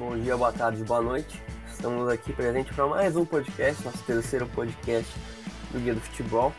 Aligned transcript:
Bom 0.00 0.18
dia, 0.18 0.34
boa 0.34 0.50
tarde, 0.50 0.82
boa 0.82 1.02
noite. 1.02 1.42
Estamos 1.70 2.08
aqui 2.08 2.32
presente 2.32 2.72
para 2.72 2.86
mais 2.86 3.14
um 3.16 3.24
podcast, 3.26 3.84
nosso 3.84 4.02
terceiro 4.04 4.46
podcast 4.46 5.12
do 5.70 5.78
Guia 5.78 5.94
do 5.94 6.00
Futebol. 6.00 6.54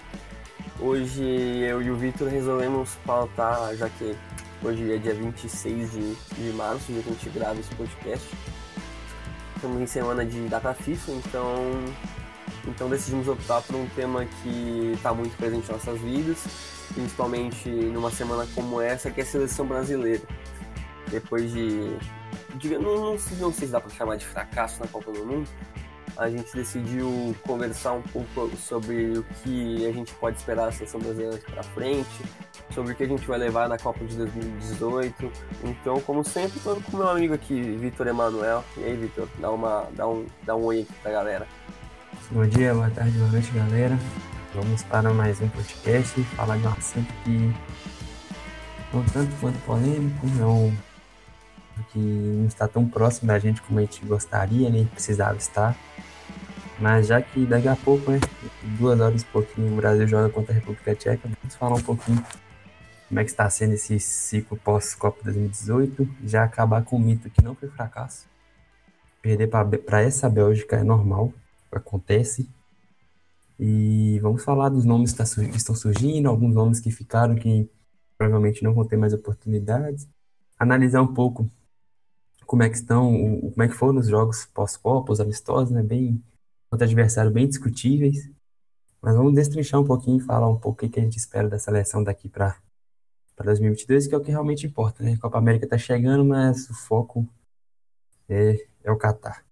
Hoje 0.79 1.23
eu 1.23 1.81
e 1.81 1.89
o 1.89 1.95
Vitor 1.95 2.27
resolvemos 2.27 2.93
pautar, 3.03 3.75
já 3.75 3.89
que 3.89 4.15
hoje 4.63 4.93
é 4.93 4.97
dia 4.97 5.15
26 5.15 5.91
de, 5.91 6.15
de 6.35 6.53
março, 6.55 6.93
dia 6.93 7.01
que 7.01 7.09
a 7.09 7.13
gente 7.13 7.29
grava 7.31 7.59
esse 7.59 7.73
podcast. 7.73 8.29
Estamos 9.55 9.81
em 9.81 9.87
semana 9.87 10.23
de 10.23 10.47
data 10.47 10.71
FIFA, 10.75 11.11
então, 11.13 11.55
então 12.67 12.89
decidimos 12.89 13.27
optar 13.27 13.63
por 13.63 13.75
um 13.75 13.87
tema 13.95 14.23
que 14.23 14.91
está 14.93 15.15
muito 15.15 15.35
presente 15.35 15.67
em 15.67 15.71
nossas 15.73 15.99
vidas, 15.99 16.45
principalmente 16.93 17.67
numa 17.67 18.11
semana 18.11 18.47
como 18.53 18.79
essa, 18.79 19.09
que 19.09 19.19
é 19.19 19.23
a 19.23 19.25
seleção 19.25 19.65
brasileira. 19.65 20.21
Depois 21.09 21.51
de 21.51 21.97
não, 22.79 23.11
não, 23.11 23.17
sei 23.17 23.67
se 23.67 23.67
dá 23.67 23.79
para 23.79 23.89
chamar 23.91 24.17
de 24.17 24.25
fracasso 24.25 24.79
na 24.79 24.87
Copa 24.87 25.11
do 25.11 25.25
Mundo, 25.25 25.49
a 26.17 26.29
gente 26.29 26.53
decidiu 26.53 27.35
conversar 27.43 27.93
um 27.93 28.01
pouco 28.01 28.55
sobre 28.57 29.17
o 29.17 29.23
que 29.43 29.87
a 29.87 29.91
gente 29.91 30.13
pode 30.15 30.37
esperar 30.37 30.65
da 30.65 30.71
seleção 30.71 30.99
brasileira 30.99 31.37
para 31.49 31.63
frente, 31.63 32.09
sobre 32.73 32.93
o 32.93 32.95
que 32.95 33.03
a 33.03 33.07
gente 33.07 33.25
vai 33.25 33.37
levar 33.37 33.69
na 33.69 33.77
Copa 33.77 34.03
de 34.05 34.15
2018. 34.17 35.31
Então, 35.63 35.99
como 36.01 36.23
sempre, 36.23 36.57
estou 36.57 36.81
com 36.81 36.97
meu 36.97 37.09
amigo 37.09 37.33
aqui, 37.33 37.61
Vitor 37.61 38.07
Emanuel. 38.07 38.63
E 38.77 38.83
aí, 38.83 38.95
Vitor, 38.95 39.27
dá, 39.39 39.51
uma, 39.51 39.87
dá, 39.95 40.07
um, 40.07 40.25
dá 40.43 40.55
um 40.55 40.63
oi 40.65 40.81
aqui 40.81 40.93
pra 41.01 41.11
galera. 41.11 41.47
Bom 42.29 42.45
dia, 42.45 42.73
boa 42.73 42.89
tarde, 42.89 43.17
boa 43.17 43.31
noite, 43.31 43.51
galera. 43.51 43.97
Vamos 44.53 44.83
para 44.83 45.13
mais 45.13 45.39
um 45.39 45.47
podcast, 45.47 46.21
falar 46.35 46.57
de 46.57 46.67
um 46.67 46.71
assunto 46.71 47.13
que 47.23 47.53
não 48.93 49.03
tanto 49.05 49.33
quanto 49.39 49.57
polêmico, 49.59 50.27
não 50.35 50.73
que 51.91 51.99
não 51.99 52.45
está 52.45 52.67
tão 52.67 52.87
próximo 52.87 53.27
da 53.27 53.39
gente 53.39 53.61
como 53.61 53.79
a 53.79 53.81
gente 53.81 54.05
gostaria, 54.05 54.69
nem 54.69 54.85
precisava 54.85 55.37
estar. 55.37 55.75
Mas 56.79 57.07
já 57.07 57.21
que 57.21 57.45
daqui 57.45 57.67
a 57.67 57.75
pouco, 57.75 58.11
né, 58.11 58.19
duas 58.79 58.99
horas 58.99 59.21
e 59.21 59.25
pouquinho, 59.25 59.71
o 59.73 59.75
Brasil 59.75 60.07
joga 60.07 60.29
contra 60.29 60.51
a 60.51 60.55
República 60.55 60.95
Tcheca, 60.95 61.29
vamos 61.41 61.55
falar 61.55 61.75
um 61.75 61.81
pouquinho 61.81 62.23
como 63.07 63.19
é 63.19 63.23
que 63.23 63.29
está 63.29 63.49
sendo 63.49 63.73
esse 63.73 63.99
ciclo 63.99 64.57
pós-Copa 64.57 65.19
2018, 65.25 66.07
já 66.23 66.43
acabar 66.43 66.81
com 66.83 66.95
o 66.95 66.99
mito 66.99 67.29
que 67.29 67.43
não 67.43 67.53
foi 67.53 67.69
fracasso. 67.69 68.25
Perder 69.21 69.47
para 69.85 70.01
essa 70.01 70.29
Bélgica 70.29 70.77
é 70.77 70.83
normal, 70.83 71.33
acontece. 71.71 72.49
E 73.59 74.17
vamos 74.21 74.43
falar 74.43 74.69
dos 74.69 74.85
nomes 74.85 75.11
que 75.11 75.17
tá 75.17 75.23
estão 75.23 75.75
surgindo, 75.75 76.27
alguns 76.29 76.55
nomes 76.55 76.79
que 76.79 76.89
ficaram 76.89 77.35
que 77.35 77.69
provavelmente 78.17 78.63
não 78.63 78.73
vão 78.73 78.85
ter 78.85 78.97
mais 78.97 79.13
oportunidades. 79.13 80.07
Analisar 80.57 81.01
um 81.01 81.13
pouco 81.13 81.47
como 82.51 82.63
é 82.63 82.69
que 82.69 82.75
estão, 82.75 83.13
como 83.39 83.63
é 83.63 83.67
que 83.69 83.73
foram 83.73 83.99
os 84.01 84.09
jogos 84.09 84.45
pós-copa, 84.45 85.13
os 85.13 85.21
amistosos, 85.21 85.71
né? 85.71 85.81
Bem, 85.81 86.21
contra 86.69 86.85
adversários 86.85 87.33
bem 87.33 87.47
discutíveis. 87.47 88.29
Mas 89.01 89.15
vamos 89.15 89.33
destrinchar 89.33 89.79
um 89.79 89.85
pouquinho 89.85 90.17
e 90.17 90.25
falar 90.25 90.49
um 90.49 90.59
pouco 90.59 90.85
o 90.85 90.89
que 90.89 90.99
a 90.99 91.01
gente 91.01 91.15
espera 91.15 91.47
da 91.47 91.57
seleção 91.57 92.03
daqui 92.03 92.27
para 92.27 92.59
2022, 93.41 94.05
que 94.05 94.13
é 94.13 94.17
o 94.17 94.21
que 94.21 94.31
realmente 94.31 94.67
importa, 94.67 95.01
né? 95.01 95.13
A 95.13 95.17
Copa 95.17 95.37
América 95.37 95.65
está 95.65 95.77
chegando, 95.77 96.25
mas 96.25 96.69
o 96.69 96.73
foco 96.73 97.25
é, 98.27 98.67
é 98.83 98.91
o 98.91 98.97
Catar. 98.97 99.45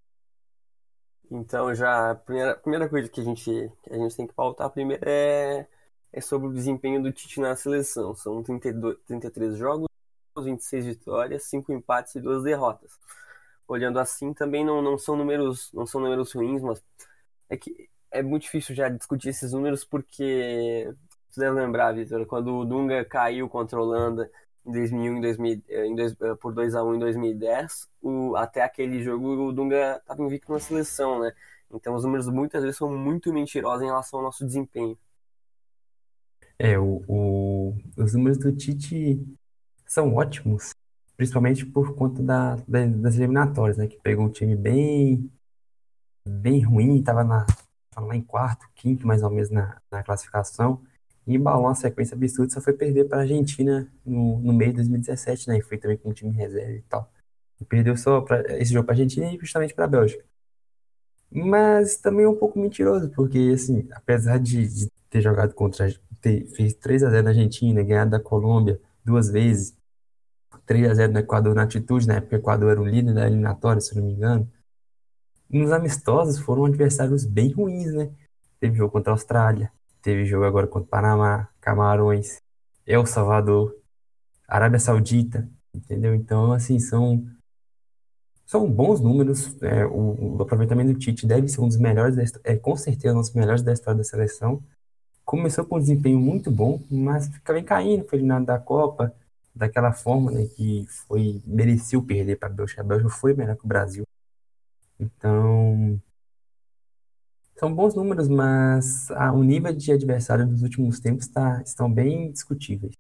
Então, 1.32 1.74
já 1.74 2.12
a 2.12 2.16
primeira, 2.16 2.56
primeira 2.58 2.90
coisa 2.90 3.08
que 3.08 3.22
a 3.22 3.24
gente, 3.24 3.72
que 3.82 3.94
a 3.94 3.98
gente 3.98 4.14
tem 4.18 4.28
que 4.28 4.34
pautar 4.34 4.70
primeiro 4.72 5.02
é, 5.08 5.66
é 6.12 6.20
sobre 6.20 6.50
o 6.50 6.54
desempenho 6.54 7.02
do 7.02 7.14
Tite 7.14 7.40
na 7.40 7.56
seleção. 7.56 8.14
São 8.14 8.44
32, 8.44 8.98
33 9.08 9.56
jogos, 9.56 9.89
26 10.44 10.86
vitórias, 10.86 11.44
5 11.44 11.72
empates 11.74 12.16
e 12.16 12.22
2 12.22 12.44
derrotas. 12.44 13.00
Olhando 13.68 14.00
assim, 14.00 14.34
também 14.34 14.66
não, 14.66 14.82
não 14.82 14.98
são 14.98 15.16
números 15.16 15.72
não 15.74 15.86
são 15.86 16.02
números 16.02 16.34
ruins, 16.34 16.62
mas 16.62 16.84
é 17.50 17.58
que 17.58 17.90
é 18.12 18.22
muito 18.24 18.44
difícil 18.44 18.76
já 18.76 18.90
discutir 18.90 19.30
esses 19.30 19.54
números 19.54 19.84
porque 19.86 20.94
você 21.30 21.42
deve 21.42 21.60
lembrar, 21.60 21.94
Vitor, 21.94 22.26
quando 22.26 22.56
o 22.56 22.66
Dunga 22.66 23.06
caiu 23.06 23.48
contra 23.48 23.78
a 23.78 23.82
Holanda 23.82 24.30
em 24.66 24.72
2001 24.72 25.18
em 25.18 25.22
2000, 25.22 25.62
em 25.70 25.96
dois, 25.96 26.16
eh, 26.22 26.36
por 26.36 26.54
2 26.54 26.76
a 26.76 26.84
1 26.84 26.96
em 26.96 27.00
2010, 27.00 27.90
o, 28.02 28.36
até 28.36 28.62
aquele 28.62 29.04
jogo 29.04 29.48
o 29.48 29.52
Dunga 29.52 29.98
estava 29.98 30.24
invicto 30.24 30.52
na 30.52 30.60
seleção, 30.60 31.20
né? 31.20 31.34
Então 31.72 31.94
os 31.96 32.04
números 32.04 32.28
muitas 32.28 32.64
vezes 32.64 32.78
são 32.78 32.96
muito 32.96 33.32
mentirosos 33.32 33.84
em 33.84 33.88
relação 33.88 34.20
ao 34.20 34.26
nosso 34.26 34.46
desempenho. 34.46 34.98
É, 36.58 36.78
o, 36.78 37.02
o, 37.08 37.78
os 37.96 38.14
números 38.14 38.38
do 38.38 38.52
Tite 38.52 39.24
são 39.90 40.14
ótimos, 40.14 40.76
principalmente 41.18 41.66
por 41.66 41.96
conta 41.96 42.22
da, 42.22 42.56
da, 42.68 42.86
das 42.86 43.16
eliminatórias, 43.16 43.78
né? 43.78 43.88
Que 43.88 44.00
pegou 44.00 44.26
um 44.26 44.30
time 44.30 44.56
bem, 44.56 45.30
bem 46.26 46.62
ruim, 46.62 47.00
estava 47.00 47.24
na, 47.24 47.46
lá 47.98 48.16
em 48.16 48.22
quarto, 48.22 48.70
quinto 48.76 49.08
mais 49.08 49.24
ou 49.24 49.32
menos 49.32 49.50
na, 49.50 49.82
na 49.92 50.04
classificação, 50.04 50.82
e 51.26 51.36
embalou 51.36 51.66
uma 51.66 51.76
sequência 51.76 52.16
absurda, 52.16 52.54
só 52.54 52.62
foi 52.62 52.74
perder 52.74 53.10
para 53.10 53.20
a 53.20 53.22
Argentina 53.22 53.92
no, 54.06 54.40
no 54.40 54.54
meio 54.54 54.72
de 54.72 54.78
2017, 54.78 55.48
né? 55.50 55.58
E 55.58 55.62
foi 55.62 55.78
também 55.78 55.98
com 55.98 56.14
time 56.14 56.32
reserva 56.32 56.72
e 56.72 56.82
tal. 56.84 57.12
E 57.60 57.66
perdeu 57.66 57.98
só 57.98 58.22
pra, 58.22 58.42
esse 58.60 58.72
jogo 58.72 58.86
para 58.86 58.94
a 58.94 58.98
Argentina 58.98 59.34
e 59.34 59.40
justamente 59.40 59.74
para 59.74 59.86
a 59.86 59.88
Bélgica. 59.88 60.24
Mas 61.32 61.98
também 61.98 62.26
é 62.26 62.30
um 62.30 62.36
pouco 62.36 62.60
mentiroso, 62.60 63.10
porque, 63.12 63.52
assim, 63.54 63.88
apesar 63.92 64.40
de, 64.40 64.68
de 64.68 64.92
ter 65.10 65.22
jogado 65.22 65.54
contra. 65.54 65.94
Ter, 66.22 66.48
fez 66.48 66.74
3 66.74 67.04
a 67.04 67.10
0 67.10 67.24
na 67.24 67.30
Argentina, 67.30 67.82
ganhado 67.82 68.12
da 68.12 68.20
Colômbia 68.20 68.80
duas 69.04 69.30
vezes, 69.30 69.76
3 70.70 70.92
a 70.92 70.94
0 70.94 71.14
no 71.14 71.20
Equador 71.20 71.56
na 71.56 71.64
atitude, 71.64 72.08
na 72.08 72.18
época 72.18 72.36
o 72.36 72.40
Equador 72.40 72.70
era 72.70 72.80
o 72.80 72.86
líder 72.86 73.16
da 73.16 73.26
eliminatória, 73.26 73.82
se 73.82 73.96
não 73.96 74.04
me 74.04 74.14
engano. 74.14 74.48
Nos 75.50 75.72
amistosos 75.72 76.38
foram 76.38 76.66
adversários 76.66 77.26
bem 77.26 77.52
ruins, 77.52 77.92
né? 77.92 78.12
Teve 78.60 78.78
jogo 78.78 78.92
contra 78.92 79.12
a 79.12 79.16
Austrália, 79.16 79.72
teve 80.00 80.26
jogo 80.26 80.46
agora 80.46 80.68
contra 80.68 80.86
o 80.86 80.88
Panamá, 80.88 81.50
Camarões, 81.60 82.40
El 82.86 83.04
Salvador, 83.08 83.76
Arábia 84.48 84.78
Saudita, 84.78 85.50
entendeu? 85.74 86.14
Então, 86.14 86.54
assim, 86.54 86.78
são 86.80 87.26
são 88.46 88.70
bons 88.72 89.02
números. 89.02 89.60
É, 89.64 89.88
o, 89.88 90.36
o, 90.38 90.42
aproveitamento 90.44 90.94
do 90.94 91.00
Tite 91.00 91.26
deve 91.26 91.48
ser 91.48 91.62
um 91.62 91.68
dos 91.68 91.78
melhores, 91.78 92.16
da, 92.16 92.24
é 92.44 92.56
com 92.56 92.76
certeza 92.76 93.16
um 93.16 93.22
dos 93.22 93.34
melhores 93.34 93.64
da 93.64 93.74
história 93.74 93.98
da 93.98 94.04
seleção. 94.04 94.62
Começou 95.26 95.66
com 95.66 95.78
um 95.78 95.80
desempenho 95.80 96.20
muito 96.20 96.52
bom, 96.52 96.80
mas 96.92 97.28
bem 97.28 97.64
caindo, 97.64 98.08
foi 98.08 98.20
eliminado 98.20 98.46
da 98.46 98.60
Copa, 98.60 99.16
daquela 99.54 99.92
forma, 99.92 100.32
né, 100.32 100.46
que 100.46 100.86
foi 100.88 101.42
mereceu 101.46 102.04
perder 102.04 102.38
para 102.38 102.50
a 102.50 102.52
Bélgica. 102.52 102.82
A 102.82 102.84
Bélgica 102.84 103.10
foi 103.10 103.34
melhor 103.34 103.56
que 103.56 103.66
o 103.66 103.68
Brasil. 103.68 104.06
Então, 105.00 106.02
são 107.60 107.74
bons 107.74 107.94
números, 107.94 108.30
mas 108.30 109.12
ah, 109.12 109.34
o 109.34 109.44
nível 109.44 109.74
de 109.74 109.92
adversário 109.92 110.48
dos 110.48 110.64
últimos 110.64 111.00
tempos 111.00 111.28
tá, 111.28 111.62
estão 111.62 111.92
bem 111.92 112.32
discutíveis. 112.32 112.96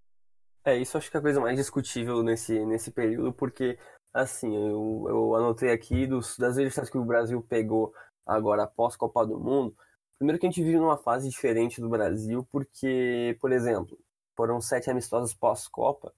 É, 0.65 0.77
isso 0.77 0.97
acho 0.97 1.09
que 1.09 1.15
é 1.15 1.19
a 1.19 1.23
coisa 1.23 1.39
mais 1.39 1.57
discutível 1.57 2.21
nesse, 2.21 2.65
nesse 2.65 2.91
período, 2.91 3.31
porque, 3.31 3.79
assim, 4.13 4.53
eu, 4.53 5.05
eu 5.07 5.35
anotei 5.35 5.71
aqui 5.71 6.05
dos, 6.05 6.38
das 6.38 6.55
adversários 6.55 6.91
que 6.91 6.97
o 6.97 7.05
Brasil 7.05 7.41
pegou 7.41 7.93
agora 8.25 8.63
após 8.63 8.95
Copa 8.95 9.25
do 9.25 9.39
Mundo. 9.39 9.73
Primeiro 10.17 10.38
que 10.38 10.45
a 10.45 10.49
gente 10.49 10.61
vive 10.61 10.77
numa 10.77 10.97
fase 10.97 11.29
diferente 11.29 11.79
do 11.79 11.88
Brasil, 11.88 12.45
porque, 12.51 13.38
por 13.39 13.53
exemplo, 13.53 13.97
foram 14.35 14.59
sete 14.59 14.89
amistosos 14.91 15.33
pós-Copa, 15.33 16.13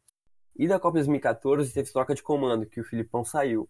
e 0.62 0.68
da 0.68 0.80
Copa 0.80 1.00
2014 1.00 1.74
teve 1.74 1.92
troca 1.92 2.14
de 2.14 2.22
comando, 2.22 2.68
que 2.68 2.80
o 2.80 2.84
Filipão 2.84 3.26
saiu. 3.26 3.68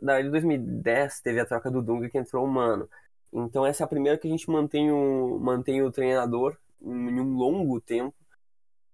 Da 0.00 0.22
de 0.22 0.30
2010 0.30 1.20
teve 1.20 1.38
a 1.38 1.44
troca 1.44 1.70
do 1.70 1.82
Dunga 1.82 2.08
que 2.08 2.16
entrou 2.16 2.46
o 2.46 2.48
Mano. 2.48 2.88
Então 3.30 3.66
essa 3.66 3.82
é 3.82 3.84
a 3.84 3.86
primeira 3.86 4.16
que 4.16 4.26
a 4.26 4.30
gente 4.30 4.50
mantém 4.50 4.90
o, 4.90 5.38
mantém 5.38 5.82
o 5.82 5.92
treinador 5.92 6.56
em 6.80 7.20
um 7.20 7.36
longo 7.36 7.78
tempo. 7.82 8.16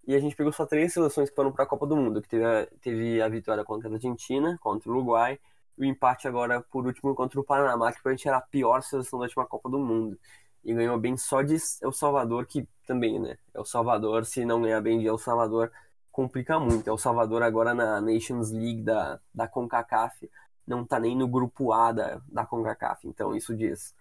E 0.05 0.17
a 0.17 0.19
gente 0.19 0.35
pegou 0.35 0.53
só 0.53 0.67
três 0.67 0.93
seleções 0.93 1.31
que 1.31 1.37
foram 1.37 1.53
para 1.53 1.63
a 1.63 1.67
Copa 1.67 1.87
do 1.87 1.97
Mundo, 1.97 2.21
que 2.21 2.29
teve 2.29 2.45
a, 2.45 2.67
teve 2.81 3.23
a 3.23 3.29
vitória 3.29 3.65
contra 3.65 3.89
a 3.89 3.93
Argentina, 3.93 4.59
contra 4.61 4.91
o 4.91 4.93
Uruguai, 4.93 5.39
o 5.77 5.85
empate 5.85 6.27
agora, 6.27 6.61
por 6.61 6.87
último, 6.87 7.15
contra 7.15 7.39
o 7.39 7.45
Panamá, 7.45 7.93
que 7.93 8.03
pra 8.03 8.11
gente 8.11 8.27
era 8.27 8.39
a 8.39 8.41
pior 8.41 8.83
seleção 8.83 9.17
da 9.17 9.27
última 9.27 9.47
Copa 9.47 9.69
do 9.71 9.79
Mundo. 9.79 10.19
E 10.65 10.75
ganhou 10.75 10.99
bem 10.99 11.17
só 11.17 11.41
de 11.43 11.57
El 11.81 11.93
Salvador, 11.93 12.47
que 12.47 12.67
também, 12.85 13.21
né? 13.21 13.39
El 13.55 13.65
Salvador, 13.65 14.25
se 14.25 14.45
não 14.45 14.61
ganhar 14.61 14.81
bem 14.81 14.99
de 14.99 15.07
El 15.07 15.19
Salvador, 15.19 15.71
complica 16.19 16.59
muito. 16.59 16.91
É 16.91 16.93
o 16.93 16.99
Salvador 16.99 17.45
agora 17.45 17.73
na 17.73 18.01
Nations 18.01 18.51
League 18.51 18.83
da, 18.83 19.21
da 19.33 19.47
CONCACAF 19.47 20.29
não 20.67 20.85
tá 20.85 20.99
nem 20.99 21.17
no 21.17 21.29
grupo 21.29 21.73
A 21.73 21.93
da, 21.93 22.21
da 22.27 22.45
CONCACAF. 22.45 23.07
Então 23.07 23.37
isso 23.37 23.55
diz, 23.55 23.95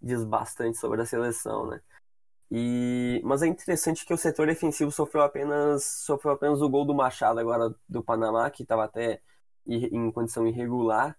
diz 0.00 0.22
bastante 0.22 0.78
sobre 0.78 1.02
a 1.02 1.04
seleção, 1.04 1.66
né? 1.66 1.80
E, 2.48 3.20
mas 3.24 3.42
é 3.42 3.48
interessante 3.48 4.06
que 4.06 4.14
o 4.14 4.16
setor 4.16 4.46
defensivo 4.46 4.92
sofreu 4.92 5.24
apenas 5.24 5.84
sofreu 5.84 6.34
apenas 6.34 6.62
o 6.62 6.68
gol 6.68 6.84
do 6.84 6.94
Machado 6.94 7.40
agora 7.40 7.74
do 7.88 8.04
Panamá, 8.04 8.48
que 8.50 8.62
estava 8.62 8.84
até 8.84 9.20
em 9.66 10.12
condição 10.12 10.46
irregular, 10.46 11.16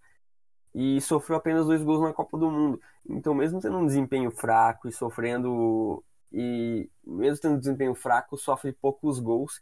e 0.73 1.01
sofreu 1.01 1.37
apenas 1.37 1.65
dois 1.65 1.83
gols 1.83 2.01
na 2.01 2.13
Copa 2.13 2.37
do 2.37 2.49
Mundo. 2.49 2.79
Então, 3.09 3.33
mesmo 3.35 3.59
tendo 3.59 3.77
um 3.77 3.85
desempenho 3.85 4.31
fraco 4.31 4.87
e 4.87 4.91
sofrendo 4.93 6.01
e 6.31 6.89
mesmo 7.05 7.41
tendo 7.41 7.55
um 7.55 7.59
desempenho 7.59 7.93
fraco, 7.93 8.37
sofre 8.37 8.71
poucos 8.71 9.19
gols 9.19 9.61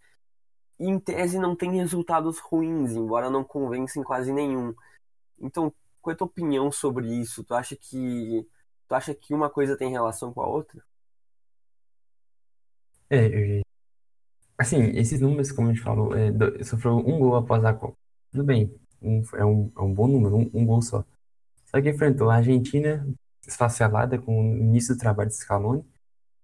em 0.79 0.99
tese 0.99 1.39
não 1.39 1.55
tem 1.55 1.71
resultados 1.77 2.39
ruins, 2.39 2.91
embora 2.91 3.29
não 3.29 3.43
convença 3.43 3.99
em 3.99 4.03
quase 4.03 4.31
nenhum. 4.33 4.73
Então, 5.39 5.73
qual 6.01 6.11
é 6.11 6.15
a 6.15 6.17
tua 6.17 6.27
opinião 6.27 6.71
sobre 6.71 7.07
isso? 7.07 7.43
Tu 7.43 7.53
acha 7.53 7.75
que 7.75 8.47
tu 8.87 8.95
acha 8.95 9.13
que 9.13 9.33
uma 9.33 9.49
coisa 9.49 9.77
tem 9.77 9.91
relação 9.91 10.33
com 10.33 10.41
a 10.41 10.47
outra? 10.47 10.83
É, 13.09 13.61
assim, 14.57 14.81
esses 14.95 15.19
números, 15.19 15.51
como 15.51 15.69
a 15.69 15.73
gente 15.73 15.83
falou, 15.83 16.15
é, 16.15 16.63
sofreu 16.63 16.97
um 16.97 17.19
gol 17.19 17.35
após 17.35 17.63
a 17.63 17.73
Copa. 17.73 17.97
Tudo 18.31 18.43
bem, 18.43 18.73
um, 19.01 19.21
é, 19.35 19.45
um, 19.45 19.71
é 19.77 19.81
um 19.81 19.93
bom 19.93 20.07
número, 20.07 20.35
um, 20.35 20.49
um 20.53 20.65
gol 20.65 20.81
só. 20.81 21.05
Só 21.65 21.81
que 21.81 21.89
enfrentou 21.89 22.29
a 22.29 22.35
Argentina, 22.37 23.07
esfacelada 23.47 24.17
com 24.19 24.53
o 24.53 24.57
início 24.57 24.95
do 24.95 24.99
trabalho 24.99 25.29
de 25.29 25.35
Scaloni. 25.35 25.83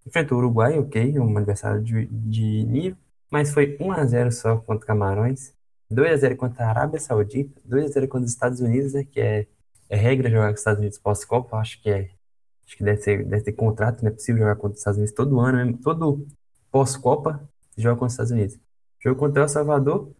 Enfrentou 0.06 0.38
o 0.38 0.40
Uruguai, 0.40 0.78
ok, 0.78 1.18
um 1.18 1.36
adversário 1.36 1.82
de, 1.82 2.06
de 2.06 2.64
nível, 2.64 2.98
mas 3.30 3.52
foi 3.52 3.76
1 3.80 3.92
a 3.92 4.04
0 4.04 4.32
só 4.32 4.56
contra 4.58 4.86
Camarões. 4.86 5.54
2 5.90 6.12
a 6.12 6.16
0 6.16 6.36
contra 6.36 6.64
a 6.64 6.70
Arábia 6.70 7.00
Saudita, 7.00 7.60
2 7.64 7.86
a 7.86 7.88
0 7.88 8.08
contra 8.08 8.24
os 8.26 8.30
Estados 8.32 8.60
Unidos, 8.60 8.92
né, 8.92 9.04
que 9.04 9.20
é, 9.20 9.46
é 9.88 9.96
regra 9.96 10.30
jogar 10.30 10.48
com 10.48 10.54
os 10.54 10.60
Estados 10.60 10.78
Unidos 10.80 10.98
pós-Copa, 10.98 11.56
acho 11.56 11.82
que 11.82 11.90
é 11.90 12.10
acho 12.64 12.76
que 12.76 12.84
deve 12.84 13.02
ser 13.02 13.24
deve 13.26 13.42
ter 13.42 13.52
contrato, 13.52 14.02
não 14.02 14.10
é 14.10 14.12
possível 14.12 14.42
jogar 14.42 14.54
contra 14.56 14.74
os 14.74 14.78
Estados 14.78 14.98
Unidos 14.98 15.14
todo 15.14 15.40
ano, 15.40 15.58
mesmo, 15.58 15.78
todo 15.78 16.26
pós-Copa 16.70 17.48
joga 17.76 17.96
contra 17.96 18.06
os 18.06 18.12
Estados 18.12 18.32
Unidos. 18.32 18.60
Jogou 19.02 19.18
contra 19.18 19.42
El 19.42 19.48
Salvador 19.48 20.12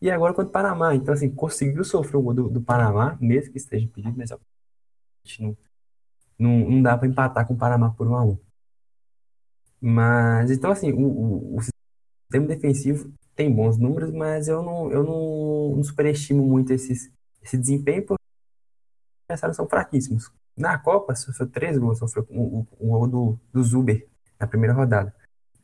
e 0.00 0.10
agora 0.10 0.34
contra 0.34 0.48
o 0.50 0.52
Panamá. 0.52 0.94
Então, 0.94 1.14
assim, 1.14 1.30
conseguiu 1.30 1.82
sofrer 1.84 2.16
o 2.18 2.22
gol 2.22 2.34
do, 2.34 2.48
do 2.48 2.60
Panamá, 2.62 3.16
mesmo 3.20 3.52
que 3.52 3.58
esteja 3.58 3.84
impedido, 3.84 4.14
mas 4.16 4.30
não, 5.40 5.56
não, 6.38 6.50
não 6.70 6.82
dá 6.82 6.96
para 6.96 7.08
empatar 7.08 7.46
com 7.46 7.54
o 7.54 7.56
Panamá 7.56 7.90
por 7.90 8.06
1 8.06 8.14
a 8.14 8.24
1 8.24 8.38
Mas, 9.80 10.50
então, 10.50 10.70
assim, 10.70 10.92
o, 10.92 11.00
o, 11.00 11.56
o 11.56 11.60
sistema 12.26 12.46
defensivo 12.46 13.12
tem 13.34 13.52
bons 13.52 13.76
números, 13.76 14.10
mas 14.10 14.48
eu 14.48 14.62
não, 14.62 14.90
eu 14.90 15.04
não, 15.04 15.76
não 15.76 15.84
superestimo 15.84 16.42
muito 16.42 16.72
esses, 16.72 17.10
esse 17.42 17.56
desempenho, 17.56 18.04
porque 18.06 18.22
os 19.30 19.56
são 19.56 19.68
fraquíssimos. 19.68 20.30
Na 20.56 20.78
Copa, 20.78 21.14
sofreu 21.14 21.46
três 21.46 21.76
gols, 21.76 21.98
sofreu 21.98 22.26
o, 22.30 22.66
o 22.78 22.88
gol 22.88 23.06
do, 23.06 23.40
do 23.52 23.62
Zuber 23.62 24.06
na 24.40 24.46
primeira 24.46 24.72
rodada. 24.72 25.14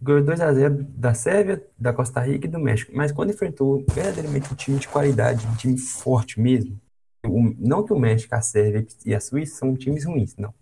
Ganhou 0.00 0.22
2 0.22 0.40
a 0.40 0.52
0 0.52 0.84
da 0.90 1.14
Sérvia, 1.14 1.64
da 1.78 1.92
Costa 1.92 2.20
Rica 2.20 2.46
e 2.46 2.50
do 2.50 2.58
México. 2.58 2.92
Mas 2.94 3.12
quando 3.12 3.30
enfrentou 3.30 3.84
verdadeiramente 3.94 4.52
um 4.52 4.56
time 4.56 4.78
de 4.78 4.88
qualidade, 4.88 5.46
um 5.46 5.54
time 5.54 5.78
forte 5.78 6.40
mesmo, 6.40 6.78
o, 7.24 7.54
não 7.56 7.84
que 7.84 7.92
o 7.92 7.98
México, 7.98 8.34
a 8.34 8.42
Sérvia 8.42 8.86
e 9.06 9.14
a 9.14 9.20
Suíça 9.20 9.56
são 9.56 9.76
times 9.76 10.04
ruins, 10.04 10.36
não. 10.36 10.52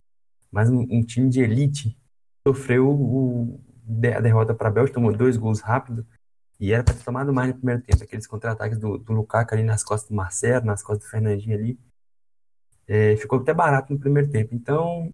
Mas 0.52 0.68
um, 0.68 0.86
um 0.90 1.02
time 1.02 1.28
de 1.28 1.40
elite 1.40 1.96
sofreu 2.46 2.88
o, 2.88 3.60
a 4.14 4.20
derrota 4.20 4.54
para 4.54 4.68
a 4.68 4.70
Bélgica, 4.70 4.94
tomou 4.94 5.12
dois 5.12 5.36
gols 5.36 5.60
rápido 5.60 6.06
e 6.58 6.72
era 6.72 6.84
para 6.84 6.94
ter 6.94 7.04
tomado 7.04 7.32
mais 7.32 7.48
no 7.48 7.56
primeiro 7.56 7.82
tempo. 7.82 8.02
Aqueles 8.02 8.26
contra-ataques 8.26 8.78
do, 8.78 8.98
do 8.98 9.12
Lukaku 9.12 9.54
ali 9.54 9.64
nas 9.64 9.82
costas 9.82 10.08
do 10.08 10.14
Marcelo, 10.14 10.66
nas 10.66 10.82
costas 10.82 11.06
do 11.06 11.10
Fernandinho 11.10 11.56
ali. 11.56 11.78
É, 12.86 13.16
ficou 13.16 13.40
até 13.40 13.54
barato 13.54 13.92
no 13.92 13.98
primeiro 13.98 14.30
tempo. 14.30 14.54
Então, 14.54 15.10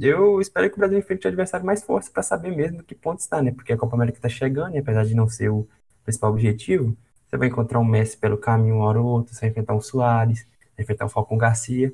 eu 0.00 0.40
espero 0.40 0.68
que 0.70 0.76
o 0.76 0.78
Brasil 0.78 0.98
enfrente 0.98 1.26
o 1.26 1.28
adversário 1.28 1.66
mais 1.66 1.82
forte 1.82 2.10
para 2.10 2.22
saber 2.22 2.54
mesmo 2.54 2.82
que 2.82 2.94
ponto 2.94 3.20
está, 3.20 3.42
né? 3.42 3.52
Porque 3.52 3.72
a 3.72 3.76
Copa 3.76 3.96
América 3.96 4.18
está 4.18 4.28
chegando 4.28 4.74
e 4.74 4.78
apesar 4.78 5.04
de 5.04 5.14
não 5.14 5.28
ser 5.28 5.50
o 5.50 5.68
principal 6.04 6.30
objetivo, 6.30 6.96
você 7.26 7.36
vai 7.36 7.48
encontrar 7.48 7.78
um 7.78 7.84
Messi 7.84 8.16
pelo 8.16 8.38
caminho 8.38 8.76
uma 8.76 8.84
hora 8.86 9.00
ou 9.00 9.06
outra, 9.06 9.34
você 9.34 9.40
vai 9.40 9.50
enfrentar 9.50 9.74
um 9.74 9.80
Soares, 9.80 10.46
vai 10.76 10.84
enfrentar 10.84 11.06
um 11.06 11.08
Falcão 11.08 11.38
Garcia. 11.38 11.92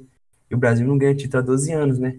E 0.50 0.55
o 0.55 0.58
Brasil 0.58 0.87
não 0.87 0.99
ganha 0.99 1.14
título 1.14 1.43
há 1.43 1.46
12 1.46 1.72
anos, 1.72 1.99
né? 1.99 2.19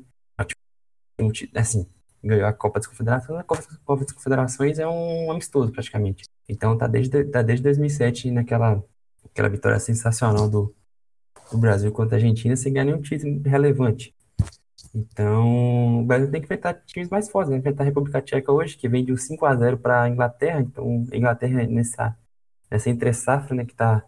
Assim, 1.55 1.85
ganhou 2.23 2.47
a 2.47 2.53
Copa 2.53 2.79
das 2.79 2.87
Confederações, 2.87 3.39
a 3.39 3.43
Copa 3.43 4.03
das 4.03 4.11
Confederações 4.11 4.79
é 4.79 4.87
um 4.87 5.31
amistoso 5.31 5.71
praticamente. 5.71 6.25
Então 6.47 6.77
tá 6.77 6.87
desde, 6.87 7.23
tá 7.25 7.41
desde 7.41 7.63
2007 7.63 8.31
naquela 8.31 8.83
aquela 9.25 9.49
vitória 9.49 9.79
sensacional 9.79 10.49
do, 10.49 10.73
do 11.51 11.57
Brasil 11.57 11.91
contra 11.91 12.15
a 12.15 12.17
Argentina 12.17 12.55
sem 12.55 12.73
ganhar 12.73 12.85
nenhum 12.85 13.01
título 13.01 13.41
relevante. 13.43 14.13
Então, 14.93 16.01
o 16.01 16.05
Brasil 16.05 16.31
tem 16.31 16.41
que 16.41 16.45
enfrentar 16.45 16.73
times 16.85 17.09
mais 17.09 17.29
fortes, 17.29 17.51
né? 17.51 17.57
Enfrentar 17.57 17.83
a 17.83 17.85
República 17.85 18.21
Tcheca 18.21 18.51
hoje, 18.51 18.75
que 18.77 18.89
vem 18.89 19.05
de 19.05 19.13
um 19.13 19.17
5 19.17 19.45
a 19.45 19.55
0 19.55 19.77
para 19.77 20.03
a 20.03 20.09
Inglaterra. 20.09 20.61
Então, 20.61 21.05
a 21.11 21.15
Inglaterra 21.15 21.67
nessa, 21.67 22.17
nessa 22.69 22.89
entre-safra, 22.89 23.55
né? 23.55 23.65
Que 23.65 23.75
tá. 23.75 24.03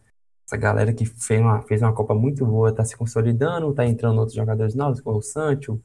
Essa 0.46 0.57
galera 0.57 0.92
que 0.94 1.06
fez 1.06 1.40
uma, 1.40 1.62
fez 1.62 1.81
uma 1.81 1.94
Copa 1.94 2.14
muito 2.14 2.46
boa, 2.46 2.74
tá 2.74 2.84
se 2.84 2.98
consolidando, 2.98 3.74
tá 3.74 3.86
entrando 3.86 4.18
outros 4.19 4.36
jogadores 4.36 4.75
novos, 4.75 5.00
como 5.00 5.19
o 5.19 5.22
Sancho, 5.22 5.81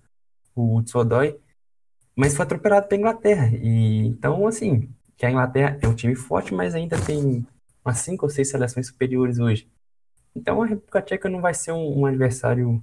o 0.56 0.82
Tsodói. 0.82 1.38
Mas 2.16 2.34
foi 2.34 2.44
atropelado 2.44 2.88
pela 2.88 3.00
Inglaterra. 3.00 3.48
E, 3.54 4.06
então, 4.08 4.46
assim, 4.46 4.88
que 5.16 5.26
a 5.26 5.30
Inglaterra 5.30 5.78
é 5.82 5.88
um 5.88 5.94
time 5.94 6.14
forte, 6.14 6.54
mas 6.54 6.74
ainda 6.74 6.98
tem 7.00 7.46
umas 7.84 7.98
5 7.98 8.26
ou 8.26 8.30
6 8.30 8.48
seleções 8.50 8.86
superiores 8.88 9.38
hoje. 9.38 9.68
Então, 10.34 10.62
a 10.62 10.66
República 10.66 11.02
Tcheca 11.02 11.28
não 11.28 11.40
vai 11.40 11.54
ser 11.54 11.72
um, 11.72 12.00
um 12.00 12.06
adversário 12.06 12.82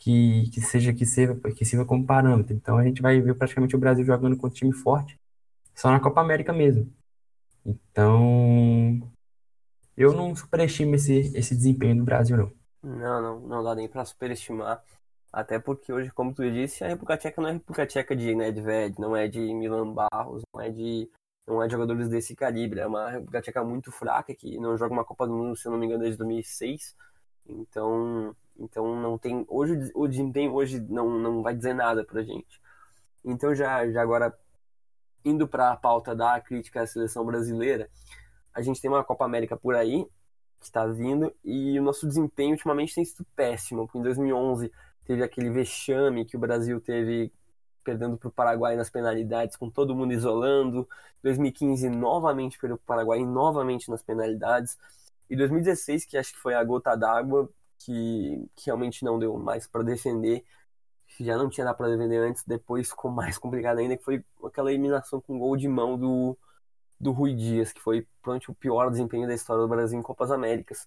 que, 0.00 0.50
que 0.50 0.60
seja 0.62 0.94
que 0.94 1.04
sirva, 1.04 1.50
que 1.52 1.64
sirva 1.64 1.84
como 1.84 2.06
parâmetro. 2.06 2.54
Então 2.54 2.78
a 2.78 2.84
gente 2.84 3.02
vai 3.02 3.20
ver 3.20 3.34
praticamente 3.34 3.76
o 3.76 3.78
Brasil 3.78 4.04
jogando 4.04 4.36
com 4.36 4.46
um 4.46 4.50
time 4.50 4.72
forte 4.72 5.16
só 5.74 5.90
na 5.90 6.00
Copa 6.00 6.22
América 6.22 6.52
mesmo. 6.52 6.90
Então 7.64 9.00
eu 9.96 10.14
não 10.14 10.34
superestimo 10.34 10.94
esse, 10.94 11.30
esse 11.36 11.54
desempenho 11.54 11.96
do 11.96 12.04
Brasil, 12.04 12.36
não. 12.36 12.52
Não, 12.82 13.22
não, 13.22 13.40
não 13.40 13.62
dá 13.62 13.74
nem 13.74 13.86
para 13.86 14.04
superestimar. 14.04 14.82
Até 15.32 15.60
porque 15.60 15.92
hoje, 15.92 16.10
como 16.10 16.34
tu 16.34 16.48
disse, 16.50 16.82
a 16.82 16.88
República 16.88 17.16
Tcheca 17.16 17.40
não 17.40 17.48
é 17.48 17.52
República 17.52 17.86
Tcheca 17.86 18.16
de 18.16 18.34
Nedved, 18.34 18.98
não 18.98 19.14
é 19.14 19.28
de 19.28 19.40
Milan 19.54 19.92
Barros, 19.92 20.42
não 20.52 20.60
é 20.60 20.70
de 20.70 21.08
não 21.46 21.62
é 21.62 21.66
de 21.66 21.72
jogadores 21.72 22.08
desse 22.08 22.34
calibre. 22.34 22.80
É 22.80 22.86
uma 22.86 23.10
República 23.10 23.40
Tcheca 23.42 23.64
muito 23.64 23.92
fraca 23.92 24.34
que 24.34 24.58
não 24.58 24.76
joga 24.76 24.92
uma 24.92 25.04
Copa 25.04 25.26
do 25.26 25.34
Mundo, 25.34 25.56
se 25.56 25.66
eu 25.66 25.72
não 25.72 25.78
me 25.78 25.86
engano, 25.86 26.02
desde 26.02 26.18
2006. 26.18 26.96
Então, 27.46 28.34
então 28.58 29.00
não 29.00 29.18
tem 29.18 29.44
hoje 29.48 29.90
o 29.94 30.06
desempenho 30.08 30.52
hoje 30.52 30.80
não, 30.80 31.18
não 31.18 31.42
vai 31.42 31.54
dizer 31.54 31.74
nada 31.74 32.04
pra 32.04 32.22
gente. 32.22 32.60
Então 33.24 33.54
já 33.54 33.88
já 33.90 34.02
agora 34.02 34.36
indo 35.24 35.46
para 35.46 35.72
a 35.72 35.76
pauta 35.76 36.14
da 36.14 36.40
crítica 36.40 36.82
à 36.82 36.86
seleção 36.86 37.24
brasileira, 37.24 37.88
a 38.54 38.62
gente 38.62 38.80
tem 38.80 38.90
uma 38.90 39.04
Copa 39.04 39.24
América 39.24 39.56
por 39.56 39.74
aí 39.74 40.06
que 40.58 40.66
está 40.66 40.86
vindo 40.86 41.32
e 41.44 41.78
o 41.78 41.82
nosso 41.82 42.06
desempenho 42.06 42.52
ultimamente 42.52 42.94
tem 42.94 43.04
sido 43.04 43.24
péssimo. 43.36 43.88
Em 43.94 44.02
2011 44.02 44.70
teve 45.10 45.24
aquele 45.24 45.50
vexame 45.50 46.24
que 46.24 46.36
o 46.36 46.38
Brasil 46.38 46.80
teve 46.80 47.32
perdendo 47.82 48.16
para 48.16 48.28
o 48.28 48.30
Paraguai 48.30 48.76
nas 48.76 48.88
penalidades, 48.90 49.56
com 49.56 49.68
todo 49.68 49.92
mundo 49.92 50.12
isolando. 50.12 50.88
2015 51.24 51.90
novamente 51.90 52.56
perdeu 52.56 52.76
para 52.76 52.84
o 52.84 52.86
Paraguai 52.86 53.24
novamente 53.24 53.90
nas 53.90 54.04
penalidades. 54.04 54.78
E 55.28 55.34
2016, 55.34 56.04
que 56.04 56.16
acho 56.16 56.32
que 56.32 56.38
foi 56.38 56.54
a 56.54 56.62
gota 56.62 56.94
d'água, 56.94 57.50
que, 57.80 58.48
que 58.54 58.66
realmente 58.66 59.04
não 59.04 59.18
deu 59.18 59.36
mais 59.36 59.66
para 59.66 59.82
defender. 59.82 60.44
Já 61.18 61.36
não 61.36 61.48
tinha 61.50 61.64
dado 61.64 61.76
para 61.76 61.88
defender 61.88 62.18
antes, 62.18 62.44
depois 62.44 62.88
ficou 62.90 63.10
mais 63.10 63.36
complicado 63.36 63.78
ainda, 63.78 63.96
que 63.96 64.04
foi 64.04 64.24
aquela 64.44 64.70
eliminação 64.70 65.20
com 65.20 65.40
gol 65.40 65.56
de 65.56 65.66
mão 65.66 65.98
do, 65.98 66.38
do 67.00 67.10
Rui 67.10 67.34
Dias, 67.34 67.72
que 67.72 67.80
foi 67.80 68.06
provavelmente 68.22 68.48
o 68.48 68.54
pior 68.54 68.88
desempenho 68.88 69.26
da 69.26 69.34
história 69.34 69.60
do 69.60 69.68
Brasil 69.68 69.98
em 69.98 70.02
Copas 70.02 70.30
Américas. 70.30 70.86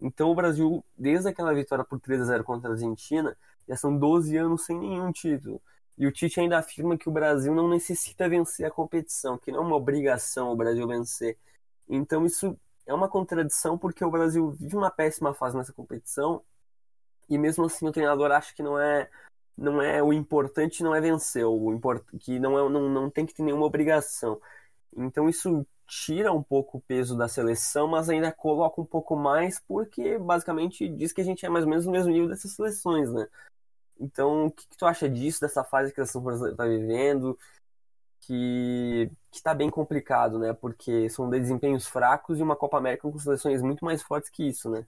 Então 0.00 0.28
o 0.28 0.34
Brasil, 0.34 0.84
desde 0.98 1.28
aquela 1.28 1.54
vitória 1.54 1.84
por 1.84 2.00
3 2.00 2.22
a 2.22 2.24
0 2.24 2.42
contra 2.42 2.70
a 2.70 2.72
Argentina, 2.72 3.36
já 3.68 3.76
são 3.76 3.96
12 3.96 4.36
anos 4.36 4.64
sem 4.64 4.78
nenhum 4.78 5.12
título. 5.12 5.60
E 5.96 6.06
o 6.06 6.12
Tite 6.12 6.40
ainda 6.40 6.58
afirma 6.58 6.96
que 6.96 7.08
o 7.08 7.12
Brasil 7.12 7.54
não 7.54 7.68
necessita 7.68 8.28
vencer 8.28 8.66
a 8.66 8.70
competição, 8.70 9.36
que 9.36 9.52
não 9.52 9.60
é 9.60 9.62
uma 9.62 9.76
obrigação 9.76 10.50
o 10.50 10.56
Brasil 10.56 10.86
vencer. 10.86 11.36
Então 11.88 12.24
isso 12.24 12.56
é 12.86 12.94
uma 12.94 13.08
contradição 13.08 13.78
porque 13.78 14.04
o 14.04 14.10
Brasil 14.10 14.50
vive 14.50 14.76
uma 14.76 14.90
péssima 14.90 15.34
fase 15.34 15.56
nessa 15.56 15.72
competição 15.72 16.42
e 17.28 17.38
mesmo 17.38 17.64
assim 17.64 17.86
o 17.86 17.92
treinador 17.92 18.32
acha 18.32 18.54
que 18.54 18.62
não 18.62 18.78
é 18.78 19.08
não 19.56 19.80
é 19.80 20.02
o 20.02 20.12
importante 20.12 20.82
não 20.82 20.94
é 20.94 21.00
vencer 21.00 21.44
o 21.44 21.72
import, 21.72 22.02
que 22.18 22.38
não 22.38 22.58
é 22.58 22.68
não, 22.68 22.88
não 22.88 23.10
tem 23.10 23.26
que 23.26 23.34
ter 23.34 23.42
nenhuma 23.42 23.66
obrigação 23.66 24.40
então 24.96 25.28
isso 25.28 25.66
tira 25.90 26.32
um 26.32 26.42
pouco 26.42 26.78
o 26.78 26.80
peso 26.80 27.18
da 27.18 27.26
seleção 27.26 27.88
mas 27.88 28.08
ainda 28.08 28.30
coloca 28.30 28.80
um 28.80 28.84
pouco 28.84 29.16
mais 29.16 29.58
porque 29.58 30.16
basicamente 30.16 30.88
diz 30.88 31.12
que 31.12 31.20
a 31.20 31.24
gente 31.24 31.44
é 31.44 31.48
mais 31.48 31.64
ou 31.64 31.70
menos 31.70 31.84
no 31.84 31.90
mesmo 31.90 32.12
nível 32.12 32.28
dessas 32.28 32.52
seleções 32.52 33.12
né 33.12 33.26
então 33.98 34.46
o 34.46 34.50
que, 34.52 34.68
que 34.68 34.76
tu 34.76 34.86
acha 34.86 35.08
disso 35.08 35.40
dessa 35.40 35.64
fase 35.64 35.92
que 35.92 36.00
a 36.00 36.06
seleção 36.06 36.48
está 36.48 36.64
vivendo 36.64 37.36
que 38.20 39.10
está 39.32 39.54
bem 39.54 39.70
complicado, 39.70 40.38
né? 40.38 40.52
Porque 40.52 41.08
são 41.08 41.28
desempenhos 41.30 41.86
fracos 41.86 42.38
e 42.38 42.42
uma 42.42 42.54
Copa 42.54 42.76
América 42.76 43.10
com 43.10 43.18
seleções 43.18 43.62
muito 43.62 43.84
mais 43.84 44.02
fortes 44.02 44.30
que 44.30 44.46
isso, 44.46 44.70
né? 44.70 44.86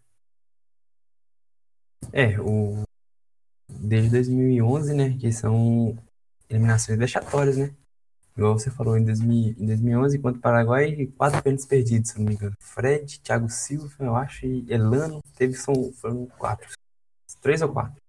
É, 2.13 2.39
o 2.39 2.83
desde 3.69 4.11
2011, 4.11 4.95
né, 4.95 5.17
que 5.19 5.33
são 5.33 5.97
eliminações 6.49 6.99
vexatórias, 6.99 7.57
né? 7.57 7.75
Igual 8.37 8.59
você 8.59 8.71
falou 8.71 8.97
em, 8.97 9.05
2000, 9.05 9.57
em 9.59 9.67
2011, 9.67 10.19
contra 10.19 10.39
o 10.39 10.43
Paraguai, 10.43 11.07
quatro 11.19 11.43
pênaltis 11.43 11.67
perdidos, 11.67 12.11
se 12.11 12.19
não 12.19 12.27
me 12.27 12.35
engano. 12.35 12.57
Fred, 12.59 13.21
Thiago 13.21 13.49
Silva, 13.51 13.93
eu 14.01 14.17
acho, 14.17 14.47
e 14.47 14.65
Elano, 14.73 15.23
teve, 15.37 15.55
são, 15.55 15.93
foram 15.93 16.27
quatro. 16.39 16.71
Três 17.43 17.61
ou 17.61 17.69
quatro. 17.69 18.01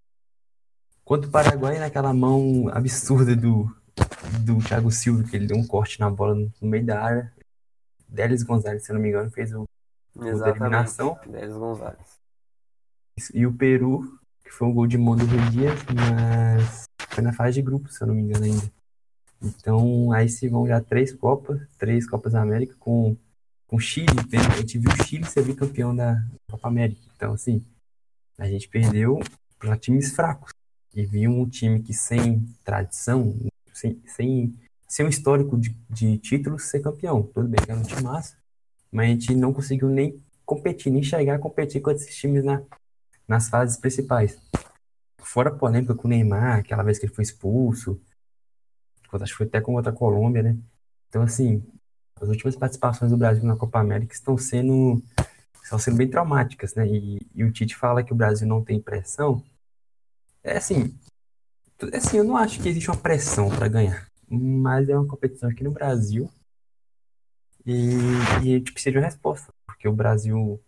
Contra 1.04 1.28
o 1.28 1.32
Paraguai, 1.32 1.78
naquela 1.78 2.14
mão 2.14 2.70
absurda 2.72 3.36
do, 3.36 3.70
do 4.46 4.60
Thiago 4.60 4.90
Silva, 4.90 5.24
que 5.24 5.36
ele 5.36 5.48
deu 5.48 5.58
um 5.58 5.68
corte 5.68 6.00
na 6.00 6.10
bola 6.10 6.36
no, 6.36 6.52
meio 6.62 6.86
da 6.86 7.04
área. 7.04 7.34
Délis 8.08 8.44
Gonzalez, 8.44 8.86
se 8.86 8.92
eu 8.92 8.94
não 8.94 9.02
me 9.02 9.10
engano, 9.10 9.30
fez 9.30 9.54
o, 9.54 9.68
Exatamente. 10.16 10.62
eliminação. 10.62 11.20
Délis 11.28 11.58
Gonzalez. 11.58 12.20
E 13.34 13.46
o 13.46 13.54
Peru, 13.54 14.18
que 14.44 14.52
foi 14.52 14.68
um 14.68 14.74
gol 14.74 14.88
de 14.88 14.98
mão 14.98 15.18
do 15.18 15.26
Rui 15.26 15.50
Dias, 15.50 15.80
mas 15.94 16.86
foi 17.10 17.24
na 17.24 17.34
fase 17.34 17.56
de 17.56 17.62
grupos, 17.62 17.96
se 17.96 18.04
eu 18.04 18.08
não 18.08 18.16
me 18.16 18.22
engano 18.22 18.46
ainda. 18.46 18.72
Então, 19.44 20.12
aí 20.12 20.30
se 20.30 20.48
vão 20.48 20.66
já 20.66 20.80
três 20.80 21.14
Copas, 21.14 21.60
três 21.78 22.08
Copas 22.08 22.34
da 22.34 22.42
América 22.42 22.76
com 22.80 23.18
com 23.74 23.80
Chile. 23.80 24.06
A 24.52 24.58
gente 24.58 24.78
viu 24.78 24.92
o 24.92 25.04
Chile 25.04 25.26
ser 25.26 25.44
bicampeão 25.44 25.96
da 25.96 26.24
Copa 26.48 26.68
América. 26.68 27.02
Então, 27.16 27.34
assim, 27.34 27.66
a 28.38 28.48
gente 28.48 28.70
perdeu 28.70 29.20
para 29.58 29.76
times 29.76 30.14
fracos. 30.14 30.54
E 30.94 31.04
viu 31.08 31.32
um 31.32 31.50
time 31.50 31.82
que 31.82 31.92
sem 31.92 32.46
tradição, 32.64 33.36
sem, 33.74 34.00
sem, 34.06 34.56
sem 34.88 35.06
um 35.08 35.10
histórico 35.10 35.58
de, 35.58 35.76
de 35.90 36.20
títulos, 36.20 36.66
ser 36.66 36.82
campeão. 36.82 37.24
Tudo 37.24 37.48
bem 37.48 37.60
que 37.66 37.72
era 37.72 37.80
um 37.80 37.84
time 37.84 38.04
massa, 38.04 38.38
mas 38.92 39.08
a 39.08 39.10
gente 39.10 39.36
não 39.36 39.52
conseguiu 39.52 39.90
nem 39.90 40.22
competir, 40.46 40.92
nem 40.92 41.02
chegar 41.02 41.38
a 41.38 41.40
competir 41.40 41.82
com 41.82 41.90
esses 41.90 42.16
times 42.16 42.44
na, 42.44 42.62
nas 43.28 43.50
fases 43.50 43.76
principais. 43.76 44.38
Fora 45.18 45.50
a 45.50 45.56
polêmica 45.56 45.96
com 45.96 46.08
o 46.08 46.12
Neymar, 46.12 46.60
aquela 46.60 46.84
vez 46.84 47.00
que 47.00 47.08
ele 47.08 47.14
foi 47.14 47.24
expulso, 47.24 48.00
acho 49.22 49.34
que 49.34 49.38
foi 49.38 49.48
até 49.48 49.62
com 49.62 49.76
outra 49.76 49.92
Colômbia, 49.92 50.44
né? 50.44 50.58
Então, 51.10 51.22
assim, 51.22 51.64
as 52.20 52.28
últimas 52.30 52.56
participações 52.56 53.12
do 53.12 53.18
Brasil 53.18 53.44
na 53.44 53.56
Copa 53.56 53.80
América 53.80 54.14
estão 54.14 54.38
sendo, 54.38 55.04
estão 55.62 55.78
sendo 55.78 55.98
bem 55.98 56.10
traumáticas, 56.10 56.74
né? 56.76 56.88
E, 56.88 57.20
e 57.36 57.44
o 57.44 57.52
Tite 57.52 57.76
fala 57.76 58.04
que 58.04 58.14
o 58.14 58.16
Brasil 58.16 58.48
não 58.48 58.64
tem 58.64 58.82
pressão. 58.82 59.44
É 60.44 60.58
assim, 60.58 60.98
é 61.92 61.98
assim, 61.98 62.18
eu 62.18 62.24
não 62.24 62.38
acho 62.38 62.62
que 62.62 62.70
existe 62.70 62.90
uma 62.90 62.98
pressão 62.98 63.50
para 63.50 63.68
ganhar, 63.68 64.08
mas 64.30 64.90
é 64.90 64.98
uma 64.98 65.08
competição 65.08 65.50
aqui 65.50 65.64
no 65.64 65.72
Brasil 65.72 66.30
e, 67.66 67.74
e 68.44 68.56
a 68.56 68.58
gente 68.58 68.74
precisa 68.74 68.92
de 68.92 68.98
uma 68.98 69.06
resposta, 69.06 69.54
porque 69.66 69.88
o 69.88 69.94
Brasil 69.94 70.62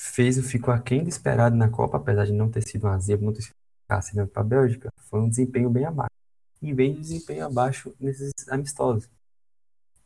fez 0.00 0.38
o 0.38 0.42
ficou 0.42 0.72
aquém 0.72 1.02
do 1.02 1.08
esperado 1.08 1.54
na 1.54 1.68
Copa, 1.68 1.98
apesar 1.98 2.24
de 2.24 2.32
não 2.32 2.50
ter 2.50 2.66
sido 2.66 2.84
uma 2.84 2.98
zebra, 2.98 3.26
não 3.26 3.32
ter 3.32 3.42
sido 3.42 4.26
para 4.28 4.42
a 4.42 4.44
Bélgica, 4.44 4.90
foi 4.96 5.20
um 5.20 5.28
desempenho 5.28 5.68
bem 5.68 5.84
abaixo. 5.84 6.19
E 6.62 6.72
veio 6.72 6.94
de 6.94 7.00
desempenho 7.00 7.46
abaixo 7.46 7.94
nesses 7.98 8.32
amistosos. 8.48 9.08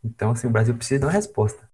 Então, 0.03 0.31
assim, 0.31 0.47
o 0.47 0.51
Brasil 0.51 0.75
precisa 0.75 1.01
de 1.01 1.07
uma 1.07 1.13
resposta. 1.13 1.69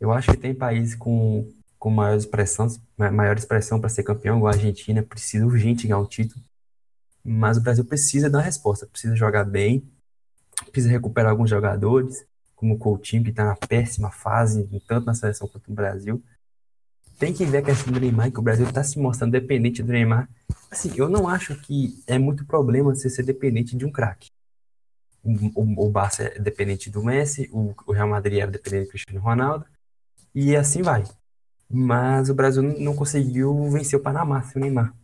Eu 0.00 0.10
acho 0.10 0.30
que 0.30 0.36
tem 0.36 0.54
países 0.54 0.94
com, 0.94 1.50
com 1.78 1.90
maior 1.90 2.16
expressão, 2.16 2.66
maior 2.96 3.36
expressão 3.36 3.80
para 3.80 3.88
ser 3.88 4.02
campeão, 4.02 4.38
igual 4.38 4.52
a 4.52 4.56
Argentina, 4.56 5.02
precisa 5.02 5.46
urgente 5.46 5.86
ganhar 5.86 5.98
um 5.98 6.06
título. 6.06 6.42
Mas 7.24 7.56
o 7.56 7.60
Brasil 7.60 7.84
precisa 7.84 8.28
dar 8.28 8.38
uma 8.38 8.44
resposta, 8.44 8.86
precisa 8.86 9.14
jogar 9.14 9.44
bem, 9.44 9.86
precisa 10.70 10.90
recuperar 10.90 11.30
alguns 11.30 11.50
jogadores, 11.50 12.24
como 12.54 12.74
o 12.74 12.78
Coutinho, 12.78 13.22
que 13.22 13.30
está 13.30 13.44
na 13.44 13.56
péssima 13.56 14.10
fase, 14.10 14.68
tanto 14.86 15.06
na 15.06 15.14
seleção 15.14 15.48
quanto 15.48 15.68
no 15.68 15.74
Brasil. 15.74 16.22
Tem 17.18 17.32
que 17.32 17.44
ver 17.44 17.58
a 17.58 17.62
questão 17.62 17.92
do 17.92 18.00
Neymar, 18.00 18.32
que 18.32 18.38
o 18.38 18.42
Brasil 18.42 18.66
está 18.66 18.82
se 18.82 18.98
mostrando 18.98 19.32
dependente 19.32 19.82
do 19.82 19.92
Neymar. 19.92 20.28
Assim, 20.74 20.92
eu 20.96 21.08
não 21.08 21.28
acho 21.28 21.54
que 21.60 22.02
é 22.06 22.18
muito 22.18 22.44
problema 22.44 22.94
você 22.94 23.08
ser 23.08 23.22
dependente 23.22 23.76
de 23.76 23.84
um 23.84 23.92
craque 23.92 24.28
o, 25.24 25.86
o 25.86 25.90
Barça 25.90 26.24
é 26.24 26.38
dependente 26.38 26.90
do 26.90 27.02
Messi, 27.02 27.48
o, 27.52 27.74
o 27.86 27.92
Real 27.92 28.08
Madrid 28.08 28.38
era 28.38 28.50
dependente 28.50 28.86
do 28.86 28.90
Cristiano 28.90 29.20
Ronaldo, 29.20 29.64
e 30.34 30.54
assim 30.54 30.82
vai. 30.82 31.04
Mas 31.68 32.28
o 32.28 32.34
Brasil 32.34 32.62
não 32.62 32.94
conseguiu 32.94 33.70
vencer 33.70 33.98
o 33.98 34.02
Panamá 34.02 34.42
sem 34.42 34.60
o 34.60 34.64
Neymar. 34.64 34.94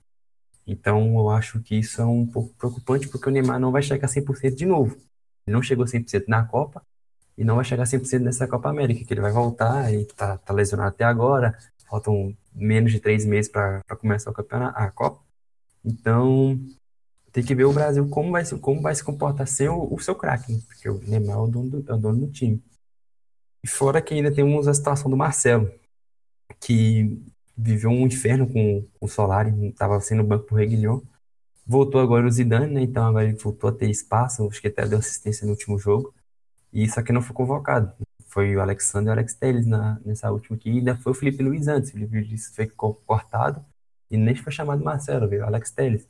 Então 0.67 1.19
eu 1.19 1.31
acho 1.31 1.61
que 1.61 1.75
isso 1.77 2.01
é 2.01 2.05
um 2.05 2.27
pouco 2.27 2.55
preocupante, 2.55 3.09
porque 3.09 3.29
o 3.29 3.33
Neymar 3.33 3.59
não 3.59 3.73
vai 3.73 3.83
chegar 3.83 4.07
a 4.07 4.09
100% 4.09 4.55
de 4.55 4.67
novo. 4.67 4.97
Ele 5.47 5.55
não 5.55 5.63
chegou 5.63 5.85
a 5.85 5.89
100% 5.89 6.25
na 6.29 6.45
Copa, 6.45 6.83
e 7.39 7.45
não 7.45 7.57
vai 7.57 7.65
chegar 7.65 7.85
a 7.85 7.87
100% 7.87 8.21
nessa 8.21 8.47
Copa 8.47 8.69
América, 8.69 9.05
que 9.05 9.15
ele 9.15 9.23
vai 9.23 9.33
voltar, 9.33 9.93
e 9.93 10.05
tá, 10.05 10.37
tá 10.37 10.53
lesionado 10.53 10.91
até 10.91 11.05
agora, 11.05 11.57
faltam 11.89 12.37
menos 12.55 12.93
de 12.93 13.01
três 13.01 13.25
meses 13.25 13.51
para 13.51 13.83
começar 13.99 14.31
o 14.31 14.35
campeonato, 14.35 14.79
a 14.79 14.91
Copa. 14.91 15.30
Então, 15.85 16.59
tem 17.33 17.45
que 17.45 17.55
ver 17.55 17.65
o 17.65 17.73
Brasil 17.73 18.09
como 18.09 18.33
vai, 18.33 18.45
como 18.61 18.81
vai 18.83 18.95
se 18.95 19.05
comportar 19.05 19.47
sem 19.47 19.69
o, 19.69 19.93
o 19.93 19.99
seu 19.99 20.15
craque, 20.15 20.61
porque 20.67 20.89
o 20.89 20.99
Neymar 20.99 21.37
é 21.37 21.41
o, 21.41 21.47
dono 21.47 21.71
do, 21.71 21.91
é 21.91 21.95
o 21.95 21.99
dono 21.99 22.27
do 22.27 22.33
time. 22.33 22.63
E 23.63 23.69
fora 23.69 24.01
que 24.03 24.15
ainda 24.15 24.33
temos 24.33 24.67
a 24.67 24.75
situação 24.75 25.11
do 25.11 25.17
Marcelo, 25.17 25.71
que 26.59 27.23
viveu 27.57 27.91
um 27.91 28.07
inferno 28.07 28.47
com, 28.47 28.87
com 28.99 29.07
o 29.07 29.09
Solari, 29.09 29.51
estava 29.69 30.01
sendo 30.01 30.25
banco 30.25 30.47
pro 30.47 30.57
Reguilhão. 30.57 31.03
Voltou 31.67 32.01
agora 32.01 32.27
o 32.27 32.31
Zidane, 32.31 32.73
né? 32.73 32.83
Então 32.83 33.07
agora 33.07 33.25
ele 33.27 33.37
voltou 33.37 33.71
a 33.71 33.73
ter 33.73 33.89
espaço, 33.91 34.47
acho 34.49 34.61
que 34.61 34.69
até 34.69 34.87
deu 34.87 34.99
assistência 34.99 35.45
no 35.45 35.53
último 35.53 35.79
jogo. 35.79 36.15
E 36.73 36.85
isso 36.85 36.99
aqui 36.99 37.13
não 37.13 37.23
foi 37.23 37.35
convocado. 37.35 37.93
Foi 38.27 38.57
o 38.57 38.61
Alexandre 38.61 39.09
e 39.09 39.11
o 39.11 39.13
Alex 39.13 39.35
Telles 39.35 39.67
na, 39.67 40.01
nessa 40.05 40.31
última 40.33 40.57
aqui. 40.57 40.71
E 40.71 40.79
ainda 40.79 40.97
foi 40.97 41.13
o 41.13 41.15
Felipe 41.15 41.43
Luiz 41.43 41.69
antes. 41.69 41.91
O 41.91 41.93
Felipe 41.93 42.21
Luiz 42.21 42.49
foi 42.55 42.67
cortado 42.69 43.65
e 44.11 44.17
nem 44.17 44.35
foi 44.35 44.53
chamado 44.53 44.83
Marcelo, 44.83 45.29
veio 45.29 45.45
Alex 45.45 45.71
Telles. 45.71 46.09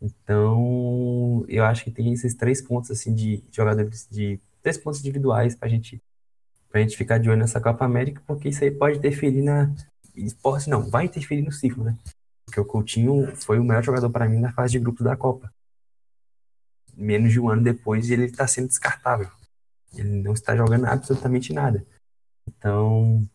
Então, 0.00 1.44
eu 1.48 1.64
acho 1.64 1.84
que 1.84 1.90
tem 1.90 2.12
esses 2.12 2.34
três 2.34 2.60
pontos 2.60 2.90
assim 2.90 3.14
de 3.14 3.42
jogadores 3.50 4.08
de 4.10 4.40
três 4.62 4.76
pontos 4.78 5.00
individuais 5.00 5.54
para 5.54 5.68
gente 5.68 6.02
pra 6.68 6.80
gente 6.80 6.96
ficar 6.96 7.18
de 7.18 7.28
olho 7.28 7.38
nessa 7.38 7.60
Copa 7.60 7.84
América, 7.84 8.22
porque 8.26 8.48
isso 8.48 8.64
aí 8.64 8.70
pode 8.70 8.96
interferir 8.96 9.42
na 9.42 9.70
esporte 10.16 10.70
não, 10.70 10.88
vai 10.88 11.04
interferir 11.04 11.42
no 11.42 11.52
ciclo, 11.52 11.84
né? 11.84 11.96
Porque 12.44 12.60
o 12.60 12.64
Coutinho 12.64 13.34
foi 13.36 13.58
o 13.58 13.64
melhor 13.64 13.82
jogador 13.82 14.10
para 14.10 14.28
mim 14.28 14.40
na 14.40 14.52
fase 14.52 14.72
de 14.72 14.78
grupos 14.78 15.04
da 15.04 15.16
Copa. 15.16 15.52
Menos 16.94 17.32
de 17.32 17.40
um 17.40 17.48
ano 17.48 17.62
depois 17.62 18.10
ele 18.10 18.24
está 18.24 18.46
sendo 18.46 18.68
descartável. 18.68 19.30
Ele 19.94 20.22
não 20.22 20.32
está 20.32 20.56
jogando 20.56 20.86
absolutamente 20.86 21.52
nada. 21.52 21.86
Então, 22.46 23.26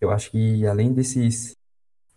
eu 0.00 0.10
acho 0.10 0.30
que 0.30 0.66
além 0.66 0.92
desses 0.92 1.57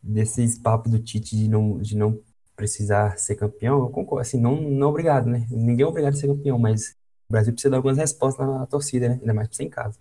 desses 0.01 0.57
papos 0.57 0.91
do 0.91 0.99
Tite 0.99 1.35
de 1.35 1.47
não, 1.47 1.77
de 1.77 1.95
não 1.95 2.19
precisar 2.55 3.17
ser 3.17 3.35
campeão, 3.35 3.79
eu 3.79 3.89
concordo. 3.89 4.21
Assim, 4.21 4.39
não, 4.39 4.55
não 4.61 4.89
obrigado, 4.89 5.27
né? 5.27 5.47
Ninguém 5.49 5.83
é 5.83 5.87
obrigado 5.87 6.13
a 6.13 6.17
ser 6.17 6.27
campeão, 6.27 6.59
mas 6.59 6.95
o 7.29 7.31
Brasil 7.31 7.53
precisa 7.53 7.71
dar 7.71 7.77
algumas 7.77 7.97
respostas 7.97 8.45
na 8.45 8.65
torcida, 8.65 9.09
né? 9.09 9.17
Ainda 9.19 9.33
mais 9.33 9.47
por 9.47 9.55
ser 9.55 9.63
em 9.63 9.69
casa. 9.69 9.99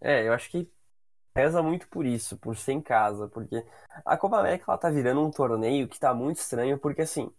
É, 0.00 0.26
eu 0.26 0.32
acho 0.32 0.50
que 0.50 0.68
pesa 1.32 1.62
muito 1.62 1.88
por 1.88 2.06
isso, 2.06 2.36
por 2.38 2.56
ser 2.56 2.72
em 2.72 2.80
casa, 2.80 3.28
porque 3.28 3.64
a 4.04 4.16
Copa 4.16 4.38
América 4.38 4.64
ela 4.68 4.78
tá 4.78 4.88
virando 4.88 5.20
um 5.20 5.30
torneio 5.30 5.88
que 5.88 5.98
tá 5.98 6.14
muito 6.14 6.38
estranho, 6.38 6.78
porque 6.78 7.02
assim, 7.02 7.30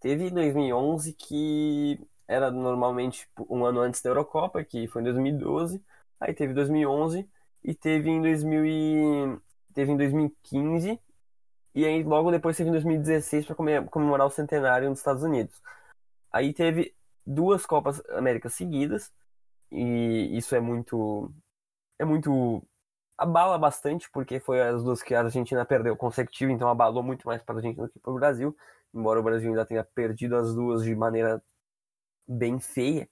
teve 0.00 0.30
2011 0.30 1.12
que 1.14 2.00
era 2.28 2.50
normalmente 2.50 3.28
um 3.48 3.64
ano 3.64 3.80
antes 3.80 4.00
da 4.02 4.10
Eurocopa, 4.10 4.62
que 4.62 4.86
foi 4.86 5.02
em 5.02 5.04
2012, 5.04 5.82
aí 6.20 6.32
teve 6.32 6.54
2011 6.54 7.28
e 7.64 7.74
teve 7.74 8.08
em 8.10 8.22
2000 8.22 8.66
e... 8.66 9.38
teve 9.74 9.92
em 9.92 9.96
2015 9.96 11.00
e 11.74 11.84
aí 11.84 12.02
logo 12.02 12.30
depois 12.30 12.56
teve 12.56 12.68
em 12.68 12.72
2016 12.72 13.46
para 13.46 13.54
comemorar 13.90 14.26
o 14.26 14.30
centenário 14.30 14.88
nos 14.88 14.98
Estados 14.98 15.22
Unidos. 15.22 15.60
Aí 16.32 16.52
teve 16.52 16.94
duas 17.26 17.66
Copas 17.66 18.02
Américas 18.10 18.54
seguidas 18.54 19.12
e 19.70 20.36
isso 20.36 20.54
é 20.54 20.60
muito 20.60 21.32
é 21.98 22.04
muito 22.04 22.62
abala 23.16 23.58
bastante 23.58 24.10
porque 24.10 24.40
foi 24.40 24.60
as 24.62 24.82
duas 24.82 25.02
que 25.02 25.14
a 25.14 25.22
Argentina 25.22 25.64
perdeu 25.64 25.96
consecutivo, 25.96 26.50
então 26.50 26.68
abalou 26.68 27.02
muito 27.02 27.26
mais 27.26 27.42
para 27.42 27.56
a 27.56 27.58
Argentina 27.58 27.86
do 27.86 27.92
que 27.92 27.98
para 28.00 28.12
o 28.12 28.14
Brasil, 28.14 28.56
embora 28.94 29.20
o 29.20 29.22
Brasil 29.22 29.50
ainda 29.50 29.66
tenha 29.66 29.84
perdido 29.84 30.36
as 30.36 30.54
duas 30.54 30.82
de 30.82 30.94
maneira 30.96 31.42
bem 32.26 32.58
feia. 32.60 33.08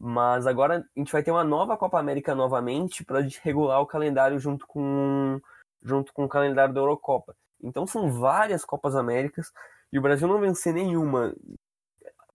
Mas 0.00 0.46
agora 0.46 0.86
a 0.96 1.00
gente 1.00 1.12
vai 1.12 1.22
ter 1.22 1.32
uma 1.32 1.44
nova 1.44 1.76
Copa 1.76 1.98
América 1.98 2.34
novamente 2.34 3.04
para 3.04 3.20
regular 3.42 3.80
o 3.80 3.86
calendário 3.86 4.38
junto 4.38 4.66
com 4.66 5.40
junto 5.82 6.12
com 6.12 6.24
o 6.24 6.28
calendário 6.28 6.74
da 6.74 6.80
Eurocopa. 6.80 7.36
Então 7.62 7.86
são 7.86 8.10
várias 8.10 8.64
Copas 8.64 8.94
Américas 8.94 9.52
e 9.92 9.98
o 9.98 10.02
Brasil 10.02 10.28
não 10.28 10.40
vencer 10.40 10.72
nenhuma. 10.74 11.34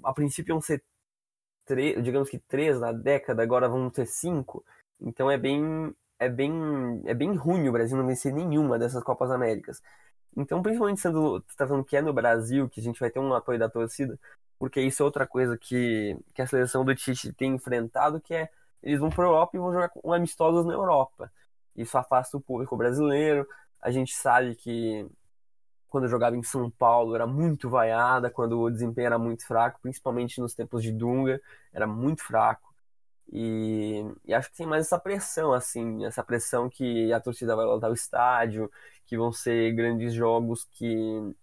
A 0.04 0.14
princípio 0.14 0.54
iam 0.54 0.62
ser 0.62 0.84
três, 1.66 2.04
digamos 2.04 2.30
que 2.30 2.40
três 2.40 2.80
na 2.80 2.92
década, 2.92 3.42
agora 3.44 3.70
vão 3.70 3.90
ter 3.90 4.06
cinco. 4.06 4.64
Então 5.00 5.30
é 5.30 5.38
bem 5.38 5.94
é 6.20 6.30
bem 6.30 6.54
é 7.06 7.14
bem 7.14 7.36
ruim 7.36 7.68
o 7.68 7.72
Brasil 7.72 7.98
não 7.98 8.08
vencer 8.08 8.34
nenhuma 8.34 8.80
dessas 8.80 9.04
Copas 9.04 9.32
Américas. 9.32 9.82
Então, 10.36 10.62
principalmente 10.64 11.02
sendo 11.02 11.42
tá 11.58 11.68
falando 11.68 11.86
que 11.86 11.96
é 11.98 12.02
no 12.02 12.14
Brasil 12.14 12.70
que 12.70 12.80
a 12.80 12.84
gente 12.84 13.00
vai 13.00 13.10
ter 13.12 13.20
um 13.20 13.34
apoio 13.34 13.60
da 13.60 13.70
torcida, 13.70 14.20
porque 14.58 14.82
isso 14.82 15.04
é 15.04 15.06
outra 15.06 15.28
coisa 15.28 15.58
que, 15.58 16.18
que 16.34 16.42
a 16.42 16.48
seleção 16.48 16.84
do 16.86 16.96
Tite 16.96 17.34
tem 17.34 17.56
enfrentado, 17.56 18.20
que 18.22 18.34
é 18.34 18.50
eles 18.82 19.00
vão 19.00 19.10
para 19.10 19.24
a 19.26 19.28
Europa 19.28 19.56
e 19.56 19.60
vão 19.60 19.72
jogar 19.72 19.90
com 19.90 20.12
amistosos 20.14 20.66
na 20.66 20.74
Europa. 20.74 21.32
Isso 21.76 21.98
afasta 21.98 22.38
o 22.38 22.42
público 22.42 22.76
brasileiro, 22.76 23.48
a 23.84 23.92
gente 23.92 24.16
sabe 24.16 24.56
que 24.56 25.06
quando 25.90 26.08
jogava 26.08 26.36
em 26.36 26.44
São 26.44 26.72
Paulo 26.72 27.16
era 27.16 27.28
muito 27.28 27.70
vaiada, 27.70 28.30
quando 28.30 28.60
o 28.60 28.72
desempenho 28.72 29.08
era 29.08 29.20
muito 29.20 29.46
fraco, 29.46 29.80
principalmente 29.82 30.40
nos 30.42 30.56
tempos 30.56 30.82
de 30.82 30.92
Dunga, 30.92 31.42
era 31.72 31.86
muito 31.86 32.24
fraco. 32.24 32.74
E, 33.32 34.04
e, 34.26 34.34
acho 34.34 34.50
que 34.52 34.58
tem 34.58 34.68
mais 34.68 34.86
essa 34.86 35.00
pressão, 35.00 35.54
assim, 35.54 36.06
essa 36.06 36.24
pressão 36.24 36.70
que 36.70 37.12
a 37.14 37.20
torcida 37.20 37.56
vai 37.56 37.66
lotar 37.66 37.92
o 37.92 37.94
estádio, 37.94 38.72
que 39.06 39.18
vão 39.18 39.32
ser 39.32 39.74
grandes 39.74 40.14
jogos 40.14 40.68
que, 40.72 41.36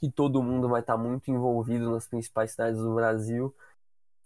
que 0.00 0.10
todo 0.10 0.42
mundo 0.42 0.68
vai 0.68 0.80
estar 0.80 0.96
muito 0.96 1.30
envolvido 1.30 1.90
nas 1.90 2.06
principais 2.06 2.52
cidades 2.52 2.80
do 2.80 2.94
Brasil. 2.94 3.54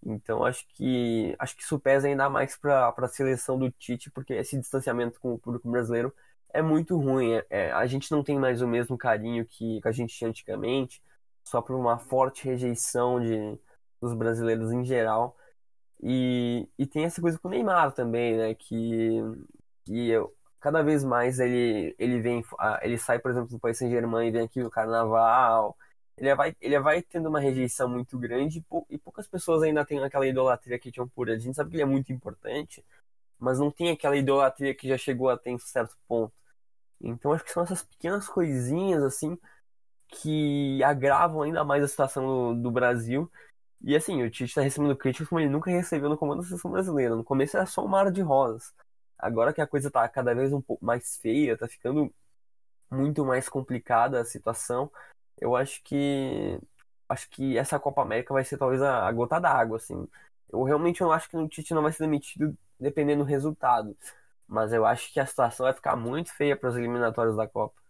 Então 0.04 0.44
acho 0.44 0.66
que 0.68 1.34
acho 1.38 1.56
que 1.56 1.62
isso 1.62 1.78
pesa 1.80 2.08
ainda 2.08 2.30
mais 2.30 2.56
para 2.56 2.94
a 2.96 3.08
seleção 3.08 3.58
do 3.58 3.70
Tite, 3.70 4.10
porque 4.10 4.34
esse 4.34 4.58
distanciamento 4.58 5.20
com 5.20 5.34
o 5.34 5.38
público 5.38 5.70
brasileiro 5.70 6.12
é 6.58 6.62
muito 6.62 6.96
ruim. 6.98 7.34
É, 7.34 7.46
é, 7.50 7.72
a 7.72 7.86
gente 7.86 8.10
não 8.10 8.22
tem 8.22 8.38
mais 8.38 8.62
o 8.62 8.68
mesmo 8.68 8.96
carinho 8.98 9.44
que, 9.46 9.80
a 9.84 9.92
gente 9.92 10.16
tinha 10.16 10.30
antigamente, 10.30 11.02
só 11.44 11.60
por 11.62 11.76
uma 11.76 11.98
forte 11.98 12.44
rejeição 12.44 13.20
de, 13.20 13.58
dos 14.00 14.14
brasileiros 14.14 14.72
em 14.72 14.84
geral. 14.84 15.36
E, 16.02 16.68
e 16.78 16.86
tem 16.86 17.04
essa 17.04 17.20
coisa 17.20 17.38
com 17.38 17.48
o 17.48 17.50
Neymar 17.50 17.92
também, 17.92 18.36
né? 18.36 18.54
Que, 18.54 19.20
que 19.84 20.08
eu, 20.10 20.34
cada 20.60 20.82
vez 20.82 21.04
mais 21.04 21.38
ele, 21.38 21.94
ele 21.98 22.20
vem, 22.20 22.44
ele 22.82 22.98
sai, 22.98 23.18
por 23.18 23.30
exemplo, 23.30 23.50
do 23.50 23.58
Paris 23.58 23.78
Saint-Germain 23.78 24.28
e 24.28 24.30
vem 24.30 24.42
aqui 24.42 24.62
no 24.62 24.70
Carnaval. 24.70 25.76
Ele 26.16 26.34
vai, 26.34 26.56
ele 26.60 26.80
vai 26.80 27.02
tendo 27.02 27.28
uma 27.28 27.40
rejeição 27.40 27.88
muito 27.88 28.18
grande 28.18 28.64
e, 28.90 28.98
poucas 28.98 29.28
pessoas 29.28 29.62
ainda 29.62 29.84
têm 29.84 30.02
aquela 30.02 30.26
idolatria 30.26 30.78
que 30.78 30.90
tinham 30.90 31.08
por 31.08 31.28
ele. 31.28 31.38
A 31.38 31.40
gente 31.40 31.54
sabe 31.56 31.70
que 31.70 31.76
ele 31.76 31.82
é 31.82 31.86
muito 31.86 32.12
importante, 32.12 32.84
mas 33.38 33.58
não 33.58 33.70
tem 33.70 33.90
aquela 33.90 34.16
idolatria 34.16 34.74
que 34.74 34.88
já 34.88 34.98
chegou 34.98 35.28
a 35.30 35.36
ter 35.38 35.54
um 35.54 35.58
certo 35.58 35.96
ponto. 36.08 36.32
Então 37.00 37.32
acho 37.32 37.44
que 37.44 37.52
são 37.52 37.62
essas 37.62 37.82
pequenas 37.82 38.28
coisinhas 38.28 39.02
assim 39.02 39.38
que 40.08 40.82
agravam 40.84 41.42
ainda 41.42 41.64
mais 41.64 41.82
a 41.84 41.88
situação 41.88 42.54
do, 42.54 42.62
do 42.62 42.70
Brasil. 42.70 43.30
E 43.82 43.94
assim, 43.96 44.22
o 44.22 44.30
Tite 44.30 44.44
está 44.44 44.62
recebendo 44.62 44.96
críticas 44.96 45.28
como 45.28 45.40
ele 45.40 45.50
nunca 45.50 45.70
recebeu 45.70 46.08
no 46.08 46.18
comando 46.18 46.42
da 46.42 46.48
seleção 46.48 46.70
brasileira. 46.70 47.14
No 47.14 47.24
começo 47.24 47.56
era 47.56 47.66
só 47.66 47.84
um 47.84 47.88
mar 47.88 48.10
de 48.10 48.22
rosas. 48.22 48.72
Agora 49.18 49.52
que 49.52 49.60
a 49.60 49.66
coisa 49.66 49.88
está 49.88 50.08
cada 50.08 50.34
vez 50.34 50.52
um 50.52 50.60
pouco 50.60 50.84
mais 50.84 51.16
feia, 51.18 51.54
está 51.54 51.68
ficando 51.68 52.12
muito 52.90 53.24
mais 53.24 53.48
complicada 53.48 54.20
a 54.20 54.24
situação, 54.24 54.90
eu 55.38 55.56
acho 55.56 55.82
que 55.82 56.58
acho 57.08 57.28
que 57.30 57.56
essa 57.58 57.78
Copa 57.78 58.02
América 58.02 58.34
vai 58.34 58.44
ser 58.44 58.58
talvez 58.58 58.82
a, 58.82 59.06
a 59.06 59.12
gota 59.12 59.40
d'água, 59.40 59.76
assim. 59.76 60.08
Eu 60.50 60.62
realmente 60.62 61.00
não 61.00 61.12
acho 61.12 61.28
que 61.28 61.36
o 61.36 61.48
Tite 61.48 61.74
não 61.74 61.82
vai 61.82 61.92
ser 61.92 62.04
demitido 62.04 62.56
dependendo 62.78 63.24
do 63.24 63.28
resultado. 63.28 63.96
Mas 64.46 64.72
eu 64.72 64.86
acho 64.86 65.12
que 65.12 65.18
a 65.18 65.26
situação 65.26 65.64
vai 65.64 65.72
ficar 65.72 65.96
muito 65.96 66.32
feia 66.32 66.56
para 66.56 66.70
os 66.70 66.76
eliminatórios 66.76 67.36
da 67.36 67.48
Copa. 67.48 67.80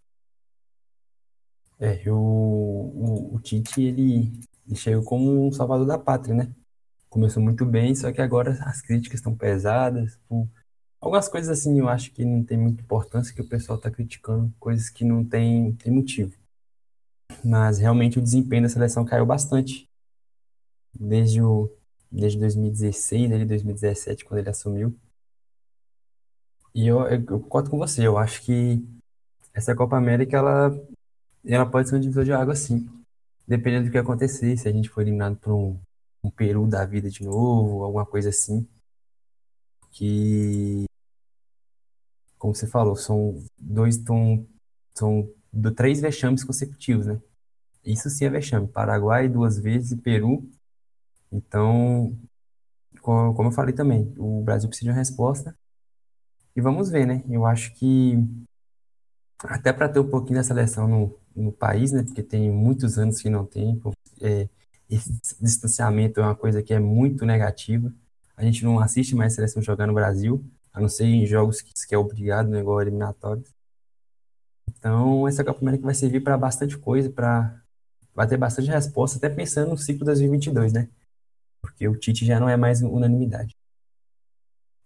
É, 1.78 2.02
o, 2.10 2.14
o, 2.14 3.34
o 3.34 3.40
Tite, 3.40 3.82
ele, 3.82 4.32
ele 4.66 4.76
chegou 4.76 5.04
como 5.04 5.46
um 5.46 5.52
salvador 5.52 5.86
da 5.86 5.98
pátria, 5.98 6.34
né? 6.34 6.54
Começou 7.08 7.42
muito 7.42 7.64
bem, 7.66 7.94
só 7.94 8.10
que 8.12 8.20
agora 8.20 8.52
as 8.62 8.80
críticas 8.80 9.20
estão 9.20 9.36
pesadas. 9.36 10.18
Por... 10.28 10.48
Algumas 11.00 11.28
coisas 11.28 11.50
assim 11.50 11.78
eu 11.78 11.88
acho 11.88 12.10
que 12.12 12.24
não 12.24 12.42
tem 12.42 12.56
muita 12.56 12.82
importância, 12.82 13.34
que 13.34 13.42
o 13.42 13.48
pessoal 13.48 13.76
está 13.76 13.90
criticando, 13.90 14.52
coisas 14.58 14.88
que 14.88 15.04
não 15.04 15.24
tem, 15.24 15.72
tem 15.74 15.92
motivo. 15.92 16.34
Mas 17.44 17.78
realmente 17.78 18.18
o 18.18 18.22
desempenho 18.22 18.62
da 18.62 18.68
seleção 18.68 19.04
caiu 19.04 19.26
bastante. 19.26 19.88
Desde, 20.98 21.42
o, 21.42 21.70
desde 22.10 22.38
2016, 22.38 23.28
desde 23.28 23.46
2017, 23.46 24.24
quando 24.24 24.40
ele 24.40 24.48
assumiu. 24.48 24.96
E 26.76 26.88
eu, 26.88 27.00
eu, 27.06 27.24
concordo 27.24 27.70
com 27.70 27.78
você, 27.78 28.06
eu 28.06 28.18
acho 28.18 28.42
que 28.42 28.86
essa 29.54 29.74
Copa 29.74 29.96
América, 29.96 30.36
ela, 30.36 30.70
ela 31.46 31.64
pode 31.64 31.88
ser 31.88 31.96
um 31.96 32.00
divisor 32.00 32.22
de 32.22 32.34
água, 32.34 32.54
sim. 32.54 32.86
Dependendo 33.48 33.86
do 33.86 33.90
que 33.90 33.96
acontecer, 33.96 34.58
se 34.58 34.68
a 34.68 34.72
gente 34.72 34.90
for 34.90 35.00
eliminado 35.00 35.36
por 35.36 35.54
um, 35.54 35.80
um 36.22 36.30
Peru 36.30 36.66
da 36.66 36.84
vida 36.84 37.08
de 37.08 37.24
novo, 37.24 37.82
alguma 37.82 38.04
coisa 38.04 38.28
assim. 38.28 38.68
Que, 39.90 40.84
como 42.38 42.54
você 42.54 42.66
falou, 42.66 42.94
são 42.94 43.42
dois, 43.58 43.96
são, 43.96 44.46
são 44.94 45.30
do, 45.50 45.72
três 45.72 45.98
vexames 46.02 46.44
consecutivos, 46.44 47.06
né? 47.06 47.18
Isso 47.86 48.10
sim 48.10 48.26
é 48.26 48.28
vexame. 48.30 48.68
Paraguai 48.68 49.30
duas 49.30 49.58
vezes 49.58 49.92
e 49.92 49.96
Peru. 49.96 50.46
Então, 51.32 52.14
como 53.00 53.48
eu 53.48 53.52
falei 53.52 53.74
também, 53.74 54.12
o 54.18 54.42
Brasil 54.42 54.68
precisa 54.68 54.90
de 54.90 54.90
uma 54.90 54.98
resposta. 54.98 55.56
E 56.56 56.60
vamos 56.60 56.90
ver, 56.90 57.06
né? 57.06 57.22
Eu 57.28 57.44
acho 57.44 57.74
que 57.74 58.18
até 59.40 59.72
para 59.72 59.90
ter 59.90 60.00
um 60.00 60.08
pouquinho 60.08 60.38
da 60.38 60.42
seleção 60.42 60.88
no, 60.88 61.18
no 61.34 61.52
país, 61.52 61.92
né? 61.92 62.02
Porque 62.02 62.22
tem 62.22 62.50
muitos 62.50 62.98
anos 62.98 63.20
que 63.20 63.28
não 63.28 63.44
tem. 63.44 63.80
É, 64.22 64.48
esse 64.88 65.12
distanciamento 65.40 66.18
é 66.18 66.22
uma 66.22 66.34
coisa 66.34 66.62
que 66.62 66.72
é 66.72 66.80
muito 66.80 67.26
negativa. 67.26 67.92
A 68.34 68.42
gente 68.42 68.64
não 68.64 68.80
assiste 68.80 69.14
mais 69.14 69.34
seleção 69.34 69.62
jogar 69.62 69.86
no 69.86 69.92
Brasil, 69.92 70.42
a 70.72 70.80
não 70.80 70.88
ser 70.88 71.04
em 71.04 71.26
jogos 71.26 71.60
que, 71.60 71.72
que 71.86 71.94
é 71.94 71.98
obrigado, 71.98 72.48
né, 72.48 72.60
igual 72.60 72.80
eliminatórios. 72.80 73.54
Então, 74.68 75.28
essa 75.28 75.44
Copa 75.44 75.60
América 75.60 75.84
vai 75.84 75.94
servir 75.94 76.20
para 76.20 76.38
bastante 76.38 76.78
coisa, 76.78 77.10
para 77.10 77.62
vai 78.14 78.26
ter 78.26 78.36
bastante 78.38 78.70
resposta, 78.70 79.18
até 79.18 79.28
pensando 79.28 79.70
no 79.70 79.78
ciclo 79.78 80.06
2022, 80.06 80.72
né? 80.72 80.88
Porque 81.60 81.86
o 81.86 81.96
Tite 81.96 82.24
já 82.24 82.40
não 82.40 82.48
é 82.48 82.56
mais 82.56 82.80
unanimidade. 82.82 83.54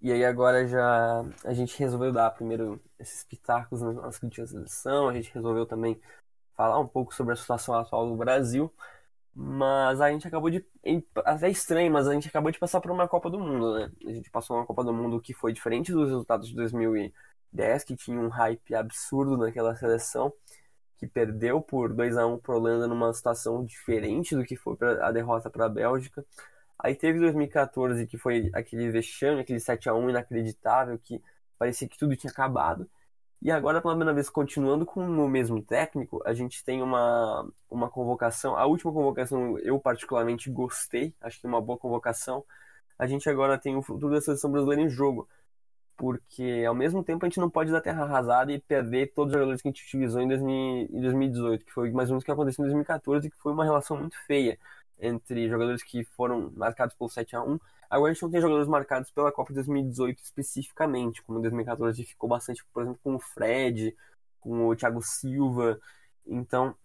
E 0.00 0.10
aí 0.12 0.24
agora 0.24 0.66
já 0.66 1.22
a 1.44 1.52
gente 1.52 1.78
resolveu 1.78 2.10
dar 2.12 2.30
primeiro 2.30 2.80
esses 2.98 3.22
pitacos 3.24 3.82
nas 3.82 4.18
críticas 4.18 4.52
da 4.52 4.60
seleção, 4.60 5.08
a 5.08 5.12
gente 5.12 5.32
resolveu 5.32 5.66
também 5.66 6.00
falar 6.56 6.78
um 6.78 6.86
pouco 6.86 7.14
sobre 7.14 7.34
a 7.34 7.36
situação 7.36 7.74
atual 7.74 8.08
do 8.08 8.16
Brasil, 8.16 8.72
mas 9.34 10.00
a 10.00 10.10
gente 10.10 10.26
acabou 10.28 10.50
de. 10.50 10.64
Até 11.24 11.50
estranho, 11.50 11.92
mas 11.92 12.08
a 12.08 12.14
gente 12.14 12.28
acabou 12.28 12.50
de 12.50 12.58
passar 12.58 12.80
por 12.80 12.90
uma 12.90 13.08
Copa 13.08 13.30
do 13.30 13.38
Mundo, 13.38 13.74
né? 13.74 13.92
A 14.06 14.12
gente 14.12 14.30
passou 14.30 14.56
uma 14.56 14.66
Copa 14.66 14.84
do 14.84 14.92
Mundo 14.92 15.20
que 15.20 15.34
foi 15.34 15.52
diferente 15.52 15.92
dos 15.92 16.08
resultados 16.08 16.48
de 16.48 16.54
2010, 16.54 17.84
que 17.84 17.96
tinha 17.96 18.20
um 18.20 18.28
hype 18.28 18.74
absurdo 18.74 19.36
naquela 19.36 19.74
seleção, 19.76 20.32
que 20.98 21.06
perdeu 21.06 21.60
por 21.60 21.92
2 21.94 22.16
a 22.16 22.26
1 22.26 22.38
para 22.38 22.54
Holanda 22.56 22.86
numa 22.88 23.12
situação 23.14 23.64
diferente 23.64 24.34
do 24.36 24.44
que 24.44 24.56
foi 24.56 24.76
a 25.02 25.12
derrota 25.12 25.50
para 25.50 25.66
a 25.66 25.68
Bélgica. 25.68 26.24
Aí 26.82 26.94
teve 26.94 27.18
2014, 27.18 28.06
que 28.06 28.18
foi 28.18 28.50
aquele 28.54 28.90
vexame, 28.90 29.40
aquele 29.40 29.60
7 29.60 29.88
a 29.88 29.94
1 29.94 30.10
inacreditável, 30.10 30.98
que 30.98 31.22
parecia 31.58 31.88
que 31.88 31.98
tudo 31.98 32.16
tinha 32.16 32.30
acabado. 32.30 32.88
E 33.42 33.50
agora, 33.50 33.80
pela 33.80 33.94
primeira 33.94 34.12
vez, 34.14 34.28
continuando 34.28 34.84
com 34.84 35.00
o 35.02 35.28
mesmo 35.28 35.62
técnico, 35.62 36.22
a 36.26 36.34
gente 36.34 36.62
tem 36.62 36.82
uma, 36.82 37.48
uma 37.70 37.88
convocação. 37.88 38.56
A 38.56 38.66
última 38.66 38.92
convocação 38.92 39.58
eu 39.60 39.78
particularmente 39.80 40.50
gostei, 40.50 41.14
acho 41.20 41.40
que 41.40 41.46
é 41.46 41.48
uma 41.48 41.60
boa 41.60 41.78
convocação. 41.78 42.44
A 42.98 43.06
gente 43.06 43.30
agora 43.30 43.58
tem 43.58 43.76
o 43.76 43.82
futuro 43.82 44.14
da 44.14 44.20
seleção 44.20 44.50
brasileira 44.52 44.82
em 44.82 44.90
jogo. 44.90 45.26
Porque 45.96 46.64
ao 46.66 46.74
mesmo 46.74 47.04
tempo 47.04 47.24
a 47.24 47.28
gente 47.28 47.40
não 47.40 47.50
pode 47.50 47.70
dar 47.72 47.80
terra 47.80 48.04
arrasada 48.04 48.52
e 48.52 48.58
perder 48.58 49.12
todos 49.14 49.32
os 49.32 49.34
jogadores 49.34 49.62
que 49.62 49.68
a 49.68 49.70
gente 49.70 49.84
utilizou 49.84 50.20
em, 50.22 50.28
2018, 50.28 51.64
que 51.64 51.72
foi 51.72 51.90
mais 51.90 52.08
ou 52.10 52.14
menos 52.14 52.22
o 52.22 52.26
que 52.26 52.32
aconteceu 52.32 52.62
em 52.64 52.68
2014, 52.68 53.30
que 53.30 53.36
foi 53.38 53.52
uma 53.52 53.64
relação 53.64 53.98
muito 53.98 54.16
feia 54.26 54.58
entre 55.00 55.48
jogadores 55.48 55.82
que 55.82 56.04
foram 56.04 56.52
marcados 56.56 56.94
pelo 56.94 57.10
7 57.10 57.36
a 57.36 57.42
1 57.42 57.58
Agora 57.90 58.12
a 58.12 58.14
gente 58.14 58.22
não 58.22 58.30
tem 58.30 58.40
jogadores 58.40 58.68
marcados 58.68 59.10
pela 59.10 59.32
Copa 59.32 59.50
de 59.50 59.56
2018 59.56 60.22
especificamente, 60.22 61.22
como 61.22 61.40
em 61.40 61.42
2014 61.42 62.04
ficou 62.04 62.28
bastante, 62.28 62.64
por 62.72 62.82
exemplo, 62.82 63.00
com 63.02 63.16
o 63.16 63.18
Fred, 63.18 63.96
com 64.38 64.68
o 64.68 64.76
Thiago 64.76 65.02
Silva. 65.02 65.80
Então, 66.24 66.76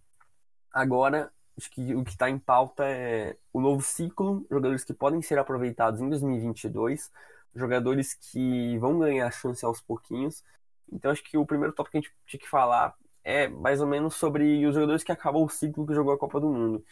agora 0.74 1.32
acho 1.58 1.70
que 1.70 1.94
o 1.94 2.04
que 2.04 2.12
está 2.12 2.28
em 2.28 2.40
pauta 2.40 2.86
é 2.86 3.38
o 3.54 3.62
novo 3.62 3.82
ciclo, 3.84 4.46
jogadores 4.50 4.84
que 4.84 4.94
podem 4.94 5.22
ser 5.22 5.38
aproveitados 5.38 6.02
em 6.02 6.10
2022, 6.10 7.12
jogadores 7.56 8.16
que 8.16 8.78
vão 8.80 8.98
ganhar 9.00 9.30
chance 9.32 9.64
aos 9.64 9.80
pouquinhos. 9.80 10.44
Então 10.92 11.12
acho 11.12 11.24
que 11.24 11.38
o 11.38 11.46
primeiro 11.46 11.74
tópico 11.74 11.92
que 11.92 11.98
a 12.00 12.02
gente 12.02 12.14
tinha 12.26 12.40
que 12.40 12.50
falar 12.50 12.96
é 13.24 13.48
mais 13.48 13.80
ou 13.80 13.88
menos 13.88 14.16
sobre 14.16 14.66
os 14.66 14.74
jogadores 14.74 15.04
que 15.04 15.12
acabam 15.12 15.44
o 15.44 15.50
ciclo 15.50 15.86
que 15.86 15.94
jogou 15.94 16.14
a 16.14 16.18
Copa 16.18 16.40
do 16.40 16.50
Mundo. 16.50 16.84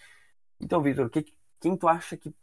Então, 0.64 0.82
Vitor, 0.82 1.10
que, 1.10 1.26
quem 1.60 1.76
tu 1.76 1.88
acha 1.88 2.16
que 2.16 2.34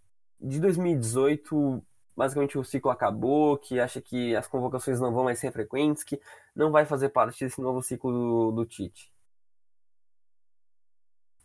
de 0.41 0.61
2018 0.61 1.83
basicamente 2.17 2.59
o 2.59 2.65
ciclo 2.65 2.91
acabou, 2.91 3.57
que 3.57 3.81
acha 3.81 3.99
que 4.01 4.37
as 4.37 4.47
convocações 4.47 5.01
não 5.01 5.11
vão 5.11 5.25
mais 5.25 5.39
ser 5.39 5.51
frequentes, 5.53 6.05
que 6.05 6.21
não 6.55 6.71
vai 6.71 6.85
fazer 6.85 7.09
parte 7.09 7.43
desse 7.43 7.59
novo 7.61 7.83
ciclo 7.83 8.13
do, 8.13 8.53
do 8.53 8.67
Tite? 8.67 9.11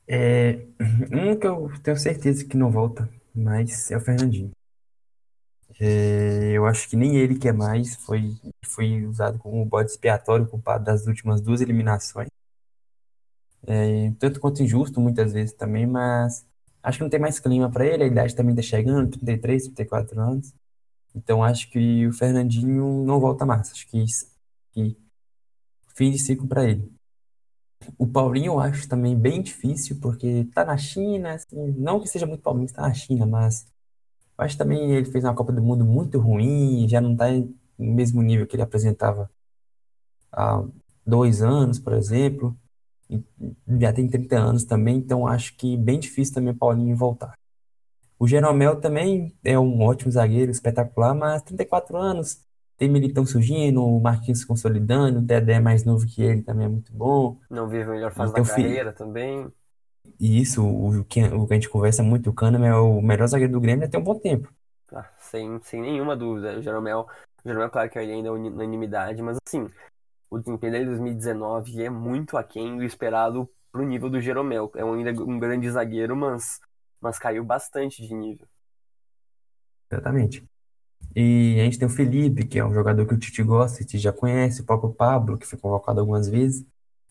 É, 0.06 0.66
um 1.14 1.40
que 1.40 1.48
eu 1.48 1.72
tenho 1.82 1.98
certeza 1.98 2.46
que 2.46 2.58
não 2.58 2.70
volta 2.70 3.10
mais 3.34 3.90
é 3.90 3.96
o 3.96 4.02
Fernandinho. 4.02 4.52
É, 5.80 6.52
eu 6.52 6.66
acho 6.66 6.90
que 6.90 6.98
nem 6.98 7.16
ele 7.16 7.40
quer 7.40 7.54
mais, 7.54 7.96
foi, 7.96 8.36
foi 8.66 9.06
usado 9.06 9.40
como 9.40 9.66
bode 9.66 9.92
expiatório 9.92 10.48
culpado 10.48 10.84
das 10.84 11.08
últimas 11.08 11.40
duas 11.40 11.62
eliminações. 11.62 12.30
É, 13.66 14.12
tanto 14.20 14.40
quanto 14.40 14.62
injusto 14.62 15.00
muitas 15.00 15.34
vezes 15.34 15.54
também, 15.54 15.88
mas 15.88 16.46
Acho 16.86 17.00
que 17.00 17.04
não 17.04 17.10
tem 17.10 17.20
mais 17.20 17.40
clima 17.40 17.68
para 17.70 17.84
ele, 17.84 18.04
a 18.04 18.08
idade 18.08 18.36
também 18.36 18.54
tá 18.56 18.62
chegando, 18.62 19.10
33, 19.10 19.64
34 19.64 20.22
anos. 20.22 20.54
Então 21.16 21.44
acho 21.44 21.70
que 21.72 22.06
o 22.06 22.14
Fernandinho 22.14 23.04
não 23.04 23.20
volta 23.20 23.44
mais. 23.44 23.72
Acho 23.72 23.88
que, 23.88 24.06
que 24.72 24.96
fim 25.96 26.12
de 26.12 26.20
ciclo 26.20 26.48
para 26.48 26.70
ele. 26.70 26.92
O 27.98 28.08
Paulinho 28.08 28.54
eu 28.54 28.60
acho 28.60 28.88
também 28.88 29.18
bem 29.18 29.42
difícil, 29.42 30.00
porque 30.00 30.46
tá 30.54 30.64
na 30.64 30.78
China, 30.78 31.34
assim, 31.34 31.72
não 31.78 32.00
que 32.00 32.08
seja 32.08 32.28
muito 32.28 32.42
Paulinho, 32.44 32.72
tá 32.72 32.84
na 32.84 32.94
China, 32.94 33.26
mas 33.26 33.66
eu 34.38 34.46
acho 34.46 34.58
também 34.58 34.92
ele 34.94 35.06
fez 35.12 35.24
uma 35.24 35.34
Copa 35.36 35.52
do 35.52 35.64
Mundo 35.64 35.84
muito 35.86 36.20
ruim, 36.20 36.88
já 36.88 37.02
não 37.02 37.16
tá 37.16 37.32
no 37.32 37.56
mesmo 37.96 38.22
nível 38.22 38.46
que 38.46 38.56
ele 38.56 38.64
apresentava 38.64 39.30
há 40.32 40.64
dois 41.06 41.42
anos, 41.42 41.80
por 41.80 41.94
exemplo 41.94 42.56
já 43.80 43.94
tem 43.94 44.08
30 44.08 44.38
anos 44.38 44.64
também, 44.64 44.98
então 44.98 45.28
acho 45.28 45.56
que 45.56 45.78
bem 45.78 46.00
difícil 46.00 46.34
também 46.34 46.54
o 46.54 46.58
Paulinho 46.58 46.96
voltar. 46.96 47.34
O 48.18 48.28
Jeromel 48.28 48.80
também 48.80 49.36
é 49.44 49.60
um 49.60 49.82
ótimo 49.82 50.12
zagueiro, 50.12 50.52
espetacular, 50.52 51.14
mas 51.14 51.42
34 51.42 51.98
anos, 51.98 52.40
tem 52.78 52.90
Militão 52.90 53.26
surgindo, 53.26 53.86
o 53.86 54.00
Marquinhos 54.00 54.40
se 54.40 54.48
consolidando, 54.48 55.20
o 55.20 55.22
Dedé 55.22 55.60
mais 55.60 55.84
novo 55.86 56.06
que 56.06 56.22
ele 56.22 56.42
também 56.42 56.66
é 56.66 56.70
muito 56.70 56.94
bom. 56.94 57.38
Não 57.50 57.68
vive 57.68 57.84
a 57.84 57.94
melhor 57.94 58.12
fase 58.14 58.32
Então, 58.32 58.44
da 58.44 58.50
carreira 58.50 58.94
também. 58.94 59.48
E 60.20 60.40
isso, 60.40 60.66
o 60.66 61.04
que, 61.06 61.24
o 61.24 61.48
que 61.48 61.54
a 61.54 61.56
gente 61.56 61.70
conversa 61.70 62.04
muito, 62.04 62.30
o 62.30 62.34
Kahneman 62.34 62.70
é 62.70 62.76
o 62.76 63.02
melhor 63.02 63.28
zagueiro 63.28 63.54
do 63.54 63.62
Grêmio 63.62 63.86
até 63.86 63.98
um 63.98 64.04
bom 64.04 64.16
tempo. 64.16 64.54
Ah, 64.94 65.10
sem, 65.18 65.60
sem 65.64 65.82
nenhuma 65.82 66.16
dúvida. 66.16 66.58
O 66.58 66.62
Jeromel, 66.62 67.08
o 67.44 67.48
Jeromel, 67.48 67.70
claro 67.70 67.90
que 67.90 67.98
ele 67.98 68.12
ainda 68.12 68.30
é 68.30 68.32
unanimidade, 68.32 69.22
mas 69.22 69.38
assim, 69.46 69.68
o 70.30 70.40
desempenho 70.40 70.72
dele 70.74 70.86
em 70.86 70.90
2019 70.90 71.84
é 71.84 71.90
muito 71.90 72.38
aquém 72.38 72.78
do 72.78 72.84
esperado 72.84 73.50
pro 73.72 73.86
nível 73.86 74.10
do 74.10 74.22
Jeromel. 74.22 74.72
É 74.76 74.84
ainda 74.84 75.24
um 75.24 75.40
grande 75.40 75.70
zagueiro, 75.70 76.16
mas, 76.16 76.60
mas 77.00 77.20
caiu 77.20 77.44
bastante 77.44 78.06
de 78.06 78.14
nível. 78.14 78.48
Exatamente. 79.92 80.48
E 81.16 81.60
a 81.60 81.64
gente 81.66 81.80
tem 81.80 81.88
o 81.88 81.92
Felipe, 81.92 82.46
que 82.46 82.60
é 82.60 82.66
um 82.66 82.74
jogador 82.74 83.06
que 83.06 83.14
o 83.14 83.18
Tite 83.18 83.44
gosta, 83.44 83.82
o 83.82 83.86
Tite 83.86 84.00
já 84.00 84.12
conhece, 84.12 84.62
o 84.62 84.66
próprio 84.66 84.94
Pablo, 84.94 85.38
que 85.38 85.46
foi 85.46 85.60
convocado 85.60 86.00
algumas 86.00 86.28
vezes. 86.28 86.66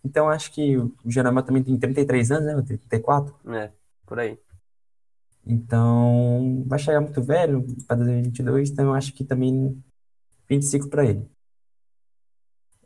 Então 0.05 0.29
acho 0.29 0.53
que 0.53 0.77
o 0.77 0.92
Jeromel 1.07 1.42
também 1.42 1.62
tem 1.62 1.79
33 1.79 2.31
anos, 2.31 2.44
né? 2.44 2.77
34. 2.77 3.35
né? 3.44 3.72
Por 4.05 4.18
aí. 4.18 4.38
Então 5.46 6.64
vai 6.66 6.79
chegar 6.79 7.00
muito 7.00 7.22
velho 7.22 7.64
para 7.87 7.96
2022, 7.96 8.70
então 8.70 8.87
eu 8.87 8.94
acho 8.94 9.12
que 9.12 9.24
também 9.24 9.83
25 10.48 10.88
para 10.88 11.05
ele. 11.05 11.34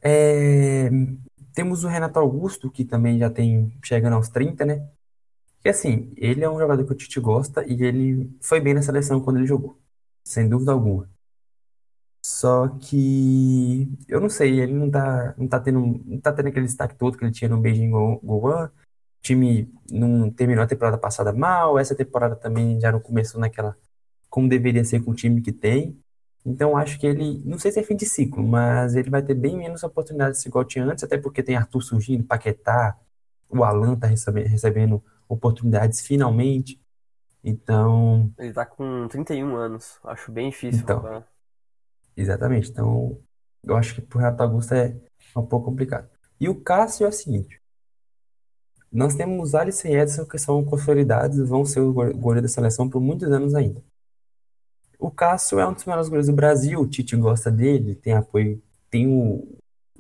É, 0.02 0.88
temos 1.54 1.84
o 1.84 1.88
Renato 1.88 2.18
Augusto, 2.18 2.70
que 2.70 2.84
também 2.84 3.18
já 3.18 3.30
tem 3.30 3.72
chegando 3.84 4.14
aos 4.14 4.28
30, 4.28 4.64
né? 4.64 4.88
Que 5.62 5.68
assim, 5.70 6.12
ele 6.16 6.44
é 6.44 6.50
um 6.50 6.58
jogador 6.58 6.84
que 6.87 6.92
o 6.92 6.96
Tite 6.96 7.20
gosta 7.20 7.64
e 7.66 7.82
ele 7.82 8.30
foi 8.42 8.61
bem 8.61 8.74
na 8.74 8.82
seleção 8.82 9.20
quando 9.22 9.38
ele 9.38 9.46
jogou, 9.46 9.78
sem 10.24 10.48
dúvida 10.48 10.72
alguma. 10.72 11.11
Só 12.22 12.68
que 12.68 13.88
eu 14.08 14.20
não 14.20 14.28
sei, 14.28 14.61
ele 14.61 14.74
não 14.74 14.90
tá, 14.90 15.34
não 15.38 15.48
tá 15.48 15.61
tendo, 15.61 15.80
não 16.04 16.20
tá 16.20 16.32
tendo 16.32 16.48
aquele 16.48 16.66
destaque 16.66 16.94
todo 16.96 17.16
que 17.16 17.24
ele 17.24 17.32
tinha 17.32 17.48
no 17.48 17.61
Beijing 17.61 17.90
Go- 17.90 18.20
Goan. 18.22 18.66
O 18.66 19.22
time 19.22 19.72
não 19.90 20.30
terminou 20.30 20.64
a 20.64 20.66
temporada 20.66 20.98
passada 20.98 21.32
mal, 21.32 21.78
essa 21.78 21.94
temporada 21.94 22.37
também 22.37 22.80
já 22.80 22.92
não 22.92 23.00
começou 23.00 23.40
naquela 23.40 23.76
como 24.30 24.48
deveria 24.48 24.84
ser 24.84 25.02
com 25.04 25.12
o 25.12 25.14
time 25.14 25.42
que 25.42 25.52
tem. 25.52 25.98
Então 26.44 26.77
acho 26.77 26.98
que 26.98 27.07
ele, 27.07 27.42
não 27.44 27.59
sei 27.59 27.70
se 27.72 27.81
é 27.81 27.83
fim 27.83 27.96
de 27.96 28.07
ciclo, 28.07 28.42
mas 28.46 28.94
ele 28.94 29.11
vai 29.11 29.22
ter 29.22 29.35
bem 29.35 29.57
menos 29.57 29.83
oportunidades 29.83 30.44
igual 30.46 30.64
tinha 30.64 30.85
antes, 30.85 31.05
até 31.05 31.18
porque 31.18 31.42
tem 31.42 31.57
Arthur 31.57 31.83
surgindo, 31.83 32.24
Paquetá, 32.24 32.96
o 33.48 33.62
Alan 33.64 33.96
tá 33.96 34.07
recebe- 34.07 34.44
recebendo 34.44 35.03
oportunidades 35.29 36.01
finalmente. 36.01 36.81
Então, 37.44 38.33
Ele 38.38 38.53
tá 38.53 38.64
com 38.66 39.07
31 39.09 39.55
anos. 39.57 39.98
Acho 40.05 40.33
bem 40.33 40.51
difícil. 40.51 40.81
Então. 40.83 41.24
Exatamente. 42.16 42.70
Então, 42.70 43.18
eu 43.64 43.77
acho 43.77 43.94
que 43.94 44.01
pro 44.01 44.18
Renato 44.18 44.42
Augusto 44.42 44.74
é 44.74 44.96
um 45.37 45.44
pouco 45.46 45.66
complicado. 45.66 46.09
E 46.40 46.48
o 46.48 46.55
Cássio 46.61 47.05
é 47.07 47.09
o 47.09 47.12
seguinte: 47.12 47.61
nós 48.90 49.14
temos 49.14 49.55
Alisson 49.55 49.88
e 49.88 49.96
Edson 49.96 50.24
que 50.24 50.38
são 50.38 50.64
consolidados 50.64 51.38
e 51.38 51.44
vão 51.44 51.64
ser 51.64 51.81
o 51.81 51.92
go- 51.92 52.12
goleiro 52.14 52.42
da 52.42 52.48
seleção 52.48 52.88
por 52.88 53.01
muitos 53.01 53.31
anos 53.31 53.55
ainda. 53.55 53.83
O 54.98 55.11
Cássio 55.11 55.61
é 55.61 55.66
um 55.66 55.72
dos 55.72 55.84
melhores 55.84 56.08
goleiros 56.08 56.26
do 56.26 56.34
Brasil, 56.34 56.80
o 56.80 56.87
Tite 56.87 57.16
gosta 57.16 57.50
dele, 57.50 57.94
tem 57.94 58.14
apoio, 58.14 58.61
tem 58.90 59.06
o, 59.06 59.56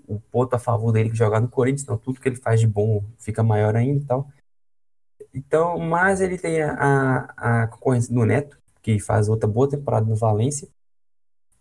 o 0.06 0.18
ponto 0.30 0.54
a 0.54 0.58
favor 0.58 0.90
dele 0.92 1.10
que 1.10 1.16
jogar 1.16 1.40
no 1.40 1.48
Corinthians, 1.48 1.82
então 1.82 1.96
tudo 1.96 2.20
que 2.20 2.28
ele 2.28 2.36
faz 2.36 2.58
de 2.60 2.66
bom 2.66 3.04
fica 3.18 3.42
maior 3.42 3.76
ainda 3.76 4.00
e 4.02 4.04
tal. 4.04 4.28
Então, 5.32 5.78
mas 5.78 6.20
ele 6.20 6.36
tem 6.36 6.62
a, 6.62 6.72
a, 7.36 7.62
a 7.62 7.66
concorrência 7.68 8.12
do 8.12 8.24
Neto, 8.24 8.58
que 8.82 8.98
faz 8.98 9.28
outra 9.28 9.48
boa 9.48 9.68
temporada 9.68 10.06
no 10.06 10.16
Valência. 10.16 10.68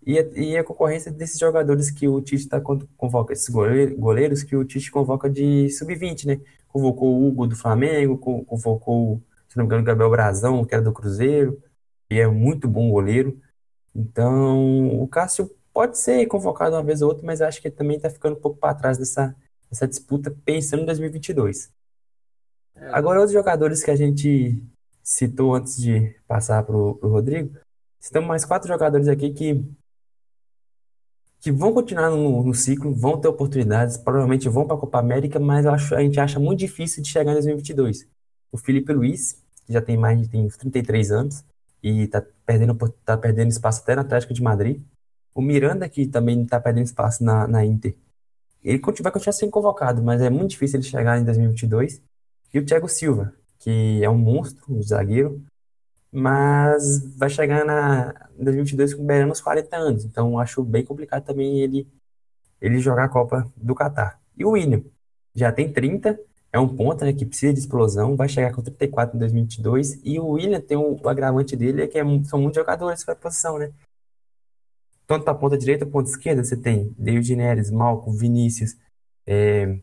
E 0.05 0.17
a, 0.17 0.21
e 0.35 0.57
a 0.57 0.63
concorrência 0.63 1.11
desses 1.11 1.37
jogadores 1.37 1.91
que 1.91 2.07
o 2.07 2.21
Tite 2.21 2.43
está 2.43 2.61
convoca, 2.61 3.33
esses 3.33 3.49
goleiro- 3.49 3.95
goleiros 3.97 4.41
que 4.41 4.55
o 4.55 4.63
Tite 4.63 4.89
convoca 4.89 5.29
de 5.29 5.69
sub-20, 5.69 6.25
né? 6.25 6.39
Convocou 6.67 7.13
o 7.13 7.27
Hugo 7.27 7.45
do 7.45 7.55
Flamengo, 7.55 8.17
con- 8.17 8.43
convocou, 8.45 9.21
se 9.49 9.57
não 9.57 9.63
me 9.63 9.67
engano, 9.67 9.81
o 9.83 9.85
Gabriel 9.85 10.09
Brazão, 10.09 10.63
que 10.65 10.73
era 10.73 10.83
do 10.83 10.93
Cruzeiro, 10.93 11.61
e 12.09 12.19
é 12.19 12.27
muito 12.27 12.67
bom 12.67 12.89
goleiro. 12.89 13.39
Então, 13.95 15.01
o 15.01 15.07
Cássio 15.07 15.49
pode 15.73 15.97
ser 15.97 16.25
convocado 16.27 16.75
uma 16.75 16.83
vez 16.83 17.01
ou 17.01 17.09
outra, 17.09 17.25
mas 17.25 17.41
acho 17.41 17.61
que 17.61 17.67
ele 17.67 17.75
também 17.75 17.97
está 17.97 18.09
ficando 18.09 18.35
um 18.35 18.39
pouco 18.39 18.57
para 18.57 18.75
trás 18.75 18.97
dessa, 18.97 19.35
dessa 19.69 19.87
disputa, 19.87 20.35
pensando 20.45 20.83
em 20.83 20.85
2022. 20.85 21.71
É, 22.75 22.89
Agora, 22.91 23.19
outros 23.19 23.33
jogadores 23.33 23.83
que 23.83 23.91
a 23.91 23.95
gente 23.95 24.63
citou 25.03 25.55
antes 25.55 25.77
de 25.77 26.15
passar 26.27 26.63
para 26.63 26.75
o 26.75 26.93
Rodrigo, 27.01 27.57
estamos 27.99 28.27
mais 28.27 28.45
quatro 28.45 28.67
jogadores 28.67 29.07
aqui 29.07 29.31
que 29.31 29.63
que 31.39 31.51
vão 31.51 31.71
continuar 31.71 32.09
no, 32.09 32.43
no 32.43 32.53
ciclo, 32.53 32.93
vão 32.93 33.19
ter 33.21 33.27
oportunidades, 33.27 33.95
provavelmente 33.95 34.49
vão 34.49 34.65
para 34.65 34.75
a 34.75 34.79
Copa 34.79 34.99
América, 34.99 35.39
mas 35.39 35.65
acho, 35.65 35.95
a 35.95 36.01
gente 36.01 36.19
acha 36.19 36.39
muito 36.39 36.59
difícil 36.59 37.01
de 37.03 37.09
chegar 37.09 37.31
em 37.31 37.35
2022. 37.35 38.07
O 38.51 38.57
Felipe 38.57 38.91
Luiz, 38.91 39.33
que 39.65 39.71
já 39.71 39.81
tem 39.81 39.95
mais 39.95 40.19
de 40.19 40.27
tem 40.27 40.45
uns 40.45 40.57
33 40.57 41.11
anos 41.11 41.45
e 41.81 42.03
está 42.03 42.23
perdendo, 42.45 42.75
tá 43.05 43.17
perdendo 43.17 43.49
espaço 43.49 43.81
até 43.81 43.95
no 43.95 44.01
Atlético 44.01 44.33
de 44.33 44.41
Madrid. 44.41 44.81
O 45.33 45.41
Miranda, 45.41 45.87
que 45.87 46.07
também 46.07 46.43
está 46.43 46.59
perdendo 46.59 46.85
espaço 46.85 47.23
na, 47.23 47.47
na 47.47 47.65
Inter. 47.65 47.95
Ele 48.63 48.79
vai 49.01 49.11
continuar 49.11 49.33
sendo 49.33 49.51
convocado, 49.51 50.03
mas 50.03 50.21
é 50.21 50.29
muito 50.29 50.51
difícil 50.51 50.79
ele 50.79 50.87
chegar 50.87 51.19
em 51.19 51.23
2022. 51.23 52.01
E 52.53 52.59
o 52.59 52.65
Thiago 52.65 52.87
Silva, 52.87 53.33
que 53.59 54.03
é 54.03 54.09
um 54.09 54.17
monstro, 54.17 54.65
um 54.69 54.81
zagueiro, 54.81 55.43
mas 56.11 57.15
vai 57.17 57.29
chegar 57.29 57.65
na 57.65 58.13
em 58.37 58.43
2022 58.43 58.93
com 58.93 59.05
beirando 59.05 59.33
os 59.33 59.41
40 59.41 59.75
anos. 59.77 60.05
Então 60.05 60.39
acho 60.39 60.63
bem 60.63 60.83
complicado 60.83 61.23
também 61.23 61.59
ele 61.61 61.87
ele 62.59 62.79
jogar 62.79 63.05
a 63.05 63.09
Copa 63.09 63.51
do 63.55 63.75
Catar. 63.75 64.19
E 64.35 64.43
o 64.43 64.51
William 64.51 64.81
já 65.33 65.51
tem 65.51 65.71
30, 65.71 66.19
é 66.51 66.59
um 66.59 66.67
ponta, 66.67 67.05
né, 67.05 67.13
que 67.13 67.25
precisa 67.25 67.53
de 67.53 67.59
explosão, 67.59 68.15
vai 68.15 68.29
chegar 68.29 68.53
com 68.53 68.61
34 68.61 69.15
em 69.15 69.19
2022 69.19 69.99
e 70.03 70.19
o 70.19 70.27
William 70.29 70.61
tem 70.61 70.77
um, 70.77 70.97
o 71.01 71.09
agravante 71.09 71.55
dele 71.55 71.83
é 71.83 71.87
que 71.87 71.97
é 71.97 72.03
são 72.23 72.39
muitos 72.39 72.55
jogadores 72.57 73.03
para 73.03 73.13
a 73.13 73.17
posição, 73.17 73.57
né? 73.57 73.71
Tanto 75.05 75.25
da 75.25 75.33
ponta 75.33 75.57
direita, 75.57 75.85
ponta 75.85 76.09
esquerda, 76.09 76.43
você 76.43 76.57
tem 76.57 76.93
David 76.97 77.35
Neres, 77.35 77.71
Malcom, 77.71 78.11
Vinícius, 78.11 78.75
é, 79.25 79.79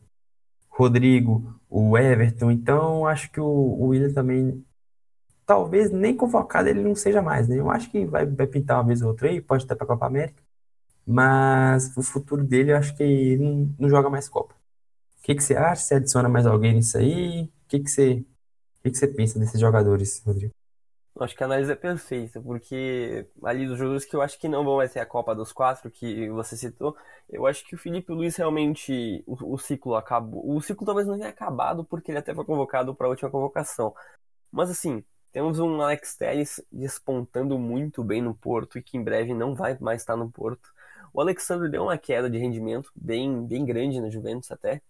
Rodrigo, 0.69 1.59
o 1.71 1.97
Everton. 1.97 2.51
Então, 2.51 3.07
acho 3.07 3.31
que 3.31 3.41
o, 3.41 3.45
o 3.45 3.87
William 3.89 4.13
também, 4.13 4.65
talvez 5.47 5.91
nem 5.91 6.15
convocado 6.17 6.69
ele 6.69 6.83
não 6.83 6.95
seja 6.95 7.23
mais, 7.23 7.49
né? 7.49 7.59
Eu 7.59 7.71
acho 7.71 7.91
que 7.91 8.05
vai, 8.05 8.27
vai 8.27 8.47
pintar 8.47 8.79
uma 8.79 8.87
vez 8.87 9.03
ou 9.03 9.09
outra 9.09 9.29
aí, 9.29 9.41
pode 9.41 9.65
estar 9.65 9.77
para 9.77 9.85
a 9.85 9.89
Copa 9.89 10.07
América, 10.07 10.43
mas 11.07 11.97
o 11.97 12.03
futuro 12.03 12.45
dele, 12.45 12.73
eu 12.73 12.77
acho 12.77 12.97
que 12.97 13.03
ele 13.03 13.43
não, 13.43 13.75
não 13.79 13.89
joga 13.89 14.11
mais 14.11 14.29
Copa. 14.29 14.54
Que, 15.25 15.35
que 15.35 15.43
você 15.43 15.57
acha? 15.57 15.81
Você 15.83 15.95
adiciona 15.95 16.29
mais 16.29 16.47
alguém 16.47 16.75
nisso 16.75 16.99
aí? 16.99 17.45
O 17.45 17.49
que, 17.67 17.81
que, 17.81 17.89
você, 17.89 18.23
que, 18.83 18.91
que 18.91 18.99
você 18.99 19.09
pensa 19.09 19.39
desses 19.39 19.59
jogadores, 19.59 20.23
Rodrigo? 20.23 20.53
Acho 21.19 21.35
que 21.35 21.43
a 21.43 21.47
análise 21.47 21.73
é 21.73 21.77
perfeita, 21.77 22.43
porque 22.43 23.27
ali 23.43 23.67
dos 23.67 23.79
jogadores 23.79 24.05
que 24.05 24.15
eu 24.15 24.21
acho 24.21 24.39
que 24.39 24.49
não 24.49 24.63
vão 24.65 24.87
ter 24.87 25.01
a 25.01 25.07
Copa 25.07 25.35
dos 25.35 25.51
Quatro, 25.51 25.91
que 25.91 26.29
você 26.29 26.59
citou, 26.59 26.95
eu 27.31 27.47
acho 27.47 27.65
que 27.65 27.75
o 27.75 27.79
Felipe 27.79 28.13
Luiz 28.13 28.37
realmente, 28.37 29.25
o, 29.27 29.55
o 29.55 29.57
ciclo 29.57 29.95
acabou. 29.95 30.55
O 30.55 30.61
ciclo 30.61 30.85
talvez 30.85 31.07
não 31.07 31.17
tenha 31.17 31.31
acabado, 31.31 31.85
porque 31.85 32.11
ele 32.11 32.19
até 32.19 32.35
foi 32.35 32.45
convocado 32.45 32.95
para 32.95 33.07
a 33.07 33.11
última 33.11 33.31
convocação. 33.31 33.95
Mas 34.53 34.69
assim, 34.69 35.03
temos 35.33 35.59
um 35.59 35.81
Alex 35.81 36.17
Telles 36.19 36.61
despontando 36.71 37.59
muito 37.59 38.05
bem 38.05 38.21
no 38.21 38.35
Porto 38.35 38.77
e 38.77 38.83
que 38.83 38.99
em 38.99 39.03
breve 39.03 39.33
não 39.33 39.55
vai 39.55 39.79
mais 39.81 40.03
estar 40.03 40.17
no 40.17 40.31
Porto. 40.31 40.74
O 41.15 41.21
Alexandre 41.21 41.71
deu 41.71 41.85
uma 41.85 41.97
queda 41.97 42.29
de 42.29 42.37
rendimento 42.39 42.91
bem, 42.95 43.47
bem 43.47 43.65
grande 43.65 44.01
na 44.01 44.11
Juventus 44.11 44.51
até, 44.51 44.83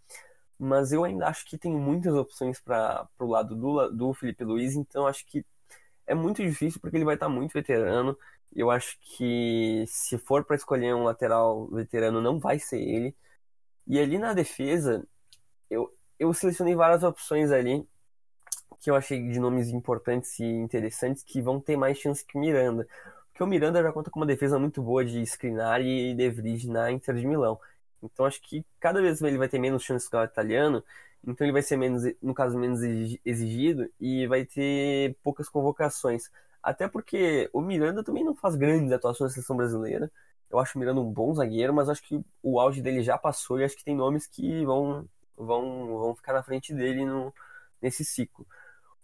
mas 0.58 0.90
eu 0.90 1.04
ainda 1.04 1.26
acho 1.28 1.44
que 1.44 1.58
tem 1.58 1.72
muitas 1.72 2.14
opções 2.14 2.58
para 2.60 3.06
o 3.18 3.26
lado 3.26 3.54
do, 3.54 3.90
do 3.90 4.14
Felipe 4.14 4.42
Luiz, 4.42 4.74
então 4.74 5.06
acho 5.06 5.26
que 5.26 5.44
é 6.06 6.14
muito 6.14 6.42
difícil 6.42 6.80
porque 6.80 6.96
ele 6.96 7.04
vai 7.04 7.14
estar 7.14 7.28
muito 7.28 7.52
veterano. 7.52 8.18
Eu 8.54 8.70
acho 8.70 8.98
que 9.00 9.84
se 9.86 10.16
for 10.18 10.44
para 10.44 10.56
escolher 10.56 10.94
um 10.94 11.04
lateral 11.04 11.66
veterano, 11.68 12.20
não 12.22 12.38
vai 12.38 12.58
ser 12.58 12.80
ele. 12.80 13.14
E 13.86 13.98
ali 14.00 14.18
na 14.18 14.32
defesa, 14.32 15.06
eu, 15.70 15.92
eu 16.18 16.32
selecionei 16.32 16.74
várias 16.74 17.02
opções 17.02 17.50
ali 17.50 17.86
que 18.80 18.90
eu 18.90 18.94
achei 18.94 19.18
de 19.28 19.40
nomes 19.40 19.68
importantes 19.68 20.38
e 20.38 20.44
interessantes 20.44 21.22
que 21.22 21.40
vão 21.40 21.60
ter 21.60 21.76
mais 21.76 21.98
chance 21.98 22.24
que 22.24 22.38
Miranda. 22.38 22.86
Porque 23.34 23.42
o 23.42 23.48
Miranda 23.48 23.82
já 23.82 23.92
conta 23.92 24.12
com 24.12 24.20
uma 24.20 24.26
defesa 24.26 24.60
muito 24.60 24.80
boa 24.80 25.04
de 25.04 25.20
Skriniar 25.22 25.80
e 25.80 26.14
De 26.14 26.30
Vrij 26.30 26.68
na 26.68 26.92
Inter 26.92 27.16
de 27.16 27.26
Milão. 27.26 27.58
Então 28.00 28.24
acho 28.26 28.40
que 28.40 28.64
cada 28.78 29.02
vez 29.02 29.20
ele 29.20 29.36
vai 29.36 29.48
ter 29.48 29.58
menos 29.58 29.82
chance 29.82 30.08
que 30.08 30.16
o 30.16 30.22
italiano, 30.22 30.84
então 31.26 31.44
ele 31.44 31.52
vai 31.52 31.60
ser 31.60 31.76
menos, 31.76 32.04
no 32.22 32.32
caso, 32.32 32.56
menos 32.56 32.80
exigido 33.24 33.90
e 34.00 34.24
vai 34.28 34.44
ter 34.44 35.16
poucas 35.20 35.48
convocações. 35.48 36.30
Até 36.62 36.86
porque 36.86 37.50
o 37.52 37.60
Miranda 37.60 38.04
também 38.04 38.22
não 38.22 38.36
faz 38.36 38.54
grandes 38.54 38.92
atuações 38.92 39.30
na 39.30 39.34
seleção 39.34 39.56
brasileira. 39.56 40.08
Eu 40.48 40.60
acho 40.60 40.78
o 40.78 40.80
Miranda 40.80 41.00
um 41.00 41.12
bom 41.12 41.34
zagueiro, 41.34 41.74
mas 41.74 41.88
acho 41.88 42.04
que 42.04 42.24
o 42.40 42.60
auge 42.60 42.80
dele 42.80 43.02
já 43.02 43.18
passou 43.18 43.58
e 43.58 43.64
acho 43.64 43.76
que 43.76 43.84
tem 43.84 43.96
nomes 43.96 44.28
que 44.28 44.64
vão, 44.64 45.08
vão, 45.36 45.98
vão 45.98 46.14
ficar 46.14 46.34
na 46.34 46.42
frente 46.44 46.72
dele 46.72 47.04
no, 47.04 47.34
nesse 47.82 48.04
ciclo. 48.04 48.46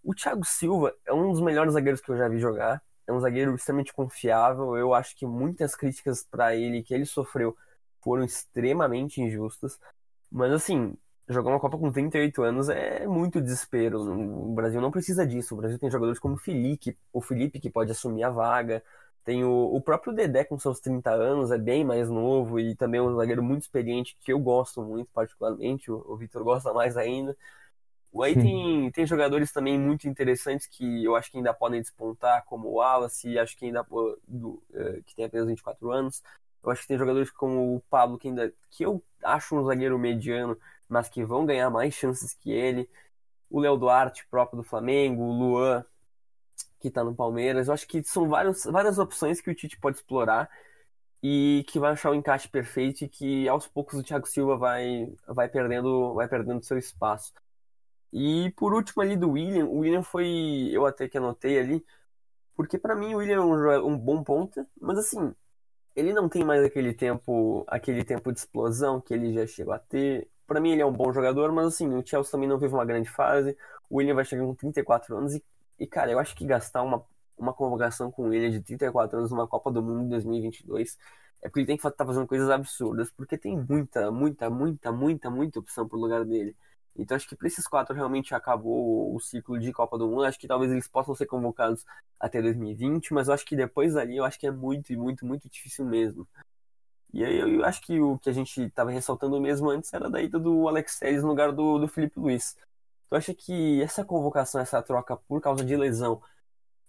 O 0.05 0.15
Thiago 0.15 0.45
Silva 0.45 0.95
é 1.05 1.13
um 1.13 1.33
dos 1.33 1.41
melhores 1.41 1.73
zagueiros 1.73 2.01
que 2.01 2.11
eu 2.11 2.17
já 2.17 2.29
vi 2.29 2.39
jogar. 2.39 2.81
É 3.07 3.13
um 3.13 3.21
zagueiro 3.21 3.55
extremamente 3.55 3.93
confiável. 3.93 4.77
Eu 4.77 4.95
acho 4.95 5.17
que 5.17 5.27
muitas 5.27 5.75
críticas 5.75 6.25
para 6.25 6.55
ele 6.57 6.83
que 6.83 6.95
ele 6.95 7.07
sofreu 7.07 7.57
foram 8.03 8.25
extremamente 8.25 9.21
injustas. 9.21 9.79
Mas 10.31 10.53
assim, 10.53 10.97
jogar 11.29 11.51
uma 11.51 11.61
Copa 11.61 11.79
com 11.79 11.91
38 11.93 12.43
anos 12.43 12.69
é 12.69 13.07
muito 13.07 13.41
desespero. 13.41 14.01
O 14.01 14.55
Brasil 14.55 14.81
não 14.81 14.91
precisa 14.91 15.27
disso. 15.27 15.55
O 15.55 15.59
Brasil 15.59 15.79
tem 15.79 15.91
jogadores 15.91 16.19
como 16.19 16.35
o 16.35 16.39
Felipe, 16.39 16.97
o 17.13 17.21
Felipe 17.21 17.61
que 17.61 17.71
pode 17.71 17.91
assumir 17.93 18.25
a 18.25 18.31
vaga. 18.31 18.83
Tem 19.25 19.45
o, 19.45 19.51
o 19.75 19.81
próprio 19.81 20.13
Dedé 20.15 20.45
com 20.45 20.59
seus 20.59 20.81
30 20.81 21.11
anos, 21.11 21.51
é 21.51 21.59
bem 21.59 21.85
mais 21.85 22.09
novo 22.09 22.59
e 22.59 22.75
também 22.75 22.99
é 23.01 23.03
um 23.03 23.15
zagueiro 23.17 23.43
muito 23.43 23.63
experiente 23.63 24.17
que 24.21 24.33
eu 24.33 24.39
gosto 24.39 24.83
muito, 24.83 25.11
particularmente. 25.13 25.91
O, 25.91 26.05
o 26.09 26.17
Vitor 26.17 26.43
gosta 26.43 26.73
mais 26.73 26.97
ainda. 26.97 27.37
Aí 28.23 28.35
tem, 28.35 28.91
tem 28.91 29.07
jogadores 29.07 29.53
também 29.53 29.79
muito 29.79 30.09
interessantes 30.09 30.67
que 30.67 31.05
eu 31.05 31.15
acho 31.15 31.31
que 31.31 31.39
ainda 31.39 31.55
podem 31.55 31.81
despontar, 31.81 32.45
como 32.45 32.69
o 32.69 32.73
Wallace, 32.75 33.39
acho 33.39 33.57
que 33.57 33.67
ainda 33.67 33.87
do, 34.27 34.63
é, 34.75 35.01
que 35.07 35.15
tem 35.15 35.25
apenas 35.25 35.47
24 35.47 35.93
anos. 35.93 36.23
Eu 36.63 36.71
acho 36.71 36.83
que 36.83 36.89
tem 36.89 36.99
jogadores 36.99 37.31
como 37.31 37.77
o 37.77 37.81
Pablo, 37.89 38.19
que 38.19 38.29
ainda 38.29 38.53
que 38.71 38.85
eu 38.85 39.03
acho 39.23 39.57
um 39.57 39.65
zagueiro 39.65 39.99
mediano, 39.99 40.59
mas 40.89 41.09
que 41.09 41.25
vão 41.25 41.47
ganhar 41.47 41.71
mais 41.71 41.95
chances 41.95 42.35
que 42.35 42.51
ele. 42.51 42.89
O 43.49 43.61
Léo 43.61 43.77
Duarte, 43.77 44.27
próprio 44.31 44.59
do 44.59 44.65
Flamengo, 44.65 45.23
o 45.23 45.33
Luan, 45.33 45.85
que 46.81 46.89
está 46.89 47.05
no 47.05 47.15
Palmeiras. 47.15 47.69
Eu 47.69 47.75
acho 47.75 47.87
que 47.87 48.03
são 48.03 48.29
vários, 48.29 48.65
várias 48.65 48.99
opções 48.99 49.41
que 49.41 49.51
o 49.51 49.55
Tite 49.55 49.79
pode 49.79 49.99
explorar 49.99 50.51
e 51.23 51.65
que 51.69 51.79
vai 51.79 51.93
achar 51.93 52.11
o 52.11 52.15
encaixe 52.15 52.49
perfeito 52.49 53.05
e 53.05 53.09
que 53.09 53.49
aos 53.49 53.67
poucos 53.69 53.99
o 53.99 54.03
Thiago 54.03 54.27
Silva 54.27 54.57
vai, 54.57 55.13
vai 55.27 55.49
perdendo 55.49 56.15
vai 56.15 56.29
perdendo 56.29 56.65
seu 56.65 56.79
espaço. 56.79 57.33
E 58.13 58.53
por 58.57 58.75
último 58.75 59.03
ali 59.03 59.17
do 59.17 59.31
William, 59.33 59.67
o 59.67 59.79
William 59.79 60.03
foi, 60.03 60.71
eu 60.73 60.87
até 60.87 61.09
que 61.09 61.19
anotei 61.19 61.59
ali, 61.59 61.85
porque 62.57 62.79
para 62.79 62.97
mim 62.97 63.15
o 63.15 63.19
William 63.19 63.37
é 63.37 63.41
um, 63.81 63.89
um 63.93 63.99
bom 63.99 64.23
ponta, 64.23 64.67
mas 64.81 64.99
assim, 64.99 65.35
ele 65.95 66.13
não 66.13 66.29
tem 66.29 66.45
mais 66.45 66.65
aquele 66.65 66.93
tempo, 66.95 67.65
aquele 67.69 68.05
tempo 68.05 68.33
de 68.33 68.41
explosão 68.41 69.01
que 69.01 69.15
ele 69.15 69.33
já 69.33 69.47
chegou 69.47 69.73
a 69.75 69.79
ter. 69.79 70.29
Para 70.47 70.61
mim 70.61 70.73
ele 70.73 70.83
é 70.83 70.87
um 70.87 70.93
bom 70.93 71.13
jogador, 71.13 71.53
mas 71.53 71.67
assim, 71.69 71.89
o 71.95 72.07
Chelsea 72.07 72.33
também 72.33 72.49
não 72.49 72.59
teve 72.59 72.75
uma 72.75 72.85
grande 72.85 73.09
fase. 73.11 73.57
O 73.89 73.99
William 73.99 74.15
vai 74.15 74.25
chegar 74.25 74.45
com 74.45 74.55
34 74.55 75.17
anos 75.17 75.35
e, 75.35 75.45
e 75.79 75.87
cara, 75.87 76.11
eu 76.11 76.19
acho 76.19 76.35
que 76.35 76.45
gastar 76.45 76.83
uma, 76.83 77.05
uma 77.39 77.53
convocação 77.55 78.11
com 78.11 78.33
ele 78.33 78.51
de 78.51 78.61
34 78.61 79.19
anos 79.19 79.31
numa 79.31 79.47
Copa 79.47 79.71
do 79.71 79.83
Mundo 79.83 80.05
em 80.05 80.09
2022 80.09 80.99
é 81.43 81.49
porque 81.49 81.61
ele 81.61 81.67
tem 81.67 81.77
que 81.77 81.81
estar 81.81 81.91
tá 81.91 82.05
fazendo 82.05 82.27
coisas 82.27 82.51
absurdas, 82.51 83.11
porque 83.11 83.39
tem 83.39 83.57
muita, 83.57 84.11
muita, 84.11 84.51
muita, 84.51 84.93
muita, 84.93 85.31
muita 85.31 85.59
opção 85.59 85.89
pro 85.89 85.99
lugar 85.99 86.25
dele. 86.25 86.55
Então 87.01 87.17
acho 87.17 87.29
que 87.29 87.37
para 87.37 87.49
esses 87.49 87.67
quatro 87.67 87.95
realmente 87.95 88.35
acabou 88.35 89.15
o 89.15 89.21
ciclo 89.21 89.59
de 89.59 89.73
Copa 89.73 89.97
do 89.99 90.09
Mundo. 90.09 90.25
Acho 90.25 90.39
que 90.39 90.47
talvez 90.47 90.71
eles 90.71 90.89
possam 90.89 91.15
ser 91.15 91.27
convocados 91.27 91.85
até 92.19 92.43
2020, 92.43 93.15
mas 93.15 93.29
eu 93.29 93.35
acho 93.35 93.45
que 93.47 93.57
depois 93.57 93.95
dali 93.95 94.17
eu 94.17 94.25
acho 94.25 94.39
que 94.39 94.47
é 94.47 94.51
muito, 94.51 94.93
muito, 94.95 95.25
muito 95.27 95.49
difícil 95.49 95.85
mesmo. 95.85 96.29
E 97.13 97.25
aí 97.25 97.39
eu 97.39 97.65
acho 97.65 97.81
que 97.83 98.01
o 98.01 98.19
que 98.19 98.31
a 98.31 98.33
gente 98.33 98.63
estava 98.63 98.91
ressaltando 98.91 99.41
mesmo 99.41 99.69
antes 99.71 99.93
era 99.93 100.09
da 100.09 100.21
ida 100.23 100.39
do 100.39 100.69
Alex 100.69 100.99
Telles 100.99 101.23
no 101.23 101.29
lugar 101.29 101.53
do, 101.53 101.79
do 101.79 101.89
Felipe 101.89 102.21
Luiz. 102.21 102.57
Tu 103.09 103.17
acha 103.17 103.35
que 103.35 103.83
essa 103.83 104.05
convocação, 104.05 104.61
essa 104.61 104.81
troca 104.83 105.17
por 105.17 105.41
causa 105.41 105.65
de 105.65 105.77
lesão, 105.77 106.23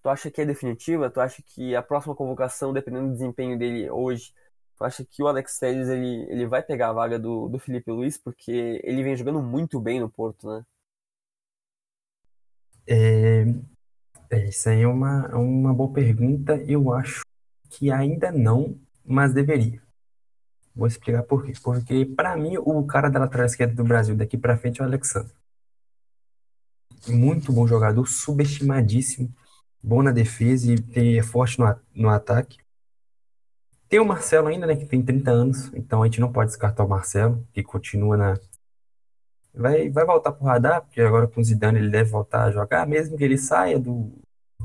tu 0.04 0.10
acha 0.10 0.30
que 0.30 0.41
é 0.41 0.45
definitiva? 0.45 1.10
Tu 1.10 1.19
acha 1.19 1.41
que 1.41 1.76
a 1.76 1.82
próxima 1.82 2.15
convocação, 2.15 2.74
dependendo 2.74 3.08
do 3.08 3.13
desempenho 3.13 3.58
dele 3.58 3.89
hoje, 3.89 4.34
Tu 4.82 4.86
acha 4.86 5.06
que 5.06 5.22
o 5.22 5.28
Alex 5.28 5.60
Telles 5.60 5.88
ele, 5.89 6.26
ele 6.28 6.48
vai 6.48 6.63
pegar 6.63 6.89
a 6.89 6.94
vaga 6.94 7.20
do, 7.20 7.48
do 7.48 7.60
Felipe 7.60 7.91
Luiz? 7.91 8.17
Porque 8.17 8.82
ele 8.84 9.04
vem 9.04 9.15
jogando 9.15 9.39
muito 9.39 9.80
bem 9.80 10.00
no 10.00 10.10
Porto, 10.10 10.48
né? 10.48 10.65
É, 12.88 13.46
é, 14.32 14.50
isso 14.50 14.67
aí 14.70 14.82
é 14.82 14.88
uma, 14.88 15.30
é 15.32 15.36
uma 15.36 15.72
boa 15.72 15.94
pergunta. 15.94 16.56
Eu 16.67 16.91
acho 16.91 17.22
que 17.70 17.91
ainda 17.91 18.32
não, 18.32 18.76
mas 19.06 19.36
deveria. 19.36 19.80
Vou 20.74 20.88
explicar 20.88 21.22
por 21.22 21.46
quê. 21.46 21.54
Porque, 21.63 22.04
para 22.04 22.36
mim, 22.36 22.58
o 22.58 22.84
cara 22.84 23.08
da 23.08 23.20
lateral 23.20 23.46
esquerda 23.46 23.76
do 23.76 23.84
Brasil 23.84 24.15
daqui 24.15 24.36
para 24.36 24.58
frente 24.58 24.82
é 24.82 24.84
o 24.84 24.88
Alexandre. 24.88 25.36
Muito 27.08 27.54
bom 27.54 27.67
jogador, 27.67 28.08
subestimadíssimo, 28.08 29.32
bom 29.84 30.02
na 30.02 30.12
defesa 30.12 30.74
e 30.96 31.20
é 31.20 31.22
forte 31.22 31.60
no, 31.60 31.80
no 31.94 32.10
ataque. 32.10 32.58
Tem 33.91 33.99
o 33.99 34.06
Marcelo 34.06 34.47
ainda, 34.47 34.65
né, 34.65 34.73
que 34.77 34.86
tem 34.86 35.04
30 35.04 35.32
anos, 35.32 35.73
então 35.73 36.01
a 36.01 36.06
gente 36.06 36.21
não 36.21 36.32
pode 36.32 36.47
descartar 36.47 36.86
o 36.86 36.88
Marcelo, 36.88 37.45
que 37.51 37.62
continua 37.62 38.15
na. 38.15 38.39
Vai, 39.54 39.89
vai 39.89 40.06
voltar 40.06 40.32
pro 40.32 40.45
radar, 40.45 40.82
porque 40.84 41.01
agora 41.01 41.27
com 41.27 41.41
o 41.41 41.43
Zidane 41.43 41.77
ele 41.77 41.89
deve 41.89 42.10
voltar 42.10 42.45
a 42.45 42.51
jogar, 42.51 42.88
mesmo 42.88 43.17
que 43.17 43.23
ele 43.25 43.38
saia 43.38 43.77
do 43.77 44.10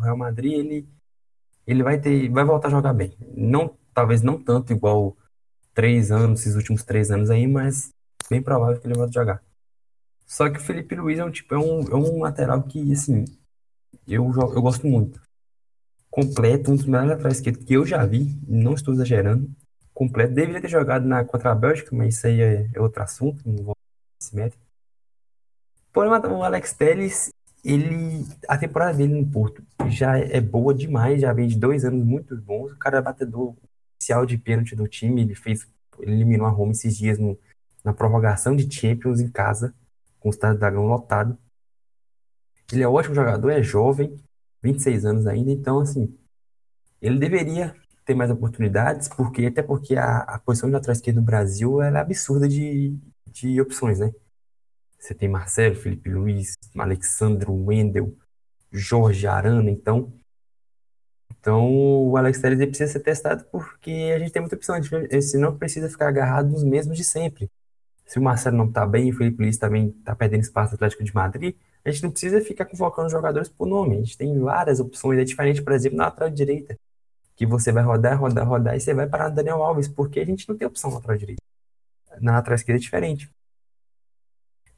Real 0.01 0.17
Madrid, 0.17 0.53
ele, 0.53 0.89
ele 1.67 1.83
vai 1.83 1.99
ter, 1.99 2.29
vai 2.31 2.45
voltar 2.45 2.69
a 2.69 2.71
jogar 2.71 2.93
bem. 2.93 3.17
Não, 3.37 3.77
talvez 3.93 4.23
não 4.23 4.41
tanto 4.41 4.73
igual 4.73 5.17
três 5.75 6.13
anos, 6.13 6.43
esses 6.43 6.55
últimos 6.55 6.85
três 6.85 7.11
anos 7.11 7.29
aí, 7.29 7.49
mas 7.49 7.93
bem 8.31 8.41
provável 8.41 8.81
que 8.81 8.87
ele 8.87 8.95
volte 8.95 9.19
a 9.19 9.23
jogar. 9.23 9.43
Só 10.25 10.49
que 10.49 10.59
o 10.59 10.63
Felipe 10.63 10.95
Luiz 10.95 11.19
é 11.19 11.25
um 11.25 11.33
tipo, 11.33 11.53
é 11.53 11.59
um, 11.59 11.81
é 11.81 11.97
um 11.97 12.23
lateral 12.23 12.63
que, 12.63 12.93
assim, 12.93 13.25
eu, 14.07 14.25
eu 14.37 14.63
gosto 14.63 14.87
muito 14.87 15.26
completo, 16.17 16.73
um 16.73 16.77
dos 16.77 16.87
melhores 16.87 17.11
laterais 17.11 17.37
esquerdos 17.37 17.63
que 17.63 17.75
eu 17.75 17.85
já 17.85 18.07
vi, 18.07 18.35
não 18.49 18.73
estou 18.73 18.95
exagerando, 18.95 19.51
completo. 19.93 20.33
Deveria 20.33 20.63
ter 20.63 20.69
jogado 20.69 21.07
na, 21.07 21.23
contra 21.23 21.53
a 21.53 21.55
Bélgica, 21.55 21.95
mas 21.95 22.17
isso 22.17 22.27
aí 22.27 22.41
é, 22.41 22.71
é 22.73 22.81
outro 22.81 23.03
assunto, 23.03 23.47
não 23.47 23.63
vou 23.63 23.77
se 24.19 24.35
meter. 24.35 24.59
Porém, 25.93 26.11
o 26.11 26.43
Alex 26.43 26.73
Telles, 26.73 27.29
ele, 27.63 28.27
a 28.49 28.57
temporada 28.57 28.97
dele 28.97 29.13
no 29.13 29.31
Porto 29.31 29.63
já 29.91 30.19
é 30.19 30.41
boa 30.41 30.73
demais, 30.73 31.21
já 31.21 31.35
vem 31.35 31.49
de 31.49 31.59
dois 31.59 31.85
anos 31.85 32.03
muito 32.03 32.35
bons. 32.35 32.73
O 32.73 32.79
cara 32.79 32.97
é 32.97 33.03
batedor 33.03 33.55
oficial 33.99 34.25
de 34.25 34.39
pênalti 34.39 34.75
do 34.75 34.89
time, 34.89 35.21
ele 35.21 35.35
fez, 35.35 35.69
ele 35.99 36.13
eliminou 36.13 36.47
a 36.47 36.51
Roma 36.51 36.73
esses 36.73 36.97
dias 36.97 37.19
no, 37.19 37.39
na 37.85 37.93
prorrogação 37.93 38.57
de 38.57 38.75
Champions 38.75 39.21
em 39.21 39.29
casa, 39.29 39.75
com 40.19 40.31
o 40.31 40.33
Estado 40.33 40.59
Dragão 40.59 40.87
lotado. 40.87 41.37
Ele 42.73 42.83
é 42.83 42.89
um 42.89 42.93
ótimo 42.95 43.15
jogador, 43.15 43.51
é 43.51 43.63
jovem, 43.63 44.19
26 44.67 45.05
anos 45.05 45.27
ainda, 45.27 45.51
então, 45.51 45.81
assim, 45.81 46.15
ele 47.01 47.19
deveria 47.19 47.75
ter 48.05 48.15
mais 48.15 48.31
oportunidades, 48.31 49.09
porque 49.09 49.47
até 49.47 49.63
porque 49.63 49.97
a, 49.97 50.19
a 50.19 50.39
posição 50.39 50.69
de 50.69 50.75
lateral 50.75 50.93
esquerdo 50.93 51.17
no 51.17 51.23
Brasil 51.23 51.83
é 51.83 51.89
absurda 51.99 52.49
de, 52.49 52.97
de 53.27 53.61
opções, 53.61 53.99
né? 53.99 54.13
Você 54.99 55.15
tem 55.15 55.29
Marcelo, 55.29 55.75
Felipe 55.75 56.09
Luiz, 56.11 56.55
Alexandro, 56.77 57.53
Wendel, 57.53 58.17
Jorge 58.73 59.27
Arana, 59.27 59.71
então. 59.71 60.13
Então 61.39 61.71
o 62.09 62.17
Alex 62.17 62.41
Telles 62.41 62.59
precisa 62.59 62.93
ser 62.93 63.01
testado 63.01 63.45
porque 63.53 64.13
a 64.15 64.19
gente 64.19 64.33
tem 64.33 64.43
muita 64.43 64.57
opção. 64.57 64.81
Gente 64.83 65.37
não 65.37 65.57
precisa 65.57 65.89
ficar 65.89 66.09
agarrado 66.09 66.49
nos 66.51 66.65
mesmos 66.65 66.97
de 66.97 67.05
sempre. 67.05 67.49
Se 68.05 68.19
o 68.19 68.23
Marcelo 68.23 68.57
não 68.57 68.71
tá 68.71 68.87
bem, 68.87 69.11
o 69.11 69.17
Felipe 69.17 69.43
Luiz 69.43 69.59
também 69.59 69.91
tá 70.05 70.15
perdendo 70.15 70.43
espaço 70.43 70.73
no 70.73 70.77
Atlético 70.77 71.05
de 71.05 71.15
Madrid, 71.15 71.57
a 71.87 71.91
gente 71.93 72.03
não 72.03 72.11
precisa 72.11 72.41
ficar 72.41 72.65
convocando 72.65 73.09
jogadores 73.09 73.49
por 73.49 73.65
nome. 73.65 73.95
A 73.95 73.99
gente 74.01 74.19
tem 74.19 74.37
várias 74.41 74.81
opções. 74.81 75.21
É 75.21 75.25
diferente, 75.25 75.63
por 75.63 75.73
exemplo, 75.73 75.97
na 75.97 76.07
lateral 76.07 76.31
direita. 76.31 76.77
Que 77.37 77.47
você 77.47 77.71
vai 77.71 77.85
rodar, 77.85 78.19
rodar, 78.19 78.49
rodar 78.49 78.75
e 78.75 78.81
você 78.81 78.93
vai 78.93 79.07
parar 79.07 79.29
no 79.31 79.37
Daniel 79.37 79.63
Alves, 79.63 79.87
porque 79.87 80.19
a 80.19 80.25
gente 80.25 80.49
não 80.49 80.57
tem 80.57 80.67
opção 80.67 80.91
na 80.91 80.97
lateral 80.97 81.17
direita. 81.17 81.43
Na 82.21 82.33
lateral 82.33 82.57
esquerda 82.57 82.81
é 82.81 82.83
diferente. 82.83 83.31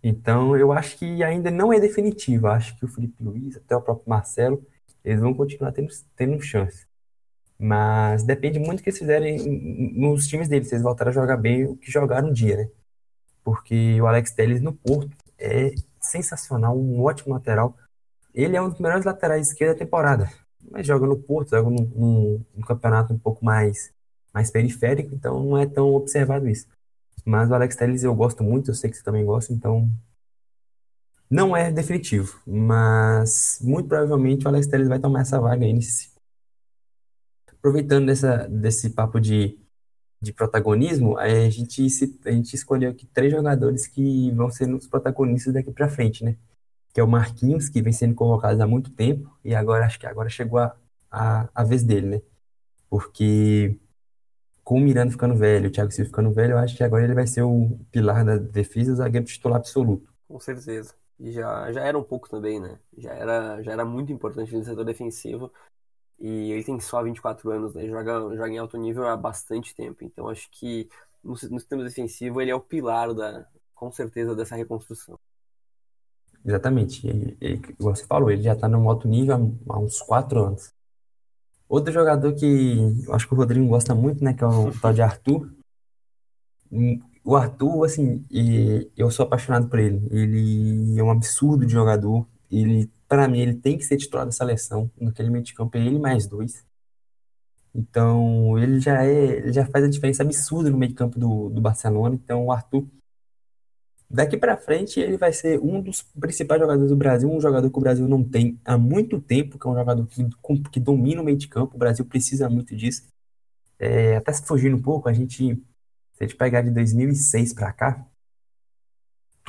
Então, 0.02 0.54
eu 0.54 0.70
acho 0.70 0.98
que 0.98 1.24
ainda 1.24 1.50
não 1.50 1.72
é 1.72 1.80
definitivo. 1.80 2.46
Eu 2.46 2.50
acho 2.50 2.76
que 2.76 2.84
o 2.84 2.88
Felipe 2.88 3.22
Luiz, 3.22 3.56
até 3.56 3.74
o 3.74 3.80
próprio 3.80 4.06
Marcelo, 4.06 4.62
eles 5.02 5.18
vão 5.18 5.32
continuar 5.32 5.72
tendo, 5.72 5.88
tendo 6.14 6.42
chance. 6.42 6.86
Mas 7.58 8.22
depende 8.22 8.58
muito 8.58 8.80
do 8.80 8.82
que 8.82 8.90
eles 8.90 8.98
fizerem 8.98 9.38
nos 9.94 10.28
times 10.28 10.46
deles, 10.46 10.68
se 10.68 10.74
eles 10.74 10.82
voltarem 10.82 11.10
a 11.10 11.14
jogar 11.14 11.38
bem 11.38 11.64
o 11.64 11.74
que 11.74 11.90
jogaram 11.90 12.28
um 12.28 12.32
dia, 12.32 12.58
né? 12.58 12.68
Porque 13.42 13.98
o 13.98 14.06
Alex 14.06 14.30
Telles 14.32 14.60
no 14.60 14.74
Porto 14.74 15.16
é 15.38 15.72
sensacional, 16.00 16.78
um 16.78 17.02
ótimo 17.02 17.34
lateral. 17.34 17.76
Ele 18.34 18.56
é 18.56 18.62
um 18.62 18.68
dos 18.68 18.78
melhores 18.78 19.04
laterais 19.04 19.48
esquerda 19.48 19.74
da 19.74 19.78
temporada. 19.80 20.30
Mas 20.70 20.86
joga 20.86 21.06
no 21.06 21.18
Porto, 21.18 21.50
joga 21.50 21.70
num, 21.70 21.84
num, 21.94 22.44
num, 22.54 22.62
campeonato 22.62 23.12
um 23.12 23.18
pouco 23.18 23.44
mais, 23.44 23.92
mais 24.32 24.50
periférico, 24.50 25.14
então 25.14 25.42
não 25.42 25.58
é 25.58 25.66
tão 25.66 25.94
observado 25.94 26.48
isso. 26.48 26.66
Mas 27.24 27.50
o 27.50 27.54
Alex 27.54 27.76
Telles 27.76 28.02
eu 28.02 28.14
gosto 28.14 28.42
muito, 28.42 28.70
eu 28.70 28.74
sei 28.74 28.90
que 28.90 28.96
você 28.96 29.02
também 29.02 29.24
gosta, 29.24 29.52
então 29.52 29.88
não 31.30 31.56
é 31.56 31.70
definitivo. 31.70 32.40
Mas 32.46 33.58
muito 33.62 33.88
provavelmente 33.88 34.44
o 34.44 34.48
Alex 34.48 34.66
Telles 34.66 34.88
vai 34.88 34.98
tomar 34.98 35.20
essa 35.20 35.40
vaga 35.40 35.64
aí 35.64 35.72
nesse 35.72 36.10
Aproveitando 37.58 38.06
dessa, 38.06 38.48
desse 38.48 38.90
papo 38.90 39.20
de 39.20 39.58
de 40.20 40.32
protagonismo, 40.32 41.16
a 41.16 41.28
gente, 41.48 41.86
a 42.24 42.30
gente 42.30 42.54
escolheu 42.54 42.90
aqui 42.90 43.06
três 43.06 43.32
jogadores 43.32 43.86
que 43.86 44.30
vão 44.32 44.50
ser 44.50 44.72
os 44.74 44.86
protagonistas 44.86 45.54
daqui 45.54 45.70
para 45.70 45.88
frente, 45.88 46.24
né? 46.24 46.36
Que 46.92 47.00
é 47.00 47.04
o 47.04 47.08
Marquinhos, 47.08 47.68
que 47.68 47.80
vem 47.80 47.92
sendo 47.92 48.14
convocado 48.14 48.62
há 48.62 48.66
muito 48.66 48.90
tempo, 48.90 49.30
e 49.44 49.54
agora 49.54 49.86
acho 49.86 49.98
que 49.98 50.06
agora 50.06 50.28
chegou 50.28 50.58
a, 50.58 50.76
a, 51.10 51.48
a 51.54 51.64
vez 51.64 51.82
dele, 51.82 52.06
né? 52.06 52.22
Porque 52.90 53.78
com 54.64 54.76
o 54.76 54.80
Miranda 54.80 55.10
ficando 55.10 55.34
velho, 55.34 55.68
o 55.68 55.72
Thiago 55.72 55.90
Silva 55.90 56.10
ficando 56.10 56.30
velho, 56.32 56.52
eu 56.52 56.58
acho 56.58 56.76
que 56.76 56.84
agora 56.84 57.04
ele 57.04 57.14
vai 57.14 57.26
ser 57.26 57.42
o 57.42 57.78
pilar 57.90 58.24
da 58.24 58.36
defesa, 58.36 58.92
o 58.92 58.96
zagueiro 58.96 59.26
titular 59.26 59.58
absoluto. 59.58 60.12
Com 60.26 60.38
certeza. 60.38 60.94
E 61.18 61.32
já, 61.32 61.72
já 61.72 61.82
era 61.82 61.98
um 61.98 62.02
pouco 62.02 62.28
também, 62.28 62.60
né? 62.60 62.78
Já 62.96 63.12
era, 63.12 63.62
já 63.62 63.72
era 63.72 63.84
muito 63.84 64.12
importante 64.12 64.54
no 64.54 64.62
setor 64.62 64.84
defensivo. 64.84 65.50
E 66.20 66.52
ele 66.52 66.64
tem 66.64 66.80
só 66.80 67.02
24 67.02 67.50
anos, 67.50 67.74
né? 67.74 67.86
Joga, 67.86 68.36
joga 68.36 68.48
em 68.48 68.58
alto 68.58 68.76
nível 68.76 69.06
há 69.06 69.16
bastante 69.16 69.74
tempo. 69.74 70.04
Então 70.04 70.28
acho 70.28 70.48
que 70.50 70.88
no, 71.22 71.32
no 71.32 71.58
sistema 71.60 71.84
defensivo 71.84 72.40
ele 72.40 72.50
é 72.50 72.54
o 72.54 72.60
pilar 72.60 73.14
da, 73.14 73.46
com 73.74 73.92
certeza, 73.92 74.34
dessa 74.34 74.56
reconstrução. 74.56 75.18
Exatamente. 76.44 77.06
E, 77.06 77.36
e, 77.40 77.58
como 77.58 77.94
você 77.94 78.04
falou, 78.06 78.30
ele 78.30 78.42
já 78.42 78.54
está 78.54 78.68
no 78.68 78.88
alto 78.88 79.06
nível 79.06 79.54
há, 79.68 79.78
uns 79.78 80.00
4 80.00 80.44
anos. 80.44 80.72
Outro 81.68 81.92
jogador 81.92 82.34
que 82.34 83.04
eu 83.06 83.14
acho 83.14 83.28
que 83.28 83.34
o 83.34 83.36
Rodrigo 83.36 83.66
gosta 83.68 83.94
muito, 83.94 84.24
né? 84.24 84.32
Que 84.32 84.42
é 84.42 84.46
o 84.46 84.72
tal 84.80 84.92
de 84.92 85.02
Arthur. 85.02 85.52
O 87.24 87.36
Arthur, 87.36 87.84
assim, 87.84 88.24
eu 88.96 89.10
sou 89.10 89.26
apaixonado 89.26 89.68
por 89.68 89.78
ele. 89.78 90.02
Ele 90.10 90.98
é 90.98 91.02
um 91.02 91.10
absurdo 91.10 91.66
de 91.66 91.72
jogador. 91.72 92.26
Ele, 92.50 92.90
para 93.08 93.26
mim, 93.28 93.40
ele 93.40 93.54
tem 93.54 93.78
que 93.78 93.84
ser 93.84 93.96
titular 93.96 94.26
da 94.26 94.32
seleção. 94.32 94.90
Naquele 95.00 95.30
meio 95.30 95.44
de 95.44 95.54
campo 95.54 95.76
é 95.76 95.80
ele 95.80 95.98
mais 95.98 96.26
dois. 96.26 96.64
Então, 97.74 98.58
ele 98.58 98.80
já 98.80 99.04
é, 99.04 99.38
ele 99.38 99.52
já 99.52 99.66
faz 99.66 99.84
a 99.84 99.88
diferença 99.88 100.22
absurda 100.22 100.70
no 100.70 100.78
meio 100.78 100.90
de 100.90 100.96
campo 100.96 101.18
do, 101.18 101.48
do 101.50 101.60
Barcelona. 101.60 102.14
Então, 102.14 102.46
o 102.46 102.52
Arthur, 102.52 102.86
daqui 104.10 104.36
para 104.36 104.56
frente, 104.56 105.00
ele 105.00 105.16
vai 105.16 105.32
ser 105.32 105.60
um 105.60 105.80
dos 105.80 106.02
principais 106.02 106.60
jogadores 106.60 106.90
do 106.90 106.96
Brasil, 106.96 107.30
um 107.30 107.40
jogador 107.40 107.70
que 107.70 107.78
o 107.78 107.80
Brasil 107.80 108.08
não 108.08 108.22
tem 108.24 108.60
há 108.64 108.76
muito 108.78 109.20
tempo, 109.20 109.58
que 109.58 109.66
é 109.66 109.70
um 109.70 109.74
jogador 109.74 110.06
que, 110.06 110.24
que 110.70 110.80
domina 110.80 111.22
o 111.22 111.24
meio 111.24 111.36
de 111.36 111.48
campo. 111.48 111.76
O 111.76 111.78
Brasil 111.78 112.04
precisa 112.04 112.48
muito 112.48 112.76
disso. 112.76 113.06
É, 113.78 114.16
até 114.16 114.32
se 114.32 114.44
fugindo 114.44 114.76
um 114.76 114.82
pouco, 114.82 115.08
a 115.08 115.12
gente 115.12 115.62
se 116.18 116.24
a 116.24 116.26
gente 116.26 116.36
pegar 116.36 116.62
de 116.62 116.70
2006 116.70 117.54
para 117.54 117.72
cá, 117.72 118.04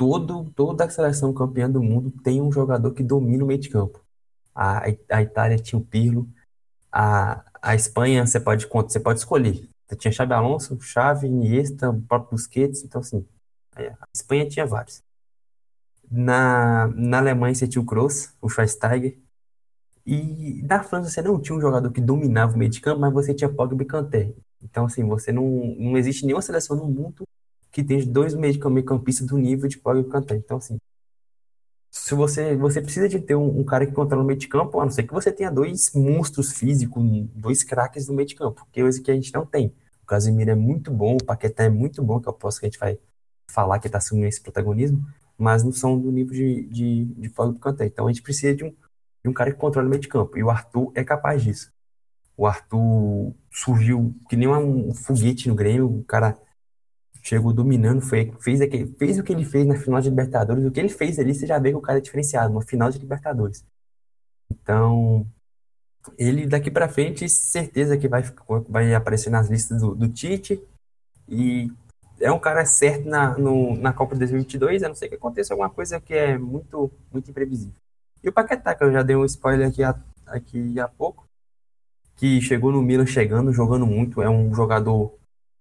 todo, 0.00 0.50
toda 0.56 0.86
a 0.86 0.88
seleção 0.88 1.34
campeã 1.34 1.70
do 1.70 1.82
mundo 1.82 2.10
tem 2.24 2.40
um 2.40 2.50
jogador 2.50 2.94
que 2.94 3.02
domina 3.02 3.44
o 3.44 3.46
meio 3.46 3.60
de 3.60 3.68
campo. 3.68 4.02
A, 4.54 4.86
a 5.10 5.22
Itália 5.22 5.58
tinha 5.58 5.78
o 5.78 5.84
Pirlo, 5.84 6.26
a, 6.90 7.44
a 7.60 7.74
Espanha 7.74 8.26
você 8.26 8.40
pode, 8.40 8.66
você 8.66 8.98
pode 8.98 9.18
escolher. 9.18 9.68
Você 9.86 9.96
tinha 9.96 10.10
Xabi 10.10 10.32
Alonso, 10.32 10.80
Xavi, 10.80 11.26
Iniesta, 11.26 11.90
o 11.90 12.00
próprio 12.00 12.30
Busquets, 12.30 12.82
então 12.82 13.02
assim, 13.02 13.26
a 13.76 14.06
Espanha 14.14 14.48
tinha 14.48 14.64
vários. 14.64 15.02
Na, 16.10 16.88
na 16.96 17.18
Alemanha 17.18 17.54
você 17.54 17.68
tinha 17.68 17.82
o 17.82 17.84
Kroos, 17.84 18.32
o 18.40 18.48
Schweinsteiger, 18.48 19.18
e 20.06 20.62
na 20.62 20.82
França 20.82 21.10
você 21.10 21.20
não 21.20 21.38
tinha 21.38 21.58
um 21.58 21.60
jogador 21.60 21.90
que 21.92 22.00
dominava 22.00 22.54
o 22.54 22.58
meio 22.58 22.70
de 22.70 22.80
campo, 22.80 23.02
mas 23.02 23.12
você 23.12 23.34
tinha 23.34 23.52
Pogba 23.52 23.82
e 23.82 23.86
Kanté. 23.86 24.32
Então, 24.62 24.86
assim, 24.86 25.06
você 25.06 25.30
não, 25.30 25.44
não 25.78 25.98
existe 25.98 26.24
nenhuma 26.24 26.40
seleção 26.40 26.74
no 26.74 26.86
mundo 26.86 27.28
que 27.70 27.84
tenha 27.84 28.04
dois 28.04 28.34
meio-campistas 28.34 29.26
do 29.26 29.38
nível 29.38 29.68
de 29.68 29.78
Pogba 29.78 30.06
e 30.08 30.10
Kanté. 30.10 30.36
Então, 30.36 30.56
assim, 30.56 30.78
se 31.90 32.14
você, 32.14 32.56
você 32.56 32.80
precisa 32.80 33.08
de 33.08 33.20
ter 33.20 33.34
um, 33.34 33.60
um, 33.60 33.64
cara 33.64 33.86
que 33.86 33.92
controla 33.92 34.22
o 34.22 34.26
meio 34.26 34.38
de 34.38 34.48
campo, 34.48 34.80
a 34.80 34.84
não 34.84 34.92
ser 34.92 35.02
que 35.02 35.12
você 35.12 35.32
tenha 35.32 35.50
dois 35.50 35.92
monstros 35.92 36.52
físicos, 36.52 37.02
dois 37.34 37.64
craques 37.64 38.06
no 38.08 38.14
meio 38.14 38.28
de 38.28 38.34
campo, 38.36 38.66
que 38.72 38.80
é 38.80 38.90
que 38.90 39.10
a 39.10 39.14
gente 39.14 39.34
não 39.34 39.44
tem. 39.44 39.74
O 40.02 40.06
Casemiro 40.06 40.50
é 40.50 40.54
muito 40.54 40.92
bom, 40.92 41.16
o 41.16 41.24
Paquetá 41.24 41.64
é 41.64 41.68
muito 41.68 42.02
bom, 42.02 42.20
que 42.20 42.28
eu 42.28 42.32
posso 42.32 42.60
que 42.60 42.66
a 42.66 42.68
gente 42.68 42.78
vai 42.78 42.98
falar 43.48 43.78
que 43.80 43.88
está 43.88 43.98
assumindo 43.98 44.28
esse 44.28 44.40
protagonismo, 44.40 45.04
mas 45.36 45.64
não 45.64 45.72
são 45.72 45.98
do 45.98 46.12
nível 46.12 46.32
de, 46.32 46.62
de, 46.64 47.04
de 47.06 47.28
Pogba 47.30 47.56
e 47.56 47.60
Kanté. 47.60 47.86
Então, 47.86 48.06
a 48.06 48.12
gente 48.12 48.22
precisa 48.22 48.54
de 48.54 48.64
um, 48.64 48.70
de 48.70 49.28
um 49.28 49.32
cara 49.32 49.50
que 49.50 49.58
controla 49.58 49.86
o 49.86 49.90
meio 49.90 50.00
de 50.00 50.08
campo, 50.08 50.38
e 50.38 50.44
o 50.44 50.50
Arthur 50.50 50.92
é 50.94 51.02
capaz 51.02 51.42
disso. 51.42 51.72
O 52.36 52.46
Arthur 52.46 53.34
surgiu 53.50 54.14
que 54.28 54.36
nem 54.36 54.48
um 54.48 54.94
foguete 54.94 55.48
no 55.48 55.54
Grêmio, 55.54 55.86
o 55.86 56.04
cara 56.04 56.38
chegou 57.22 57.52
dominando, 57.52 58.00
foi, 58.00 58.32
fez, 58.40 58.60
aquele, 58.60 58.86
fez 58.98 59.18
o 59.18 59.22
que 59.22 59.32
ele 59.32 59.44
fez 59.44 59.66
na 59.66 59.76
final 59.76 60.00
de 60.00 60.08
Libertadores, 60.08 60.64
o 60.64 60.70
que 60.70 60.80
ele 60.80 60.88
fez 60.88 61.18
ali, 61.18 61.34
você 61.34 61.46
já 61.46 61.58
vê 61.58 61.70
que 61.70 61.76
o 61.76 61.80
cara 61.80 61.98
é 61.98 62.02
diferenciado, 62.02 62.52
uma 62.52 62.62
final 62.62 62.90
de 62.90 62.98
Libertadores. 62.98 63.64
Então, 64.50 65.26
ele 66.18 66.46
daqui 66.46 66.70
para 66.70 66.88
frente, 66.88 67.28
certeza 67.28 67.96
que 67.96 68.08
vai, 68.08 68.22
vai 68.68 68.94
aparecer 68.94 69.30
nas 69.30 69.48
listas 69.48 69.80
do, 69.80 69.94
do 69.94 70.08
Tite, 70.08 70.62
e 71.28 71.70
é 72.20 72.30
um 72.32 72.38
cara 72.38 72.64
certo 72.64 73.08
na, 73.08 73.36
no, 73.38 73.76
na 73.76 73.92
Copa 73.92 74.14
de 74.14 74.20
2022, 74.20 74.82
a 74.82 74.88
não 74.88 74.94
ser 74.94 75.08
que 75.08 75.14
aconteça 75.14 75.54
alguma 75.54 75.70
coisa 75.70 76.00
que 76.00 76.14
é 76.14 76.36
muito, 76.36 76.90
muito 77.12 77.30
imprevisível. 77.30 77.74
E 78.22 78.28
o 78.28 78.32
Paquetá, 78.32 78.74
que 78.74 78.84
eu 78.84 78.92
já 78.92 79.02
dei 79.02 79.16
um 79.16 79.24
spoiler 79.24 79.68
aqui, 79.68 79.82
aqui 80.26 80.78
há 80.78 80.88
pouco, 80.88 81.24
que 82.16 82.40
chegou 82.42 82.70
no 82.70 82.82
Milan 82.82 83.06
chegando, 83.06 83.52
jogando 83.52 83.86
muito, 83.86 84.20
é 84.20 84.28
um 84.28 84.52
jogador 84.52 85.18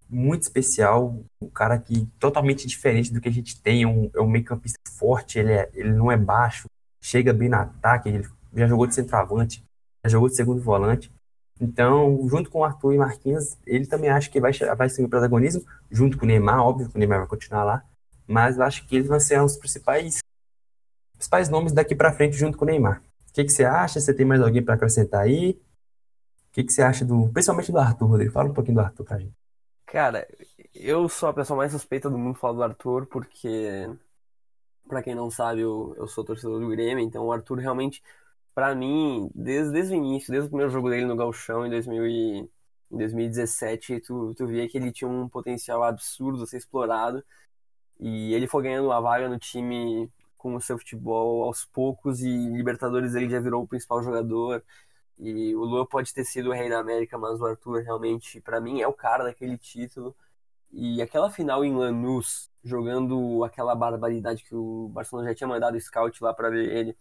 muito 0.10 0.42
especial, 0.42 1.24
um 1.40 1.50
cara 1.50 1.78
que 1.78 2.06
totalmente 2.20 2.68
diferente 2.68 3.14
do 3.14 3.22
que 3.22 3.30
a 3.30 3.32
gente 3.32 3.62
tem, 3.62 3.84
é 3.84 3.88
um, 3.88 4.10
é 4.16 4.20
um 4.20 4.28
meio 4.28 4.44
campista 4.44 4.80
forte, 4.98 5.38
ele, 5.38 5.54
é, 5.54 5.70
ele 5.74 5.92
não 5.92 6.12
é 6.12 6.18
baixo, 6.18 6.68
chega 7.00 7.32
bem 7.32 7.50
no 7.50 7.58
ataque, 7.58 8.10
ele 8.10 8.28
já 8.56 8.68
jogou 8.68 8.88
de 8.88 8.96
centroavante, 8.96 9.64
já 10.04 10.10
jogou 10.10 10.28
de 10.28 10.36
segundo 10.36 10.62
volante. 10.62 11.12
Então, 11.62 12.28
junto 12.28 12.50
com 12.50 12.60
o 12.60 12.64
Arthur 12.64 12.94
e 12.94 12.98
Marquinhos, 12.98 13.58
ele 13.68 13.86
também 13.86 14.10
acha 14.10 14.30
que 14.30 14.40
vai, 14.40 14.52
vai 14.54 14.88
assumir 14.88 15.08
o 15.08 15.10
protagonismo, 15.10 15.64
junto 15.92 16.18
com 16.18 16.26
o 16.26 16.28
Neymar, 16.28 16.62
óbvio 16.62 16.90
que 16.90 16.96
o 16.96 17.00
Neymar 17.00 17.20
vai 17.20 17.28
continuar 17.28 17.64
lá, 17.64 17.84
mas 18.26 18.58
eu 18.58 18.64
acho 18.64 18.88
que 18.88 18.96
eles 18.96 19.08
vão 19.08 19.20
ser 19.20 19.42
os 19.42 19.58
principais, 19.58 20.20
principais 21.14 21.50
nomes 21.50 21.72
daqui 21.72 21.94
para 21.94 22.14
frente 22.14 22.36
junto 22.36 22.58
com 22.58 22.66
o 22.66 22.68
Neymar. 22.68 23.04
O 23.30 23.34
que, 23.34 23.44
que 23.44 23.52
você 23.52 23.64
acha? 23.64 24.00
Você 24.00 24.14
tem 24.14 24.26
mais 24.26 24.42
alguém 24.42 24.64
para 24.64 24.74
acrescentar 24.74 25.22
aí? 25.22 25.52
O 26.50 26.52
que, 26.52 26.64
que 26.64 26.74
você 26.74 26.82
acha 26.82 27.06
do. 27.06 27.30
Principalmente 27.30 27.72
do 27.72 27.78
Arthur, 27.78 28.08
Rodrigo? 28.08 28.32
Fala 28.32 28.50
um 28.50 28.54
pouquinho 28.54 28.76
do 28.76 28.82
Arthur 28.82 29.04
pra 29.04 29.20
gente. 29.20 29.39
Cara, 29.92 30.28
eu 30.74 31.10
sou 31.10 31.30
a 31.30 31.34
pessoa 31.34 31.58
mais 31.58 31.72
suspeita 31.72 32.10
do 32.10 32.18
mundo 32.18 32.38
falar 32.38 32.54
do 32.54 32.64
Arthur, 32.64 33.08
porque, 33.08 33.90
para 34.88 35.04
quem 35.04 35.16
não 35.16 35.30
sabe, 35.30 35.62
eu, 35.62 35.94
eu 35.98 36.08
sou 36.08 36.24
torcedor 36.24 36.60
do 36.60 36.70
Grêmio, 36.70 37.04
então 37.04 37.26
o 37.26 37.32
Arthur 37.32 37.58
realmente, 37.60 38.02
para 38.56 38.76
mim, 38.76 39.30
desde, 39.36 39.72
desde 39.74 39.94
o 39.96 39.98
início, 39.98 40.32
desde 40.32 40.48
o 40.48 40.50
primeiro 40.50 40.72
jogo 40.72 40.90
dele 40.90 41.06
no 41.06 41.16
Galchão 41.16 41.66
em, 41.66 41.70
2000 41.70 42.08
e, 42.08 42.40
em 42.92 42.98
2017, 42.98 44.00
tu, 44.02 44.34
tu 44.36 44.48
via 44.48 44.68
que 44.70 44.78
ele 44.78 44.92
tinha 44.92 45.10
um 45.10 45.30
potencial 45.30 45.84
absurdo 45.84 46.44
a 46.44 46.48
ser 46.48 46.58
explorado, 46.58 47.24
e 48.00 48.34
ele 48.34 48.48
foi 48.48 48.64
ganhando 48.64 48.88
uma 48.88 49.02
vaga 49.02 49.30
no 49.30 49.40
time 49.40 50.12
com 50.38 50.56
o 50.56 50.62
seu 50.62 50.78
futebol 50.78 51.44
aos 51.46 51.66
poucos, 51.66 52.22
e 52.22 52.28
Libertadores 52.30 53.16
ele 53.16 53.30
já 53.30 53.40
virou 53.40 53.64
o 53.64 53.68
principal 53.68 54.04
jogador. 54.04 54.64
E 55.20 55.54
o 55.54 55.66
Lua 55.66 55.86
pode 55.86 56.14
ter 56.14 56.24
sido 56.24 56.50
o 56.50 56.54
rei 56.54 56.70
da 56.70 56.80
América, 56.80 57.18
mas 57.18 57.40
o 57.42 57.46
Arthur 57.46 57.84
realmente, 57.84 58.40
para 58.40 58.62
mim, 58.62 58.82
é 58.82 58.88
o 58.88 58.94
cara 58.94 59.26
daquele 59.26 59.58
título. 59.58 60.16
E 60.72 61.02
aquela 61.02 61.30
final 61.30 61.66
em 61.66 61.76
Lanús, 61.76 62.50
jogando 62.64 63.44
aquela 63.44 63.76
barbaridade 63.76 64.44
que 64.44 64.56
o 64.56 64.88
Barcelona 64.90 65.30
já 65.30 65.36
tinha 65.36 65.48
mandado 65.48 65.76
o 65.76 65.82
scout 65.82 66.24
lá 66.24 66.34
para 66.34 66.50
ver 66.50 66.72
ele, 66.72 66.98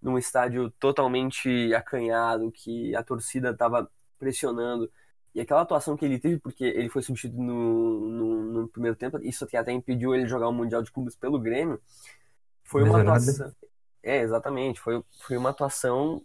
num 0.00 0.16
estádio 0.16 0.70
totalmente 0.78 1.74
acanhado, 1.74 2.50
que 2.50 2.96
a 2.96 3.02
torcida 3.02 3.50
estava 3.50 3.90
pressionando. 4.18 4.90
E 5.34 5.40
aquela 5.40 5.60
atuação 5.60 5.96
que 5.96 6.04
ele 6.04 6.18
teve, 6.18 6.38
porque 6.38 6.64
ele 6.64 6.88
foi 6.88 7.02
substituído 7.02 7.42
no, 7.42 8.00
no, 8.08 8.42
no 8.62 8.68
primeiro 8.68 8.96
tempo, 8.96 9.18
isso 9.22 9.46
até 9.54 9.70
impediu 9.70 10.14
ele 10.14 10.26
jogar 10.26 10.48
o 10.48 10.52
Mundial 10.52 10.82
de 10.82 10.90
Clubes 10.90 11.14
pelo 11.14 11.38
Grêmio, 11.38 11.80
foi 12.64 12.84
uma 12.84 13.00
atuação. 13.00 13.52
É, 14.02 14.20
exatamente. 14.20 14.80
Foi, 14.80 15.02
foi 15.26 15.36
uma 15.36 15.50
atuação 15.50 16.22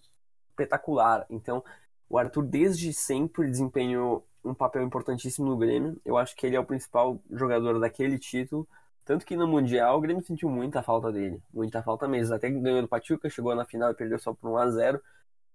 espetacular. 0.56 1.26
Então, 1.30 1.64
o 2.10 2.18
Arthur 2.18 2.44
desde 2.44 2.94
sempre 2.94 3.50
desempenhou 3.50 4.26
um 4.44 4.54
papel 4.54 4.84
importantíssimo 4.84 5.48
no 5.48 5.58
Grêmio. 5.58 6.00
Eu 6.06 6.18
acho 6.18 6.36
que 6.36 6.46
ele 6.46 6.56
é 6.56 6.60
o 6.60 6.66
principal 6.66 7.22
jogador 7.32 7.80
daquele 7.80 8.18
título. 8.18 8.68
Tanto 9.04 9.26
que 9.26 9.36
no 9.36 9.48
Mundial 9.48 9.98
o 9.98 10.02
Grêmio 10.02 10.24
sentiu 10.24 10.50
muita 10.50 10.82
falta 10.82 11.12
dele. 11.12 11.42
Muita 11.54 11.84
falta 11.84 12.08
mesmo. 12.08 12.34
Até 12.34 12.50
que 12.50 12.60
ganhou 12.60 12.82
do 12.82 12.88
Pachuca, 12.88 13.30
chegou 13.30 13.54
na 13.56 13.66
final 13.66 13.92
e 13.92 13.96
perdeu 13.96 14.18
só 14.20 14.34
por 14.34 14.50
1 14.50 14.58
a 14.58 14.70
0 14.72 15.02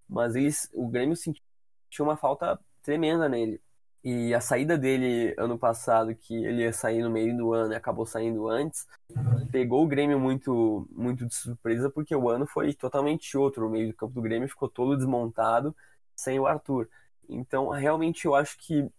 Mas 0.08 0.34
eles, 0.36 0.68
o 0.72 0.88
Grêmio 0.88 1.16
sentiu 1.16 1.42
uma 2.00 2.16
falta 2.16 2.58
tremenda 2.82 3.28
nele. 3.28 3.60
E 4.02 4.32
a 4.34 4.40
saída 4.40 4.78
dele 4.78 5.34
ano 5.36 5.58
passado, 5.58 6.14
que 6.14 6.34
ele 6.34 6.62
ia 6.62 6.72
sair 6.72 7.02
no 7.02 7.10
meio 7.10 7.36
do 7.36 7.52
ano 7.52 7.74
e 7.74 7.76
acabou 7.76 8.06
saindo 8.06 8.48
antes, 8.48 8.86
pegou 9.52 9.84
o 9.84 9.86
Grêmio 9.86 10.18
muito, 10.18 10.88
muito 10.90 11.26
de 11.26 11.34
surpresa, 11.34 11.90
porque 11.90 12.16
o 12.16 12.30
ano 12.30 12.46
foi 12.46 12.72
totalmente 12.72 13.36
outro. 13.36 13.66
O 13.66 13.70
meio 13.70 13.88
do 13.88 13.94
campo 13.94 14.14
do 14.14 14.22
Grêmio 14.22 14.48
ficou 14.48 14.68
todo 14.68 14.96
desmontado 14.96 15.76
sem 16.16 16.40
o 16.40 16.46
Arthur. 16.46 16.88
Então, 17.28 17.68
realmente, 17.68 18.24
eu 18.24 18.34
acho 18.34 18.56
que 18.58 18.90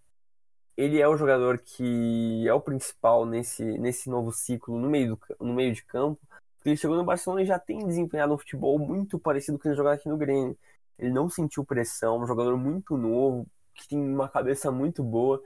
ele 0.77 0.99
é 0.99 1.07
o 1.07 1.17
jogador 1.17 1.59
que 1.59 2.47
é 2.47 2.53
o 2.53 2.61
principal 2.61 3.25
nesse, 3.25 3.63
nesse 3.77 4.09
novo 4.09 4.31
ciclo 4.31 4.79
no 4.79 4.89
meio, 4.89 5.15
do, 5.15 5.45
no 5.45 5.53
meio 5.53 5.73
de 5.73 5.83
campo. 5.83 6.19
Ele 6.63 6.77
chegou 6.77 6.95
no 6.95 7.03
Barcelona 7.03 7.41
e 7.41 7.45
já 7.45 7.59
tem 7.59 7.85
desempenhado 7.85 8.33
um 8.33 8.37
futebol 8.37 8.77
muito 8.79 9.19
parecido 9.19 9.57
com 9.57 9.67
ele 9.67 9.75
jogar 9.75 9.93
aqui 9.93 10.07
no 10.07 10.17
Grêmio. 10.17 10.57
Ele 10.97 11.11
não 11.11 11.29
sentiu 11.29 11.65
pressão, 11.65 12.21
um 12.21 12.27
jogador 12.27 12.55
muito 12.57 12.95
novo, 12.97 13.47
que 13.73 13.87
tem 13.87 13.99
uma 13.99 14.29
cabeça 14.29 14.71
muito 14.71 15.03
boa. 15.03 15.41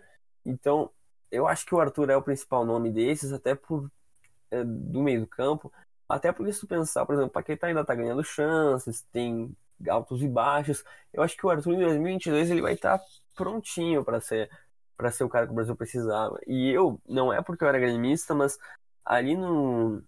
Então, 0.46 0.92
eu 1.32 1.48
acho 1.48 1.66
que 1.66 1.76
o 1.76 1.80
Arthur 1.80 2.10
é 2.10 2.18
o 2.18 2.22
principal 2.22 2.66
nome 2.66 2.92
desses, 2.92 3.34
até 3.34 3.56
por 3.56 3.92
é, 4.52 4.64
do 4.64 5.02
meio 5.02 5.22
do 5.22 5.28
campo. 5.28 5.72
Até 6.08 6.32
porque 6.32 6.54
se 6.54 6.68
pensar, 6.68 7.06
por 7.06 7.16
exemplo, 7.16 7.32
Paquetá 7.32 7.68
ainda 7.68 7.84
tá 7.86 7.96
ganhando 7.96 8.24
chances, 8.24 9.02
tem 9.12 9.56
altos 9.90 10.22
e 10.22 10.28
baixos. 10.28 10.84
Eu 11.12 11.24
acho 11.24 11.36
que 11.36 11.46
o 11.46 11.50
Arthur 11.50 11.74
em 11.74 11.80
2022 11.80 12.52
ele 12.52 12.62
vai 12.62 12.74
estar 12.74 13.00
tá 13.00 13.06
prontinho 13.36 14.04
para 14.04 14.20
ser 14.22 14.50
para 14.98 15.12
ser 15.12 15.26
o 15.26 15.30
cara 15.30 15.46
que 15.46 15.52
o 15.52 15.56
Brasil 15.56 15.76
precisava. 15.76 16.40
E 16.48 16.72
eu, 16.72 17.02
não 17.08 17.34
é 17.34 17.42
porque 17.42 17.64
eu 17.64 17.68
era 17.68 17.80
gremista, 17.80 18.34
mas 18.34 18.58
ali 19.04 19.36
no 19.36 20.04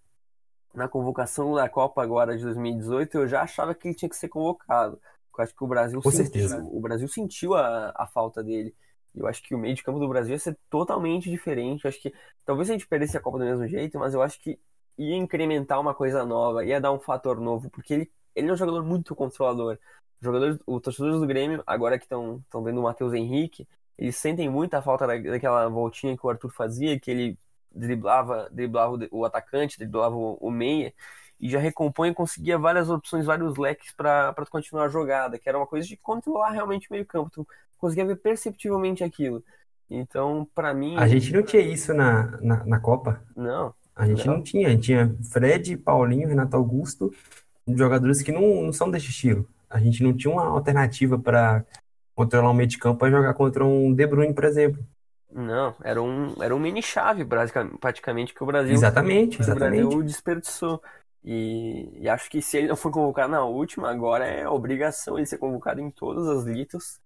na 0.74 0.88
convocação 0.88 1.54
da 1.54 1.68
Copa 1.68 2.02
agora 2.02 2.36
de 2.36 2.44
2018, 2.44 3.18
eu 3.18 3.28
já 3.28 3.42
achava 3.42 3.74
que 3.74 3.88
ele 3.88 3.94
tinha 3.94 4.08
que 4.08 4.16
ser 4.16 4.28
convocado 4.28 5.00
Eu 5.38 5.44
acho 5.44 5.54
que 5.54 5.64
o 5.64 5.66
Brasil 5.66 6.02
Com 6.02 6.10
sentiu, 6.10 6.48
certeza. 6.48 6.62
o 6.62 6.80
Brasil 6.80 7.08
sentiu 7.08 7.54
a, 7.54 7.92
a 7.96 8.06
falta 8.06 8.42
dele. 8.42 8.74
Eu 9.14 9.26
acho 9.26 9.42
que 9.42 9.54
o 9.54 9.58
meio 9.58 9.74
de 9.74 9.82
campo 9.82 9.98
do 9.98 10.08
Brasil 10.08 10.32
ia 10.32 10.38
ser 10.38 10.56
totalmente 10.68 11.30
diferente. 11.30 11.84
Eu 11.84 11.88
acho 11.88 12.00
que 12.00 12.12
talvez 12.44 12.68
a 12.68 12.72
gente 12.72 12.86
perdesse 12.86 13.16
a 13.16 13.20
Copa 13.20 13.38
do 13.38 13.44
mesmo 13.44 13.66
jeito, 13.66 13.98
mas 13.98 14.14
eu 14.14 14.22
acho 14.22 14.40
que 14.40 14.58
ia 14.96 15.16
incrementar 15.16 15.80
uma 15.80 15.94
coisa 15.94 16.24
nova, 16.24 16.64
ia 16.64 16.80
dar 16.80 16.92
um 16.92 16.98
fator 16.98 17.40
novo, 17.40 17.70
porque 17.70 17.94
ele, 17.94 18.12
ele 18.34 18.48
é 18.48 18.52
um 18.52 18.56
jogador 18.56 18.84
muito 18.84 19.14
controlador. 19.14 19.78
Os 20.20 20.24
jogadores, 20.24 20.58
os 20.66 20.82
torcedores 20.82 21.20
do 21.20 21.26
Grêmio, 21.26 21.62
agora 21.66 21.98
que 21.98 22.04
estão 22.04 22.42
vendo 22.64 22.80
o 22.80 22.82
Matheus 22.82 23.14
Henrique, 23.14 23.66
eles 23.96 24.16
sentem 24.16 24.48
muita 24.48 24.82
falta 24.82 25.06
da, 25.06 25.16
daquela 25.16 25.68
voltinha 25.68 26.16
que 26.16 26.26
o 26.26 26.30
Arthur 26.30 26.50
fazia, 26.50 26.98
que 26.98 27.10
ele 27.10 27.38
driblava, 27.72 28.48
driblava 28.50 28.94
o, 29.12 29.20
o 29.20 29.24
atacante, 29.24 29.78
driblava 29.78 30.16
o, 30.16 30.34
o 30.40 30.50
meia, 30.50 30.92
e 31.40 31.48
já 31.48 31.58
recompõe 31.58 32.10
e 32.10 32.14
conseguia 32.14 32.58
várias 32.58 32.90
opções, 32.90 33.26
vários 33.26 33.56
leques 33.56 33.92
para 33.92 34.34
continuar 34.50 34.84
a 34.84 34.88
jogada, 34.88 35.38
que 35.38 35.48
era 35.48 35.58
uma 35.58 35.66
coisa 35.66 35.86
de 35.86 35.96
controlar 35.96 36.50
realmente 36.50 36.88
o 36.88 36.92
meio 36.92 37.06
campo. 37.06 37.30
Tu 37.30 37.46
conseguia 37.78 38.06
ver 38.06 38.16
perceptivelmente 38.16 39.04
aquilo. 39.04 39.42
Então, 39.90 40.46
para 40.54 40.74
mim. 40.74 40.96
A 40.96 41.06
gente 41.08 41.32
não 41.32 41.42
tinha 41.42 41.62
isso 41.62 41.94
na, 41.94 42.38
na, 42.40 42.64
na 42.64 42.80
Copa. 42.80 43.22
Não. 43.36 43.72
A 43.94 44.06
gente 44.06 44.26
Não. 44.26 44.34
não 44.34 44.42
tinha. 44.42 44.68
A 44.68 44.70
gente 44.70 44.84
tinha 44.84 45.16
Fred, 45.30 45.76
Paulinho, 45.76 46.28
Renato 46.28 46.56
Augusto, 46.56 47.12
jogadores 47.66 48.22
que 48.22 48.30
não, 48.30 48.62
não 48.62 48.72
são 48.72 48.90
desse 48.90 49.08
estilo. 49.10 49.48
A 49.68 49.78
gente 49.78 50.02
não 50.02 50.16
tinha 50.16 50.32
uma 50.32 50.46
alternativa 50.46 51.18
para 51.18 51.64
controlar 52.14 52.50
um 52.50 52.54
meio 52.54 52.68
de 52.68 52.78
campo 52.78 52.98
para 52.98 53.10
jogar 53.10 53.34
contra 53.34 53.64
um 53.64 53.92
De 53.94 54.06
Bruyne, 54.06 54.34
por 54.34 54.44
exemplo. 54.44 54.82
Não, 55.30 55.74
era 55.82 56.02
um, 56.02 56.34
era 56.42 56.54
um 56.54 56.58
mini-chave, 56.58 57.24
praticamente, 57.80 58.32
que 58.32 58.42
o 58.42 58.46
Brasil, 58.46 58.72
Exatamente, 58.72 59.36
que 59.36 59.42
o 59.42 59.54
Brasil 59.54 59.78
exatamente. 59.78 60.06
desperdiçou. 60.06 60.82
E, 61.28 61.90
e 62.02 62.08
acho 62.08 62.30
que 62.30 62.40
se 62.42 62.56
ele 62.58 62.68
não 62.68 62.76
for 62.76 62.90
convocado 62.92 63.30
na 63.32 63.44
última, 63.44 63.90
agora 63.90 64.26
é 64.26 64.48
obrigação 64.48 65.18
ele 65.18 65.26
ser 65.26 65.38
convocado 65.38 65.80
em 65.80 65.90
todas 65.90 66.26
as 66.28 66.44
litas, 66.44 67.00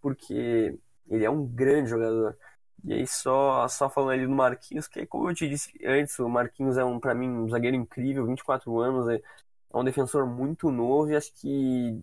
porque 0.00 0.78
ele 1.08 1.24
é 1.24 1.30
um 1.30 1.46
grande 1.46 1.90
jogador. 1.90 2.36
E 2.84 2.92
aí, 2.94 3.06
só, 3.06 3.68
só 3.68 3.90
falando 3.90 4.12
ali 4.12 4.26
do 4.26 4.32
Marquinhos, 4.32 4.88
que 4.88 5.06
como 5.06 5.30
eu 5.30 5.34
te 5.34 5.48
disse 5.48 5.72
antes, 5.86 6.18
o 6.20 6.28
Marquinhos 6.28 6.78
é 6.78 6.84
um, 6.84 7.00
para 7.00 7.14
mim, 7.14 7.28
um 7.30 7.48
zagueiro 7.50 7.76
incrível, 7.76 8.26
24 8.26 8.78
anos, 8.80 9.08
é, 9.08 9.16
é 9.16 9.76
um 9.78 9.84
defensor 9.84 10.26
muito 10.26 10.70
novo 10.70 11.10
e 11.10 11.16
acho 11.16 11.32
que 11.34 12.00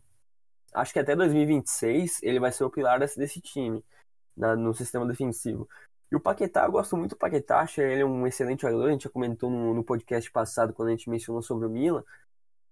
acho 0.74 0.94
que 0.94 1.00
até 1.00 1.16
2026 1.16 2.22
ele 2.24 2.40
vai 2.40 2.52
ser 2.52 2.64
o 2.64 2.70
pilar 2.70 3.00
desse, 3.00 3.18
desse 3.18 3.42
time 3.42 3.84
na- 4.38 4.56
no 4.56 4.74
sistema 4.74 5.06
defensivo. 5.08 5.70
E 6.12 6.16
o 6.16 6.20
Paquetá, 6.20 6.66
eu 6.66 6.72
gosto 6.72 6.98
muito 6.98 7.12
do 7.12 7.18
Paquetá, 7.18 7.60
acho 7.62 7.82
ele 7.82 8.04
um 8.04 8.26
excelente 8.26 8.62
jogador. 8.64 8.88
A 8.88 8.92
gente 8.92 9.04
já 9.04 9.10
comentou 9.10 9.50
no, 9.50 9.74
no 9.74 9.84
podcast 9.84 10.32
passado, 10.32 10.74
quando 10.74 10.90
a 10.90 10.92
gente 10.92 11.10
mencionou 11.10 11.42
sobre 11.42 11.68
o 11.68 11.70
Milan, 11.70 12.04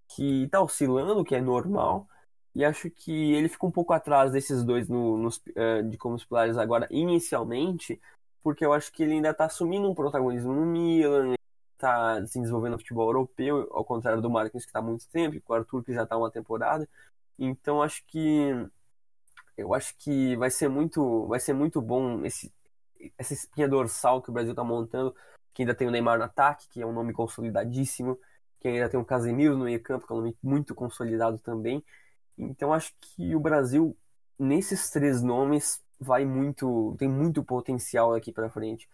que 0.07 0.47
tá 0.49 0.61
oscilando, 0.61 1.23
que 1.23 1.35
é 1.35 1.41
normal. 1.41 2.07
E 2.55 2.65
acho 2.65 2.89
que 2.89 3.33
ele 3.33 3.49
fica 3.49 3.65
um 3.67 3.71
pouco 3.71 3.93
atrás 3.93 4.31
desses 4.31 4.63
dois 4.63 4.87
no, 4.89 5.17
nos, 5.17 5.41
eh, 5.55 5.83
de 5.83 5.97
como 5.97 6.15
os 6.15 6.25
pilares 6.25 6.57
agora, 6.57 6.87
inicialmente, 6.89 8.01
porque 8.41 8.65
eu 8.65 8.73
acho 8.73 8.91
que 8.91 9.03
ele 9.03 9.13
ainda 9.13 9.33
tá 9.33 9.45
assumindo 9.45 9.89
um 9.89 9.93
protagonismo 9.95 10.53
no 10.53 10.65
Milan, 10.65 11.35
tá 11.77 12.25
se 12.25 12.39
desenvolvendo 12.39 12.73
no 12.73 12.79
futebol 12.79 13.07
europeu, 13.09 13.67
ao 13.71 13.85
contrário 13.85 14.21
do 14.21 14.29
Marquinhos, 14.29 14.65
que 14.65 14.71
tá 14.71 14.79
há 14.79 14.81
muito 14.81 15.07
tempo, 15.09 15.39
com 15.41 15.53
o 15.53 15.55
Arthur, 15.55 15.83
que 15.83 15.93
já 15.93 16.05
tá 16.05 16.17
uma 16.17 16.31
temporada. 16.31 16.87
Então 17.37 17.81
acho 17.83 18.03
que 18.07 18.51
eu 19.57 19.73
acho 19.73 19.95
que 19.97 20.35
vai 20.37 20.49
ser 20.51 20.69
muito, 20.69 21.27
vai 21.27 21.39
ser 21.39 21.53
muito 21.53 21.81
bom 21.81 22.23
esse, 22.25 22.53
essa 23.17 23.33
espinha 23.33 23.67
dorsal 23.67 24.21
que 24.21 24.29
o 24.29 24.33
Brasil 24.33 24.51
está 24.51 24.63
montando, 24.63 25.15
que 25.53 25.63
ainda 25.63 25.75
tem 25.75 25.87
o 25.87 25.91
Neymar 25.91 26.17
no 26.17 26.25
ataque, 26.25 26.67
que 26.69 26.81
é 26.81 26.85
um 26.85 26.93
nome 26.93 27.13
consolidadíssimo, 27.13 28.19
que 28.59 28.67
ainda 28.67 28.89
tem 28.89 28.99
o 28.99 29.05
Casemiro 29.05 29.57
no 29.57 29.65
meio 29.65 29.81
campo, 29.81 30.05
que 30.05 30.13
é 30.13 30.15
um 30.15 30.19
nome 30.19 30.37
muito 30.41 30.75
consolidado 30.75 31.39
também. 31.39 31.83
Então 32.37 32.73
acho 32.73 32.93
que 32.99 33.35
o 33.35 33.39
Brasil, 33.39 33.97
nesses 34.37 34.89
três 34.89 35.21
nomes, 35.21 35.81
vai 35.99 36.25
muito, 36.25 36.95
tem 36.99 37.07
muito 37.07 37.43
potencial 37.43 38.13
aqui 38.13 38.31
para 38.31 38.49
frente. 38.49 38.87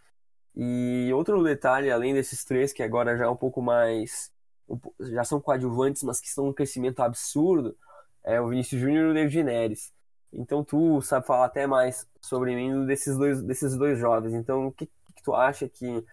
E 0.56 1.12
outro 1.14 1.44
detalhe, 1.44 1.92
além 1.92 2.14
desses 2.14 2.44
três, 2.46 2.72
que 2.72 2.84
agora 2.84 3.18
já 3.18 3.26
é 3.26 3.30
um 3.30 3.36
pouco 3.36 3.62
mais, 3.62 4.32
um 4.70 4.80
já 5.00 5.24
são 5.24 5.42
coadjuvantes, 5.42 6.04
mas 6.04 6.22
que 6.22 6.28
estão 6.28 6.46
num 6.46 6.54
crescimento 6.54 7.02
absurdo, 7.02 7.76
é 8.24 8.40
o 8.40 8.48
Vinícius 8.48 8.80
Júnior 8.80 9.08
e 9.08 9.12
o 9.12 9.14
David 9.14 9.44
Neres. 9.44 9.94
Então 10.34 10.64
tu 10.64 11.02
sabe 11.02 11.26
falar 11.26 11.46
até 11.46 11.68
mais 11.68 12.08
sobre 12.22 12.56
mim 12.56 12.86
desses 12.86 13.18
dois, 13.18 13.42
desses 13.44 13.76
dois 13.78 14.00
jovens. 14.00 14.34
Então 14.34 14.68
o 14.68 14.72
que, 14.72 14.88
que 14.88 15.24
tu 15.24 15.34
acha 15.34 15.70
que, 15.70 16.06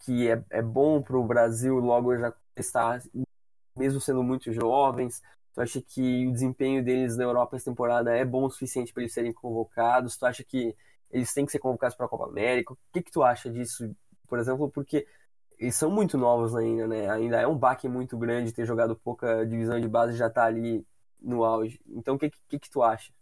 que 0.00 0.28
é, 0.30 0.42
é 0.50 0.62
bom 0.62 1.02
para 1.02 1.16
o 1.16 1.24
Brasil 1.26 1.76
logo 1.78 2.16
já 2.16 2.32
estar, 2.56 3.02
mesmo 3.76 4.00
sendo 4.00 4.22
muito 4.22 4.52
jovens? 4.52 5.22
Tu 5.54 5.60
acha 5.60 5.80
que 5.82 6.26
o 6.26 6.32
desempenho 6.32 6.84
deles 6.84 7.16
na 7.16 7.24
Europa 7.24 7.56
essa 7.56 7.70
temporada 7.70 8.14
é 8.16 8.24
bom 8.24 8.44
o 8.44 8.50
suficiente 8.50 8.92
para 8.92 9.02
eles 9.02 9.14
serem 9.14 9.32
convocados? 9.32 10.16
Tu 10.16 10.26
acha 10.26 10.44
que 10.44 10.76
eles 11.10 11.32
têm 11.32 11.46
que 11.46 11.52
ser 11.52 11.60
convocados 11.60 11.96
para 11.96 12.06
a 12.06 12.08
Copa 12.08 12.26
América? 12.26 12.72
O 12.72 12.78
que, 12.92 13.02
que 13.02 13.12
tu 13.12 13.22
acha 13.22 13.50
disso, 13.50 13.94
por 14.28 14.38
exemplo? 14.38 14.70
Porque 14.70 15.06
eles 15.58 15.76
são 15.76 15.90
muito 15.90 16.18
novos 16.18 16.56
ainda, 16.56 16.86
né? 16.88 17.08
Ainda 17.10 17.40
é 17.40 17.46
um 17.46 17.56
baque 17.56 17.88
muito 17.88 18.16
grande 18.18 18.52
ter 18.52 18.66
jogado 18.66 18.96
pouca 18.96 19.46
divisão 19.46 19.80
de 19.80 19.88
base 19.88 20.14
e 20.14 20.16
já 20.16 20.28
tá 20.30 20.44
ali 20.44 20.84
no 21.20 21.44
auge. 21.44 21.80
Então 21.86 22.16
o 22.16 22.18
que, 22.18 22.30
que, 22.48 22.58
que 22.58 22.70
tu 22.70 22.82
acha? 22.82 23.12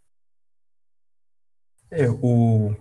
É, 1.91 2.09
o, 2.09 2.75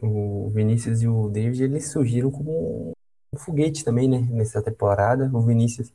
o 0.00 0.50
Vinícius 0.50 1.02
e 1.02 1.08
o 1.08 1.28
David, 1.28 1.64
eles 1.64 1.90
surgiram 1.90 2.30
como 2.30 2.92
um 3.32 3.38
foguete 3.38 3.84
também, 3.84 4.08
né? 4.08 4.20
Nessa 4.30 4.62
temporada. 4.62 5.30
O 5.32 5.42
Vinícius 5.42 5.92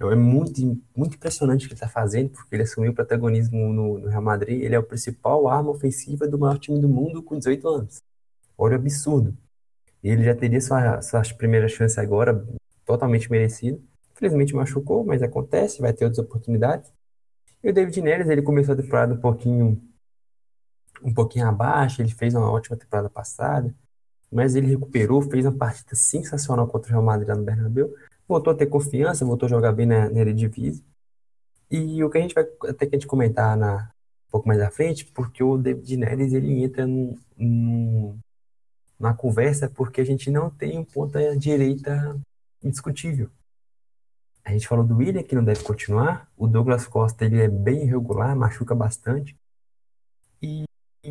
é 0.00 0.14
muito, 0.14 0.80
muito 0.96 1.16
impressionante 1.16 1.64
o 1.64 1.68
que 1.68 1.74
ele 1.74 1.74
está 1.74 1.88
fazendo, 1.88 2.30
porque 2.30 2.54
ele 2.54 2.62
assumiu 2.62 2.92
o 2.92 2.94
protagonismo 2.94 3.72
no, 3.72 3.98
no 3.98 4.08
Real 4.08 4.22
Madrid. 4.22 4.62
Ele 4.62 4.74
é 4.74 4.78
o 4.78 4.82
principal 4.82 5.48
arma 5.48 5.70
ofensiva 5.70 6.28
do 6.28 6.38
maior 6.38 6.58
time 6.58 6.78
do 6.78 6.88
mundo 6.88 7.22
com 7.22 7.38
18 7.38 7.68
anos. 7.68 8.02
Olha 8.56 8.76
o 8.76 8.80
absurdo. 8.80 9.36
Ele 10.02 10.22
já 10.24 10.34
teria 10.34 10.60
sua, 10.60 11.02
sua 11.02 11.22
primeira 11.36 11.68
chance 11.68 11.98
agora, 11.98 12.46
totalmente 12.84 13.30
merecido. 13.30 13.82
Infelizmente 14.12 14.54
machucou, 14.54 15.04
mas 15.04 15.22
acontece, 15.22 15.80
vai 15.80 15.92
ter 15.92 16.04
outras 16.04 16.24
oportunidades. 16.24 16.92
E 17.62 17.70
o 17.70 17.72
David 17.72 18.00
Neres, 18.00 18.28
ele 18.28 18.42
começou 18.42 18.74
a 18.74 18.76
temporada 18.76 19.14
um 19.14 19.20
pouquinho 19.20 19.82
um 21.02 21.12
pouquinho 21.12 21.46
abaixo, 21.46 22.02
ele 22.02 22.10
fez 22.10 22.34
uma 22.34 22.50
ótima 22.50 22.76
temporada 22.76 23.10
passada, 23.10 23.74
mas 24.30 24.54
ele 24.54 24.66
recuperou, 24.66 25.22
fez 25.22 25.44
uma 25.46 25.52
partida 25.52 25.94
sensacional 25.94 26.66
contra 26.66 26.88
o 26.90 26.92
Real 26.92 27.02
Madrid 27.02 27.28
lá 27.28 27.34
no 27.34 27.44
Bernabéu, 27.44 27.94
voltou 28.26 28.52
a 28.52 28.56
ter 28.56 28.66
confiança, 28.66 29.24
voltou 29.24 29.46
a 29.46 29.50
jogar 29.50 29.72
bem 29.72 29.86
na, 29.86 30.10
na 30.10 30.20
Eredivisie. 30.20 30.84
E 31.70 32.02
o 32.02 32.10
que 32.10 32.18
a 32.18 32.20
gente 32.20 32.34
vai 32.34 32.44
até 32.68 32.86
que 32.86 32.96
a 32.96 32.98
gente 32.98 33.06
comentar 33.06 33.56
na, 33.56 33.90
um 34.28 34.30
pouco 34.30 34.48
mais 34.48 34.60
à 34.60 34.70
frente, 34.70 35.04
porque 35.06 35.42
o 35.42 35.56
David 35.56 35.96
Neres 35.96 36.32
ele 36.32 36.62
entra 36.62 36.86
num, 36.86 37.18
num, 37.36 38.18
na 38.98 39.14
conversa 39.14 39.70
porque 39.70 40.00
a 40.00 40.04
gente 40.04 40.30
não 40.30 40.50
tem 40.50 40.78
um 40.78 40.84
ponta 40.84 41.36
direita 41.36 42.18
indiscutível. 42.62 43.30
A 44.44 44.52
gente 44.52 44.66
falou 44.66 44.84
do 44.84 44.96
William, 44.96 45.22
que 45.22 45.34
não 45.34 45.44
deve 45.44 45.62
continuar. 45.62 46.26
O 46.34 46.46
Douglas 46.46 46.86
Costa, 46.86 47.26
ele 47.26 47.38
é 47.40 47.48
bem 47.48 47.82
irregular, 47.82 48.34
machuca 48.34 48.74
bastante. 48.74 49.36
E, 50.42 50.64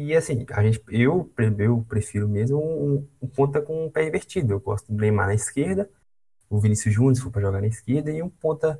e 0.05 0.15
assim, 0.15 0.45
a 0.51 0.63
gente, 0.63 0.81
eu, 0.89 1.31
eu 1.57 1.85
prefiro 1.87 2.27
mesmo 2.27 2.57
um, 2.59 3.07
um 3.21 3.27
ponta 3.27 3.61
com 3.61 3.85
um 3.85 3.89
pé 3.89 4.07
invertido. 4.07 4.53
Eu 4.53 4.59
gosto 4.59 4.91
do 4.91 4.99
Neymar 4.99 5.27
na 5.27 5.35
esquerda, 5.35 5.89
o 6.49 6.59
Vinícius 6.59 6.93
Júnior, 6.93 7.15
se 7.15 7.21
for 7.21 7.31
para 7.31 7.41
jogar 7.41 7.61
na 7.61 7.67
esquerda, 7.67 8.11
e 8.11 8.21
um 8.21 8.29
ponta 8.29 8.79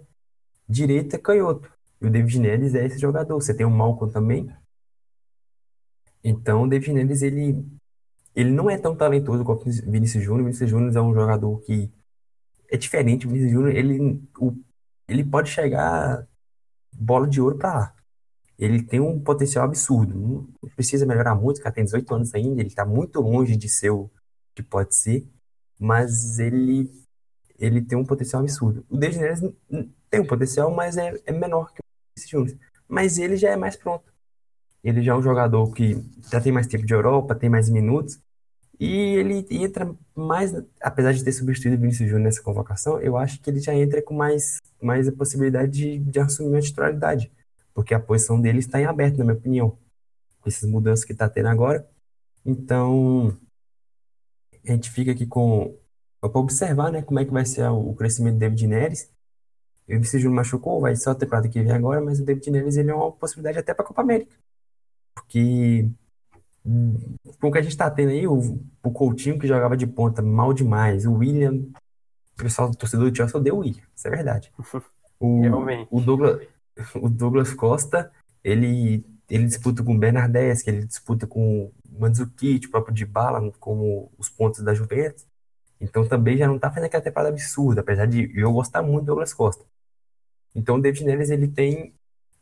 direita 0.67 1.17
canhoto. 1.19 1.71
E 2.01 2.07
o 2.07 2.09
David 2.09 2.39
Neres 2.39 2.75
é 2.75 2.85
esse 2.85 2.99
jogador. 2.99 3.35
Você 3.41 3.53
tem 3.53 3.65
o 3.65 3.69
Malcolm 3.71 4.11
também. 4.11 4.51
Então, 6.23 6.63
o 6.63 6.69
David 6.69 6.93
Neres, 6.93 7.21
ele, 7.21 7.65
ele 8.35 8.51
não 8.51 8.69
é 8.69 8.77
tão 8.77 8.95
talentoso 8.95 9.43
quanto 9.43 9.67
o 9.67 9.71
Vinícius 9.71 10.23
Júnior. 10.23 10.41
O 10.41 10.45
Vinícius 10.45 10.69
Júnior 10.69 10.95
é 10.95 11.01
um 11.01 11.13
jogador 11.13 11.59
que 11.61 11.91
é 12.69 12.77
diferente. 12.77 13.25
O 13.25 13.29
Vinícius 13.29 13.51
Júnior, 13.51 13.75
ele, 13.75 14.21
o, 14.39 14.53
ele 15.07 15.23
pode 15.23 15.49
chegar 15.49 16.27
bola 16.93 17.27
de 17.27 17.41
ouro 17.41 17.57
para 17.57 17.73
lá. 17.73 17.96
Ele 18.57 18.81
tem 18.81 18.99
um 18.99 19.19
potencial 19.19 19.65
absurdo. 19.65 20.47
Não 20.61 20.69
precisa 20.75 21.05
melhorar 21.05 21.35
muito, 21.35 21.61
cara 21.61 21.73
tem 21.73 21.83
18 21.83 22.15
anos 22.15 22.33
ainda, 22.33 22.61
ele 22.61 22.69
está 22.69 22.85
muito 22.85 23.21
longe 23.21 23.55
de 23.55 23.69
ser 23.69 23.91
o 23.91 24.09
que 24.55 24.63
pode 24.63 24.95
ser, 24.95 25.27
mas 25.79 26.39
ele 26.39 26.91
ele 27.59 27.81
tem 27.81 27.97
um 27.97 28.05
potencial 28.05 28.41
absurdo. 28.41 28.85
O 28.89 28.97
David 28.97 29.19
Neres 29.19 29.41
tem 30.09 30.21
um 30.21 30.27
potencial, 30.27 30.71
mas 30.71 30.95
é, 30.95 31.19
é 31.25 31.31
menor 31.31 31.73
que 31.73 31.81
o 31.81 32.29
Júnior. 32.29 32.57
Mas 32.87 33.17
ele 33.17 33.35
já 33.35 33.49
é 33.49 33.55
mais 33.55 33.75
pronto. 33.75 34.05
Ele 34.83 35.01
já 35.01 35.13
é 35.13 35.15
um 35.15 35.21
jogador 35.21 35.71
que 35.73 36.03
já 36.31 36.39
tem 36.39 36.51
mais 36.51 36.67
tempo 36.67 36.85
de 36.85 36.93
Europa, 36.93 37.35
tem 37.35 37.49
mais 37.49 37.67
minutos, 37.67 38.19
e 38.79 39.15
ele 39.15 39.45
entra 39.49 39.91
mais, 40.15 40.53
apesar 40.81 41.11
de 41.11 41.23
ter 41.23 41.31
substituído 41.31 41.77
o 41.77 41.79
Vinícius 41.79 42.09
Júnior 42.09 42.25
nessa 42.25 42.43
convocação, 42.43 42.99
eu 42.99 43.17
acho 43.17 43.41
que 43.41 43.49
ele 43.49 43.59
já 43.59 43.73
entra 43.73 44.01
com 44.03 44.13
mais, 44.13 44.57
mais 44.81 45.07
a 45.07 45.11
possibilidade 45.11 45.71
de, 45.71 45.97
de 45.97 46.19
assumir 46.19 46.57
a 46.57 46.61
titularidade, 46.61 47.31
porque 47.77 47.93
a 47.93 47.99
posição 47.99 48.41
dele 48.41 48.57
está 48.57 48.81
em 48.81 48.85
aberto, 48.85 49.19
na 49.19 49.23
minha 49.23 49.37
opinião, 49.37 49.77
com 50.41 50.49
essas 50.49 50.67
mudanças 50.67 51.05
que 51.05 51.11
está 51.11 51.29
tendo 51.29 51.49
agora. 51.49 51.87
Então, 52.43 53.37
a 54.67 54.71
gente 54.71 54.89
fica 54.89 55.11
aqui 55.11 55.27
com 55.27 55.77
para 56.19 56.39
observar 56.39 56.91
né, 56.91 57.03
como 57.03 57.19
é 57.19 57.25
que 57.25 57.31
vai 57.31 57.45
ser 57.45 57.69
o 57.69 57.93
crescimento 57.93 58.33
do 58.33 58.39
David 58.39 58.65
Neres. 58.65 59.13
O 59.87 59.91
Vinícius 59.91 60.23
Júnior 60.23 60.37
machucou, 60.37 60.81
vai 60.81 60.95
só 60.95 61.13
ter 61.13 61.27
temporada 61.27 61.47
que 61.47 61.61
vem 61.61 61.71
agora, 61.71 62.01
mas 62.01 62.19
o 62.19 62.25
David 62.25 62.49
Neres 62.49 62.77
ele 62.77 62.89
é 62.89 62.95
uma 62.95 63.11
possibilidade 63.11 63.59
até 63.59 63.75
para 63.75 63.85
a 63.85 63.87
Copa 63.87 64.01
América. 64.01 64.35
Porque 65.13 65.87
com 66.63 67.47
o 67.47 67.51
que 67.51 67.59
a 67.59 67.61
gente 67.61 67.73
está 67.73 67.91
tendo 67.91 68.09
aí, 68.09 68.25
o, 68.25 68.59
o 68.81 68.91
Coutinho 68.91 69.37
que 69.37 69.45
jogava 69.45 69.77
de 69.77 69.85
ponta 69.85 70.23
mal 70.23 70.51
demais, 70.51 71.05
o 71.05 71.13
William, 71.13 71.53
o 71.53 72.37
pessoal 72.37 72.71
do 72.71 72.75
torcedor 72.75 73.11
do 73.11 73.15
Chelsea 73.15 73.39
odeia 73.39 73.53
o 73.53 73.59
William, 73.59 73.83
isso 73.95 74.07
é 74.07 74.09
verdade. 74.09 74.51
O, 75.19 75.41
o, 75.89 75.99
Douglas, 75.99 76.47
o 76.95 77.09
Douglas 77.09 77.53
Costa, 77.53 78.11
ele, 78.43 79.05
ele 79.29 79.45
disputa 79.45 79.83
com 79.83 79.95
o 79.95 79.97
Bernardeschi, 79.97 80.69
ele 80.69 80.85
disputa 80.85 81.27
com 81.27 81.65
o 81.65 81.99
Mandzukic, 81.99 82.67
o 82.67 82.71
próprio 82.71 82.93
Dybala, 82.93 83.51
como 83.59 84.11
os 84.17 84.29
pontos 84.29 84.61
da 84.63 84.73
Juventus. 84.73 85.25
Então 85.79 86.07
também 86.07 86.37
já 86.37 86.47
não 86.47 86.57
tá 86.57 86.69
fazendo 86.69 86.85
aquela 86.85 87.03
temporada 87.03 87.29
absurda, 87.29 87.81
apesar 87.81 88.07
de 88.07 88.31
eu 88.35 88.51
gostar 88.51 88.81
muito 88.81 89.01
do 89.01 89.07
Douglas 89.07 89.33
Costa. 89.33 89.63
Então 90.55 90.77
o 90.77 90.81
David 90.81 91.05
Neres, 91.05 91.29
ele 91.29 91.47
tem 91.47 91.93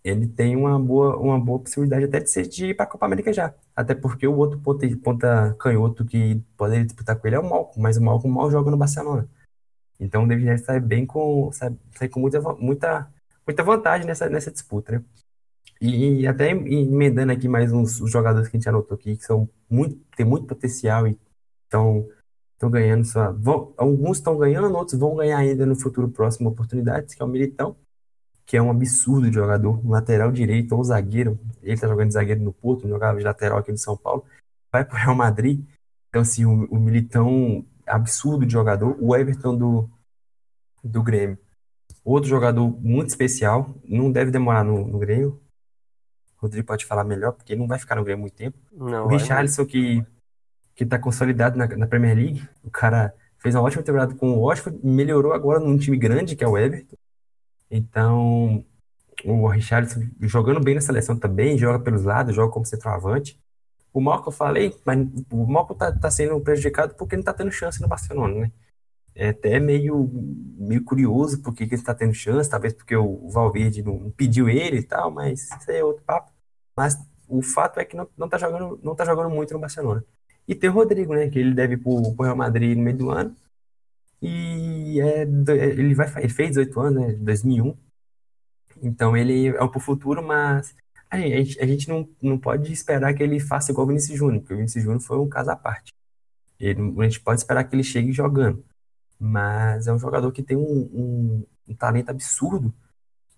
ele 0.05 0.27
tem 0.27 0.55
uma 0.55 0.79
boa, 0.79 1.17
uma 1.17 1.39
boa 1.39 1.59
possibilidade 1.59 2.05
até 2.05 2.19
de, 2.19 2.29
ser, 2.29 2.47
de 2.47 2.67
ir 2.67 2.75
para 2.75 2.85
a 2.85 2.87
Copa 2.87 3.07
América 3.07 3.33
já. 3.33 3.55
Até 3.75 3.95
porque 3.95 4.27
o 4.27 4.37
outro 4.37 4.59
ponta, 4.59 4.87
ponta 5.03 5.55
canhoto 5.59 6.05
que 6.05 6.35
poderia 6.55 6.85
disputar 6.85 7.15
com 7.15 7.25
ele 7.27 7.35
é 7.35 7.39
o 7.39 7.49
Malcom, 7.49 7.81
mas 7.81 7.97
o 7.97 8.03
Malcom 8.03 8.27
mal 8.29 8.51
joga 8.51 8.69
no 8.69 8.77
Barcelona. 8.77 9.27
Então 9.99 10.23
o 10.23 10.27
David 10.27 10.45
Neres 10.45 10.61
sai 10.61 10.79
bem 10.79 11.07
com, 11.07 11.51
sai, 11.51 11.75
sai 11.97 12.07
com 12.07 12.19
muita, 12.19 12.39
muita, 12.39 13.11
muita 13.47 13.63
vantagem 13.63 14.07
nessa, 14.07 14.29
nessa 14.29 14.51
disputa, 14.51 14.93
né? 14.93 15.03
E, 15.81 16.25
até 16.25 16.51
emendando 16.51 17.31
aqui 17.31 17.47
mais 17.47 17.71
uns, 17.71 17.97
jogadores 18.09 18.47
que 18.47 18.55
a 18.55 18.59
gente 18.59 18.69
anotou 18.69 18.95
aqui, 18.95 19.17
que 19.17 19.25
são 19.25 19.49
muito, 19.69 19.97
tem 20.15 20.25
muito 20.25 20.47
potencial 20.47 21.07
e 21.07 21.19
estão 21.63 22.07
estão 22.53 22.69
ganhando. 22.69 23.03
Vão, 23.37 23.73
alguns 23.77 24.17
estão 24.17 24.37
ganhando, 24.37 24.73
outros 24.75 24.97
vão 24.97 25.15
ganhar 25.15 25.37
ainda 25.39 25.65
no 25.65 25.75
futuro 25.75 26.09
próximo 26.09 26.49
oportunidades, 26.49 27.13
que 27.13 27.21
é 27.21 27.25
o 27.25 27.27
Militão 27.27 27.75
que 28.45 28.55
é 28.55 28.61
um 28.61 28.69
absurdo 28.69 29.27
de 29.27 29.35
jogador, 29.35 29.83
um 29.83 29.89
lateral 29.89 30.31
direito 30.31 30.75
ou 30.75 30.83
zagueiro. 30.83 31.39
Ele 31.63 31.79
tá 31.79 31.87
jogando 31.87 32.09
de 32.09 32.13
zagueiro 32.13 32.41
no 32.41 32.53
Porto, 32.53 32.87
jogava 32.87 33.17
de 33.17 33.23
lateral 33.23 33.57
aqui 33.57 33.71
no 33.71 33.77
São 33.77 33.97
Paulo. 33.97 34.23
Vai 34.71 34.85
pro 34.85 34.97
Real 34.97 35.15
Madrid. 35.15 35.65
Então, 36.09 36.21
assim, 36.21 36.45
o, 36.45 36.65
o 36.65 36.79
Militão, 36.79 37.65
absurdo 37.87 38.45
de 38.45 38.53
jogador. 38.53 38.95
O 38.99 39.15
Everton 39.15 39.57
do, 39.57 39.89
do 40.83 41.01
Grêmio. 41.01 41.39
Outro 42.05 42.29
jogador 42.29 42.69
muito 42.79 43.09
especial. 43.09 43.73
Não 43.83 44.11
deve 44.11 44.29
demorar 44.29 44.63
no, 44.63 44.85
no 44.85 44.99
Grêmio. 44.99 45.41
O 46.37 46.43
Rodrigo 46.43 46.67
pode 46.67 46.85
falar 46.85 47.03
melhor, 47.03 47.31
porque 47.31 47.53
ele 47.53 47.61
não 47.61 47.67
vai 47.67 47.79
ficar 47.79 47.95
no 47.95 48.03
Grêmio 48.03 48.21
muito 48.21 48.35
tempo. 48.35 48.55
Não, 48.71 49.05
o 49.05 49.07
Richarlison, 49.07 49.65
que, 49.65 50.05
que 50.75 50.85
tá 50.85 50.99
consolidado 50.99 51.57
na, 51.57 51.65
na 51.65 51.87
Premier 51.87 52.15
League. 52.15 52.47
O 52.63 52.69
cara 52.69 53.11
fez 53.39 53.55
uma 53.55 53.63
ótima 53.63 53.81
temporada 53.81 54.13
com 54.13 54.33
o 54.33 54.47
Watford, 54.47 54.79
melhorou 54.83 55.33
agora 55.33 55.59
num 55.59 55.77
time 55.77 55.97
grande, 55.97 56.35
que 56.35 56.43
é 56.43 56.47
o 56.47 56.55
Everton. 56.55 56.95
Então, 57.71 58.63
o 59.23 59.47
Richardson 59.47 60.07
jogando 60.21 60.59
bem 60.59 60.75
na 60.75 60.81
seleção 60.81 61.17
também, 61.17 61.57
joga 61.57 61.79
pelos 61.79 62.03
lados, 62.03 62.35
joga 62.35 62.53
como 62.53 62.67
centroavante. 62.67 63.39
O 63.91 63.99
Malcom 63.99 64.27
eu 64.27 64.31
falei, 64.31 64.75
mas 64.85 65.07
o 65.31 65.47
Malcom 65.47 65.73
tá, 65.73 65.91
tá 65.91 66.11
sendo 66.11 66.39
prejudicado 66.39 66.93
porque 66.93 67.15
não 67.15 67.23
tá 67.23 67.33
tendo 67.33 67.51
chance 67.51 67.81
no 67.81 67.87
Barcelona, 67.87 68.41
né? 68.41 68.51
É 69.15 69.29
até 69.29 69.59
meio, 69.59 70.09
meio 70.57 70.83
curioso 70.83 71.41
porque 71.41 71.63
ele 71.63 71.75
está 71.75 71.95
tendo 71.95 72.13
chance, 72.13 72.49
talvez 72.49 72.73
porque 72.73 72.95
o 72.95 73.29
Valverde 73.29 73.81
não 73.81 74.11
pediu 74.11 74.49
ele 74.49 74.79
e 74.79 74.83
tal, 74.83 75.09
mas 75.09 75.43
isso 75.43 75.71
aí 75.71 75.77
é 75.77 75.83
outro 75.83 76.03
papo. 76.03 76.31
Mas 76.75 76.97
o 77.27 77.41
fato 77.41 77.79
é 77.79 77.85
que 77.85 77.95
não, 77.95 78.07
não, 78.17 78.27
tá, 78.27 78.37
jogando, 78.37 78.79
não 78.83 78.93
tá 78.93 79.05
jogando 79.05 79.29
muito 79.29 79.53
no 79.53 79.59
Barcelona. 79.59 80.03
E 80.47 80.53
tem 80.53 80.69
o 80.69 80.73
Rodrigo, 80.73 81.13
né? 81.13 81.29
Que 81.29 81.39
ele 81.39 81.53
deve 81.53 81.75
ir 81.75 81.77
pro, 81.77 82.13
pro 82.13 82.25
Real 82.25 82.35
Madrid 82.35 82.77
no 82.77 82.83
meio 82.83 82.97
do 82.97 83.09
ano. 83.09 83.35
E 84.21 84.99
é, 85.01 85.21
ele, 85.21 85.93
vai, 85.95 86.11
ele 86.17 86.29
fez 86.29 86.49
18 86.49 86.79
anos, 86.79 87.07
né? 87.07 87.13
2001. 87.13 87.75
Então 88.83 89.15
ele 89.15 89.47
é 89.49 89.67
pro 89.67 89.79
futuro, 89.79 90.21
mas 90.21 90.75
a 91.09 91.17
gente, 91.17 91.59
a 91.61 91.65
gente 91.65 91.87
não, 91.87 92.07
não 92.21 92.37
pode 92.37 92.71
esperar 92.71 93.13
que 93.13 93.23
ele 93.23 93.39
faça 93.39 93.71
igual 93.71 93.85
o 93.85 93.87
Vinícius 93.87 94.17
Júnior, 94.17 94.41
porque 94.41 94.53
o 94.53 94.57
Vinícius 94.57 94.83
Júnior 94.83 95.01
foi 95.01 95.17
um 95.19 95.29
caso 95.29 95.51
à 95.51 95.55
parte. 95.55 95.93
Ele, 96.59 96.81
a 96.99 97.03
gente 97.03 97.19
pode 97.21 97.39
esperar 97.39 97.63
que 97.63 97.75
ele 97.75 97.83
chegue 97.83 98.11
jogando. 98.11 98.63
Mas 99.19 99.87
é 99.87 99.93
um 99.93 99.99
jogador 99.99 100.31
que 100.31 100.43
tem 100.43 100.57
um, 100.57 100.61
um, 100.61 101.45
um 101.69 101.75
talento 101.75 102.09
absurdo 102.09 102.73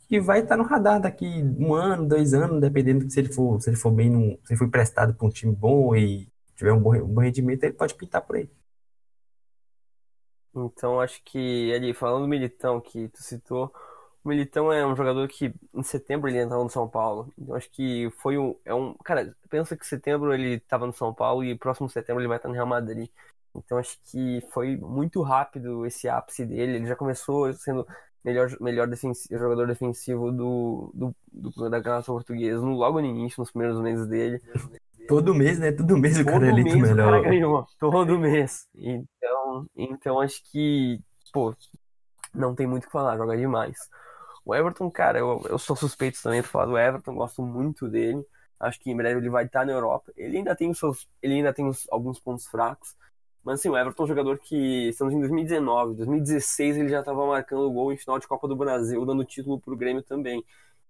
que 0.07 0.19
vai 0.21 0.39
estar 0.39 0.55
no 0.57 0.63
radar 0.63 1.01
daqui 1.01 1.25
um 1.59 1.73
ano, 1.73 2.07
dois 2.07 2.33
anos, 2.33 2.61
dependendo 2.61 3.09
se 3.09 3.19
ele 3.19 3.31
for, 3.33 3.61
se 3.61 3.69
ele 3.69 3.77
for 3.77 3.91
bem, 3.91 4.09
num, 4.09 4.37
se 4.43 4.53
ele 4.53 4.57
for 4.57 4.65
emprestado 4.65 5.13
para 5.13 5.27
um 5.27 5.29
time 5.29 5.53
bom 5.53 5.95
e 5.95 6.27
tiver 6.55 6.71
um 6.71 6.79
bom, 6.79 6.95
um 6.95 7.07
bom 7.07 7.21
rendimento, 7.21 7.63
ele 7.63 7.73
pode 7.73 7.93
pintar 7.95 8.21
por 8.21 8.37
aí. 8.37 8.49
Então 10.55 10.99
acho 10.99 11.21
que 11.23 11.73
ali, 11.73 11.93
falando 11.93 12.23
do 12.23 12.27
Militão 12.27 12.81
que 12.81 13.09
tu 13.09 13.21
citou, 13.21 13.71
o 14.23 14.29
Militão 14.29 14.71
é 14.73 14.85
um 14.85 14.95
jogador 14.95 15.27
que 15.27 15.53
em 15.73 15.83
setembro 15.83 16.29
ele 16.29 16.39
entrou 16.39 16.63
no 16.63 16.69
São 16.69 16.87
Paulo. 16.89 17.31
Então 17.37 17.55
acho 17.55 17.69
que 17.69 18.09
foi 18.17 18.37
um. 18.37 18.55
É 18.65 18.73
um 18.73 18.93
cara, 18.95 19.35
pensa 19.49 19.77
que 19.77 19.85
setembro 19.85 20.33
ele 20.33 20.55
estava 20.55 20.85
no 20.87 20.93
São 20.93 21.13
Paulo 21.13 21.43
e 21.43 21.57
próximo 21.57 21.89
setembro 21.89 22.21
ele 22.21 22.27
vai 22.27 22.37
estar 22.37 22.49
no 22.49 22.55
Real 22.55 22.65
Madrid. 22.67 23.09
Então 23.57 23.77
acho 23.77 23.97
que 24.11 24.41
foi 24.51 24.77
muito 24.77 25.21
rápido 25.21 25.85
esse 25.85 26.07
ápice 26.07 26.45
dele. 26.45 26.77
Ele 26.77 26.85
já 26.87 26.95
começou 26.95 27.51
sendo 27.53 27.85
melhor, 28.23 28.49
melhor 28.59 28.87
defensivo, 28.87 29.39
jogador 29.39 29.67
defensivo 29.67 30.31
do, 30.31 30.91
do, 30.93 31.15
do 31.31 31.69
da 31.69 31.79
Granada 31.79 32.05
Portuguesa 32.05 32.59
logo 32.59 32.99
no 32.99 33.07
início, 33.07 33.39
nos 33.39 33.51
primeiros 33.51 33.79
meses 33.81 34.07
dele. 34.07 34.41
Todo 35.07 35.33
mês, 35.33 35.57
né? 35.57 35.71
Todo 35.71 35.97
mês 35.97 36.19
o 36.19 36.23
todo 36.23 36.33
cara 36.33 36.47
é 36.47 36.49
eleito 36.49 36.77
mês 36.77 36.89
melhor. 36.89 37.07
O 37.07 37.21
cara 37.21 37.29
ganhou, 37.29 37.65
todo 37.79 38.19
mês. 38.19 38.67
Então, 38.75 39.65
então 39.75 40.19
acho 40.19 40.41
que, 40.51 40.99
pô, 41.31 41.55
não 42.33 42.53
tem 42.53 42.67
muito 42.67 42.83
o 42.83 42.87
que 42.87 42.91
falar, 42.91 43.17
joga 43.17 43.37
demais. 43.37 43.77
O 44.43 44.53
Everton, 44.53 44.89
cara, 44.91 45.19
eu, 45.19 45.41
eu 45.49 45.57
sou 45.57 45.75
suspeito 45.75 46.21
também 46.21 46.41
de 46.41 46.47
falar 46.47 46.65
do 46.65 46.77
Everton, 46.77 47.15
gosto 47.15 47.41
muito 47.41 47.87
dele. 47.87 48.25
Acho 48.59 48.79
que 48.79 48.89
em 48.89 48.95
breve 48.95 49.19
ele 49.19 49.29
vai 49.29 49.45
estar 49.45 49.65
na 49.65 49.71
Europa. 49.71 50.11
Ele 50.15 50.37
ainda 50.37 50.55
tem 50.55 50.69
os 50.69 50.79
seus, 50.79 51.07
ele 51.21 51.35
ainda 51.35 51.53
tem 51.53 51.67
os, 51.67 51.87
alguns 51.91 52.19
pontos 52.19 52.47
fracos. 52.47 52.95
Mas 53.47 53.61
assim, 53.61 53.69
o 53.69 53.77
Everton 53.77 54.03
é 54.03 54.05
um 54.05 54.07
jogador 54.09 54.39
que 54.39 54.89
estamos 54.89 55.13
em 55.13 55.19
2019, 55.19 55.95
2016 55.95 56.75
ele 56.75 56.89
já 56.89 56.99
estava 56.99 57.25
marcando 57.25 57.71
gol 57.71 57.93
em 57.93 57.97
final 57.97 58.19
de 58.19 58.27
Copa 58.27 58.45
do 58.45 58.57
Brasil, 58.57 59.05
dando 59.05 59.23
título 59.23 59.57
para 59.57 59.73
o 59.73 59.77
Grêmio 59.77 60.03
também. 60.03 60.43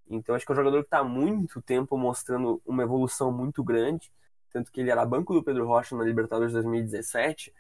Então 0.09 0.33
acho 0.33 0.43
que 0.43 0.51
é 0.51 0.53
um 0.53 0.55
jogador 0.55 0.79
que 0.79 0.87
está 0.87 0.97
há 0.97 1.03
muito 1.03 1.61
tempo 1.61 1.95
mostrando 1.95 2.59
uma 2.65 2.81
evolução 2.81 3.31
muito 3.31 3.63
grande, 3.63 4.11
tanto 4.51 4.71
que 4.71 4.81
ele 4.81 4.89
era 4.89 5.05
banco 5.05 5.35
do 5.35 5.43
Pedro 5.43 5.67
Rocha 5.67 5.95
na 5.95 6.03
Libertadores 6.03 6.51
2017 6.51 7.53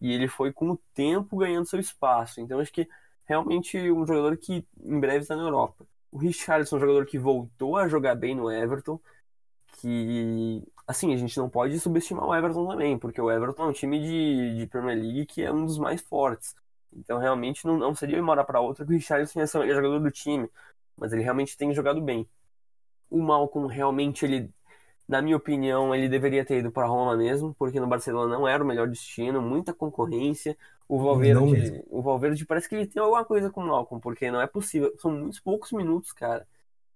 e 0.00 0.12
ele 0.12 0.28
foi 0.28 0.52
com 0.52 0.70
o 0.70 0.78
tempo 0.94 1.38
ganhando 1.38 1.66
seu 1.66 1.80
espaço. 1.80 2.40
Então 2.40 2.60
acho 2.60 2.72
que 2.72 2.88
realmente 3.24 3.76
um 3.90 4.06
jogador 4.06 4.36
que 4.36 4.64
em 4.80 5.00
breve 5.00 5.22
está 5.22 5.34
na 5.34 5.42
Europa. 5.42 5.84
O 6.12 6.18
Richarlison 6.18 6.76
é 6.76 6.78
um 6.78 6.82
jogador 6.82 7.04
que 7.04 7.18
voltou 7.18 7.76
a 7.76 7.88
jogar 7.88 8.14
bem 8.14 8.36
no 8.36 8.48
Everton, 8.48 9.00
que 9.78 10.62
assim, 10.86 11.12
a 11.12 11.16
gente 11.16 11.36
não 11.36 11.48
pode 11.48 11.78
subestimar 11.80 12.26
o 12.26 12.34
Everton 12.34 12.66
também, 12.68 12.98
porque 12.98 13.20
o 13.20 13.30
Everton 13.30 13.64
é 13.64 13.66
um 13.68 13.72
time 13.72 14.00
de, 14.00 14.58
de 14.58 14.66
Premier 14.66 14.96
League 14.96 15.26
que 15.26 15.42
é 15.42 15.52
um 15.52 15.64
dos 15.66 15.78
mais 15.78 16.00
fortes. 16.00 16.54
Então 16.92 17.18
realmente 17.18 17.66
não, 17.66 17.76
não 17.76 17.94
seria 17.94 18.20
uma 18.20 18.32
hora 18.32 18.44
para 18.44 18.60
outra 18.60 18.84
que 18.84 18.92
o 18.92 18.94
Richarlison 18.94 19.40
ia 19.40 19.46
ser 19.46 19.58
o 19.58 19.74
jogador 19.74 20.00
do 20.00 20.10
time 20.10 20.48
mas 20.96 21.12
ele 21.12 21.22
realmente 21.22 21.56
tem 21.56 21.74
jogado 21.74 22.00
bem. 22.00 22.26
O 23.10 23.20
Malcolm 23.20 23.68
realmente 23.68 24.24
ele 24.24 24.50
na 25.08 25.22
minha 25.22 25.36
opinião, 25.36 25.94
ele 25.94 26.08
deveria 26.08 26.44
ter 26.44 26.58
ido 26.58 26.72
para 26.72 26.86
Roma 26.86 27.16
mesmo, 27.16 27.54
porque 27.54 27.78
no 27.78 27.86
Barcelona 27.86 28.36
não 28.36 28.48
era 28.48 28.62
o 28.62 28.66
melhor 28.66 28.88
destino, 28.88 29.40
muita 29.40 29.72
concorrência. 29.72 30.56
O 30.88 30.98
Valverde, 30.98 31.84
o 31.88 32.02
Valverde 32.02 32.44
parece 32.44 32.68
que 32.68 32.74
ele 32.74 32.88
tem 32.88 33.00
alguma 33.00 33.24
coisa 33.24 33.48
com 33.48 33.60
o 33.60 33.68
Malcolm, 33.68 34.00
porque 34.00 34.32
não 34.32 34.40
é 34.40 34.48
possível, 34.48 34.92
são 34.98 35.12
muitos 35.12 35.38
poucos 35.38 35.70
minutos, 35.70 36.12
cara. 36.12 36.44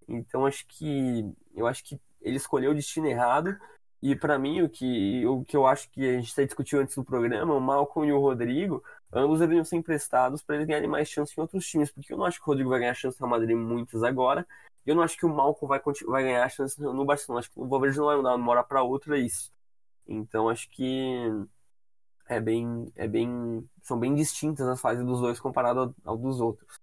Então 0.09 0.45
acho 0.45 0.67
que 0.67 1.25
eu 1.55 1.69
acho 1.69 1.85
que 1.85 2.01
ele 2.21 2.37
escolheu 2.37 2.73
o 2.73 2.75
destino 2.75 3.07
errado. 3.07 3.57
E 4.03 4.17
para 4.17 4.39
mim 4.39 4.63
o 4.63 4.69
que 4.69 5.27
o 5.27 5.45
que 5.45 5.57
eu 5.57 5.67
acho 5.67 5.91
que 5.91 6.09
a 6.09 6.21
gente 6.21 6.45
discutiu 6.47 6.81
antes 6.81 6.95
do 6.95 7.05
programa, 7.05 7.55
o 7.55 7.61
Malcolm 7.61 8.09
e 8.09 8.13
o 8.13 8.21
Rodrigo, 8.21 8.83
ambos 9.13 9.41
deveriam 9.41 9.65
ser 9.65 9.77
emprestados 9.77 10.43
para 10.43 10.57
eles 10.57 10.67
ganharem 10.67 10.89
mais 10.89 11.09
chance 11.09 11.35
em 11.37 11.41
outros 11.41 11.67
times, 11.67 11.91
porque 11.91 12.13
eu 12.13 12.17
não 12.17 12.25
acho 12.25 12.39
que 12.39 12.45
o 12.45 12.47
Rodrigo 12.47 12.71
vai 12.71 12.81
ganhar 12.81 12.95
chance 12.95 13.21
no 13.21 13.27
Real 13.27 13.39
Madrid 13.39 13.57
muitas 13.57 14.03
agora, 14.03 14.47
eu 14.87 14.95
não 14.95 15.03
acho 15.03 15.17
que 15.17 15.27
o 15.27 15.29
Malcolm 15.29 15.69
vai, 15.69 15.81
vai 16.07 16.23
ganhar 16.23 16.49
chance 16.49 16.81
no 16.81 17.05
Barcelona, 17.05 17.41
acho 17.41 17.51
que 17.51 17.61
o 17.61 17.69
Valverde 17.69 17.99
não 17.99 18.07
vai 18.07 18.17
mudar 18.17 18.35
uma 18.35 18.51
hora 18.53 18.65
para 18.65 18.83
outra 18.83 19.19
isso. 19.19 19.53
Então 20.09 20.49
acho 20.49 20.69
que 20.71 21.29
é 22.29 22.41
bem, 22.41 22.91
é 22.97 23.07
bem, 23.09 23.69
são 23.83 23.99
bem 23.99 24.15
distintas 24.15 24.67
as 24.69 24.81
fases 24.81 25.05
dos 25.05 25.21
dois 25.21 25.41
comparado 25.41 25.81
ao, 26.05 26.13
ao 26.13 26.17
dos 26.19 26.41
outros. 26.41 26.81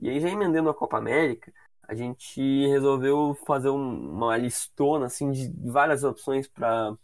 E 0.00 0.10
aí 0.10 0.20
já 0.20 0.28
emendando 0.28 0.68
a 0.68 0.74
Copa 0.74 0.98
América, 0.98 1.52
a 1.88 1.94
gente 1.94 2.40
resolveu 2.68 3.36
fazer 3.46 3.70
um, 3.70 4.10
uma 4.12 4.36
listona 4.36 5.06
assim 5.06 5.30
de 5.30 5.52
várias 5.70 6.04
opções 6.04 6.48
para 6.48 6.96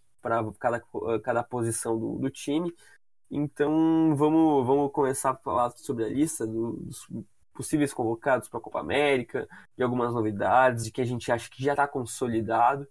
cada, 0.58 0.82
cada 1.22 1.42
posição 1.42 1.98
do, 1.98 2.18
do 2.18 2.30
time 2.30 2.74
então 3.30 4.14
vamos, 4.16 4.66
vamos 4.66 4.90
começar 4.90 5.30
a 5.30 5.36
falar 5.36 5.70
sobre 5.76 6.04
a 6.04 6.08
lista 6.08 6.46
dos 6.46 7.08
possíveis 7.54 7.92
convocados 7.92 8.48
para 8.48 8.58
a 8.58 8.62
Copa 8.62 8.80
América 8.80 9.46
e 9.78 9.82
algumas 9.82 10.12
novidades 10.12 10.84
de 10.84 10.90
que 10.90 11.00
a 11.00 11.04
gente 11.04 11.30
acha 11.30 11.48
que 11.48 11.62
já 11.62 11.72
está 11.72 11.86
consolidado. 11.86 12.88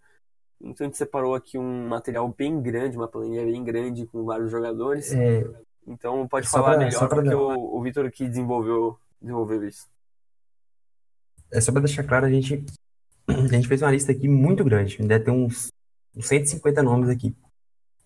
Então 0.61 0.85
a 0.85 0.87
gente 0.87 0.97
separou 0.97 1.35
aqui 1.35 1.57
um 1.57 1.87
material 1.87 2.27
bem 2.29 2.61
grande, 2.61 2.95
uma 2.95 3.07
planilha 3.07 3.45
bem 3.45 3.63
grande 3.63 4.05
com 4.07 4.23
vários 4.23 4.49
jogadores. 4.49 5.11
É... 5.11 5.45
Então 5.85 6.25
pode 6.27 6.47
falar 6.47 6.75
pra, 6.75 6.85
melhor 6.85 7.09
porque 7.09 7.33
o, 7.33 7.77
o 7.77 7.81
Vitor 7.81 8.05
aqui 8.05 8.27
desenvolveu, 8.27 8.97
desenvolveu 9.21 9.67
isso. 9.67 9.87
É 11.51 11.61
só 11.61 11.71
para 11.71 11.81
deixar 11.81 12.03
claro, 12.03 12.25
a 12.25 12.29
gente, 12.29 12.63
a 13.27 13.47
gente 13.47 13.67
fez 13.67 13.81
uma 13.81 13.91
lista 13.91 14.11
aqui 14.11 14.27
muito 14.27 14.63
grande. 14.63 14.97
Deve 14.97 15.25
ter 15.25 15.31
uns, 15.31 15.69
uns 16.15 16.27
150 16.27 16.83
nomes 16.83 17.09
aqui. 17.09 17.35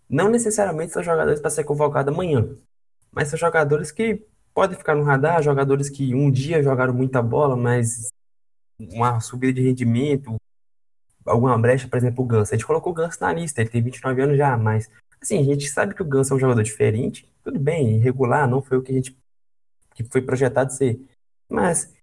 Não 0.09 0.29
necessariamente 0.29 0.93
são 0.93 1.03
jogadores 1.03 1.39
para 1.39 1.49
ser 1.49 1.63
convocado 1.63 2.11
amanhã, 2.11 2.47
mas 3.11 3.29
são 3.29 3.39
jogadores 3.39 3.91
que 3.91 4.25
podem 4.53 4.77
ficar 4.77 4.95
no 4.95 5.03
radar, 5.03 5.41
jogadores 5.41 5.89
que 5.89 6.13
um 6.13 6.29
dia 6.29 6.61
jogaram 6.61 6.93
muita 6.93 7.21
bola, 7.21 7.55
mas 7.55 8.09
uma 8.79 9.19
subida 9.19 9.53
de 9.53 9.61
rendimento, 9.61 10.35
alguma 11.25 11.57
brecha, 11.57 11.87
por 11.87 11.97
exemplo, 11.97 12.23
o 12.23 12.27
Ganso. 12.27 12.53
A 12.53 12.57
gente 12.57 12.65
colocou 12.65 12.91
o 12.91 12.95
Ganso 12.95 13.17
na 13.21 13.33
lista, 13.33 13.61
ele 13.61 13.69
tem 13.69 13.81
29 13.81 14.21
anos 14.21 14.37
já, 14.37 14.57
mas 14.57 14.89
assim, 15.21 15.39
a 15.39 15.43
gente 15.43 15.67
sabe 15.69 15.95
que 15.95 16.01
o 16.01 16.05
Ganso 16.05 16.33
é 16.33 16.35
um 16.35 16.39
jogador 16.39 16.63
diferente, 16.63 17.27
tudo 17.43 17.59
bem, 17.59 17.95
irregular, 17.95 18.47
não 18.47 18.61
foi 18.61 18.77
o 18.77 18.81
que 18.81 18.91
a 18.91 18.95
gente 18.95 19.17
que 19.95 20.03
foi 20.03 20.21
projetado 20.21 20.73
ser. 20.73 20.99
Mas 21.49 21.93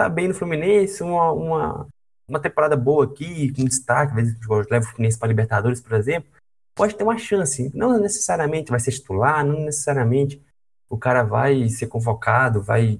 tá 0.00 0.08
bem 0.08 0.28
no 0.28 0.34
Fluminense, 0.34 1.02
uma, 1.02 1.30
uma, 1.32 1.86
uma 2.26 2.40
temporada 2.40 2.74
boa 2.74 3.04
aqui, 3.04 3.52
com 3.52 3.64
destaque, 3.64 4.12
às 4.12 4.16
vezes 4.16 4.38
leva 4.70 4.86
o 4.86 4.88
Fluminense 4.88 5.18
para 5.18 5.28
Libertadores, 5.28 5.80
por 5.80 5.92
exemplo, 5.92 6.30
pode 6.74 6.94
ter 6.94 7.04
uma 7.04 7.18
chance. 7.18 7.70
Não 7.74 7.98
necessariamente 7.98 8.70
vai 8.70 8.80
ser 8.80 8.92
titular, 8.92 9.44
não 9.44 9.60
necessariamente 9.60 10.42
o 10.88 10.96
cara 10.96 11.22
vai 11.22 11.68
ser 11.68 11.86
convocado, 11.86 12.62
vai, 12.62 12.98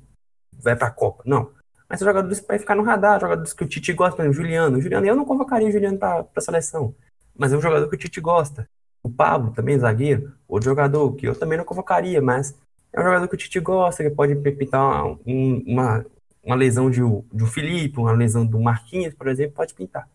vai 0.53 0.77
para 0.77 0.89
a 0.89 0.91
Copa. 0.91 1.23
Não. 1.25 1.51
Mas 1.89 1.99
são 1.99 2.07
jogadores 2.07 2.45
vai 2.47 2.59
ficar 2.59 2.75
no 2.75 2.83
radar, 2.83 3.19
jogadores 3.19 3.55
que 3.55 3.65
o 3.65 3.67
Tite 3.67 3.95
gosta, 3.95 4.17
por 4.17 4.23
exemplo, 4.23 4.37
Juliano. 4.37 4.77
O 4.77 4.81
Juliano, 4.81 5.07
eu 5.07 5.17
não 5.17 5.25
convocaria 5.25 5.69
o 5.69 5.73
Juliano 5.73 5.99
para 5.99 6.27
a 6.37 6.41
seleção, 6.41 6.95
mas 7.37 7.51
é 7.53 7.57
um 7.57 7.63
jogador 7.63 7.89
que 7.89 7.95
o 7.95 7.99
Tite 7.99 8.21
gosta. 8.21 8.69
O 9.03 9.09
Pablo, 9.09 9.53
também 9.53 9.79
zagueiro, 9.79 10.35
outro 10.47 10.69
jogador 10.69 11.15
que 11.15 11.27
eu 11.27 11.35
também 11.35 11.57
não 11.57 11.65
convocaria, 11.65 12.21
mas 12.21 12.55
é 12.93 13.01
um 13.01 13.05
jogador 13.05 13.27
que 13.27 13.35
o 13.35 13.39
Tite 13.39 13.59
gosta, 13.59 14.05
que 14.05 14.11
pode 14.11 14.37
pintar 14.37 14.83
uma, 14.83 15.19
uma, 15.67 16.07
uma 16.43 16.57
lesão 16.57 16.91
de, 16.91 17.01
de 17.33 17.47
Felipe, 17.47 17.99
uma 17.99 18.13
lesão 18.13 18.47
do 18.47 18.61
Marquinhos, 18.61 19.15
por 19.15 19.29
exemplo, 19.29 19.57
pode 19.57 19.75
pintar. 19.75 20.09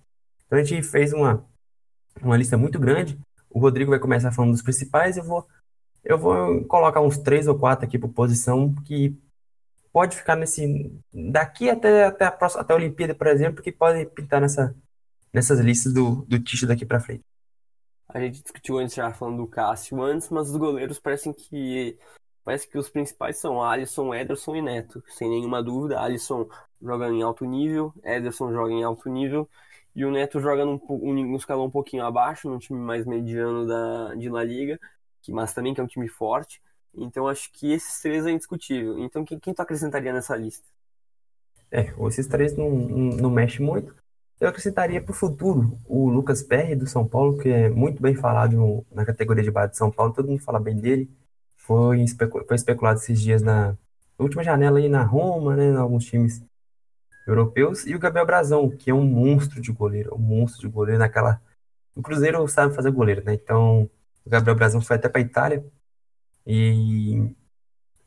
Então 0.45 0.59
a 0.59 0.63
gente 0.63 0.81
fez 0.83 1.13
uma, 1.13 1.45
uma 2.21 2.37
lista 2.37 2.57
muito 2.57 2.79
grande. 2.79 3.17
O 3.49 3.59
Rodrigo 3.59 3.91
vai 3.91 3.99
começar 3.99 4.31
falando 4.31 4.51
dos 4.51 4.61
principais, 4.61 5.17
eu 5.17 5.23
vou 5.23 5.47
eu 6.05 6.19
vou 6.19 6.63
colocar 6.65 7.01
uns 7.01 7.17
três 7.17 7.47
ou 7.47 7.57
quatro 7.57 7.83
aqui 7.83 7.97
por 7.97 8.09
posição 8.09 8.71
que 8.85 9.17
pode 9.91 10.15
ficar 10.15 10.35
nesse. 10.35 10.93
Daqui 11.11 11.67
até, 11.67 12.05
até, 12.05 12.25
a, 12.25 12.31
próxima, 12.31 12.61
até 12.61 12.73
a 12.73 12.75
Olimpíada, 12.75 13.15
por 13.15 13.25
exemplo, 13.25 13.63
que 13.63 13.71
pode 13.71 14.05
pintar 14.07 14.39
nessa, 14.39 14.75
nessas 15.33 15.59
listas 15.59 15.91
do, 15.91 16.23
do 16.27 16.39
Tite 16.39 16.67
daqui 16.67 16.85
para 16.85 16.99
frente. 16.99 17.23
A 18.07 18.19
gente 18.19 18.43
discutiu 18.43 18.77
antes 18.77 18.93
já 18.93 19.11
falando 19.11 19.37
do 19.37 19.47
Cássio 19.47 19.99
antes, 20.01 20.29
mas 20.29 20.49
os 20.49 20.57
goleiros 20.57 20.99
parecem 20.99 21.33
que. 21.33 21.97
Parece 22.45 22.67
que 22.69 22.77
os 22.77 22.87
principais 22.87 23.37
são 23.37 23.63
Alisson, 23.63 24.13
Ederson 24.13 24.55
e 24.55 24.61
Neto. 24.61 25.03
Sem 25.09 25.27
nenhuma 25.27 25.63
dúvida, 25.63 25.99
Alisson 25.99 26.47
joga 26.79 27.09
em 27.09 27.23
alto 27.23 27.43
nível, 27.43 27.91
Ederson 28.03 28.53
joga 28.53 28.71
em 28.71 28.83
alto 28.83 29.09
nível 29.09 29.49
e 29.95 30.05
o 30.05 30.11
Neto 30.11 30.39
joga 30.39 30.63
num, 30.63 30.79
um, 30.87 31.35
escalão 31.35 31.65
um 31.65 31.71
pouquinho 31.71 32.05
abaixo, 32.05 32.47
num 32.47 32.59
time 32.59 32.77
mais 32.79 33.03
mediano 33.03 33.65
da, 33.65 34.13
de 34.13 34.29
La 34.29 34.43
Liga, 34.43 34.79
que, 35.23 35.31
mas 35.31 35.53
também 35.55 35.73
que 35.73 35.81
é 35.81 35.83
um 35.83 35.87
time 35.87 36.07
forte. 36.07 36.61
Então 36.93 37.27
acho 37.27 37.51
que 37.51 37.71
esses 37.73 37.99
três 37.99 38.27
é 38.27 38.31
indiscutível. 38.31 38.99
Então 38.99 39.25
quem, 39.25 39.39
quem 39.39 39.53
tu 39.53 39.61
acrescentaria 39.61 40.13
nessa 40.13 40.35
lista? 40.35 40.67
É, 41.71 41.93
esses 42.07 42.27
três 42.27 42.55
não, 42.55 42.69
não, 42.69 43.31
mexe 43.31 43.59
muito. 43.59 43.95
Eu 44.39 44.49
acrescentaria 44.49 45.01
para 45.01 45.11
o 45.11 45.15
futuro 45.15 45.79
o 45.85 46.09
Lucas 46.09 46.43
Perry 46.43 46.75
do 46.75 46.85
São 46.85 47.07
Paulo, 47.07 47.39
que 47.39 47.49
é 47.49 47.69
muito 47.69 47.99
bem 47.99 48.13
falado 48.13 48.85
na 48.91 49.03
categoria 49.03 49.43
de 49.43 49.49
base 49.49 49.71
de 49.71 49.77
São 49.77 49.89
Paulo, 49.89 50.13
todo 50.13 50.27
mundo 50.27 50.43
fala 50.43 50.59
bem 50.59 50.75
dele. 50.75 51.09
Foi, 51.65 52.01
especu 52.01 52.45
foi 52.45 52.55
especulado 52.55 52.99
esses 52.99 53.19
dias 53.19 53.41
na 53.41 53.75
última 54.19 54.43
janela 54.43 54.79
aí 54.79 54.87
na 54.87 55.03
Roma, 55.03 55.55
né, 55.55 55.71
em 55.71 55.75
alguns 55.75 56.05
times 56.05 56.43
europeus. 57.27 57.85
E 57.85 57.95
o 57.95 57.99
Gabriel 57.99 58.25
Brazão, 58.25 58.69
que 58.69 58.91
é 58.91 58.93
um 58.93 59.03
monstro 59.03 59.59
de 59.59 59.71
goleiro, 59.71 60.13
um 60.15 60.19
monstro 60.19 60.67
de 60.67 60.73
goleiro 60.73 60.99
naquela. 60.99 61.41
O 61.95 62.01
Cruzeiro 62.01 62.47
sabe 62.47 62.75
fazer 62.75 62.91
goleiro, 62.91 63.23
né? 63.25 63.33
Então, 63.33 63.89
o 64.25 64.29
Gabriel 64.29 64.55
Brazão 64.55 64.81
foi 64.81 64.95
até 64.97 65.09
para 65.09 65.21
Itália 65.21 65.65
e 66.45 67.31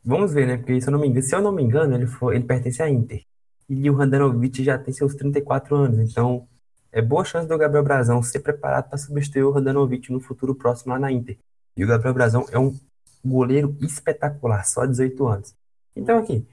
vamos 0.05 0.33
ver, 0.33 0.47
né? 0.47 0.57
Porque 0.57 0.81
se 0.81 0.89
eu 0.89 0.93
não 0.93 1.01
me 1.01 1.09
engano, 1.09 1.23
se 1.23 1.35
eu 1.35 1.43
não 1.43 1.53
me 1.53 1.63
engano, 1.63 1.95
ele, 1.95 2.07
foi, 2.07 2.37
ele 2.37 2.45
pertence 2.45 2.83
à 2.83 2.89
Inter. 2.89 3.25
E 3.69 3.91
o 3.91 3.95
Randanovic 3.95 4.63
já 4.63 4.79
tem 4.79 4.95
seus 4.95 5.15
34 5.15 5.75
anos, 5.77 5.99
então 6.11 6.47
é 6.93 7.03
boa 7.03 7.25
chance 7.25 7.49
do 7.49 7.59
Gabriel 7.59 7.85
Brazão 7.85 8.23
ser 8.23 8.41
preparado 8.41 8.89
para 8.89 8.99
substituir 8.99 9.43
o 9.43 9.51
Randanovic 9.51 10.11
no 10.13 10.21
futuro 10.21 10.55
próximo 10.55 10.93
lá 10.93 10.99
na 10.99 11.13
Inter. 11.13 11.37
E 11.77 11.85
o 11.85 11.87
Gabriel 11.89 12.15
Brazão 12.15 12.47
é 12.51 12.59
um 12.59 12.75
goleiro 13.25 13.77
espetacular, 13.81 14.65
só 14.65 14.87
18 14.87 15.27
anos. 15.27 15.55
Então 15.95 16.19
aqui, 16.19 16.47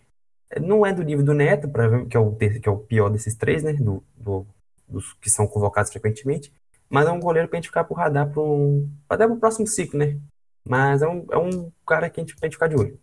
não 0.61 0.85
é 0.85 0.93
do 0.93 1.03
nível 1.03 1.25
do 1.25 1.33
Neto, 1.33 1.69
que, 2.09 2.17
é 2.17 2.19
o, 2.19 2.35
que 2.35 2.67
é 2.67 2.71
o 2.71 2.77
pior 2.77 3.09
desses 3.09 3.35
três, 3.35 3.63
né? 3.63 3.73
Do, 3.73 4.03
do, 4.15 4.45
dos 4.87 5.13
que 5.13 5.29
são 5.29 5.47
convocados 5.47 5.91
frequentemente. 5.91 6.51
Mas 6.89 7.07
é 7.07 7.11
um 7.11 7.19
goleiro 7.19 7.47
pra 7.49 7.57
gente 7.57 7.67
ficar 7.67 7.83
pro 7.83 7.95
radar 7.95 8.31
pro, 8.31 8.87
até 9.09 9.25
pro 9.25 9.37
próximo 9.37 9.67
ciclo, 9.67 9.99
né? 9.99 10.19
Mas 10.63 11.01
é 11.01 11.07
um, 11.07 11.25
é 11.31 11.37
um 11.37 11.71
cara 11.85 12.09
que 12.09 12.19
a 12.19 12.23
gente, 12.23 12.35
pra 12.35 12.47
gente 12.47 12.55
ficar 12.55 12.67
de 12.67 12.75
olho. 12.75 12.99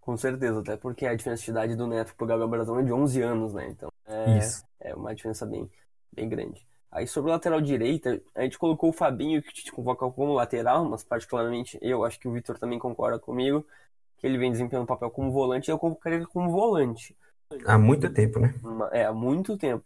Com 0.00 0.16
certeza, 0.16 0.60
até 0.60 0.76
porque 0.76 1.06
a 1.06 1.14
diferença 1.14 1.44
de 1.44 1.50
idade 1.50 1.76
do 1.76 1.86
Neto 1.86 2.14
pro 2.16 2.26
Gabriel 2.26 2.48
Brazão 2.48 2.78
é 2.78 2.82
de 2.82 2.92
11 2.92 3.22
anos, 3.22 3.54
né? 3.54 3.68
Então 3.68 3.90
é, 4.06 4.38
Isso. 4.38 4.64
é 4.80 4.94
uma 4.94 5.14
diferença 5.14 5.44
bem, 5.44 5.70
bem 6.12 6.28
grande. 6.28 6.66
Aí 6.90 7.06
sobre 7.06 7.30
o 7.30 7.34
lateral 7.34 7.60
direita, 7.60 8.20
a 8.34 8.42
gente 8.42 8.58
colocou 8.58 8.90
o 8.90 8.92
Fabinho, 8.92 9.42
que 9.42 9.52
te 9.52 9.70
convoca 9.70 10.08
como 10.10 10.32
lateral, 10.32 10.84
mas 10.84 11.04
particularmente 11.04 11.78
eu, 11.82 12.04
acho 12.04 12.18
que 12.18 12.26
o 12.26 12.32
Vitor 12.32 12.58
também 12.58 12.78
concorda 12.78 13.18
comigo, 13.18 13.64
que 14.16 14.26
ele 14.26 14.38
vem 14.38 14.50
desempenhando 14.50 14.84
um 14.84 14.86
papel 14.86 15.10
como 15.10 15.30
volante, 15.30 15.68
e 15.68 15.72
eu 15.72 15.78
convocaria 15.78 16.18
ele 16.18 16.26
como 16.26 16.50
volante. 16.50 17.14
Há 17.64 17.78
muito 17.78 18.10
tempo, 18.10 18.38
né? 18.38 18.54
É, 18.92 19.04
há 19.04 19.12
muito 19.12 19.56
tempo. 19.56 19.84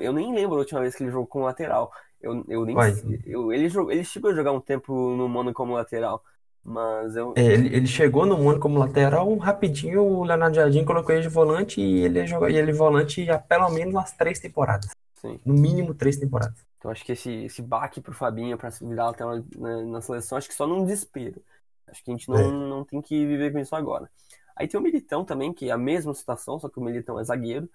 Eu 0.00 0.12
nem 0.12 0.34
lembro 0.34 0.56
a 0.56 0.60
última 0.60 0.80
vez 0.80 0.94
que 0.94 1.02
ele 1.04 1.10
jogou 1.10 1.26
como 1.26 1.44
lateral. 1.44 1.92
Eu, 2.20 2.44
eu 2.48 2.64
nem 2.64 2.76
eu, 3.24 3.52
ele, 3.52 3.66
ele 3.66 4.04
chegou 4.04 4.30
a 4.30 4.34
jogar 4.34 4.52
um 4.52 4.60
tempo 4.60 4.92
no 5.14 5.28
Mano 5.28 5.52
como 5.52 5.74
lateral. 5.74 6.22
Mas 6.64 7.14
eu. 7.14 7.32
É, 7.36 7.44
ele, 7.44 7.74
ele 7.74 7.86
chegou 7.86 8.26
no 8.26 8.42
Mano 8.42 8.58
como 8.58 8.78
lateral, 8.78 9.32
rapidinho 9.36 10.02
o 10.02 10.24
Leonardo 10.24 10.56
Jardim 10.56 10.84
colocou 10.84 11.14
ele 11.14 11.22
de 11.22 11.28
volante 11.28 11.80
e 11.80 12.04
ele 12.04 12.26
jogou 12.26 12.48
e 12.48 12.56
ele 12.56 12.72
volante 12.72 13.30
há 13.30 13.38
pelo 13.38 13.70
menos 13.70 13.94
umas 13.94 14.12
três 14.12 14.40
temporadas. 14.40 14.90
Sim. 15.16 15.40
No 15.44 15.54
mínimo 15.54 15.94
três 15.94 16.16
temporadas. 16.16 16.64
Então 16.78 16.90
acho 16.90 17.04
que 17.04 17.12
esse, 17.12 17.30
esse 17.44 17.62
baque 17.62 18.00
pro 18.00 18.14
Fabinho 18.14 18.56
pra 18.56 18.70
virar 18.70 19.06
lateral 19.06 19.42
na, 19.56 19.82
na 19.82 20.00
seleção, 20.00 20.38
acho 20.38 20.48
que 20.48 20.54
só 20.54 20.66
num 20.66 20.84
desespero. 20.84 21.42
Acho 21.86 22.02
que 22.02 22.10
a 22.10 22.14
gente 22.14 22.28
não, 22.28 22.36
é. 22.36 22.50
não 22.50 22.84
tem 22.84 23.00
que 23.00 23.26
viver 23.26 23.52
com 23.52 23.58
isso 23.58 23.74
agora. 23.74 24.10
Aí 24.54 24.66
tem 24.66 24.80
o 24.80 24.82
Militão 24.82 25.24
também, 25.24 25.52
que 25.52 25.68
é 25.68 25.72
a 25.72 25.78
mesma 25.78 26.14
situação, 26.14 26.58
só 26.58 26.68
que 26.68 26.78
o 26.78 26.82
Militão 26.82 27.18
é 27.20 27.24
zagueiro. 27.24 27.68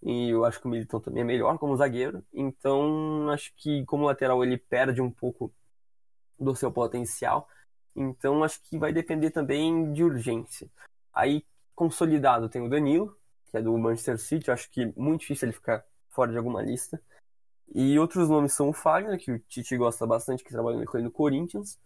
E 0.00 0.30
eu 0.30 0.44
acho 0.44 0.60
que 0.60 0.66
o 0.66 0.70
Militão 0.70 1.00
também 1.00 1.22
é 1.22 1.26
melhor 1.26 1.58
como 1.58 1.76
zagueiro. 1.76 2.24
Então, 2.32 3.28
acho 3.30 3.52
que 3.56 3.84
como 3.84 4.04
lateral 4.04 4.42
ele 4.44 4.56
perde 4.56 5.00
um 5.02 5.10
pouco 5.10 5.52
do 6.38 6.54
seu 6.54 6.70
potencial. 6.70 7.48
Então, 7.96 8.44
acho 8.44 8.62
que 8.62 8.78
vai 8.78 8.92
depender 8.92 9.30
também 9.30 9.92
de 9.92 10.04
urgência. 10.04 10.70
Aí, 11.12 11.44
consolidado, 11.74 12.48
tem 12.48 12.62
o 12.62 12.68
Danilo, 12.68 13.16
que 13.46 13.56
é 13.56 13.62
do 13.62 13.76
Manchester 13.76 14.18
City. 14.18 14.48
Eu 14.48 14.54
acho 14.54 14.70
que 14.70 14.82
é 14.82 14.92
muito 14.96 15.22
difícil 15.22 15.46
ele 15.46 15.52
ficar 15.52 15.84
fora 16.10 16.30
de 16.30 16.38
alguma 16.38 16.62
lista. 16.62 17.00
E 17.74 17.98
outros 17.98 18.28
nomes 18.28 18.54
são 18.54 18.70
o 18.70 18.72
Fagner, 18.72 19.18
que 19.18 19.32
o 19.32 19.38
Tite 19.40 19.76
gosta 19.76 20.06
bastante, 20.06 20.42
que 20.42 20.50
trabalha 20.50 20.84
com 20.86 20.96
ele 20.96 21.04
no 21.04 21.10
Corinthians. 21.12 21.78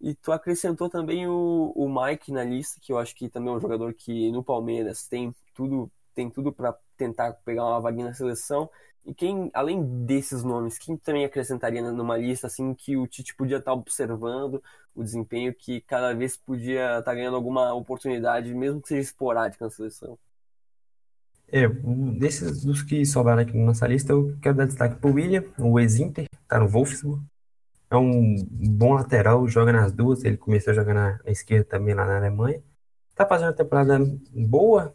E 0.00 0.14
tu 0.14 0.32
acrescentou 0.32 0.90
também 0.90 1.28
o, 1.28 1.72
o 1.74 1.88
Mike 1.88 2.32
na 2.32 2.44
lista, 2.44 2.80
que 2.80 2.92
eu 2.92 2.98
acho 2.98 3.14
que 3.14 3.28
também 3.28 3.52
é 3.52 3.56
um 3.56 3.60
jogador 3.60 3.94
que 3.94 4.30
no 4.32 4.42
Palmeiras 4.44 5.06
tem 5.08 5.34
tudo 5.54 5.90
tem 6.14 6.28
tudo 6.30 6.52
para 6.52 6.76
tentar 6.96 7.32
pegar 7.44 7.64
uma 7.64 7.80
vaguinha 7.80 8.06
na 8.06 8.14
seleção. 8.14 8.68
E 9.04 9.14
quem, 9.14 9.50
além 9.54 10.04
desses 10.04 10.44
nomes, 10.44 10.78
quem 10.78 10.96
também 10.96 11.24
acrescentaria 11.24 11.82
numa 11.90 12.16
lista 12.16 12.46
assim 12.46 12.74
que 12.74 12.96
o 12.96 13.06
Tite 13.06 13.34
podia 13.34 13.58
estar 13.58 13.72
tá 13.72 13.76
observando 13.76 14.62
o 14.94 15.02
desempenho, 15.02 15.54
que 15.54 15.80
cada 15.82 16.14
vez 16.14 16.36
podia 16.36 16.98
estar 16.98 17.02
tá 17.02 17.14
ganhando 17.14 17.36
alguma 17.36 17.72
oportunidade, 17.74 18.54
mesmo 18.54 18.80
que 18.82 18.88
seja 18.88 19.00
esporádica 19.00 19.64
na 19.64 19.70
seleção? 19.70 20.18
É, 21.54 21.68
desses 21.68 22.64
dos 22.64 22.82
que 22.82 23.04
sobraram 23.04 23.42
aqui 23.42 23.54
na 23.54 23.66
nossa 23.66 23.86
lista, 23.86 24.12
eu 24.12 24.34
quero 24.40 24.56
dar 24.56 24.66
destaque 24.66 24.96
para 24.96 25.10
o 25.10 25.12
William, 25.12 25.44
o 25.58 25.78
ex-Inter, 25.78 26.26
tá 26.48 26.58
no 26.58 26.66
Wolfsburg. 26.66 27.22
É 27.90 27.96
um 27.96 28.36
bom 28.70 28.94
lateral, 28.94 29.46
joga 29.46 29.70
nas 29.70 29.92
duas, 29.92 30.24
ele 30.24 30.38
começou 30.38 30.70
a 30.70 30.74
jogar 30.74 30.94
na, 30.94 31.20
na 31.22 31.30
esquerda 31.30 31.66
também 31.66 31.94
lá 31.94 32.06
na 32.06 32.16
Alemanha. 32.16 32.62
Tá 33.14 33.26
fazendo 33.26 33.48
uma 33.48 33.52
temporada 33.52 33.98
boa, 34.34 34.94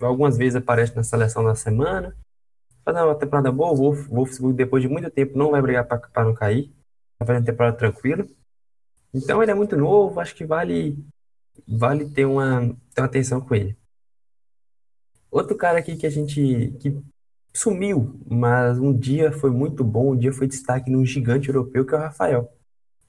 algumas 0.00 0.38
vezes 0.38 0.56
aparece 0.56 0.96
na 0.96 1.02
seleção 1.04 1.44
da 1.44 1.54
semana. 1.54 2.16
Fazer 2.82 3.02
uma 3.02 3.14
temporada 3.14 3.52
boa, 3.52 3.72
o 3.72 3.76
Wolf, 3.76 4.08
Wolfsburg 4.08 4.56
depois 4.56 4.82
de 4.82 4.88
muito 4.88 5.10
tempo 5.10 5.36
não 5.36 5.50
vai 5.50 5.60
brigar 5.60 5.86
para 5.86 6.24
não 6.24 6.34
cair. 6.34 6.72
Vai 7.18 7.26
fazer 7.26 7.40
uma 7.40 7.46
temporada 7.46 7.76
tranquila. 7.76 8.26
Então 9.12 9.42
ele 9.42 9.52
é 9.52 9.54
muito 9.54 9.76
novo, 9.76 10.18
acho 10.18 10.34
que 10.34 10.46
vale 10.46 10.98
vale 11.68 12.08
ter 12.10 12.24
uma, 12.24 12.74
ter 12.94 13.00
uma 13.02 13.06
atenção 13.06 13.40
com 13.40 13.54
ele. 13.54 13.76
Outro 15.34 15.56
cara 15.56 15.80
aqui 15.80 15.96
que 15.96 16.06
a 16.06 16.10
gente 16.10 16.72
que 16.80 16.96
sumiu, 17.52 18.20
mas 18.30 18.78
um 18.78 18.96
dia 18.96 19.32
foi 19.32 19.50
muito 19.50 19.82
bom, 19.82 20.12
um 20.12 20.16
dia 20.16 20.32
foi 20.32 20.46
destaque 20.46 20.90
num 20.90 21.04
gigante 21.04 21.48
europeu 21.48 21.84
que 21.84 21.94
é 21.94 21.98
o 21.98 22.00
Rafael. 22.00 22.52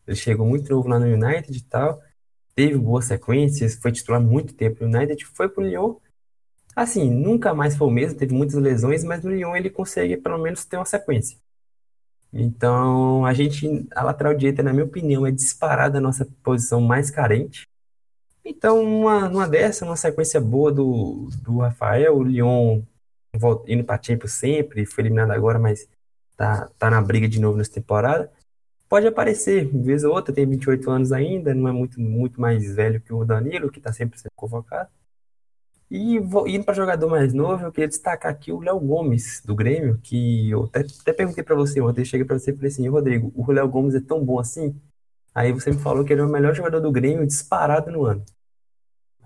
Ele 0.07 0.15
chegou 0.17 0.47
muito 0.47 0.71
novo 0.71 0.87
lá 0.89 0.99
no 0.99 1.05
United 1.05 1.55
e 1.55 1.63
tal, 1.63 2.01
teve 2.55 2.77
boas 2.79 3.05
sequências, 3.05 3.75
foi 3.75 3.91
titular 3.91 4.19
muito 4.21 4.55
tempo 4.55 4.83
no 4.83 4.97
United, 4.97 5.23
foi 5.25 5.49
pro 5.49 5.63
Lyon 5.63 5.97
Assim, 6.75 7.09
nunca 7.09 7.53
mais 7.53 7.77
foi 7.77 7.87
o 7.87 7.91
mesmo, 7.91 8.17
teve 8.17 8.33
muitas 8.33 8.55
lesões, 8.55 9.03
mas 9.03 9.23
no 9.23 9.31
Lyon 9.31 9.55
ele 9.55 9.69
consegue 9.69 10.17
pelo 10.17 10.37
menos 10.39 10.65
ter 10.65 10.77
uma 10.77 10.85
sequência. 10.85 11.37
Então, 12.33 13.25
a 13.25 13.33
gente, 13.33 13.87
a 13.95 14.03
lateral 14.03 14.33
direita, 14.33 14.63
na 14.63 14.73
minha 14.73 14.85
opinião, 14.85 15.25
é 15.25 15.31
disparada 15.31 15.99
a 15.99 16.01
nossa 16.01 16.27
posição 16.43 16.81
mais 16.81 17.11
carente. 17.11 17.69
Então, 18.45 18.83
uma, 18.83 19.27
numa 19.27 19.47
dessa, 19.47 19.83
uma 19.85 19.95
sequência 19.95 20.39
boa 20.39 20.71
do, 20.71 21.29
do 21.41 21.57
Rafael, 21.57 22.15
o 22.15 22.23
Lyon 22.23 22.83
indo 23.67 23.83
para 23.83 24.01
Champions 24.01 24.33
sempre, 24.33 24.85
foi 24.85 25.03
eliminado 25.03 25.31
agora, 25.31 25.59
mas 25.59 25.87
tá, 26.37 26.69
tá 26.77 26.89
na 26.89 27.01
briga 27.01 27.27
de 27.27 27.39
novo 27.39 27.57
nessa 27.57 27.71
temporada. 27.73 28.31
Pode 28.87 29.07
aparecer, 29.07 29.67
vez 29.67 30.03
ou 30.03 30.13
outra, 30.13 30.33
tem 30.33 30.45
28 30.47 30.89
anos 30.91 31.11
ainda, 31.11 31.53
não 31.55 31.67
é 31.67 31.71
muito, 31.71 31.99
muito 31.99 32.39
mais 32.39 32.75
velho 32.75 33.01
que 33.01 33.11
o 33.11 33.25
Danilo, 33.25 33.71
que 33.71 33.79
está 33.79 33.91
sempre 33.91 34.19
sendo 34.19 34.31
convocado. 34.35 34.89
E 35.89 36.17
indo 36.17 36.63
para 36.63 36.73
jogador 36.73 37.09
mais 37.09 37.33
novo, 37.33 37.65
eu 37.65 37.71
queria 37.71 37.87
destacar 37.87 38.31
aqui 38.31 38.51
o 38.51 38.59
Léo 38.59 38.79
Gomes, 38.79 39.41
do 39.45 39.55
Grêmio, 39.55 39.99
que 40.03 40.49
eu 40.49 40.65
até, 40.65 40.81
até 40.81 41.13
perguntei 41.13 41.43
para 41.43 41.55
você 41.55 41.81
ontem, 41.81 42.05
cheguei 42.05 42.25
para 42.25 42.37
você 42.37 42.51
e 42.51 42.55
falei 42.55 42.71
assim, 42.71 42.87
Rodrigo, 42.87 43.31
o 43.35 43.51
Léo 43.51 43.67
Gomes 43.69 43.95
é 43.95 44.01
tão 44.01 44.23
bom 44.23 44.39
assim? 44.39 44.79
Aí 45.33 45.51
você 45.51 45.71
me 45.71 45.77
falou 45.79 46.05
que 46.05 46.13
ele 46.13 46.21
é 46.21 46.25
o 46.25 46.29
melhor 46.29 46.55
jogador 46.55 46.79
do 46.79 46.91
Grêmio 46.91 47.25
disparado 47.27 47.91
no 47.91 48.05
ano. 48.05 48.23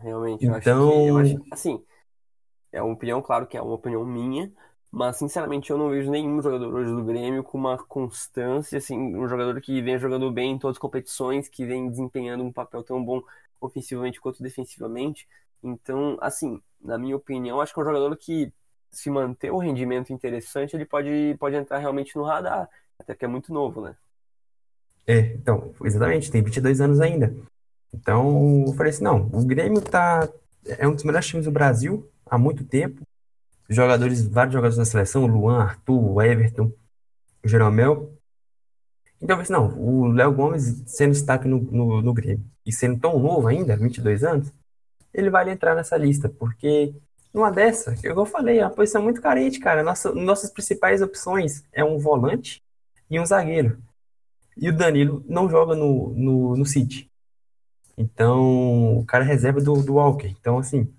Realmente, 0.02 0.46
eu 0.46 0.56
então... 0.56 0.90
acho 0.90 0.98
que, 0.98 1.08
eu 1.08 1.18
acho, 1.18 1.46
assim, 1.52 1.84
é 2.72 2.82
uma 2.82 2.94
opinião, 2.94 3.22
claro 3.22 3.48
que 3.48 3.58
é 3.58 3.62
uma 3.62 3.74
opinião 3.74 4.06
minha, 4.06 4.52
mas 4.92 5.18
sinceramente 5.18 5.70
eu 5.70 5.78
não 5.78 5.90
vejo 5.90 6.10
nenhum 6.10 6.42
jogador 6.42 6.74
hoje 6.74 6.92
do 6.92 7.04
Grêmio 7.04 7.44
com 7.44 7.58
uma 7.58 7.78
constância, 7.78 8.78
assim, 8.78 8.98
um 8.98 9.28
jogador 9.28 9.60
que 9.62 9.82
vem 9.82 10.00
jogando 10.00 10.32
bem 10.32 10.54
em 10.54 10.60
todas 10.60 10.76
as 10.76 10.82
competições, 10.82 11.48
que 11.48 11.66
vem 11.66 11.90
desempenhando 11.90 12.44
um 12.44 12.52
papel 12.52 12.84
tão 12.84 13.04
bom 13.04 13.22
ofensivamente 13.62 14.22
quanto 14.22 14.42
defensivamente. 14.42 15.28
Então, 15.62 16.18
assim, 16.22 16.62
na 16.82 16.98
minha 16.98 17.16
opinião, 17.16 17.60
acho 17.60 17.74
que 17.74 17.80
é 17.80 17.84
um 17.84 17.86
jogador 17.86 18.16
que, 18.16 18.52
se 18.90 19.10
manter 19.10 19.52
o 19.52 19.58
rendimento 19.58 20.14
interessante, 20.14 20.76
ele 20.76 20.86
pode, 20.86 21.36
pode 21.40 21.56
entrar 21.56 21.78
realmente 21.78 22.16
no 22.16 22.24
radar, 22.24 22.70
até 22.98 23.14
que 23.14 23.26
é 23.26 23.28
muito 23.28 23.54
novo, 23.54 23.82
né? 23.82 23.96
É, 25.06 25.20
então, 25.34 25.74
exatamente, 25.84 26.32
tem 26.32 26.42
22 26.42 26.82
anos 26.82 27.00
ainda. 27.00 27.36
Então, 27.94 28.66
eu 28.68 28.74
falei 28.74 28.92
assim, 28.92 29.04
não, 29.04 29.30
o 29.34 29.44
Grêmio 29.44 29.82
tá, 29.82 30.30
é 30.66 30.88
um 30.88 30.94
dos 30.94 31.04
melhores 31.04 31.28
times 31.28 31.46
do 31.46 31.52
Brasil 31.52 32.10
há 32.26 32.38
muito 32.38 32.64
tempo. 32.64 33.02
Jogadores, 33.68 34.26
vários 34.26 34.54
jogadores 34.54 34.78
da 34.78 34.86
seleção, 34.86 35.26
Luan, 35.26 35.60
Arthur, 35.60 36.24
Everton, 36.24 36.72
Jeromel. 37.44 38.14
Então, 39.22 39.38
eu 39.38 39.44
falei 39.44 39.44
assim, 39.44 39.54
não, 39.54 39.80
o 39.80 40.08
Léo 40.08 40.34
Gomes 40.34 40.84
sendo 40.86 41.12
destaque 41.12 41.48
no, 41.48 41.60
no, 41.60 42.02
no 42.02 42.14
Grêmio 42.14 42.46
e 42.66 42.72
sendo 42.72 43.00
tão 43.00 43.20
novo 43.20 43.48
ainda, 43.48 43.76
22 43.76 44.24
anos, 44.24 44.54
ele 45.14 45.30
vai 45.30 45.50
entrar 45.50 45.76
nessa 45.76 45.98
lista, 45.98 46.30
porque 46.30 46.94
numa 47.34 47.52
dessa, 47.52 47.96
eu 48.04 48.26
falei, 48.26 48.60
é 48.60 48.64
uma 48.64 48.72
posição 48.72 49.02
muito 49.02 49.22
carente, 49.22 49.60
cara. 49.60 49.84
Nossa, 49.84 50.12
nossas 50.14 50.52
principais 50.52 51.02
opções 51.02 51.64
é 51.72 51.84
um 51.84 51.98
volante 51.98 52.64
e 53.10 53.20
um 53.20 53.26
zagueiro. 53.26 53.78
E 54.58 54.70
o 54.70 54.76
Danilo 54.76 55.24
não 55.28 55.50
joga 55.50 55.76
no, 55.76 56.14
no, 56.16 56.56
no 56.58 56.66
City. 56.66 57.09
Então, 58.00 58.98
o 58.98 59.06
cara 59.06 59.26
é 59.26 59.28
reserva 59.28 59.60
do, 59.60 59.84
do 59.84 59.96
Walker. 59.96 60.34
Então, 60.40 60.58
assim, 60.58 60.90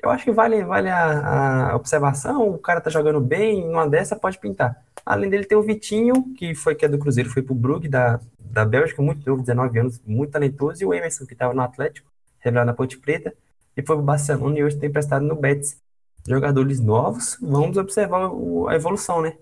eu 0.00 0.10
acho 0.10 0.24
que 0.24 0.30
vale, 0.30 0.62
vale 0.64 0.88
a, 0.88 1.70
a, 1.70 1.76
observação. 1.76 2.50
O 2.50 2.58
cara 2.58 2.80
tá 2.80 2.88
jogando 2.88 3.20
bem, 3.20 3.66
numa 3.66 3.88
dessa 3.88 4.14
pode 4.14 4.38
pintar. 4.38 4.80
Além 5.04 5.28
dele, 5.28 5.44
tem 5.44 5.58
o 5.58 5.62
Vitinho, 5.62 6.32
que 6.34 6.54
foi 6.54 6.76
que 6.76 6.84
é 6.84 6.88
do 6.88 6.98
Cruzeiro, 6.98 7.28
foi 7.28 7.42
pro 7.42 7.52
Brugge, 7.52 7.88
da, 7.88 8.20
da 8.38 8.64
Bélgica, 8.64 9.02
muito 9.02 9.28
novo, 9.28 9.42
19 9.42 9.76
anos, 9.76 10.00
muito 10.06 10.30
talentoso. 10.30 10.80
E 10.80 10.86
o 10.86 10.94
Emerson, 10.94 11.26
que 11.26 11.34
tava 11.34 11.52
no 11.52 11.62
Atlético 11.62 12.08
revelado 12.38 12.66
na 12.66 12.74
Ponte 12.74 12.96
Preta, 12.96 13.34
e 13.76 13.82
foi 13.82 13.96
para 13.96 14.02
o 14.02 14.06
Barcelona 14.06 14.58
e 14.58 14.62
hoje 14.62 14.78
tem 14.78 14.92
prestado 14.92 15.24
no 15.24 15.34
Betis. 15.34 15.82
Jogadores 16.28 16.78
novos, 16.78 17.36
vamos 17.42 17.76
observar 17.76 18.30
a 18.68 18.74
evolução, 18.76 19.20
né? 19.20 19.36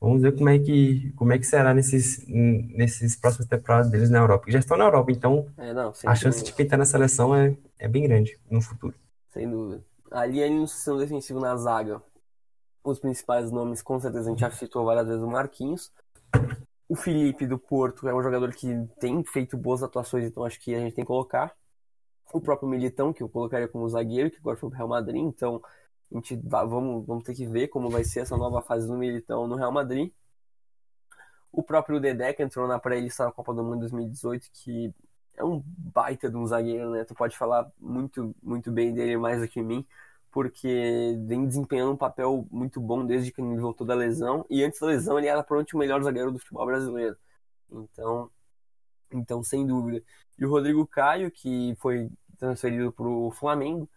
Vamos 0.00 0.22
ver 0.22 0.36
como 0.36 0.48
é 0.48 0.58
que, 0.58 1.12
como 1.16 1.32
é 1.32 1.38
que 1.38 1.44
será 1.44 1.74
nesses, 1.74 2.24
nesses 2.28 3.16
próximos 3.16 3.48
temporadas 3.48 3.90
deles 3.90 4.10
na 4.10 4.18
Europa. 4.18 4.44
Já 4.48 4.60
estão 4.60 4.76
na 4.76 4.84
Europa, 4.84 5.10
então 5.10 5.46
é, 5.56 5.72
não, 5.72 5.88
a 5.88 6.14
chance 6.14 6.38
dúvida. 6.38 6.44
de 6.44 6.52
pintar 6.52 6.78
na 6.78 6.84
seleção 6.84 7.34
é, 7.34 7.56
é 7.78 7.88
bem 7.88 8.04
grande 8.04 8.38
no 8.48 8.60
futuro. 8.62 8.94
Sem 9.30 9.50
dúvida. 9.50 9.82
Ali, 10.10 10.48
no 10.50 10.68
sistema 10.68 10.98
defensivo 10.98 11.40
na 11.40 11.56
zaga, 11.56 12.00
os 12.84 13.00
principais 13.00 13.50
nomes, 13.50 13.82
com 13.82 13.98
certeza, 13.98 14.28
a 14.28 14.30
gente 14.30 14.40
já 14.40 14.50
citou 14.50 14.84
várias 14.84 15.08
vezes 15.08 15.22
o 15.22 15.26
Marquinhos. 15.26 15.92
O 16.88 16.94
Felipe 16.94 17.46
do 17.46 17.58
Porto 17.58 18.08
é 18.08 18.14
um 18.14 18.22
jogador 18.22 18.52
que 18.54 18.68
tem 19.00 19.22
feito 19.24 19.56
boas 19.56 19.82
atuações, 19.82 20.24
então 20.24 20.44
acho 20.44 20.60
que 20.60 20.74
a 20.74 20.78
gente 20.78 20.94
tem 20.94 21.04
que 21.04 21.08
colocar 21.08 21.52
o 22.32 22.40
próprio 22.40 22.68
Militão, 22.68 23.12
que 23.12 23.22
eu 23.22 23.28
colocaria 23.28 23.68
como 23.68 23.88
zagueiro, 23.88 24.30
que 24.30 24.38
agora 24.38 24.56
foi 24.56 24.68
pro 24.68 24.76
Real 24.76 24.88
Madrid, 24.88 25.22
então 25.22 25.60
a 26.10 26.14
gente 26.14 26.36
vamos, 26.36 27.06
vamos 27.06 27.24
ter 27.24 27.34
que 27.34 27.46
ver 27.46 27.68
como 27.68 27.90
vai 27.90 28.04
ser 28.04 28.20
essa 28.20 28.36
nova 28.36 28.62
fase 28.62 28.86
do 28.86 28.96
Militão 28.96 29.46
no 29.46 29.56
Real 29.56 29.72
Madrid. 29.72 30.10
O 31.52 31.62
próprio 31.62 32.00
Dedé, 32.00 32.32
que 32.32 32.42
entrou 32.42 32.66
na 32.66 32.78
pré-lista 32.78 33.24
da 33.24 33.32
Copa 33.32 33.54
do 33.54 33.64
Mundo 33.64 33.80
2018, 33.80 34.50
que 34.52 34.94
é 35.36 35.44
um 35.44 35.62
baita 35.64 36.30
de 36.30 36.36
um 36.36 36.46
zagueiro, 36.46 36.90
né? 36.90 37.04
Tu 37.04 37.14
pode 37.14 37.36
falar 37.36 37.70
muito, 37.78 38.34
muito 38.42 38.70
bem 38.70 38.92
dele 38.92 39.16
mais 39.16 39.40
do 39.40 39.48
que 39.48 39.62
mim, 39.62 39.86
porque 40.30 41.16
vem 41.26 41.46
desempenhando 41.46 41.92
um 41.92 41.96
papel 41.96 42.46
muito 42.50 42.80
bom 42.80 43.04
desde 43.04 43.32
que 43.32 43.40
ele 43.40 43.56
voltou 43.58 43.86
da 43.86 43.94
lesão, 43.94 44.44
e 44.50 44.62
antes 44.64 44.80
da 44.80 44.86
lesão 44.86 45.18
ele 45.18 45.28
era 45.28 45.42
pronto 45.42 45.72
o 45.74 45.78
melhor 45.78 46.02
zagueiro 46.02 46.32
do 46.32 46.38
futebol 46.38 46.66
brasileiro. 46.66 47.16
Então, 47.70 48.30
então, 49.12 49.42
sem 49.42 49.66
dúvida. 49.66 50.02
E 50.38 50.44
o 50.44 50.50
Rodrigo 50.50 50.86
Caio, 50.86 51.30
que 51.30 51.74
foi 51.78 52.10
transferido 52.38 52.92
para 52.92 53.06
o 53.06 53.30
Flamengo, 53.30 53.88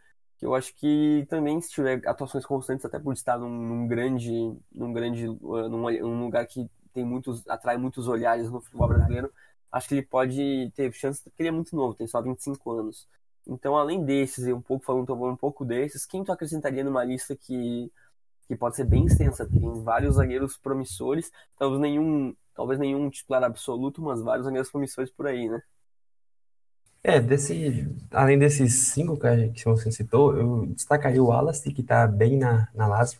que 0.41 0.45
eu 0.47 0.55
acho 0.55 0.73
que 0.73 1.27
também, 1.29 1.61
se 1.61 1.69
tiver 1.69 2.01
atuações 2.07 2.43
constantes, 2.43 2.83
até 2.83 2.97
por 2.97 3.13
estar 3.13 3.37
num, 3.37 3.47
num 3.47 3.87
grande, 3.87 4.31
num 4.73 4.91
grande, 4.91 5.27
uh, 5.27 5.69
num, 5.69 5.87
num, 5.99 6.23
lugar 6.25 6.47
que 6.47 6.67
tem 6.91 7.05
muitos, 7.05 7.47
atrai 7.47 7.77
muitos 7.77 8.07
olhares 8.07 8.49
no 8.49 8.59
futebol 8.59 8.87
brasileiro, 8.87 9.31
acho 9.71 9.87
que 9.87 9.93
ele 9.93 10.01
pode 10.01 10.71
ter 10.75 10.91
chance, 10.93 11.21
porque 11.23 11.43
ele 11.43 11.49
é 11.49 11.51
muito 11.51 11.75
novo, 11.75 11.93
tem 11.93 12.07
só 12.07 12.19
25 12.19 12.71
anos. 12.71 13.07
Então, 13.45 13.77
além 13.77 14.03
desses, 14.03 14.47
e 14.47 14.51
um 14.51 14.61
pouco 14.61 14.83
falando 14.83 15.13
um 15.13 15.37
pouco 15.37 15.63
desses, 15.63 16.07
quem 16.07 16.23
tu 16.23 16.31
acrescentaria 16.31 16.83
numa 16.83 17.03
lista 17.03 17.35
que, 17.35 17.91
que 18.47 18.55
pode 18.55 18.75
ser 18.75 18.85
bem 18.85 19.05
extensa? 19.05 19.47
Tem 19.47 19.61
vários 19.83 20.15
zagueiros 20.15 20.57
promissores, 20.57 21.31
talvez 21.57 21.79
nenhum 21.79 22.35
talvez 22.55 22.79
nenhum 22.79 23.09
titular 23.09 23.43
absoluto, 23.43 24.01
mas 24.01 24.21
vários 24.21 24.45
zagueiros 24.45 24.71
promissores 24.71 25.11
por 25.11 25.27
aí, 25.27 25.47
né? 25.49 25.61
É, 27.03 27.19
desse, 27.19 27.87
além 28.11 28.37
desses 28.37 28.73
cinco 28.93 29.17
que 29.17 29.65
você 29.65 29.91
citou, 29.91 30.37
eu 30.37 30.67
destacaria 30.67 31.21
o 31.21 31.27
Wallace, 31.27 31.73
que 31.73 31.81
tá 31.81 32.05
bem 32.07 32.37
na, 32.37 32.67
na 32.75 32.85
Lazio. 32.87 33.19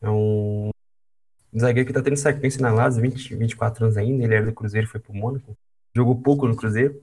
É 0.00 0.08
um 0.08 0.70
zagueiro 1.58 1.86
que 1.86 1.92
tá 1.92 2.02
tendo 2.02 2.16
sequência 2.16 2.60
na 2.60 2.72
Lazio, 2.72 3.02
20, 3.02 3.36
24 3.36 3.84
anos 3.84 3.96
ainda, 3.96 4.24
ele 4.24 4.34
era 4.34 4.46
do 4.46 4.52
Cruzeiro, 4.52 4.86
foi 4.86 5.00
pro 5.00 5.14
Mônaco. 5.14 5.56
Jogou 5.94 6.20
pouco 6.22 6.48
no 6.48 6.56
Cruzeiro. 6.56 7.02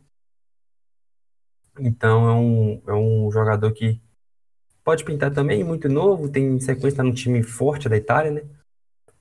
Então 1.79 2.27
é 2.27 2.33
um, 2.33 2.81
é 2.87 2.93
um 2.93 3.31
jogador 3.31 3.71
que 3.71 4.01
pode 4.83 5.03
pintar 5.03 5.31
também, 5.31 5.63
muito 5.63 5.87
novo, 5.89 6.29
tem 6.29 6.59
sequência, 6.59 6.97
tá 6.97 7.03
num 7.03 7.13
time 7.13 7.41
forte 7.43 7.87
da 7.89 7.97
Itália, 7.97 8.31
né? 8.31 8.41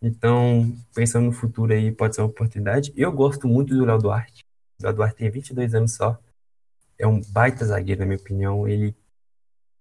Então, 0.00 0.74
pensando 0.94 1.26
no 1.26 1.32
futuro 1.32 1.72
aí, 1.72 1.92
pode 1.92 2.14
ser 2.14 2.22
uma 2.22 2.28
oportunidade. 2.28 2.92
Eu 2.96 3.12
gosto 3.12 3.46
muito 3.46 3.74
do 3.74 3.84
Léo 3.84 3.98
Duarte. 3.98 4.44
O 4.80 4.84
Léo 4.84 4.94
Duarte 4.94 5.16
tem 5.16 5.30
22 5.30 5.74
anos 5.74 5.94
só. 5.94 6.18
É 7.02 7.06
um 7.06 7.20
baita 7.20 7.64
zagueiro, 7.64 8.00
na 8.00 8.06
minha 8.06 8.18
opinião. 8.18 8.68
Ele, 8.68 8.94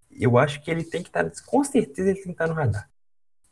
eu 0.09 0.39
acho 0.39 0.59
que 0.63 0.72
ele 0.72 0.84
tem 0.84 1.03
que 1.03 1.09
estar, 1.09 1.30
com 1.45 1.63
certeza, 1.63 2.09
ele 2.09 2.17
tem 2.17 2.26
que 2.26 2.32
estar 2.32 2.47
no 2.47 2.55
radar. 2.55 2.89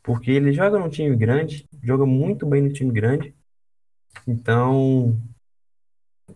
Porque 0.02 0.32
ele 0.32 0.52
joga 0.52 0.80
num 0.80 0.90
time 0.90 1.16
grande, 1.16 1.70
joga 1.84 2.04
muito 2.04 2.48
bem 2.48 2.64
no 2.64 2.74
time 2.74 2.92
grande. 2.92 3.36
Então, 4.28 5.16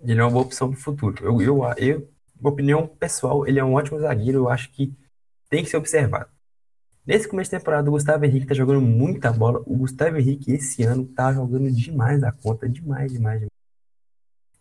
ele 0.04 0.20
é 0.20 0.24
uma 0.24 0.30
boa 0.30 0.46
opção 0.46 0.70
para 0.70 0.78
o 0.78 0.82
futuro. 0.82 1.26
Eu, 1.26 1.42
eu, 1.42 1.64
eu, 1.78 2.10
opinião 2.44 2.88
pessoal, 2.88 3.48
ele 3.48 3.60
é 3.60 3.64
um 3.64 3.74
ótimo 3.74 4.00
zagueiro. 4.00 4.38
Eu 4.40 4.50
acho 4.50 4.70
que 4.72 4.94
tem 5.50 5.64
que 5.64 5.72
ser 5.72 5.78
observado. 5.78 6.30
Nesse 7.04 7.28
começo 7.28 7.50
de 7.50 7.58
temporada, 7.58 7.90
o 7.90 7.94
Gustavo 7.94 8.26
Henrique 8.26 8.46
tá 8.46 8.54
jogando 8.54 8.80
muita 8.80 9.34
bola. 9.34 9.60
O 9.66 9.76
Gustavo 9.76 10.18
Henrique, 10.18 10.52
esse 10.52 10.84
ano, 10.84 11.04
tá 11.04 11.34
jogando 11.34 11.72
demais 11.72 12.22
da 12.22 12.32
conta. 12.32 12.70
Demais, 12.70 13.12
demais, 13.12 13.40
demais. 13.40 13.54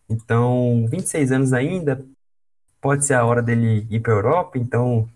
Então, 0.09 0.87
26 0.89 1.31
anos 1.31 1.53
ainda, 1.53 2.03
pode 2.83 3.05
ser 3.05 3.13
a 3.13 3.25
hora 3.25 3.41
dele 3.41 3.87
ir 3.89 4.01
para 4.01 4.11
Europa. 4.11 4.57
Então, 4.57 5.09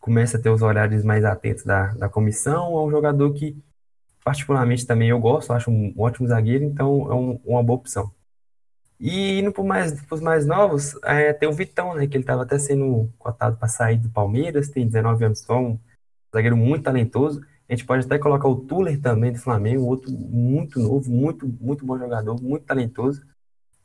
começa 0.00 0.36
a 0.36 0.40
ter 0.40 0.50
os 0.50 0.60
olhares 0.60 1.04
mais 1.04 1.24
atentos 1.24 1.64
da, 1.64 1.86
da 1.94 2.08
comissão. 2.08 2.76
É 2.76 2.82
um 2.82 2.90
jogador 2.90 3.32
que, 3.32 3.56
particularmente, 4.24 4.84
também 4.84 5.10
eu 5.10 5.20
gosto. 5.20 5.52
Acho 5.52 5.70
um 5.70 5.94
ótimo 5.96 6.26
zagueiro. 6.26 6.64
Então, 6.64 7.10
é 7.10 7.14
um, 7.14 7.40
uma 7.44 7.62
boa 7.62 7.78
opção. 7.78 8.10
E 8.98 9.38
indo 9.38 9.52
para 9.52 9.62
mais, 9.64 10.04
os 10.10 10.20
mais 10.20 10.44
novos, 10.44 10.98
é, 11.04 11.32
tem 11.32 11.48
o 11.48 11.52
Vitão, 11.52 11.94
né? 11.94 12.08
Que 12.08 12.16
ele 12.16 12.24
estava 12.24 12.42
até 12.42 12.58
sendo 12.58 13.08
cotado 13.18 13.56
para 13.56 13.68
sair 13.68 13.96
do 13.96 14.10
Palmeiras. 14.10 14.68
Tem 14.68 14.84
19 14.84 15.24
anos 15.24 15.38
só, 15.40 15.58
um 15.58 15.78
zagueiro 16.34 16.56
muito 16.56 16.82
talentoso. 16.84 17.40
A 17.68 17.72
gente 17.72 17.86
pode 17.86 18.04
até 18.04 18.18
colocar 18.18 18.48
o 18.48 18.56
Tuller 18.56 19.00
também 19.00 19.32
do 19.32 19.38
Flamengo, 19.38 19.84
outro 19.86 20.10
muito 20.10 20.80
novo, 20.80 21.08
muito, 21.08 21.46
muito 21.60 21.86
bom 21.86 21.96
jogador, 21.96 22.42
muito 22.42 22.64
talentoso. 22.66 23.22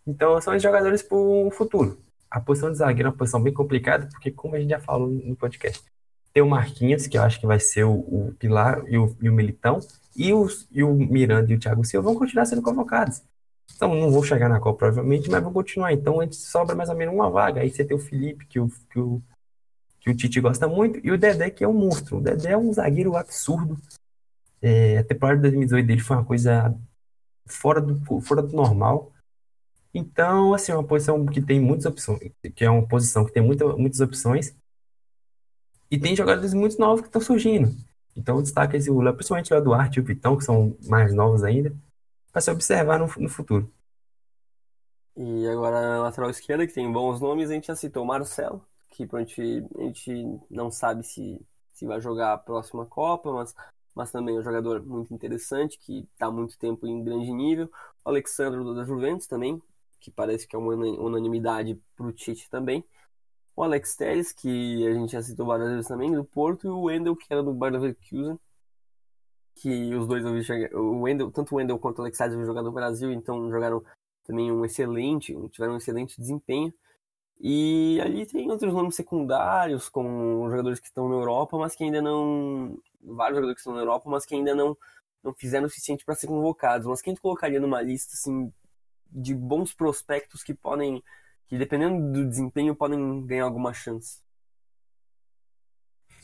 Então, 0.07 0.41
são 0.41 0.55
os 0.55 0.63
jogadores 0.63 1.03
para 1.03 1.17
o 1.17 1.51
futuro. 1.51 2.04
A 2.35 2.41
posição 2.41 2.69
de 2.69 2.77
zagueiro 2.77 3.07
é 3.07 3.11
uma 3.11 3.17
posição 3.17 3.41
bem 3.41 3.53
complicada, 3.53 4.07
porque, 4.07 4.29
como 4.29 4.55
a 4.55 4.59
gente 4.59 4.71
já 4.71 4.79
falou 4.81 5.07
no 5.07 5.37
podcast, 5.37 5.81
Tem 6.33 6.43
o 6.43 6.49
Marquinhos, 6.49 7.07
que 7.07 7.17
eu 7.17 7.21
acho 7.21 7.39
que 7.39 7.47
vai 7.47 7.61
ser 7.61 7.85
o, 7.85 7.93
o 7.93 8.35
pilar, 8.37 8.83
e 8.89 8.97
o, 8.97 9.15
e 9.21 9.29
o 9.29 9.33
Militão, 9.33 9.79
e, 10.13 10.33
os, 10.33 10.67
e 10.69 10.83
o 10.83 10.93
Miranda 10.93 11.49
e 11.49 11.55
o 11.55 11.59
Thiago 11.59 11.85
Silva 11.85 12.09
vão 12.09 12.19
continuar 12.19 12.45
sendo 12.45 12.61
convocados. 12.61 13.23
Então, 13.73 13.95
não 13.95 14.11
vou 14.11 14.21
chegar 14.21 14.49
na 14.49 14.59
Copa, 14.59 14.79
provavelmente, 14.79 15.31
mas 15.31 15.41
vou 15.41 15.53
continuar. 15.53 15.93
Então, 15.93 16.19
a 16.19 16.25
gente 16.25 16.35
sobra 16.35 16.75
mais 16.75 16.89
ou 16.89 16.95
menos 16.97 17.15
uma 17.15 17.29
vaga. 17.29 17.61
Aí 17.61 17.69
você 17.69 17.85
tem 17.85 17.95
o 17.95 18.01
Felipe, 18.01 18.45
que 18.47 18.59
o, 18.59 18.67
que 18.91 18.99
o, 18.99 19.21
que 20.01 20.09
o 20.09 20.13
Tite 20.13 20.41
gosta 20.41 20.67
muito, 20.67 20.99
e 21.01 21.13
o 21.13 21.17
Dedé, 21.17 21.49
que 21.49 21.63
é 21.63 21.67
um 21.69 21.73
monstro. 21.73 22.17
O 22.17 22.21
Dedé 22.21 22.51
é 22.51 22.57
um 22.57 22.73
zagueiro 22.73 23.15
absurdo. 23.15 23.77
É, 24.61 24.97
a 24.97 25.05
temporada 25.05 25.37
de 25.37 25.43
2018 25.43 25.87
dele 25.87 26.01
foi 26.01 26.17
uma 26.17 26.25
coisa 26.25 26.77
fora 27.45 27.79
do, 27.79 28.19
fora 28.19 28.41
do 28.41 28.53
normal. 28.53 29.14
Então, 29.97 30.53
assim, 30.53 30.73
é 30.73 30.75
uma 30.75 30.83
posição 30.85 31.25
que 31.25 31.41
tem 31.41 31.57
muitas 31.57 31.85
opções, 31.85 32.19
que 32.53 32.65
é 32.65 32.69
uma 32.69 32.85
posição 32.85 33.23
que 33.25 33.31
tem 33.31 33.41
muita, 33.41 33.65
muitas 33.77 34.01
opções. 34.01 34.53
E 35.89 35.97
tem 35.97 36.13
jogadores 36.13 36.53
muito 36.53 36.77
novos 36.77 36.99
que 36.99 37.07
estão 37.07 37.21
surgindo. 37.21 37.73
Então, 38.13 38.41
destaca 38.43 38.75
esse, 38.75 38.91
principalmente 38.91 39.53
o 39.53 39.57
Eduardo 39.57 39.95
e 39.95 40.01
o 40.01 40.03
Vitão, 40.03 40.37
que 40.37 40.43
são 40.43 40.77
mais 40.85 41.13
novos 41.13 41.45
ainda 41.45 41.73
para 42.29 42.41
se 42.41 42.51
observar 42.51 42.99
no, 42.99 43.07
no, 43.17 43.29
futuro. 43.29 43.71
E 45.15 45.47
agora 45.47 45.79
na 45.79 46.01
lateral 46.01 46.29
esquerda, 46.29 46.67
que 46.67 46.73
tem 46.73 46.91
bons 46.91 47.21
nomes, 47.21 47.49
a 47.49 47.53
gente 47.53 47.67
já 47.67 47.75
citou 47.77 48.03
o 48.03 48.05
Marcelo, 48.05 48.61
que 48.89 49.07
a 49.09 49.19
gente, 49.19 49.65
a 49.77 49.81
gente 49.83 50.39
não 50.49 50.69
sabe 50.69 51.03
se, 51.03 51.39
se 51.71 51.85
vai 51.85 52.01
jogar 52.01 52.33
a 52.33 52.37
próxima 52.37 52.85
Copa, 52.85 53.31
mas, 53.31 53.55
mas 53.95 54.11
também 54.11 54.35
é 54.35 54.39
um 54.39 54.43
jogador 54.43 54.85
muito 54.85 55.13
interessante, 55.13 55.79
que 55.79 56.05
está 56.11 56.29
muito 56.29 56.57
tempo 56.57 56.85
em 56.85 57.01
grande 57.01 57.31
nível. 57.31 57.71
O 58.03 58.09
Alexandre 58.09 58.61
da 58.75 58.83
Juventus 58.83 59.27
também, 59.27 59.61
que 60.05 60.11
parece 60.11 60.47
que 60.47 60.55
é 60.55 60.59
uma 60.59 60.73
unanimidade 60.73 61.81
para 61.95 62.05
o 62.05 62.13
Tite 62.13 62.47
também. 62.47 62.85
O 63.55 63.63
Alex 63.63 63.95
Telles, 63.95 64.31
que 64.31 64.85
a 64.87 64.93
gente 64.93 65.13
já 65.13 65.21
citou 65.23 65.47
várias 65.47 65.69
vezes 65.69 65.87
também, 65.87 66.11
do 66.11 66.23
Porto, 66.23 66.67
e 66.67 66.69
o 66.69 66.83
Wendel, 66.83 67.15
que 67.15 67.25
era 67.29 67.41
do 67.41 67.53
Bayer 67.53 67.73
Leverkusen, 67.73 68.39
que 69.55 69.95
os 69.95 70.07
dois 70.07 70.23
o 70.73 71.01
Wendell, 71.01 71.31
tanto 71.31 71.55
o 71.55 71.57
Wendell 71.57 71.79
quanto 71.79 71.99
o 71.99 72.01
Alex 72.01 72.17
Sales 72.17 72.45
jogaram 72.45 72.67
no 72.67 72.73
Brasil, 72.73 73.11
então 73.11 73.49
jogaram 73.49 73.83
também 74.25 74.51
um 74.51 74.63
excelente, 74.63 75.33
tiveram 75.49 75.73
um 75.73 75.77
excelente 75.77 76.19
desempenho. 76.19 76.71
E 77.39 77.99
ali 78.01 78.25
tem 78.25 78.49
outros 78.51 78.73
nomes 78.73 78.95
secundários, 78.95 79.89
como 79.89 80.49
jogadores 80.49 80.79
que 80.79 80.87
estão 80.87 81.09
na 81.09 81.15
Europa, 81.15 81.57
mas 81.57 81.75
que 81.75 81.83
ainda 81.83 82.01
não. 82.01 82.77
Vários 83.01 83.37
jogadores 83.37 83.55
que 83.55 83.61
estão 83.61 83.73
na 83.73 83.81
Europa, 83.81 84.09
mas 84.09 84.25
que 84.25 84.35
ainda 84.35 84.53
não, 84.55 84.77
não 85.23 85.33
fizeram 85.33 85.65
o 85.65 85.69
suficiente 85.69 86.05
para 86.05 86.15
ser 86.15 86.27
convocados. 86.27 86.87
Mas 86.87 87.01
quem 87.01 87.15
tu 87.15 87.21
colocaria 87.21 87.59
numa 87.59 87.81
lista 87.81 88.13
assim, 88.13 88.51
de 89.11 89.33
bons 89.33 89.73
prospectos 89.73 90.43
que 90.43 90.53
podem, 90.53 91.03
que 91.47 91.57
dependendo 91.57 92.11
do 92.11 92.27
desempenho, 92.27 92.75
podem 92.75 93.25
ganhar 93.25 93.45
alguma 93.45 93.73
chance? 93.73 94.23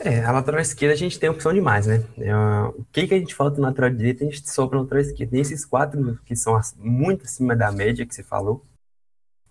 É, 0.03 0.23
a 0.23 0.31
lateral 0.31 0.59
esquerda 0.59 0.93
a 0.95 0.97
gente 0.97 1.19
tem 1.19 1.29
opção 1.29 1.53
demais, 1.53 1.85
né? 1.85 2.03
É, 2.17 2.35
o 2.35 2.83
que, 2.91 3.07
que 3.07 3.13
a 3.13 3.19
gente 3.19 3.35
falta 3.35 3.61
na 3.61 3.67
lateral 3.67 3.91
direita, 3.91 4.23
a 4.23 4.27
gente 4.27 4.49
sobra 4.49 4.77
na 4.77 4.83
lateral 4.83 5.01
esquerda. 5.03 5.31
Tem 5.31 5.41
esses 5.41 5.63
quatro 5.63 6.19
que 6.25 6.35
são 6.35 6.59
muito 6.77 7.25
acima 7.25 7.55
da 7.55 7.71
média 7.71 8.05
que 8.05 8.15
você 8.15 8.23
falou. 8.23 8.65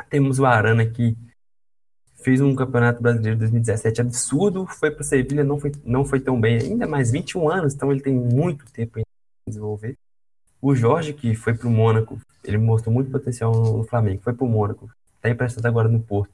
Temos 0.09 0.41
o 0.41 0.47
Arana 0.47 0.85
que 0.85 1.17
fez 2.23 2.41
um 2.41 2.55
campeonato 2.55 3.03
brasileiro 3.03 3.37
de 3.37 3.41
2017 3.41 4.01
absurdo, 4.01 4.67
foi 4.67 4.91
para 4.91 5.05
Sevilha, 5.05 5.45
não 5.45 5.59
foi, 5.59 5.73
não 5.85 6.05
foi 6.05 6.21
tão 6.21 6.41
bem 6.41 6.59
ainda, 6.59 6.87
mas 6.87 7.11
21 7.11 7.49
anos, 7.49 7.75
então 7.75 7.91
ele 7.91 8.01
tem 8.01 8.15
muito 8.15 8.71
tempo 8.73 8.99
em 8.99 9.05
desenvolver. 9.47 9.97
O 10.61 10.75
Jorge, 10.75 11.13
que 11.13 11.35
foi 11.35 11.55
para 11.55 11.67
o 11.67 11.71
Mônaco, 11.71 12.21
ele 12.45 12.59
mostrou 12.59 12.93
muito 12.93 13.11
potencial 13.11 13.53
no 13.53 13.85
Flamengo, 13.85 14.23
foi 14.23 14.35
para 14.35 14.45
o 14.45 14.49
Mônaco, 14.49 14.91
está 15.17 15.31
emprestado 15.31 15.67
agora 15.67 15.89
no 15.89 16.01
Porto. 16.01 16.33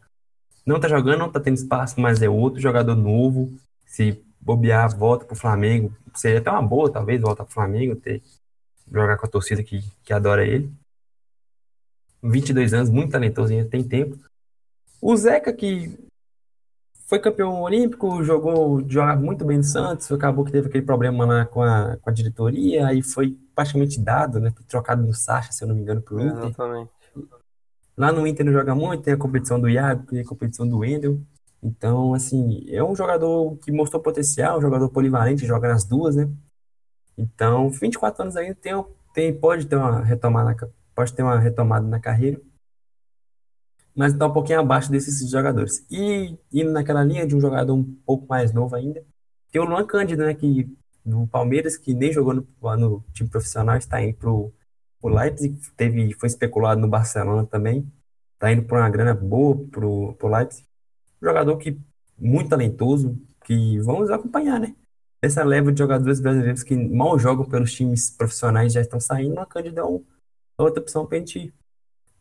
Não 0.64 0.76
está 0.76 0.88
jogando, 0.88 1.18
não 1.18 1.28
está 1.28 1.38
tendo 1.38 1.54
espaço, 1.54 2.00
mas 2.00 2.20
é 2.20 2.28
outro 2.28 2.60
jogador 2.60 2.96
novo, 2.96 3.52
se 3.84 4.20
bobear, 4.40 4.96
volta 4.96 5.24
pro 5.24 5.36
Flamengo. 5.36 5.94
Seria 6.14 6.38
até 6.38 6.50
uma 6.50 6.62
boa, 6.62 6.90
talvez, 6.90 7.20
voltar 7.20 7.44
pro 7.44 7.54
Flamengo, 7.54 7.94
ter, 7.94 8.20
jogar 8.90 9.16
com 9.16 9.26
a 9.26 9.30
torcida 9.30 9.62
que, 9.62 9.84
que 10.04 10.12
adora 10.12 10.44
ele. 10.44 10.72
22 12.22 12.74
anos, 12.74 12.90
muito 12.90 13.12
talentoso, 13.12 13.52
ainda 13.52 13.68
tem 13.68 13.84
tempo. 13.84 14.18
O 15.00 15.16
Zeca, 15.16 15.52
que 15.52 15.96
foi 17.06 17.20
campeão 17.20 17.62
olímpico, 17.62 18.22
jogou, 18.24 18.82
jogava 18.88 19.20
muito 19.20 19.44
bem 19.44 19.58
no 19.58 19.64
Santos, 19.64 20.10
acabou 20.10 20.44
que 20.44 20.50
teve 20.50 20.66
aquele 20.66 20.84
problema 20.84 21.24
lá 21.24 21.46
com 21.46 21.62
a, 21.62 21.96
com 21.96 22.10
a 22.10 22.12
diretoria, 22.12 22.88
aí 22.88 23.00
foi 23.00 23.38
praticamente 23.54 24.00
dado, 24.00 24.40
né? 24.40 24.52
Trocado 24.66 25.06
no 25.06 25.14
Sacha, 25.14 25.52
se 25.52 25.62
eu 25.62 25.68
não 25.68 25.74
me 25.76 25.82
engano, 25.82 26.02
pro 26.02 26.20
Inter. 26.20 26.46
Exatamente. 26.46 26.90
Lá 27.96 28.10
no 28.10 28.26
Inter 28.26 28.44
não 28.44 28.52
joga 28.52 28.74
muito, 28.74 29.04
tem 29.04 29.14
a 29.14 29.16
competição 29.16 29.60
do 29.60 29.68
Iago, 29.68 30.04
tem 30.04 30.20
a 30.20 30.24
competição 30.24 30.68
do 30.68 30.78
Wendel. 30.78 31.20
Então, 31.62 32.12
assim, 32.12 32.66
é 32.68 32.82
um 32.82 32.94
jogador 32.94 33.56
que 33.58 33.70
mostrou 33.70 34.02
potencial, 34.02 34.58
um 34.58 34.60
jogador 34.60 34.88
polivalente, 34.90 35.46
joga 35.46 35.68
nas 35.68 35.84
duas, 35.84 36.16
né? 36.16 36.28
Então, 37.16 37.70
24 37.70 38.22
anos 38.22 38.36
ainda 38.36 38.54
tem, 38.56 38.84
tem, 39.14 39.32
pode 39.32 39.66
ter 39.66 39.76
uma 39.76 40.00
retomada, 40.00 40.70
pode 40.94 41.12
ter 41.12 41.22
uma 41.22 41.38
retomada 41.38 41.86
na 41.86 42.00
carreira, 42.00 42.40
mas 43.96 44.12
está 44.12 44.26
um 44.26 44.32
pouquinho 44.32 44.60
abaixo 44.60 44.90
desses 44.90 45.28
jogadores. 45.30 45.84
E 45.90 46.36
indo 46.52 46.70
naquela 46.72 47.02
linha 47.02 47.26
de 47.26 47.34
um 47.34 47.40
jogador 47.40 47.74
um 47.74 47.84
pouco 48.04 48.26
mais 48.28 48.52
novo 48.52 48.76
ainda, 48.76 49.04
tem 49.50 49.60
o 49.60 49.64
Luan 49.64 49.86
Cândido, 49.86 50.24
né, 50.24 50.34
que 50.34 50.68
do 51.04 51.26
Palmeiras, 51.28 51.76
que 51.76 51.94
nem 51.94 52.12
jogou 52.12 52.34
no, 52.34 52.46
no 52.78 53.04
time 53.12 53.28
profissional, 53.28 53.76
está 53.76 54.02
indo 54.02 54.16
pro, 54.16 54.52
o 55.00 55.08
Leipzig, 55.08 55.58
teve, 55.76 56.12
foi 56.14 56.26
especulado 56.26 56.80
no 56.80 56.88
Barcelona 56.88 57.46
também, 57.46 57.90
está 58.34 58.52
indo 58.52 58.64
por 58.64 58.78
uma 58.78 58.90
grana 58.90 59.14
boa 59.14 59.56
pro, 59.70 60.14
pro 60.14 60.28
Leipzig 60.28 60.66
jogador 61.22 61.56
que 61.56 61.78
muito 62.18 62.50
talentoso, 62.50 63.18
que 63.44 63.78
vamos 63.80 64.10
acompanhar, 64.10 64.58
né? 64.60 64.74
Essa 65.20 65.44
leva 65.44 65.72
de 65.72 65.78
jogadores 65.78 66.20
brasileiros 66.20 66.62
que 66.62 66.76
mal 66.76 67.18
jogam 67.18 67.44
pelos 67.44 67.72
times 67.72 68.10
profissionais 68.10 68.72
já 68.72 68.80
estão 68.80 69.00
saindo, 69.00 69.38
a 69.38 69.46
Cândida 69.46 69.80
é 69.80 69.84
outra 70.62 70.80
opção 70.80 71.06
para 71.06 71.16
a 71.16 71.20
gente, 71.20 71.52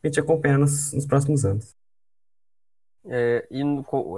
gente 0.08 0.20
acompanhar 0.20 0.58
nos, 0.58 0.94
nos 0.94 1.06
próximos 1.06 1.46
anos. 1.46 1.76
É, 3.08 3.48
e 3.52 3.62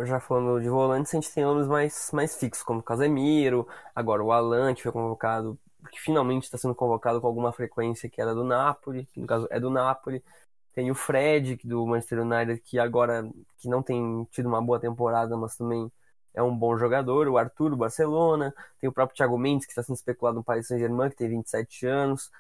já 0.06 0.20
falando 0.20 0.62
de 0.62 0.70
volantes, 0.70 1.14
a 1.14 1.18
gente 1.20 1.34
tem 1.34 1.44
nomes 1.44 1.68
mais, 1.68 2.10
mais 2.14 2.38
fixos, 2.38 2.64
como 2.64 2.82
Casemiro, 2.82 3.68
agora 3.94 4.24
o 4.24 4.32
Alan, 4.32 4.74
que 4.74 4.84
foi 4.84 4.92
convocado, 4.94 5.60
que 5.92 6.00
finalmente 6.00 6.46
está 6.46 6.58
sendo 6.58 6.74
convocado 6.74 7.20
com 7.20 7.28
alguma 7.28 7.52
frequência, 7.52 8.10
que 8.10 8.22
era 8.22 8.34
do 8.34 8.44
Napoli, 8.44 9.06
que 9.08 9.20
no 9.20 9.28
caso 9.28 9.48
é 9.52 9.60
do 9.60 9.70
Napoli. 9.70 10.24
Tem 10.74 10.92
o 10.92 10.96
Fred 10.96 11.60
do 11.64 11.86
Manchester 11.86 12.22
United, 12.22 12.62
que 12.62 12.80
agora 12.80 13.30
que 13.58 13.68
não 13.68 13.82
tem 13.82 14.26
tido 14.32 14.48
uma 14.48 14.62
boa 14.62 14.80
temporada, 14.80 15.36
mas 15.36 15.58
também 15.58 15.92
é 16.34 16.44
um 16.44 16.56
bom 16.56 16.78
jogador. 16.78 17.28
O 17.28 17.38
Arthur 17.38 17.72
do 17.72 17.78
Barcelona. 17.78 18.54
Tem 18.80 18.88
o 18.90 18.94
próprio 18.94 19.18
Thiago 19.18 19.38
Mendes, 19.38 19.66
que 19.66 19.72
está 19.72 19.82
sendo 19.84 19.96
especulado 19.96 20.38
no 20.38 20.44
Paris 20.44 20.68
Saint-Germain, 20.68 21.10
que 21.10 21.16
tem 21.16 21.30
27 21.30 21.88
anos. 21.88 22.32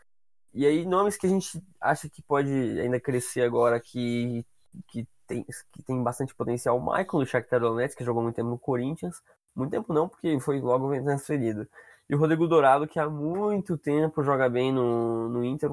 E 0.57 0.65
aí, 0.65 0.87
nomes 0.87 1.15
que 1.15 1.27
a 1.27 1.29
gente 1.29 1.63
acha 1.79 2.09
que 2.09 2.19
pode 2.19 2.49
ainda 2.51 2.99
crescer 2.99 3.43
agora, 3.43 3.79
que, 3.79 4.43
que, 4.87 5.07
tem, 5.27 5.45
que 5.71 5.83
tem 5.83 6.01
bastante 6.01 6.33
potencial. 6.33 6.75
O 6.79 6.81
Michael 6.83 7.05
do 7.19 7.25
Shakhtar 7.27 7.59
Donetsk, 7.59 7.95
que 7.95 8.03
jogou 8.03 8.23
muito 8.23 8.35
tempo 8.35 8.49
no 8.49 8.57
Corinthians. 8.57 9.21
Muito 9.55 9.69
tempo 9.69 9.93
não, 9.93 10.09
porque 10.09 10.39
foi 10.39 10.59
logo 10.59 10.89
transferido. 11.03 11.67
E 12.09 12.15
o 12.15 12.17
Rodrigo 12.17 12.47
Dourado, 12.47 12.87
que 12.87 12.99
há 12.99 13.07
muito 13.07 13.77
tempo 13.77 14.23
joga 14.23 14.49
bem 14.49 14.71
no, 14.73 15.29
no 15.29 15.43
Inter, 15.45 15.69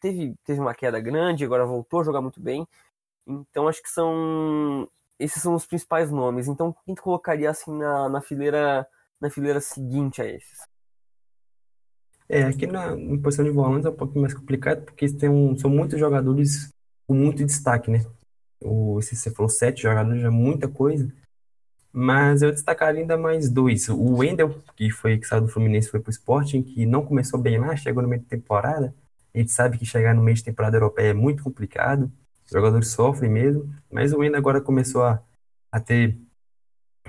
teve, 0.00 0.36
teve 0.44 0.60
uma 0.60 0.74
queda 0.74 1.00
grande, 1.00 1.44
agora 1.44 1.66
voltou 1.66 2.00
a 2.00 2.04
jogar 2.04 2.20
muito 2.20 2.40
bem. 2.40 2.64
Então 3.26 3.66
acho 3.68 3.82
que 3.82 3.90
são. 3.90 4.88
Esses 5.18 5.42
são 5.42 5.54
os 5.54 5.66
principais 5.66 6.12
nomes. 6.12 6.46
Então 6.46 6.74
quem 6.86 6.94
tu 6.94 7.02
colocaria 7.02 7.50
assim 7.50 7.72
na, 7.76 8.08
na 8.08 8.20
fileira 8.20 8.86
na 9.20 9.30
fileira 9.30 9.60
seguinte 9.60 10.22
a 10.22 10.26
esses? 10.26 10.60
É, 12.28 12.42
aqui 12.42 12.66
na, 12.66 12.94
na 12.94 13.18
posição 13.22 13.44
de 13.44 13.50
volantes 13.50 13.86
é 13.86 13.90
um 13.90 13.96
pouco 13.96 14.18
mais 14.18 14.34
complicado, 14.34 14.84
porque 14.84 15.08
tem 15.08 15.28
um, 15.28 15.56
são 15.56 15.70
muitos 15.70 15.98
jogadores 15.98 16.70
com 17.06 17.14
muito 17.14 17.44
destaque, 17.44 17.90
né? 17.90 18.04
O, 18.60 19.00
se 19.00 19.16
você 19.16 19.30
falou 19.30 19.48
sete 19.48 19.82
jogadores, 19.82 20.20
já 20.20 20.28
é 20.28 20.30
muita 20.30 20.68
coisa. 20.68 21.10
Mas 21.92 22.42
eu 22.42 22.52
destacaria 22.52 23.00
ainda 23.00 23.16
mais 23.16 23.48
dois. 23.50 23.88
O 23.88 24.18
Wendel, 24.18 24.62
que 24.76 24.90
foi 24.90 25.18
que 25.18 25.26
saiu 25.26 25.42
do 25.42 25.48
Fluminense 25.48 25.90
foi 25.90 26.00
pro 26.00 26.10
Sporting, 26.10 26.62
que 26.62 26.84
não 26.86 27.04
começou 27.04 27.40
bem 27.40 27.58
lá, 27.58 27.74
chegou 27.76 28.02
no 28.02 28.08
meio 28.08 28.22
da 28.22 28.28
temporada. 28.28 28.94
A 29.34 29.38
gente 29.38 29.50
sabe 29.52 29.78
que 29.78 29.86
chegar 29.86 30.14
no 30.14 30.22
meio 30.22 30.36
de 30.36 30.44
temporada 30.44 30.76
europeia 30.76 31.10
é 31.10 31.14
muito 31.14 31.42
complicado, 31.42 32.12
os 32.44 32.50
jogadores 32.52 32.88
sofrem 32.88 33.30
mesmo, 33.30 33.72
mas 33.90 34.12
o 34.12 34.18
Wendel 34.18 34.38
agora 34.38 34.60
começou 34.60 35.02
a, 35.02 35.22
a 35.72 35.80
ter 35.80 36.18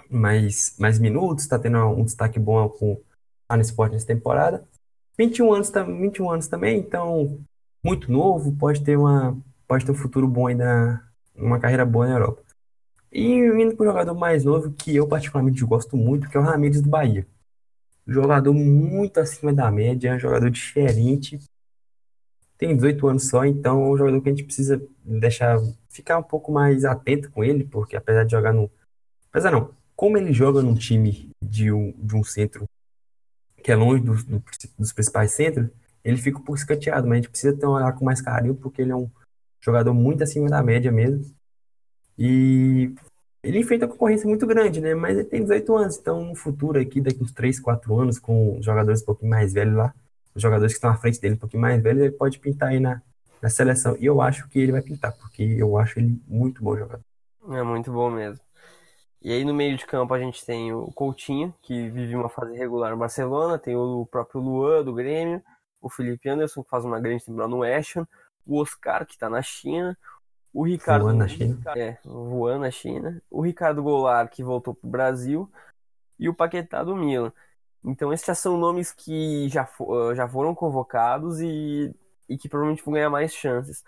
mais, 0.09 0.76
mais 0.80 0.99
minutos, 0.99 1.43
está 1.43 1.59
tendo 1.59 1.78
um 1.88 2.03
destaque 2.03 2.39
bom 2.39 2.70
com, 2.70 3.01
lá 3.49 3.57
no 3.57 3.61
esporte 3.61 3.93
nessa 3.93 4.07
temporada. 4.07 4.67
21 5.20 5.53
anos, 5.53 5.70
21 5.70 6.32
anos 6.32 6.47
também, 6.47 6.80
então 6.80 7.38
muito 7.84 8.09
novo, 8.09 8.55
pode 8.55 8.82
ter, 8.82 8.97
uma, 8.97 9.38
pode 9.67 9.86
ter 9.86 9.91
um 9.91 9.95
futuro 9.95 10.26
bom 10.26 10.47
ainda, 10.47 11.03
uma 11.36 11.59
carreira 11.59 11.86
boa 11.86 12.07
na 12.07 12.13
Europa. 12.13 12.41
E 13.11 13.22
indo 13.22 13.76
para 13.76 13.84
o 13.84 13.88
jogador 13.88 14.13
mais 14.13 14.45
novo, 14.45 14.72
que 14.72 14.95
eu 14.95 15.05
particularmente 15.09 15.61
gosto 15.65 15.97
muito, 15.97 16.30
que 16.30 16.38
é 16.38 16.39
o 16.39 16.43
Ramires 16.43 16.82
do 16.82 16.89
Bahia. 16.89 17.28
Jogador 18.07 18.53
muito 18.53 19.20
acima 19.20 19.51
da 19.51 19.70
média, 19.70 20.15
um 20.15 20.20
jogador 20.20 20.49
diferente, 20.49 21.38
tem 22.57 22.74
18 22.74 23.07
anos 23.07 23.28
só, 23.28 23.43
então 23.43 23.84
é 23.84 23.89
um 23.89 23.97
jogador 23.97 24.22
que 24.22 24.30
a 24.30 24.32
gente 24.32 24.45
precisa 24.45 24.82
deixar 25.03 25.59
ficar 25.89 26.17
um 26.17 26.24
pouco 26.24 26.49
mais 26.49 26.86
atento 26.86 27.30
com 27.30 27.43
ele, 27.43 27.65
porque 27.65 27.97
apesar 27.97 28.24
de 28.24 28.32
jogar 28.32 28.53
no. 28.53 28.72
Apesar 29.30 29.51
não, 29.51 29.72
como 29.97 30.17
ele 30.17 30.32
joga 30.32 30.61
num 30.61 30.76
time 30.76 31.30
de 31.41 31.74
um, 31.74 31.91
de 31.97 32.15
um 32.15 32.24
centro 32.24 32.65
que 33.60 33.72
é 33.72 33.76
longe 33.76 34.03
do, 34.03 34.16
do, 34.16 34.43
dos 34.78 34.93
principais 34.93 35.32
centros, 35.32 35.70
ele 36.03 36.18
fica 36.18 36.38
um 36.38 36.41
pouco 36.41 36.60
escanteado, 36.60 37.07
mas 37.07 37.14
a 37.14 37.22
gente 37.22 37.30
precisa 37.30 37.55
ter 37.55 37.66
um 37.66 37.72
olhar 37.72 37.93
com 37.93 38.05
mais 38.05 38.22
carinho, 38.22 38.55
porque 38.55 38.82
ele 38.82 38.91
é 38.91 38.95
um 38.95 39.10
jogador 39.62 39.93
muito 39.93 40.24
acima 40.24 40.49
da 40.49 40.64
média 40.64 40.91
mesmo. 40.91 41.26
E 42.18 42.93
ele 43.43 43.60
enfrenta 43.60 43.86
uma 43.86 43.91
concorrência 43.91 44.28
muito 44.28 44.45
grande, 44.45 44.82
né? 44.82 44.93
Mas 44.93 45.18
ele 45.18 45.28
tem 45.28 45.41
18 45.41 45.76
anos, 45.76 45.97
então 45.97 46.26
no 46.26 46.36
futuro 46.36 46.80
aqui, 46.80 46.99
daqui 47.01 47.22
uns 47.22 47.32
3, 47.32 47.60
4 47.60 47.99
anos, 47.99 48.20
com 48.20 48.57
jogadores 48.62 49.01
um 49.01 49.05
pouquinho 49.05 49.30
mais 49.30 49.53
velhos 49.53 49.76
lá, 49.76 49.93
os 50.36 50.41
jogadores 50.41 50.74
que 50.74 50.78
estão 50.78 50.89
à 50.89 50.95
frente 50.95 51.20
dele 51.20 51.36
um 51.36 51.39
pouquinho 51.39 51.62
mais 51.62 51.82
velhos, 51.82 52.01
ele 52.03 52.12
pode 52.12 52.39
pintar 52.39 52.70
aí 52.70 52.80
na, 52.80 53.01
na 53.41 53.49
seleção. 53.49 53.95
E 53.99 54.05
eu 54.05 54.22
acho 54.22 54.47
que 54.49 54.60
ele 54.60 54.72
vai 54.72 54.82
pintar, 54.82 55.14
porque 55.14 55.43
eu 55.43 55.78
acho 55.78 55.99
ele 55.99 56.22
muito 56.28 56.64
bom 56.64 56.78
jogador. 56.78 57.03
É 57.51 57.64
muito 57.64 57.91
bom 57.91 58.10
mesmo. 58.10 58.41
E 59.22 59.32
aí 59.34 59.43
no 59.43 59.53
meio 59.53 59.78
de 59.78 59.86
campo 59.86 60.13
a 60.13 60.20
gente 60.20 60.45
tem 60.45 60.74
o 60.74 60.91
Coutinho, 60.93 61.53
que 61.61 61.89
vive 61.89 62.15
uma 62.15 62.30
fase 62.30 62.55
regular 62.55 62.91
no 62.91 62.97
Barcelona, 62.97 63.59
tem 63.59 63.76
o 63.76 64.05
próprio 64.05 64.41
Luan 64.41 64.84
do 64.84 64.93
Grêmio, 64.93 65.43
o 65.82 65.89
Felipe 65.89 66.30
Anderson, 66.30 66.63
que 66.63 66.70
faz 66.70 66.86
uma 66.86 66.99
grande 66.99 67.26
temporada 67.26 67.49
no 67.49 67.63
Ham, 67.63 68.07
o 68.45 68.61
Oscar, 68.61 69.05
que 69.05 69.13
está 69.13 69.30
na 69.30 69.41
China, 69.41 69.97
o 70.53 70.63
Ricardo. 70.63 71.03
Voando 71.03 71.20
na 71.20 71.28
China. 71.28 71.61
É, 71.76 71.97
voando 72.03 72.61
na 72.61 72.72
China. 72.72 73.22
O 73.30 73.41
Ricardo 73.41 73.84
Goulart, 73.84 74.32
que 74.32 74.43
voltou 74.43 74.74
para 74.74 74.88
o 74.88 74.91
Brasil, 74.91 75.51
e 76.17 76.28
o 76.28 76.34
Paquetá 76.34 76.84
do 76.84 76.95
Milan. 76.95 77.32
Então, 77.84 78.11
esses 78.11 78.26
já 78.26 78.36
são 78.36 78.57
nomes 78.57 78.91
que 78.91 79.47
já, 79.49 79.65
for, 79.65 80.15
já 80.15 80.28
foram 80.28 80.53
convocados 80.53 81.39
e, 81.39 81.95
e 82.28 82.38
que 82.38 82.49
provavelmente 82.49 82.84
vão 82.84 82.93
ganhar 82.93 83.09
mais 83.09 83.34
chances. 83.34 83.84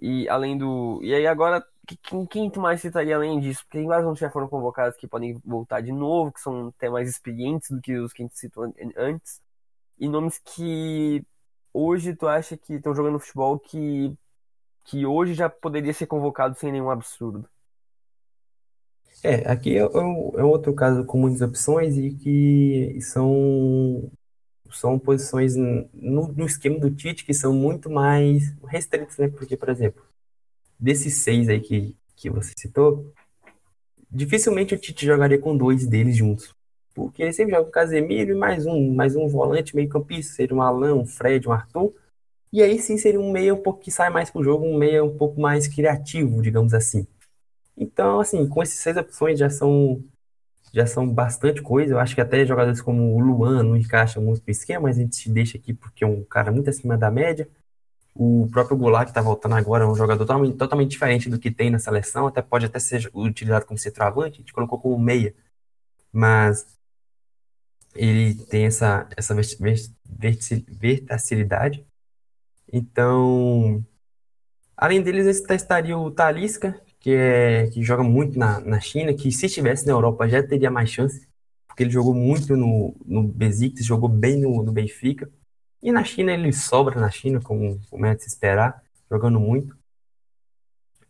E 0.00 0.28
além 0.28 0.56
do. 0.56 1.00
E 1.02 1.14
aí 1.14 1.26
agora 1.26 1.66
quem, 1.86 2.26
quem 2.26 2.50
tu 2.50 2.60
mais 2.60 2.80
citaria 2.80 3.14
além 3.14 3.38
disso? 3.38 3.62
Porque 3.64 3.78
tem 3.78 3.86
vários 3.86 4.12
que 4.14 4.20
já 4.20 4.30
foram 4.30 4.48
convocados 4.48 4.98
que 4.98 5.06
podem 5.06 5.40
voltar 5.44 5.80
de 5.80 5.92
novo, 5.92 6.32
que 6.32 6.40
são 6.40 6.68
até 6.68 6.88
mais 6.90 7.08
experientes 7.08 7.70
do 7.70 7.80
que 7.80 7.96
os 7.96 8.12
que 8.12 8.22
a 8.22 8.26
gente 8.26 8.38
citou 8.38 8.72
antes. 8.96 9.40
E 9.98 10.08
nomes 10.08 10.38
que 10.38 11.24
hoje 11.72 12.14
tu 12.14 12.26
acha 12.26 12.56
que 12.56 12.74
estão 12.74 12.94
jogando 12.94 13.20
futebol 13.20 13.58
que, 13.58 14.16
que 14.84 15.06
hoje 15.06 15.34
já 15.34 15.48
poderia 15.48 15.92
ser 15.92 16.06
convocado 16.06 16.56
sem 16.56 16.72
nenhum 16.72 16.90
absurdo. 16.90 17.48
É, 19.22 19.50
aqui 19.50 19.76
é, 19.76 19.82
é, 19.82 19.84
é 19.84 20.44
outro 20.44 20.74
caso 20.74 21.04
com 21.04 21.18
muitas 21.18 21.40
opções 21.40 21.96
e 21.96 22.14
que 22.14 22.98
são, 23.00 24.10
são 24.70 24.98
posições 24.98 25.56
no, 25.56 25.88
no 26.32 26.46
esquema 26.46 26.78
do 26.78 26.94
Tite 26.94 27.24
que 27.24 27.32
são 27.32 27.52
muito 27.52 27.88
mais 27.90 28.54
restritas, 28.66 29.16
né? 29.16 29.28
Porque, 29.28 29.56
por 29.56 29.68
exemplo, 29.68 30.02
desses 30.78 31.18
seis 31.18 31.48
aí 31.48 31.60
que, 31.60 31.96
que 32.14 32.30
você 32.30 32.52
citou, 32.56 33.12
dificilmente 34.10 34.74
o 34.74 34.78
Tite 34.78 35.06
jogaria 35.06 35.38
com 35.38 35.56
dois 35.56 35.86
deles 35.86 36.16
juntos. 36.16 36.54
Porque 36.94 37.22
ele 37.22 37.32
sempre 37.32 37.52
joga 37.52 37.64
com 37.64 37.68
o 37.68 37.72
Casemiro 37.72 38.32
e 38.32 38.34
mais 38.34 38.64
um, 38.66 38.94
mais 38.94 39.14
um 39.14 39.28
volante 39.28 39.76
meio 39.76 39.88
campista, 39.88 40.34
seria 40.34 40.56
um 40.56 40.62
Alan, 40.62 40.94
um 40.94 41.06
Fred, 41.06 41.46
um 41.46 41.52
Arthur. 41.52 41.92
E 42.52 42.62
aí 42.62 42.78
sim 42.78 42.96
seria 42.96 43.20
um 43.20 43.30
meia 43.30 43.52
um 43.52 43.62
pouco 43.62 43.80
que 43.80 43.90
sai 43.90 44.08
mais 44.08 44.30
pro 44.30 44.42
jogo, 44.42 44.64
um 44.64 44.78
meia 44.78 45.04
um 45.04 45.16
pouco 45.16 45.38
mais 45.40 45.68
criativo, 45.68 46.40
digamos 46.40 46.72
assim. 46.72 47.06
Então, 47.76 48.20
assim, 48.20 48.48
com 48.48 48.62
essas 48.62 48.78
seis 48.78 48.96
opções 48.96 49.38
já 49.38 49.50
são 49.50 50.02
já 50.72 50.86
são 50.86 51.08
bastante 51.08 51.62
coisa. 51.62 51.94
Eu 51.94 51.98
acho 51.98 52.14
que 52.14 52.20
até 52.20 52.44
jogadores 52.44 52.80
como 52.80 53.14
o 53.14 53.20
Luan 53.20 53.62
não 53.62 53.76
encaixam 53.76 54.22
muito 54.22 54.42
no 54.46 54.50
esquema, 54.50 54.82
mas 54.82 54.98
a 54.98 55.02
gente 55.02 55.30
deixa 55.30 55.58
aqui 55.58 55.72
porque 55.72 56.04
é 56.04 56.06
um 56.06 56.22
cara 56.24 56.52
muito 56.52 56.70
acima 56.70 56.96
da 56.98 57.10
média. 57.10 57.48
O 58.18 58.48
próprio 58.50 58.76
Goulart, 58.78 59.04
que 59.04 59.10
está 59.10 59.20
voltando 59.20 59.54
agora, 59.56 59.84
é 59.84 59.86
um 59.86 59.94
jogador 59.94 60.18
totalmente, 60.24 60.56
totalmente, 60.56 60.90
diferente 60.90 61.28
do 61.28 61.38
que 61.38 61.50
tem 61.50 61.70
na 61.70 61.78
seleção, 61.78 62.26
até 62.26 62.40
pode 62.40 62.64
até 62.64 62.78
ser 62.78 63.10
utilizado 63.14 63.66
como 63.66 63.78
centroavante, 63.78 64.36
a 64.36 64.38
gente 64.38 64.54
colocou 64.54 64.80
como 64.80 64.98
meia, 64.98 65.34
mas 66.10 66.66
ele 67.94 68.34
tem 68.46 68.64
essa, 68.66 69.06
essa 69.16 69.34
versatilidade. 70.08 71.86
Então, 72.72 73.84
além 74.76 75.02
deles, 75.02 75.26
estaria 75.50 75.96
o 75.98 76.10
Talisca, 76.10 76.80
que, 76.98 77.10
é, 77.10 77.68
que 77.68 77.82
joga 77.82 78.02
muito 78.02 78.38
na, 78.38 78.60
na 78.60 78.80
China, 78.80 79.14
que 79.14 79.30
se 79.30 79.46
estivesse 79.46 79.86
na 79.86 79.92
Europa 79.92 80.28
já 80.28 80.42
teria 80.42 80.70
mais 80.70 80.90
chance, 80.90 81.28
porque 81.66 81.82
ele 81.82 81.90
jogou 81.90 82.14
muito 82.14 82.56
no, 82.56 82.96
no 83.04 83.22
Besiktas, 83.22 83.84
jogou 83.84 84.08
bem 84.08 84.40
no, 84.40 84.62
no 84.62 84.72
Benfica. 84.72 85.30
E 85.86 85.92
na 85.92 86.02
China 86.02 86.32
ele 86.32 86.52
sobra 86.52 86.98
na 86.98 87.08
China, 87.08 87.40
como, 87.40 87.80
como 87.88 88.04
é 88.06 88.12
de 88.12 88.20
se 88.20 88.28
esperar, 88.28 88.82
jogando 89.08 89.38
muito. 89.38 89.78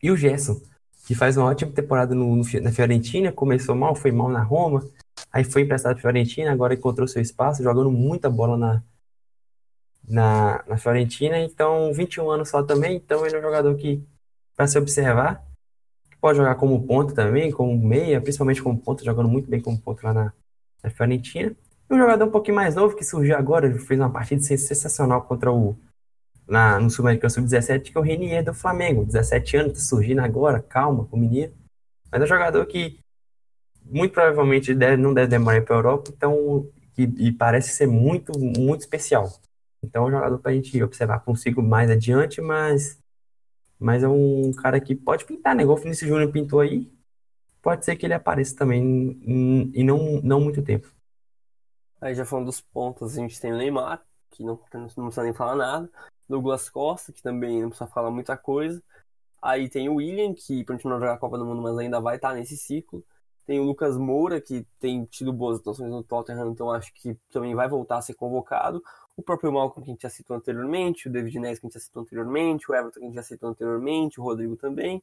E 0.03 0.11
o 0.11 0.17
Gerson, 0.19 0.61
que 1.07 1.15
faz 1.15 1.39
uma 1.39 1.47
ótima 1.47 1.73
temporada 1.73 2.15
no, 2.15 2.37
no, 2.37 2.45
na 2.61 2.71
Fiorentina, 2.71 3.33
começou 3.33 3.75
mal, 3.75 3.95
foi 3.95 4.13
mal 4.13 4.29
na 4.29 4.43
Roma, 4.43 4.87
aí 5.33 5.45
foi 5.45 5.63
emprestado 5.63 5.95
para 5.95 6.03
Fiorentina, 6.03 6.53
agora 6.53 6.75
encontrou 6.75 7.09
seu 7.09 7.23
espaço, 7.23 7.63
jogando 7.63 7.91
muita 7.91 8.29
bola 8.29 8.59
na, 8.59 8.83
na, 10.07 10.63
na 10.69 10.77
Fiorentina, 10.77 11.39
então 11.39 11.91
21 11.95 12.31
anos 12.31 12.51
só 12.51 12.63
também, 12.63 12.97
então 12.97 13.25
ele 13.25 13.35
é 13.35 13.39
um 13.39 13.43
jogador 13.43 13.75
que, 13.77 14.07
para 14.55 14.67
se 14.67 14.77
observar, 14.77 15.43
pode 16.21 16.37
jogar 16.37 16.57
como 16.57 16.87
ponto 16.87 17.15
também, 17.15 17.51
como 17.51 17.75
meia, 17.79 18.21
principalmente 18.21 18.63
como 18.63 18.79
ponto, 18.79 19.03
jogando 19.03 19.29
muito 19.31 19.49
bem 19.49 19.59
como 19.59 19.81
ponto 19.81 20.05
lá 20.05 20.13
na, 20.13 20.33
na 20.83 20.91
Fiorentina. 20.91 21.57
E 21.89 21.95
um 21.95 21.99
jogador 21.99 22.25
um 22.25 22.31
pouquinho 22.31 22.57
mais 22.57 22.75
novo 22.75 22.97
que 22.97 23.05
surgiu 23.05 23.37
agora, 23.37 23.73
fez 23.79 23.99
uma 24.01 24.11
partida 24.11 24.41
sensacional 24.43 25.23
contra 25.23 25.53
o. 25.53 25.77
Na, 26.49 26.79
no 26.79 26.89
Sul-Americano 26.89 27.31
Sub-17, 27.31 27.91
que 27.91 27.99
é 27.99 28.01
o 28.01 28.05
Renier 28.05 28.45
do 28.45 28.55
Flamengo. 28.55 29.05
17 29.05 29.57
anos, 29.57 29.73
tá 29.73 29.81
surgindo 29.81 30.21
agora, 30.21 30.63
calma, 30.63 31.09
o 31.11 31.17
menino. 31.17 31.53
Mas 32.11 32.21
é 32.21 32.25
um 32.25 32.29
jogador 32.29 32.65
que 32.67 33.01
muito 33.91 34.13
provavelmente 34.13 34.75
deve, 34.75 34.97
não 34.97 35.15
deve 35.15 35.29
demorar 35.29 35.63
para 35.63 35.75
a 35.75 35.79
Europa, 35.79 36.13
então, 36.15 36.69
e, 36.97 37.29
e, 37.29 37.33
parece 37.33 37.71
ser 37.71 37.87
muito, 37.87 38.33
muito 38.39 38.81
especial. 38.81 39.29
Então 39.83 40.05
é 40.05 40.09
um 40.09 40.11
jogador 40.11 40.39
para 40.39 40.53
a 40.53 40.55
gente 40.55 40.83
observar 40.83 41.21
consigo 41.21 41.63
mais 41.63 41.91
adiante, 41.91 42.41
mas, 42.41 42.99
mas 43.79 44.03
é 44.03 44.09
um 44.09 44.53
cara 44.53 44.81
que 44.81 44.95
pode 44.95 45.25
pintar, 45.25 45.55
né? 45.55 45.63
Igual 45.63 45.79
o 45.79 45.81
Vinícius 45.81 46.09
Júnior 46.09 46.31
pintou 46.33 46.61
aí, 46.61 46.91
pode 47.63 47.85
ser 47.85 47.97
que 47.97 48.07
ele 48.07 48.15
apareça 48.15 48.57
também 48.57 48.83
em, 49.23 49.71
em 49.75 49.85
não, 49.85 50.21
não 50.23 50.41
muito 50.41 50.63
tempo. 50.63 50.96
Aí 52.01 52.15
já 52.15 52.25
falando 52.25 52.47
dos 52.47 52.61
pontos, 52.61 53.17
a 53.17 53.21
gente 53.21 53.41
tem 53.41 53.53
o 53.53 53.57
Neymar, 53.57 54.03
que 54.31 54.43
não, 54.45 54.59
não 54.73 54.87
precisa 54.89 55.23
nem 55.23 55.33
falar 55.33 55.57
nada. 55.57 55.91
Douglas 56.29 56.69
Costa, 56.69 57.13
que 57.13 57.23
também 57.23 57.63
não 57.63 57.69
precisa 57.71 57.89
falar 57.89 58.11
muita 58.11 58.37
coisa. 58.37 58.83
Aí 59.41 59.69
tem 59.69 59.89
o 59.89 59.97
William, 59.97 60.35
que 60.35 60.65
continua 60.65 60.97
a 60.97 61.01
jogar 61.01 61.15
a 61.15 61.19
Copa 61.19 61.39
do 61.39 61.47
Mundo, 61.47 61.63
mas 61.63 61.79
ainda 61.79 62.01
vai 62.01 62.17
estar 62.17 62.35
nesse 62.35 62.57
ciclo. 62.57 63.05
Tem 63.47 63.61
o 63.61 63.63
Lucas 63.63 63.97
Moura, 63.97 64.41
que 64.41 64.67
tem 64.81 65.05
tido 65.05 65.33
boas 65.33 65.61
atuações 65.61 65.89
no 65.89 66.03
Tottenham, 66.03 66.51
então 66.51 66.71
acho 66.73 66.93
que 66.93 67.17
também 67.31 67.55
vai 67.55 67.69
voltar 67.69 67.99
a 67.99 68.03
ser 68.03 68.15
convocado. 68.15 68.83
O 69.17 69.23
próprio 69.23 69.53
Malcolm, 69.53 69.85
que 69.85 69.91
a 69.91 69.95
gente 69.95 70.03
já 70.03 70.11
citou 70.11 70.37
anteriormente, 70.37 71.09
o 71.09 71.13
David 71.13 71.39
Neres, 71.39 71.61
que 71.61 71.67
a 71.67 71.69
gente 71.69 71.75
já 71.75 71.81
citou 71.81 72.03
anteriormente, 72.03 72.71
o 72.71 72.75
Everton, 72.75 72.99
que 72.99 73.05
a 73.05 73.09
gente 73.09 73.15
já 73.15 73.23
citou 73.23 73.49
anteriormente, 73.49 74.21
o 74.21 74.25
Rodrigo 74.25 74.57
também, 74.57 75.03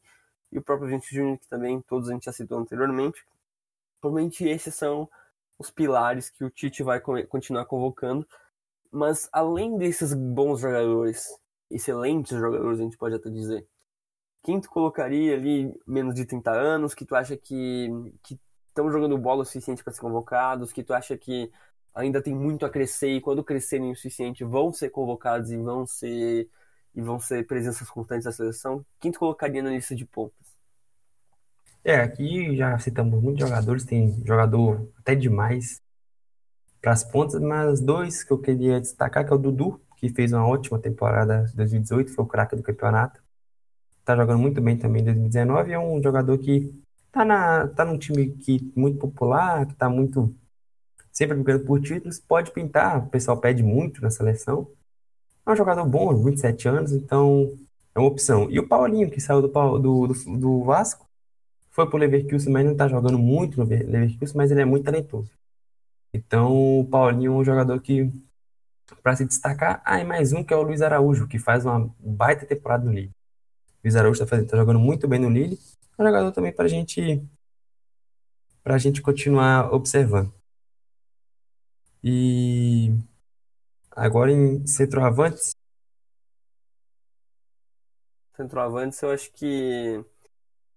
e 0.51 0.59
o 0.59 0.61
próprio 0.61 0.89
Vinícius 0.89 1.15
Júnior, 1.15 1.37
que 1.39 1.47
também 1.47 1.81
todos 1.81 2.09
a 2.09 2.13
gente 2.13 2.25
já 2.25 2.33
citou 2.33 2.59
anteriormente. 2.59 3.25
Provavelmente 4.01 4.45
esses 4.45 4.75
são 4.75 5.09
os 5.57 5.71
pilares 5.71 6.29
que 6.29 6.43
o 6.43 6.49
Tite 6.49 6.83
vai 6.83 6.99
continuar 6.99 7.65
convocando. 7.65 8.27
Mas 8.91 9.27
além 9.31 9.77
desses 9.77 10.13
bons 10.13 10.59
jogadores, 10.59 11.27
excelentes 11.69 12.37
jogadores, 12.37 12.79
a 12.79 12.83
gente 12.83 12.97
pode 12.97 13.15
até 13.15 13.29
dizer, 13.29 13.67
quem 14.43 14.59
tu 14.59 14.69
colocaria 14.69 15.35
ali 15.35 15.73
menos 15.87 16.13
de 16.15 16.25
30 16.25 16.51
anos, 16.51 16.93
que 16.93 17.05
tu 17.05 17.15
acha 17.15 17.35
que 17.37 17.89
estão 18.67 18.91
jogando 18.91 19.17
bola 19.17 19.43
o 19.43 19.45
suficiente 19.45 19.83
para 19.83 19.93
ser 19.93 20.01
convocados, 20.01 20.73
que 20.73 20.83
tu 20.83 20.93
acha 20.93 21.17
que 21.17 21.51
ainda 21.93 22.21
tem 22.21 22.35
muito 22.35 22.65
a 22.65 22.69
crescer 22.69 23.09
e 23.15 23.21
quando 23.21 23.43
crescerem 23.43 23.91
o 23.91 23.95
suficiente 23.95 24.43
vão 24.43 24.73
ser 24.73 24.89
convocados 24.89 25.51
e 25.51 25.57
vão 25.57 25.85
ser 25.85 26.49
e 26.95 27.01
vão 27.01 27.19
ser 27.19 27.45
presenças 27.47 27.89
constantes 27.89 28.25
da 28.25 28.31
seleção, 28.31 28.85
quem 28.99 29.11
tu 29.11 29.19
colocaria 29.19 29.63
na 29.63 29.71
lista 29.71 29.95
de 29.95 30.05
pontos? 30.05 30.52
É, 31.85 31.95
aqui 31.95 32.55
já 32.55 32.79
citamos 32.79 33.21
muitos 33.21 33.41
jogadores, 33.41 33.83
tem 33.83 34.23
jogador 34.25 34.89
até 34.99 35.15
demais 35.15 35.81
para 36.81 36.93
as 36.93 37.03
pontas, 37.03 37.41
mas 37.41 37.81
dois 37.81 38.23
que 38.23 38.31
eu 38.31 38.39
queria 38.39 38.79
destacar, 38.79 39.25
que 39.25 39.33
é 39.33 39.35
o 39.35 39.39
Dudu, 39.39 39.81
que 39.97 40.07
fez 40.09 40.31
uma 40.31 40.47
ótima 40.47 40.79
temporada 40.79 41.45
2018, 41.55 42.13
foi 42.13 42.23
o 42.23 42.27
craque 42.27 42.55
do 42.55 42.63
campeonato. 42.63 43.21
Tá 44.05 44.15
jogando 44.15 44.39
muito 44.39 44.61
bem 44.61 44.77
também 44.77 45.01
em 45.01 45.05
2019, 45.05 45.73
é 45.73 45.79
um 45.79 46.01
jogador 46.01 46.37
que 46.37 46.73
tá, 47.11 47.25
na, 47.25 47.67
tá 47.67 47.83
num 47.83 47.97
time 47.97 48.31
que 48.31 48.71
muito 48.75 48.97
popular, 48.97 49.65
que 49.65 49.75
tá 49.75 49.89
muito 49.89 50.33
sempre 51.11 51.35
brigando 51.35 51.65
por 51.65 51.81
títulos, 51.81 52.19
pode 52.19 52.51
pintar, 52.51 52.99
o 52.99 53.09
pessoal 53.09 53.37
pede 53.37 53.61
muito 53.61 54.01
na 54.01 54.09
seleção. 54.09 54.67
É 55.45 55.51
um 55.51 55.55
jogador 55.55 55.85
bom, 55.85 56.15
27 56.23 56.67
anos, 56.67 56.91
então 56.93 57.57
é 57.93 57.99
uma 57.99 58.07
opção. 58.07 58.49
E 58.49 58.59
o 58.59 58.67
Paulinho, 58.67 59.11
que 59.11 59.19
saiu 59.19 59.41
do, 59.41 59.47
do, 59.47 60.07
do, 60.07 60.37
do 60.37 60.63
Vasco, 60.63 61.07
foi 61.73 61.89
pro 61.89 61.97
Leverkusen, 61.97 62.53
mas 62.53 62.65
não 62.65 62.77
tá 62.77 62.87
jogando 62.87 63.17
muito 63.17 63.57
no 63.57 63.65
Leverkusen, 63.65 64.37
mas 64.37 64.51
ele 64.51 64.61
é 64.61 64.65
muito 64.65 64.85
talentoso. 64.85 65.31
Então, 66.13 66.79
o 66.79 66.87
Paulinho 66.87 67.33
é 67.33 67.35
um 67.35 67.43
jogador 67.43 67.81
que, 67.81 68.11
para 69.01 69.15
se 69.15 69.25
destacar, 69.25 69.81
ah, 69.83 69.99
e 69.99 70.03
mais 70.05 70.31
um 70.33 70.43
que 70.43 70.53
é 70.53 70.57
o 70.57 70.61
Luiz 70.61 70.83
Araújo, 70.83 71.27
que 71.27 71.39
faz 71.39 71.65
uma 71.65 71.91
baita 71.99 72.45
temporada 72.45 72.85
no 72.85 72.91
Lille. 72.91 73.11
Luiz 73.83 73.95
Araújo 73.95 74.19
tá, 74.19 74.27
fazendo, 74.27 74.47
tá 74.49 74.55
jogando 74.55 74.79
muito 74.79 75.07
bem 75.07 75.19
no 75.19 75.29
Lille. 75.29 75.59
É 75.97 76.01
um 76.01 76.05
jogador 76.05 76.31
também 76.31 76.53
pra 76.53 76.67
gente 76.67 77.27
para 78.63 78.75
a 78.75 78.77
gente 78.77 79.01
continuar 79.01 79.73
observando. 79.73 80.31
E 82.03 82.95
agora 83.91 84.31
em 84.31 84.65
centroavantes. 84.67 85.55
Centroavantes, 88.35 89.01
eu 89.01 89.09
acho 89.11 89.31
que 89.33 90.05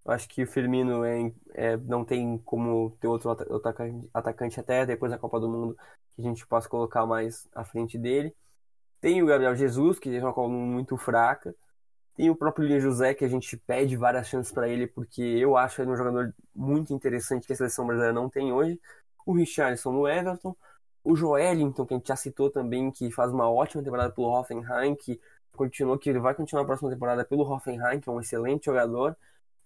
eu 0.07 0.13
acho 0.13 0.29
que 0.29 0.45
o 0.45 0.47
Firmino 0.47 1.05
é, 1.05 1.33
é, 1.55 1.77
não 1.79 2.05
tem 2.05 2.39
como 2.39 2.97
ter 3.01 3.09
outro 3.09 3.31
atacante, 3.31 4.09
atacante 4.15 4.61
até 4.61 4.87
depois 4.87 5.11
da 5.11 5.19
Copa 5.19 5.41
do 5.41 5.49
Mundo 5.49 5.77
que 6.15 6.23
a 6.23 6.25
gente 6.25 6.47
possa 6.47 6.69
colocar 6.69 7.05
mais 7.05 7.49
à 7.53 7.65
frente 7.65 7.99
dele. 7.99 8.33
Tem 9.01 9.23
o 9.23 9.27
Gabriel 9.27 9.57
Jesus, 9.57 9.99
que 9.99 10.15
é 10.15 10.21
uma 10.23 10.33
Copa 10.33 10.49
muito 10.49 10.97
fraca. 10.97 11.55
Tem 12.17 12.31
o 12.31 12.37
próprio 12.37 12.65
William 12.65 12.81
José, 12.81 13.15
que 13.15 13.25
a 13.25 13.29
gente 13.29 13.57
pede 13.57 13.97
várias 13.97 14.29
chances 14.29 14.53
para 14.53 14.69
ele, 14.69 14.87
porque 14.87 15.21
eu 15.23 15.57
acho 15.57 15.83
ele 15.83 15.91
um 15.91 15.97
jogador 15.97 16.33
muito 16.55 16.95
interessante 16.95 17.47
que 17.47 17.53
a 17.53 17.57
seleção 17.57 17.87
brasileira 17.87 18.15
não 18.15 18.31
tem 18.31 18.53
hoje. 18.53 18.81
O 19.27 19.33
Richarlison 19.35 19.93
no 19.93 20.09
Everton. 20.09 20.57
O 21.05 21.17
Joelinton, 21.17 21.85
que 21.85 21.95
a 21.95 21.97
gente 21.99 22.09
já 22.09 22.17
citou 22.17 22.51
também, 22.51 22.91
que 22.91 23.11
faz 23.11 23.33
uma 23.33 23.51
ótima 23.51 23.83
temporada 23.83 24.13
pelo 24.13 24.29
Hoffenheim, 24.29 24.95
que 24.95 25.21
continuou, 25.53 25.99
que 25.99 26.11
ele 26.11 26.19
vai 26.19 26.35
continuar 26.35 26.63
a 26.63 26.67
próxima 26.67 26.91
temporada 26.91 27.25
pelo 27.25 27.43
Hoffenheim, 27.43 28.01
que 28.01 28.09
é 28.09 28.13
um 28.13 28.21
excelente 28.21 28.67
jogador. 28.67 29.17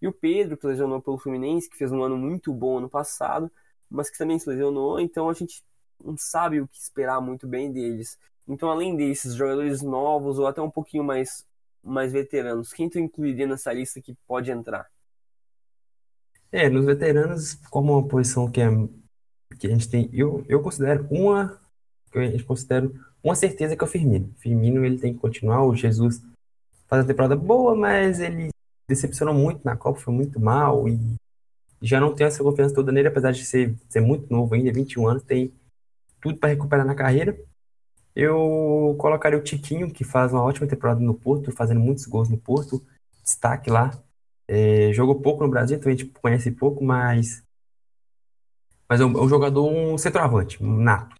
E 0.01 0.09
o 0.09 0.13
Pedro, 0.13 0.57
que 0.57 0.67
lesionou 0.67 1.01
pelo 1.01 1.19
Fluminense, 1.19 1.69
que 1.69 1.77
fez 1.77 1.93
um 1.93 2.03
ano 2.03 2.17
muito 2.17 2.53
bom 2.53 2.79
ano 2.79 2.89
passado, 2.89 3.51
mas 3.89 4.09
que 4.09 4.17
também 4.17 4.39
se 4.39 4.49
lesionou, 4.49 4.99
então 4.99 5.29
a 5.29 5.33
gente 5.33 5.63
não 6.03 6.17
sabe 6.17 6.61
o 6.61 6.69
que 6.69 6.79
esperar 6.79 7.21
muito 7.21 7.47
bem 7.47 7.71
deles. 7.73 8.19
Então, 8.49 8.71
além 8.71 8.97
desses 8.97 9.35
jogadores 9.35 9.83
novos 9.83 10.39
ou 10.39 10.47
até 10.47 10.63
um 10.63 10.71
pouquinho 10.71 11.05
mais, 11.05 11.47
mais 11.83 12.13
veteranos, 12.13 12.73
quem 12.73 12.89
tu 12.89 12.99
incluiria 12.99 13.47
nessa 13.47 13.73
lista 13.73 14.01
que 14.01 14.17
pode 14.27 14.51
entrar? 14.51 14.89
É, 16.51 16.69
nos 16.69 16.85
veteranos, 16.85 17.55
como 17.71 17.93
uma 17.93 18.09
posição 18.09 18.51
que, 18.51 18.61
é, 18.61 18.69
que 19.59 19.67
a 19.67 19.71
gente 19.71 19.89
tem, 19.89 20.11
eu, 20.13 20.45
eu 20.49 20.63
considero 20.63 21.07
uma, 21.11 21.61
gente 22.13 22.45
considero 22.45 22.93
uma 23.23 23.35
certeza 23.35 23.77
que 23.77 23.85
é 23.85 23.87
o 23.87 23.91
Firmino. 23.91 24.35
Firmino 24.39 24.85
ele 24.85 24.99
tem 24.99 25.13
que 25.15 25.21
continuar, 25.21 25.65
o 25.65 25.77
Jesus 25.77 26.23
faz 26.89 27.05
a 27.05 27.07
temporada 27.07 27.37
boa, 27.37 27.77
mas 27.77 28.19
ele 28.19 28.51
decepcionou 28.91 29.35
muito 29.35 29.61
na 29.65 29.77
Copa, 29.77 30.01
foi 30.01 30.13
muito 30.13 30.39
mal 30.39 30.89
e 30.89 30.99
já 31.81 31.99
não 31.99 32.15
tem 32.15 32.27
essa 32.27 32.43
confiança 32.43 32.75
toda 32.75 32.93
nele, 32.93 33.09
apesar 33.09 33.33
de 33.33 33.45
ser, 33.45 33.75
ser 33.89 34.01
muito 34.01 34.31
novo 34.31 34.55
ainda, 34.55 34.73
21 34.73 35.09
anos, 35.09 35.23
tem 35.23 35.53
tudo 36.21 36.39
para 36.39 36.51
recuperar 36.51 36.85
na 36.85 36.95
carreira. 36.95 37.39
Eu 38.15 38.97
colocaria 38.99 39.39
o 39.39 39.43
Tiquinho, 39.43 39.91
que 39.91 40.05
faz 40.05 40.33
uma 40.33 40.43
ótima 40.43 40.67
temporada 40.67 41.01
no 41.01 41.15
Porto, 41.15 41.53
fazendo 41.53 41.81
muitos 41.81 42.05
gols 42.05 42.29
no 42.29 42.37
Porto, 42.37 42.85
destaque 43.23 43.71
lá. 43.71 43.99
É, 44.47 44.93
jogou 44.93 45.21
pouco 45.21 45.43
no 45.43 45.49
Brasil, 45.49 45.81
a 45.83 45.91
gente 45.91 46.07
conhece 46.07 46.51
pouco, 46.51 46.85
mas 46.85 47.43
mas 48.89 49.01
é 49.01 49.05
um, 49.05 49.17
é 49.17 49.23
um 49.23 49.29
jogador, 49.29 49.71
um 49.71 49.97
centroavante, 49.97 50.61
nato. 50.63 51.15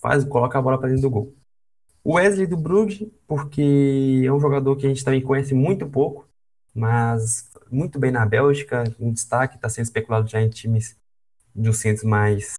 Faz, 0.00 0.24
coloca 0.24 0.56
a 0.56 0.62
bola 0.62 0.78
para 0.78 0.88
dentro 0.88 1.02
do 1.02 1.10
gol. 1.10 1.34
O 2.04 2.14
Wesley 2.14 2.46
do 2.46 2.56
Bruges, 2.56 3.08
porque 3.26 4.22
é 4.24 4.32
um 4.32 4.38
jogador 4.38 4.76
que 4.76 4.86
a 4.86 4.88
gente 4.88 5.04
também 5.04 5.20
conhece 5.20 5.52
muito 5.52 5.88
pouco, 5.88 6.25
mas 6.76 7.50
muito 7.70 7.98
bem 7.98 8.10
na 8.10 8.26
Bélgica, 8.26 8.84
um 9.00 9.10
destaque, 9.10 9.56
está 9.56 9.68
sendo 9.68 9.86
especulado 9.86 10.28
já 10.28 10.40
em 10.42 10.50
times 10.50 10.94
de 11.54 11.68
uns 11.70 11.78
centros 11.78 12.04
mais, 12.04 12.54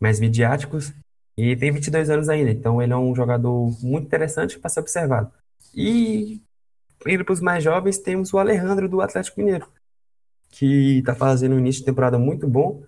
mais 0.00 0.18
midiáticos, 0.18 0.92
e 1.36 1.56
tem 1.56 1.70
22 1.70 2.10
anos 2.10 2.28
ainda, 2.28 2.50
então 2.50 2.82
ele 2.82 2.92
é 2.92 2.96
um 2.96 3.14
jogador 3.14 3.70
muito 3.80 4.06
interessante 4.06 4.58
para 4.58 4.68
ser 4.68 4.80
observado. 4.80 5.32
E 5.72 6.42
indo 7.06 7.24
para 7.24 7.32
os 7.32 7.40
mais 7.40 7.62
jovens, 7.62 7.98
temos 7.98 8.32
o 8.32 8.38
Alejandro 8.38 8.88
do 8.88 9.00
Atlético 9.00 9.40
Mineiro, 9.40 9.68
que 10.50 10.98
está 10.98 11.14
fazendo 11.14 11.54
um 11.54 11.58
início 11.58 11.80
de 11.80 11.86
temporada 11.86 12.18
muito 12.18 12.46
bom. 12.48 12.82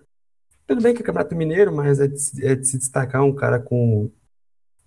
Tudo 0.67 0.81
bem 0.81 0.93
que 0.93 1.01
é 1.01 1.05
Campeonato 1.05 1.35
Mineiro, 1.35 1.73
mas 1.73 1.99
é 1.99 2.07
de, 2.07 2.45
é 2.45 2.55
de 2.55 2.67
se 2.67 2.77
destacar 2.77 3.23
um 3.23 3.33
cara 3.33 3.59
com. 3.59 4.11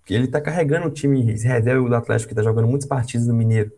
Ele 0.09 0.25
está 0.25 0.41
carregando 0.41 0.89
o 0.89 0.91
time 0.91 1.23
reserva 1.23 1.89
do 1.89 1.95
Atlético, 1.95 2.29
que 2.29 2.33
está 2.33 2.43
jogando 2.43 2.69
muitas 2.69 2.89
partidas 2.89 3.27
no 3.27 3.35
Mineiro 3.35 3.73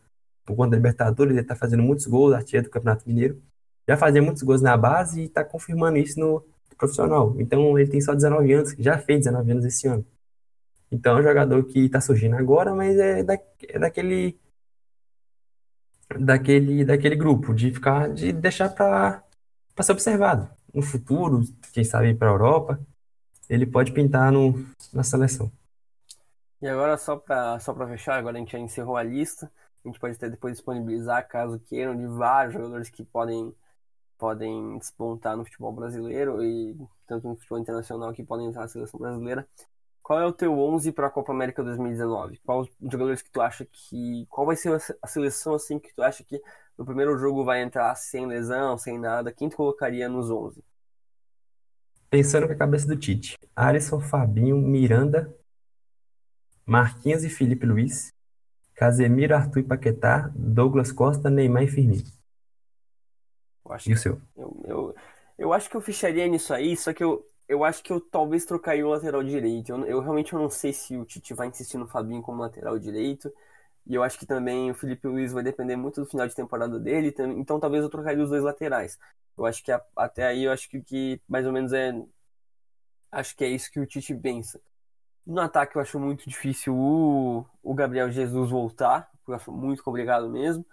por 0.51 0.57
conta 0.57 0.71
da 0.71 0.77
Libertadores, 0.77 1.33
ele 1.33 1.41
está 1.41 1.55
fazendo 1.57 1.83
muitos 1.83 2.07
gols, 2.07 2.35
artilheiro 2.35 2.69
do 2.69 2.71
Campeonato 2.71 3.09
Mineiro. 3.09 3.41
Já 3.89 3.97
fazia 3.97 4.23
muitos 4.23 4.43
gols 4.43 4.61
na 4.63 4.77
base 4.77 5.23
e 5.23 5.25
está 5.25 5.45
confirmando 5.45 5.99
isso 5.99 6.19
no 6.19 6.45
profissional. 6.77 7.35
Então 7.39 7.79
ele 7.79 7.91
tem 7.91 8.01
só 8.01 8.15
19 8.15 8.53
anos, 8.53 8.75
já 8.79 8.99
fez 8.99 9.25
19 9.25 9.53
anos 9.53 9.65
esse 9.65 9.87
ano. 9.87 10.05
Então 10.91 11.17
é 11.17 11.21
um 11.21 11.23
jogador 11.23 11.65
que 11.65 11.87
está 11.87 12.01
surgindo 12.01 12.37
agora, 12.37 12.75
mas 12.75 12.99
é, 12.99 13.23
da, 13.23 13.39
é 13.69 13.79
daquele 13.79 14.39
daquele 16.19 16.85
daquele 16.85 17.15
grupo 17.15 17.55
de 17.55 17.73
ficar 17.73 18.13
de 18.13 18.33
deixar 18.33 18.69
para 18.71 19.23
ser 19.81 19.93
observado 19.93 20.51
no 20.75 20.83
futuro, 20.83 21.43
quem 21.73 21.85
sabe 21.85 22.15
para 22.15 22.29
a 22.29 22.33
Europa, 22.33 22.81
ele 23.49 23.67
pode 23.67 23.93
pintar 23.93 24.33
no, 24.33 24.55
na 24.93 25.03
seleção. 25.03 25.51
E 26.63 26.69
agora 26.69 26.97
só 26.99 27.17
para 27.17 27.59
só 27.59 27.73
para 27.73 27.89
fechar, 27.89 28.17
agora 28.17 28.37
a 28.37 28.41
gente 28.41 28.53
já 28.53 28.59
encerrou 28.59 28.97
a 28.97 29.03
lista. 29.03 29.51
A 29.85 29.89
gente 29.89 29.99
pode 29.99 30.17
até 30.17 30.29
depois 30.29 30.55
disponibilizar, 30.55 31.27
caso 31.27 31.59
queiram, 31.61 31.97
de 31.97 32.07
vários 32.07 32.55
jogadores 32.55 32.91
que 32.91 33.03
podem, 33.03 33.55
podem 34.19 34.79
despontar 34.79 35.37
no 35.37 35.45
futebol 35.45 35.73
brasileiro 35.73 36.45
e 36.45 36.77
tanto 37.07 37.29
no 37.29 37.37
futebol 37.37 37.59
internacional 37.59 38.13
que 38.13 38.23
podem 38.23 38.47
entrar 38.47 38.63
na 38.63 38.69
seleção 38.69 39.01
brasileira. 39.01 39.49
Qual 40.03 40.21
é 40.21 40.27
o 40.27 40.33
teu 40.33 40.59
11 40.59 40.93
para 40.93 41.07
a 41.07 41.11
Copa 41.11 41.33
América 41.33 41.63
2019? 41.63 42.39
Qual 42.45 42.69
jogadores 42.83 43.23
que 43.23 43.31
tu 43.31 43.41
acha 43.41 43.65
que. 43.65 44.27
Qual 44.29 44.47
vai 44.47 44.57
ser 44.57 44.77
a 45.01 45.07
seleção 45.07 45.55
assim 45.55 45.79
que 45.79 45.95
tu 45.95 46.03
acha 46.03 46.25
que 46.25 46.43
no 46.77 46.85
primeiro 46.85 47.17
jogo 47.17 47.45
vai 47.45 47.63
entrar 47.63 47.95
sem 47.95 48.27
lesão, 48.27 48.77
sem 48.77 48.99
nada? 48.99 49.33
Quem 49.33 49.49
tu 49.49 49.57
colocaria 49.57 50.09
nos 50.09 50.31
11? 50.31 50.65
Pensando 52.11 52.49
com 52.49 52.53
a 52.53 52.57
cabeça 52.57 52.89
do 52.89 52.97
Tite: 52.97 53.39
Alisson, 53.55 54.01
Fabinho, 54.01 54.57
Miranda, 54.57 55.33
Marquinhos 56.67 57.23
e 57.23 57.31
Felipe 57.31 57.65
Luiz, 57.65 58.13
Casemiro, 58.81 59.35
Arthur 59.35 59.59
e 59.59 59.65
Paquetá, 59.65 60.33
Douglas 60.35 60.91
Costa, 60.91 61.29
Neymar 61.29 61.65
e 61.65 61.69
Firmino. 61.69 62.03
e 63.87 63.93
o 63.93 63.99
seu? 63.99 64.19
Eu, 64.35 64.63
eu, 64.65 64.95
eu 65.37 65.53
acho 65.53 65.69
que 65.69 65.77
eu 65.77 65.83
fecharia 65.83 66.27
nisso 66.27 66.55
aí, 66.55 66.75
só 66.75 66.95
que 66.95 67.05
eu, 67.05 67.23
eu 67.47 67.63
acho 67.63 67.83
que 67.83 67.93
eu 67.93 68.01
talvez 68.01 68.47
trocaria 68.47 68.87
o 68.87 68.89
lateral 68.89 69.23
direito. 69.23 69.69
Eu, 69.69 69.85
eu 69.85 70.01
realmente 70.01 70.33
eu 70.33 70.39
não 70.39 70.49
sei 70.49 70.73
se 70.73 70.97
o 70.97 71.05
Tite 71.05 71.35
vai 71.35 71.49
insistir 71.49 71.77
no 71.77 71.87
Fabinho 71.87 72.23
como 72.23 72.41
lateral 72.41 72.79
direito. 72.79 73.31
E 73.87 73.95
eu 73.95 74.03
acho 74.03 74.19
que 74.19 74.25
também 74.25 74.71
o 74.71 74.75
Felipe 74.75 75.07
Luiz 75.07 75.31
vai 75.31 75.43
depender 75.43 75.77
muito 75.77 76.01
do 76.01 76.07
final 76.07 76.27
de 76.27 76.35
temporada 76.35 76.81
dele. 76.81 77.15
Então 77.37 77.61
talvez 77.61 77.85
eu 77.85 77.91
trocaria 77.91 78.25
os 78.25 78.31
dois 78.31 78.43
laterais. 78.43 78.99
Eu 79.37 79.45
acho 79.45 79.63
que 79.63 79.71
até 79.95 80.25
aí 80.27 80.45
eu 80.45 80.53
acho 80.53 80.71
que, 80.71 80.81
que 80.81 81.21
mais 81.29 81.45
ou 81.45 81.53
menos 81.53 81.75
é. 81.75 81.93
Acho 83.13 83.37
que 83.37 83.45
é 83.45 83.49
isso 83.49 83.71
que 83.71 83.79
o 83.79 83.87
Tite 83.87 84.15
pensa. 84.15 84.59
No 85.27 85.41
ataque 85.41 85.77
eu 85.77 85.83
acho 85.83 85.99
muito 85.99 86.29
difícil 86.29 86.75
o, 86.75 87.47
o 87.63 87.75
Gabriel 87.75 88.11
Jesus 88.11 88.51
voltar, 88.51 89.11
eu 89.27 89.35
acho 89.35 89.53
muito 89.53 89.83
complicado 89.83 90.29
mesmo. 90.29 90.65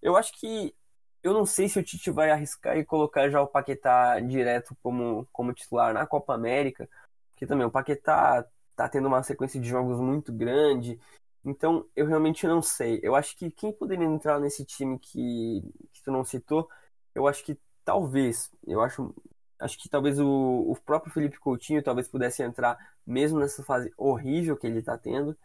Eu 0.00 0.16
acho 0.16 0.32
que 0.38 0.74
eu 1.22 1.32
não 1.32 1.44
sei 1.44 1.68
se 1.68 1.78
o 1.78 1.82
Tite 1.82 2.10
vai 2.10 2.30
arriscar 2.30 2.76
e 2.78 2.84
colocar 2.84 3.28
já 3.28 3.40
o 3.42 3.46
Paquetá 3.46 4.20
direto 4.20 4.76
como, 4.82 5.26
como 5.32 5.52
titular 5.52 5.92
na 5.92 6.06
Copa 6.06 6.34
América, 6.34 6.88
porque 7.30 7.46
também 7.46 7.66
o 7.66 7.70
Paquetá 7.70 8.44
tá 8.76 8.88
tendo 8.88 9.08
uma 9.08 9.22
sequência 9.22 9.60
de 9.60 9.68
jogos 9.68 9.98
muito 9.98 10.32
grande. 10.32 10.98
Então, 11.44 11.86
eu 11.96 12.06
realmente 12.06 12.46
não 12.46 12.62
sei. 12.62 13.00
Eu 13.02 13.14
acho 13.16 13.36
que 13.36 13.50
quem 13.50 13.72
poderia 13.72 14.04
entrar 14.04 14.38
nesse 14.38 14.64
time 14.64 14.98
que, 14.98 15.62
que 15.92 16.02
tu 16.02 16.12
não 16.12 16.24
citou, 16.24 16.68
eu 17.14 17.26
acho 17.26 17.44
que 17.44 17.58
talvez, 17.84 18.50
eu 18.66 18.80
acho 18.80 19.14
Acho 19.58 19.78
que 19.78 19.88
talvez 19.88 20.20
o, 20.20 20.26
o 20.26 20.76
próprio 20.84 21.12
Felipe 21.12 21.38
Coutinho 21.38 21.82
talvez 21.82 22.08
pudesse 22.08 22.42
entrar 22.42 22.78
mesmo 23.06 23.40
nessa 23.40 23.62
fase 23.64 23.92
horrível 23.96 24.56
que 24.56 24.66
ele 24.66 24.78
está 24.78 24.96
tendo. 24.96 25.36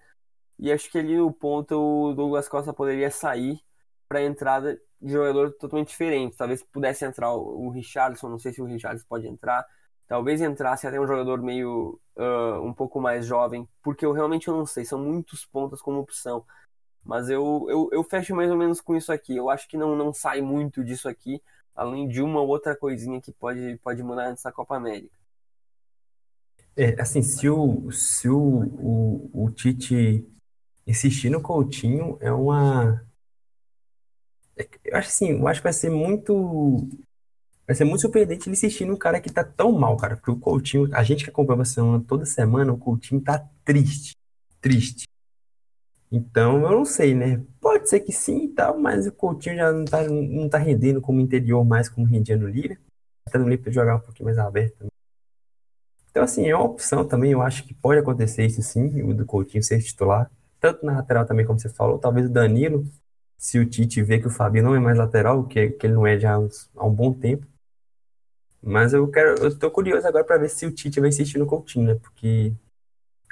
E 0.60 0.72
acho 0.72 0.90
que 0.91 0.98
ali 0.99 1.18
no 1.18 1.31
ponto 1.34 1.76
o 1.76 2.14
Douglas 2.14 2.48
Costa 2.48 2.72
poderia 2.72 3.10
sair 3.10 3.60
para 4.07 4.19
a 4.19 4.23
entrada 4.23 4.80
de 5.02 5.11
jogador 5.11 5.52
totalmente 5.53 5.90
diferente. 5.90 6.38
Talvez 6.38 6.64
pudesse 6.64 7.03
entrar 7.06 7.34
o, 7.34 7.68
o 7.68 7.69
Richardson, 7.72 8.30
não 8.30 8.40
sei 8.40 8.53
se 8.53 8.61
o 8.61 8.65
Richardson 8.65 9.06
pode 9.10 9.27
entrar. 9.27 9.65
Talvez 10.07 10.41
entrasse 10.41 10.85
até 10.85 10.99
um 10.99 11.07
jogador 11.07 11.41
meio 11.41 11.99
uh, 12.15 12.61
um 12.64 12.73
pouco 12.73 13.02
mais 13.02 13.26
jovem, 13.26 13.68
porque 13.81 14.06
eu 14.06 14.11
realmente 14.11 14.48
não 14.48 14.65
sei, 14.65 14.85
são 14.85 14.99
muitos 14.99 15.45
pontos 15.45 15.81
como 15.81 15.99
opção. 15.99 16.45
Mas 17.03 17.30
eu, 17.30 17.65
eu, 17.69 17.90
eu 17.91 18.03
fecho 18.03 18.35
mais 18.35 18.52
ou 18.52 18.57
menos 18.57 18.80
com 18.80 18.95
isso 18.95 19.11
aqui. 19.11 19.35
Eu 19.35 19.49
acho 19.49 19.68
que 19.68 19.76
não, 19.76 19.95
não 19.95 20.14
sai 20.14 20.41
muito 20.41 20.84
disso 20.84 21.10
aqui 21.10 21.41
além 21.76 22.08
de 22.08 22.22
uma 22.22 22.41
outra 22.41 22.76
coisinha 22.76 23.22
que 23.22 23.32
pode, 23.32 23.80
pode 23.84 24.04
mudar 24.04 24.30
nessa 24.30 24.52
Copa 24.52 24.76
América. 24.76 25.16
É, 26.76 27.00
assim, 27.00 27.22
se 27.22 27.48
o, 27.48 27.91
se 27.91 28.28
o, 28.28 28.38
o, 28.40 29.45
o 29.45 29.52
Tite 29.52 30.28
insistir 30.88 31.30
no 31.30 31.41
Coutinho, 31.41 32.18
é 32.20 32.32
uma. 32.32 33.06
É, 34.58 34.68
eu 34.84 34.98
acho 34.98 35.10
assim, 35.10 35.30
eu 35.32 35.48
acho 35.48 35.60
que 35.60 35.66
vai 35.66 35.74
ser 35.74 35.90
muito. 35.90 36.88
Vai 37.66 37.76
ser 37.76 37.86
muito 37.86 38.02
surpreendente 38.02 38.50
ele 38.50 38.56
insistir 38.56 38.86
num 38.86 38.98
cara 38.98 39.22
que 39.22 39.32
tá 39.32 39.44
tão 39.44 39.72
mal, 39.72 39.95
cara. 39.98 40.18
Porque 40.18 40.32
o 40.32 40.40
Coutinho, 40.40 40.90
a 40.94 41.04
gente 41.04 41.24
que 41.24 41.30
acompanha 41.30 41.56
o 41.56 41.58
Barcelona 41.58 42.04
toda 42.06 42.26
semana, 42.26 42.74
o 42.74 42.78
Coutinho 42.78 43.22
tá 43.22 43.40
triste. 43.64 44.16
Triste. 44.60 45.06
Então, 46.15 46.61
eu 46.61 46.69
não 46.69 46.85
sei, 46.85 47.15
né? 47.15 47.44
Pode 47.60 47.90
ser 47.90 47.99
que 48.02 48.11
sim 48.11 48.45
e 48.45 48.48
tal, 48.49 48.77
mas 48.77 49.07
o 49.07 49.11
Coutinho 49.11 49.56
já 49.56 49.72
não 49.72 49.84
tá, 49.84 50.07
não 50.07 50.48
tá 50.48 50.60
rendendo 50.60 51.02
como 51.02 51.19
interior 51.19 51.65
mais 51.65 51.90
como 51.90 52.06
rendia 52.06 52.38
no 52.38 52.48
Lille. 52.48 52.77
adaptando 53.26 53.48
ali 53.48 53.57
para 53.57 53.72
jogar 53.72 53.95
um 53.95 53.99
pouquinho 53.99 54.26
mais 54.26 54.38
aberto. 54.38 54.85
Então, 56.11 56.23
assim, 56.23 56.48
é 56.48 56.56
uma 56.56 56.65
opção 56.65 57.03
também. 57.03 57.31
Eu 57.31 57.41
acho 57.41 57.64
que 57.64 57.73
pode 57.73 57.99
acontecer 57.99 58.45
isso 58.45 58.61
sim, 58.61 59.02
o 59.02 59.11
do 59.15 59.26
Coutinho 59.26 59.64
ser 59.64 59.81
titular. 59.81 60.30
Tanto 60.60 60.85
na 60.85 60.98
lateral 60.98 61.26
também, 61.26 61.48
como 61.48 61.60
você 61.60 61.68
falou. 61.68 61.98
Talvez 61.98 62.27
o 62.27 62.30
Danilo, 62.30 62.85
se 63.35 63.57
o 63.57 63.65
Tite 63.68 64.03
vê 64.03 64.19
que 64.19 64.27
o 64.27 64.30
Fabinho 64.30 64.65
não 64.65 64.76
é 64.76 64.80
mais 64.80 64.99
lateral, 64.99 65.44
que, 65.48 65.72
que 65.72 65.88
ele 65.88 65.95
não 65.95 66.06
é 66.06 66.19
já 66.19 66.35
há, 66.35 66.40
uns, 66.40 66.69
há 66.76 66.85
um 66.85 66.94
bom 66.94 67.11
tempo. 67.11 67.48
Mas 68.61 68.94
eu 68.94 69.10
quero, 69.10 69.44
eu 69.44 69.57
tô 69.57 69.72
curioso 69.72 70.07
agora 70.07 70.23
para 70.23 70.38
ver 70.38 70.49
se 70.49 70.68
o 70.68 70.72
Tite 70.72 70.99
vai 70.99 71.10
insistir 71.10 71.40
no 71.40 71.48
Coutinho, 71.48 71.88
né? 71.88 71.95
Porque 71.95 72.53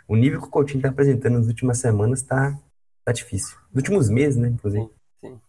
o 0.08 0.16
nível 0.16 0.42
que 0.42 0.48
o 0.48 0.50
Coutinho 0.50 0.80
está 0.80 0.90
apresentando 0.90 1.38
nas 1.38 1.48
últimas 1.48 1.78
semanas 1.78 2.22
está 2.22 2.60
tá 3.04 3.12
difícil. 3.12 3.58
Nos 3.70 3.84
últimos 3.84 4.10
meses, 4.10 4.38
né, 4.38 4.48
inclusive. 4.50 4.86
Sim, 4.86 4.92
sim. 5.20 5.42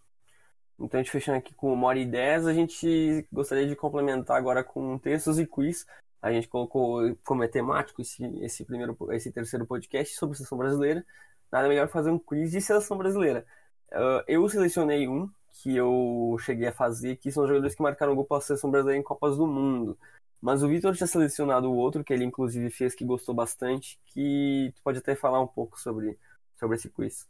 Então, 0.79 0.99
a 0.99 1.03
gente 1.03 1.12
fechando 1.12 1.39
aqui 1.39 1.55
com 1.55 1.73
uma 1.73 1.87
hora 1.89 1.99
e 1.99 2.07
dez, 2.07 2.47
a 2.47 2.53
gente 2.53 3.27
gostaria 3.33 3.66
de 3.66 3.77
complementar 3.77 4.37
agora 4.37 4.65
com 4.65 4.99
textos 4.99 5.39
e 5.39 5.47
quiz. 5.47 5.87
A 6.20 6.31
gente 6.33 6.49
colocou 6.49 7.16
como 7.24 7.43
é 7.43 7.49
temático 7.49 8.01
esse, 8.01 8.24
esse, 8.43 8.65
primeiro, 8.65 8.97
esse 9.12 9.31
terceiro 9.33 9.66
podcast 9.66 10.15
sobre 10.15 10.37
seleção 10.37 10.57
brasileira. 10.57 11.05
Nada 11.51 11.69
melhor 11.69 11.87
que 11.87 11.93
fazer 11.93 12.11
um 12.11 12.19
quiz 12.19 12.51
de 12.51 12.61
seleção 12.61 12.97
brasileira. 12.97 13.45
Uh, 13.91 14.24
eu 14.27 14.49
selecionei 14.49 15.09
um 15.09 15.29
que 15.51 15.77
eu 15.77 16.37
cheguei 16.41 16.69
a 16.69 16.73
fazer, 16.73 17.16
que 17.16 17.31
são 17.31 17.47
jogadores 17.47 17.74
que 17.74 17.83
marcaram 17.83 18.15
gol 18.15 18.24
pela 18.24 18.41
seleção 18.41 18.70
brasileira 18.70 18.99
em 18.99 19.05
Copas 19.05 19.37
do 19.37 19.47
Mundo. 19.47 19.99
Mas 20.41 20.62
o 20.62 20.69
Vitor 20.69 20.95
tinha 20.97 21.07
selecionado 21.07 21.70
o 21.70 21.77
outro, 21.77 22.03
que 22.03 22.12
ele 22.12 22.24
inclusive 22.24 22.70
fez, 22.70 22.95
que 22.95 23.05
gostou 23.05 23.35
bastante, 23.35 24.01
que 24.07 24.73
tu 24.74 24.83
pode 24.83 24.99
até 24.99 25.15
falar 25.15 25.41
um 25.41 25.47
pouco 25.47 25.79
sobre, 25.79 26.19
sobre 26.57 26.77
esse 26.77 26.89
quiz. 26.89 27.29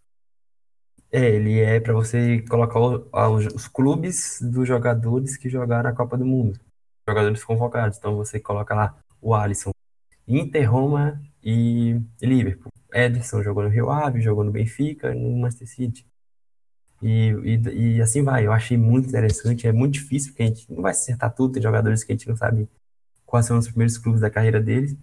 É, 1.13 1.29
ele 1.29 1.61
é 1.61 1.79
para 1.79 1.93
você 1.93 2.41
colocar 2.49 2.81
os, 2.81 3.47
os 3.55 3.69
clubes 3.69 4.39
dos 4.41 4.67
jogadores 4.67 5.37
que 5.37 5.51
jogaram 5.51 5.91
a 5.91 5.93
Copa 5.93 6.17
do 6.17 6.25
Mundo. 6.25 6.59
Jogadores 7.07 7.45
convocados. 7.45 7.99
Então 7.99 8.17
você 8.17 8.41
coloca 8.41 8.75
lá 8.75 8.97
o 9.21 9.35
Alisson, 9.35 9.73
Inter, 10.27 10.73
Roma 10.73 11.21
e 11.45 12.01
Liverpool. 12.21 12.73
Ederson 12.93 13.43
jogou 13.43 13.63
no 13.63 13.69
Rio 13.69 13.91
Ave, 13.91 14.23
jogou 14.23 14.43
no 14.43 14.51
Benfica, 14.51 15.15
no 15.15 15.37
Manchester 15.37 15.69
City. 15.69 16.07
E, 17.03 17.31
e, 17.45 17.97
e, 17.97 18.03
assim 18.03 18.23
vai. 18.23 18.47
Eu 18.47 18.53
achei 18.53 18.79
muito 18.79 19.09
interessante. 19.09 19.67
É 19.67 19.73
muito 19.73 19.95
difícil, 19.95 20.31
porque 20.33 20.45
a 20.45 20.47
gente 20.47 20.73
não 20.73 20.83
vai 20.83 20.93
acertar 20.93 21.35
tudo. 21.35 21.55
Tem 21.55 21.63
jogadores 21.63 22.05
que 22.05 22.13
a 22.13 22.15
gente 22.15 22.29
não 22.29 22.37
sabe 22.37 22.69
quais 23.27 23.47
são 23.47 23.59
os 23.59 23.69
primeiros 23.69 23.99
clubes 23.99 24.21
da 24.21 24.31
carreira 24.31 24.61
deles. 24.61 24.97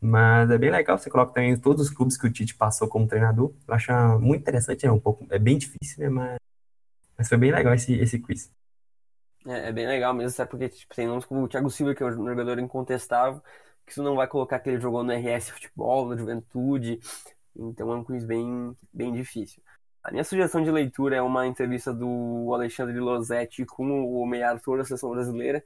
Mas 0.00 0.50
é 0.50 0.58
bem 0.58 0.70
legal, 0.70 0.98
você 0.98 1.10
coloca 1.10 1.32
também 1.32 1.58
todos 1.58 1.88
os 1.88 1.90
clubes 1.90 2.16
que 2.16 2.26
o 2.26 2.32
Tite 2.32 2.54
passou 2.54 2.86
como 2.86 3.06
treinador. 3.06 3.52
Eu 3.66 3.74
acho 3.74 3.92
muito 4.20 4.42
interessante, 4.42 4.86
é 4.86 4.92
um 4.92 5.00
pouco, 5.00 5.26
é 5.30 5.38
bem 5.38 5.56
difícil, 5.56 6.04
né? 6.04 6.08
Mas, 6.08 6.38
mas 7.16 7.28
foi 7.28 7.38
bem 7.38 7.50
legal 7.50 7.72
esse, 7.74 7.94
esse 7.94 8.18
quiz. 8.18 8.50
É, 9.46 9.68
é 9.68 9.72
bem 9.72 9.86
legal 9.86 10.12
mesmo, 10.12 10.30
sabe? 10.30 10.50
Porque 10.50 10.68
tipo, 10.68 10.94
tem 10.94 11.06
nomes 11.06 11.24
como 11.24 11.42
o 11.42 11.48
Thiago 11.48 11.70
Silva, 11.70 11.94
que 11.94 12.02
é 12.02 12.06
um 12.06 12.28
jogador 12.28 12.58
incontestável, 12.58 13.42
que 13.86 13.94
você 13.94 14.02
não 14.02 14.16
vai 14.16 14.26
colocar 14.26 14.58
que 14.58 14.68
ele 14.68 14.80
jogou 14.80 15.02
no 15.02 15.12
RS 15.12 15.50
Futebol, 15.50 16.08
na 16.08 16.16
Juventude. 16.16 17.00
Então 17.54 17.90
é 17.92 17.96
um 17.96 18.04
quiz 18.04 18.24
bem, 18.24 18.76
bem 18.92 19.12
difícil. 19.12 19.62
A 20.02 20.10
minha 20.10 20.24
sugestão 20.24 20.62
de 20.62 20.70
leitura 20.70 21.16
é 21.16 21.22
uma 21.22 21.46
entrevista 21.46 21.92
do 21.92 22.52
Alexandre 22.54 22.98
Losetti 23.00 23.64
com 23.64 23.84
o 24.04 24.26
Meia 24.26 24.50
Arthur 24.50 24.78
da 24.78 24.84
Seleção 24.84 25.10
Brasileira, 25.10 25.64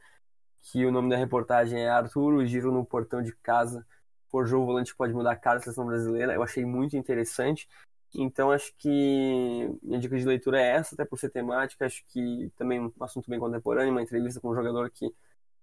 que 0.63 0.87
o 0.87 0.93
nome 0.93 1.11
da 1.11 1.17
reportagem 1.17 1.83
é 1.83 1.89
Arthur, 1.89 2.35
o 2.35 2.47
giro 2.47 2.73
no 2.73 2.85
portão 2.85 3.23
de 3.23 3.35
casa, 3.37 3.87
forjou 4.31 4.63
o 4.63 4.67
volante 4.67 4.93
que 4.93 4.99
pode 4.99 5.13
mudar 5.13 5.33
a 5.33 5.37
cara 5.37 5.59
da 5.59 5.65
seleção 5.65 5.87
brasileira. 5.87 6.35
Eu 6.35 6.43
achei 6.43 6.65
muito 6.65 6.97
interessante. 6.97 7.69
Então 8.15 8.51
acho 8.51 8.73
que 8.77 9.71
minha 9.83 10.01
dica 10.01 10.19
de 10.19 10.25
leitura 10.25 10.61
é 10.61 10.77
essa, 10.77 10.95
até 10.95 11.05
por 11.05 11.19
ser 11.19 11.31
temática. 11.31 11.87
Acho 11.87 12.05
que 12.09 12.51
também 12.57 12.81
um 12.81 12.93
assunto 13.01 13.31
bem 13.31 13.39
contemporâneo, 13.39 13.93
uma 13.93 14.03
entrevista 14.03 14.41
com 14.41 14.51
um 14.51 14.55
jogador 14.55 14.91
que, 14.91 15.13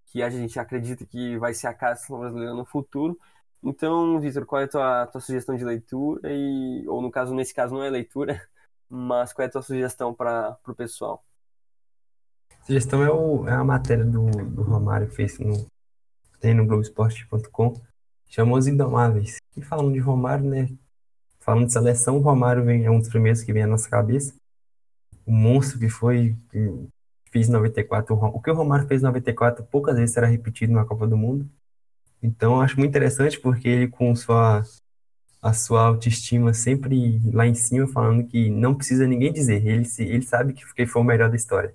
que 0.07 0.21
a 0.23 0.29
gente 0.29 0.59
acredita 0.59 1.05
que 1.05 1.37
vai 1.37 1.53
ser 1.53 1.67
a 1.67 1.73
cara 1.73 1.93
da 1.93 1.97
seleção 1.97 2.19
brasileira 2.19 2.53
no 2.53 2.65
futuro. 2.65 3.17
Então, 3.63 4.19
Vitor, 4.19 4.45
qual 4.45 4.61
é 4.61 4.65
a 4.65 4.67
tua, 4.67 5.07
tua 5.07 5.21
sugestão 5.21 5.55
de 5.55 5.65
leitura? 5.65 6.31
E, 6.31 6.87
ou 6.87 7.01
no 7.01 7.11
caso, 7.11 7.33
nesse 7.33 7.53
caso 7.53 7.73
não 7.73 7.83
é 7.83 7.89
leitura, 7.89 8.41
mas 8.89 9.33
qual 9.33 9.45
é 9.45 9.49
a 9.49 9.51
tua 9.51 9.61
sugestão 9.61 10.13
para 10.13 10.57
o 10.67 10.75
pessoal? 10.75 11.23
Sugestão 12.63 13.03
é, 13.03 13.09
o, 13.09 13.47
é 13.47 13.53
a 13.53 13.63
matéria 13.63 14.05
do, 14.05 14.29
do 14.29 14.61
Romário 14.61 15.07
que 15.07 15.15
fez 15.15 15.39
no, 15.39 15.67
tem 16.39 16.53
no 16.53 16.65
Globoesporte.com, 16.65 17.81
chamou 18.27 18.57
Os 18.57 18.67
Indomáveis. 18.67 19.37
E 19.55 19.61
falando 19.61 19.93
de 19.93 19.99
Romário, 19.99 20.45
né? 20.45 20.69
Falando 21.39 21.67
de 21.67 21.73
seleção, 21.73 22.17
o 22.17 22.21
Romário 22.21 22.63
vem, 22.63 22.85
é 22.85 22.91
um 22.91 22.99
dos 22.99 23.09
primeiros 23.09 23.41
que 23.41 23.53
vem 23.53 23.63
à 23.63 23.67
nossa 23.67 23.89
cabeça. 23.89 24.33
O 25.25 25.31
monstro 25.31 25.79
que 25.79 25.89
foi, 25.89 26.37
que 26.49 26.87
fez 27.31 27.47
em 27.49 27.51
94. 27.51 28.15
O 28.15 28.41
que 28.41 28.51
o 28.51 28.55
Romário 28.55 28.87
fez 28.87 29.01
em 29.01 29.05
94 29.05 29.63
poucas 29.65 29.95
vezes 29.95 30.13
será 30.13 30.27
repetido 30.27 30.73
na 30.73 30.85
Copa 30.85 31.07
do 31.07 31.17
Mundo. 31.17 31.49
Então, 32.21 32.55
eu 32.55 32.61
acho 32.61 32.77
muito 32.77 32.89
interessante 32.89 33.39
porque 33.39 33.67
ele, 33.67 33.87
com 33.87 34.15
sua, 34.15 34.63
a 35.41 35.53
sua 35.53 35.83
autoestima 35.83 36.53
sempre 36.53 37.21
lá 37.31 37.45
em 37.45 37.53
cima, 37.53 37.87
falando 37.87 38.25
que 38.27 38.49
não 38.49 38.75
precisa 38.75 39.07
ninguém 39.07 39.31
dizer, 39.31 39.65
ele, 39.65 39.87
ele 39.99 40.23
sabe 40.23 40.53
que 40.53 40.85
foi 40.85 41.01
o 41.01 41.05
melhor 41.05 41.29
da 41.29 41.35
história. 41.35 41.73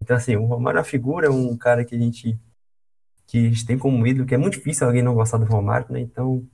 Então, 0.00 0.16
assim, 0.16 0.36
o 0.36 0.46
Romário 0.46 0.78
é 0.78 0.80
uma 0.80 0.84
figura, 0.84 1.30
um 1.30 1.56
cara 1.56 1.84
que 1.84 1.94
a 1.94 1.98
gente 1.98 2.38
que 3.26 3.48
gente 3.48 3.66
tem 3.66 3.78
como 3.78 4.06
ídolo, 4.06 4.26
que 4.26 4.34
é 4.34 4.38
muito 4.38 4.54
difícil 4.54 4.86
alguém 4.86 5.02
não 5.02 5.14
gostar 5.14 5.38
do 5.38 5.44
Romário, 5.44 5.86
né? 5.90 6.00
Então, 6.00 6.46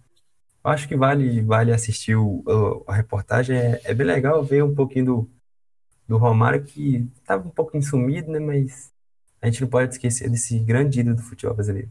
acho 0.62 0.89
que 0.89 0.97
vale, 0.97 1.40
vale 1.43 1.73
assistir 1.73 2.16
o, 2.16 2.45
a, 2.86 2.93
a 2.93 2.95
reportagem. 2.97 3.57
É, 3.57 3.81
é, 3.85 3.95
bem 3.95 4.07
legal 4.07 4.43
ver 4.45 4.62
um 4.62 4.74
pouquinho 4.74 5.05
do, 5.05 5.31
do 6.07 6.16
Romário, 6.19 6.65
que 6.65 7.09
estava 7.16 7.47
um 7.47 7.51
pouco 7.51 7.81
sumido, 7.82 8.31
né? 8.31 8.39
Mas 8.39 8.93
a 9.40 9.47
gente 9.47 9.62
não 9.62 9.69
pode 9.69 9.93
esquecer 9.93 10.31
desse 10.31 10.59
grande 10.61 11.01
ídolo 11.01 11.16
do 11.16 11.23
futebol 11.23 11.55
brasileiro. 11.55 11.90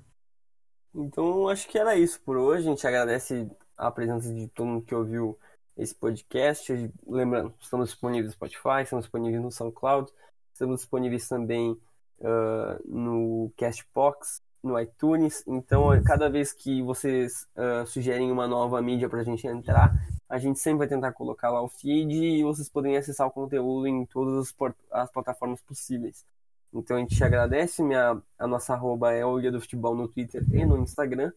Então, 0.94 1.48
acho 1.48 1.68
que 1.68 1.78
era 1.78 1.96
isso 1.96 2.20
por 2.22 2.38
hoje. 2.38 2.68
A 2.68 2.72
gente 2.72 2.88
agradece 2.88 3.50
a 3.78 3.92
presença 3.92 4.34
de 4.34 4.48
todo 4.50 4.68
mundo 4.68 4.86
que 4.86 4.96
ouviu 4.96 5.38
esse 5.78 5.94
podcast. 5.94 6.92
Lembrando, 7.06 7.54
estamos 7.60 7.90
disponíveis 7.90 8.28
no 8.28 8.32
Spotify, 8.34 8.84
estamos 8.84 9.06
disponíveis 9.06 9.42
no 9.42 9.52
SoundCloud. 9.52 10.12
Estamos 10.52 10.80
disponíveis 10.80 11.28
também 11.28 11.72
uh, 12.20 12.82
no 12.86 13.52
Castbox, 13.56 14.42
no 14.64 14.80
iTunes. 14.80 15.44
Então, 15.48 15.90
cada 16.04 16.30
vez 16.30 16.54
que 16.54 16.82
vocês 16.82 17.48
uh, 17.56 17.86
sugerem 17.86 18.32
uma 18.32 18.48
nova 18.48 18.82
mídia 18.82 19.10
para 19.10 19.22
a 19.22 19.24
gente 19.24 19.46
entrar, 19.48 19.94
a 20.30 20.38
gente 20.38 20.60
sempre 20.60 20.80
vai 20.80 20.88
tentar 20.88 21.14
colocar 21.14 21.50
lá 21.50 21.62
o 21.62 21.70
feed 21.70 22.14
e 22.14 22.44
vocês 22.44 22.70
podem 22.70 22.98
acessar 22.98 23.28
o 23.28 23.32
conteúdo 23.32 23.88
em 23.88 24.06
todas 24.06 24.48
as, 24.48 24.74
as 24.92 25.12
plataformas 25.12 25.62
possíveis. 25.62 26.26
Então, 26.74 26.98
a 26.98 27.00
gente 27.00 27.16
te 27.16 27.24
agradece. 27.24 27.82
Minha, 27.82 28.22
a 28.38 28.48
nossa 28.48 28.74
arroba 28.74 29.14
é 29.14 29.26
o 29.26 29.38
Guia 29.38 29.52
do 29.52 29.62
Futebol 29.62 29.96
no 29.96 30.08
Twitter 30.08 30.44
e 30.52 30.66
no 30.66 30.78
Instagram. 30.78 31.32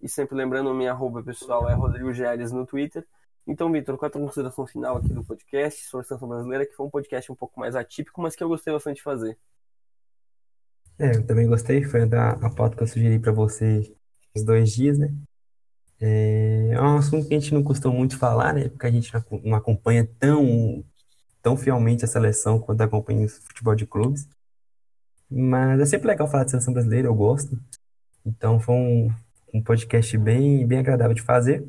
E 0.00 0.08
sempre 0.08 0.34
lembrando, 0.34 0.72
minha 0.72 0.92
arroba 0.92 1.22
pessoal 1.22 1.68
é 1.68 1.74
Rodrigo 1.74 2.12
Geres 2.12 2.52
no 2.52 2.64
Twitter. 2.64 3.06
Então, 3.46 3.70
Vitor, 3.72 3.96
qual 3.98 4.06
é 4.06 4.08
a 4.08 4.12
tua 4.12 4.22
consideração 4.22 4.66
final 4.66 4.96
aqui 4.96 5.12
do 5.12 5.24
podcast 5.24 5.84
sobre 5.88 6.04
a 6.04 6.08
seleção 6.08 6.28
brasileira, 6.28 6.64
que 6.64 6.72
foi 6.72 6.86
um 6.86 6.90
podcast 6.90 7.32
um 7.32 7.34
pouco 7.34 7.58
mais 7.58 7.74
atípico, 7.74 8.20
mas 8.22 8.36
que 8.36 8.44
eu 8.44 8.48
gostei 8.48 8.72
bastante 8.72 8.96
de 8.96 9.02
fazer. 9.02 9.36
É, 11.00 11.16
eu 11.16 11.26
também 11.26 11.46
gostei, 11.46 11.82
foi 11.82 12.02
a, 12.02 12.30
a 12.32 12.50
pauta 12.50 12.76
que 12.76 12.82
eu 12.82 12.86
sugeri 12.86 13.18
para 13.18 13.32
você 13.32 13.90
os 14.36 14.44
dois 14.44 14.70
dias, 14.70 14.98
né? 14.98 15.10
É, 15.98 16.72
é 16.72 16.80
um 16.80 16.98
assunto 16.98 17.26
que 17.26 17.34
a 17.34 17.40
gente 17.40 17.54
não 17.54 17.62
costuma 17.62 17.94
muito 17.94 18.18
falar, 18.18 18.52
né? 18.52 18.68
Porque 18.68 18.86
a 18.86 18.90
gente 18.90 19.10
não 19.42 19.54
acompanha 19.54 20.06
tão, 20.18 20.84
tão 21.42 21.56
fielmente 21.56 22.04
a 22.04 22.08
seleção 22.08 22.58
quanto 22.58 22.82
acompanha 22.82 23.24
o 23.24 23.28
futebol 23.30 23.74
de 23.74 23.86
clubes. 23.86 24.28
Mas 25.30 25.80
é 25.80 25.86
sempre 25.86 26.08
legal 26.08 26.28
falar 26.28 26.44
de 26.44 26.50
seleção 26.50 26.74
brasileira, 26.74 27.08
eu 27.08 27.14
gosto. 27.14 27.58
Então 28.26 28.60
foi 28.60 28.74
um, 28.74 29.10
um 29.54 29.62
podcast 29.62 30.18
bem, 30.18 30.66
bem 30.66 30.80
agradável 30.80 31.14
de 31.14 31.22
fazer. 31.22 31.66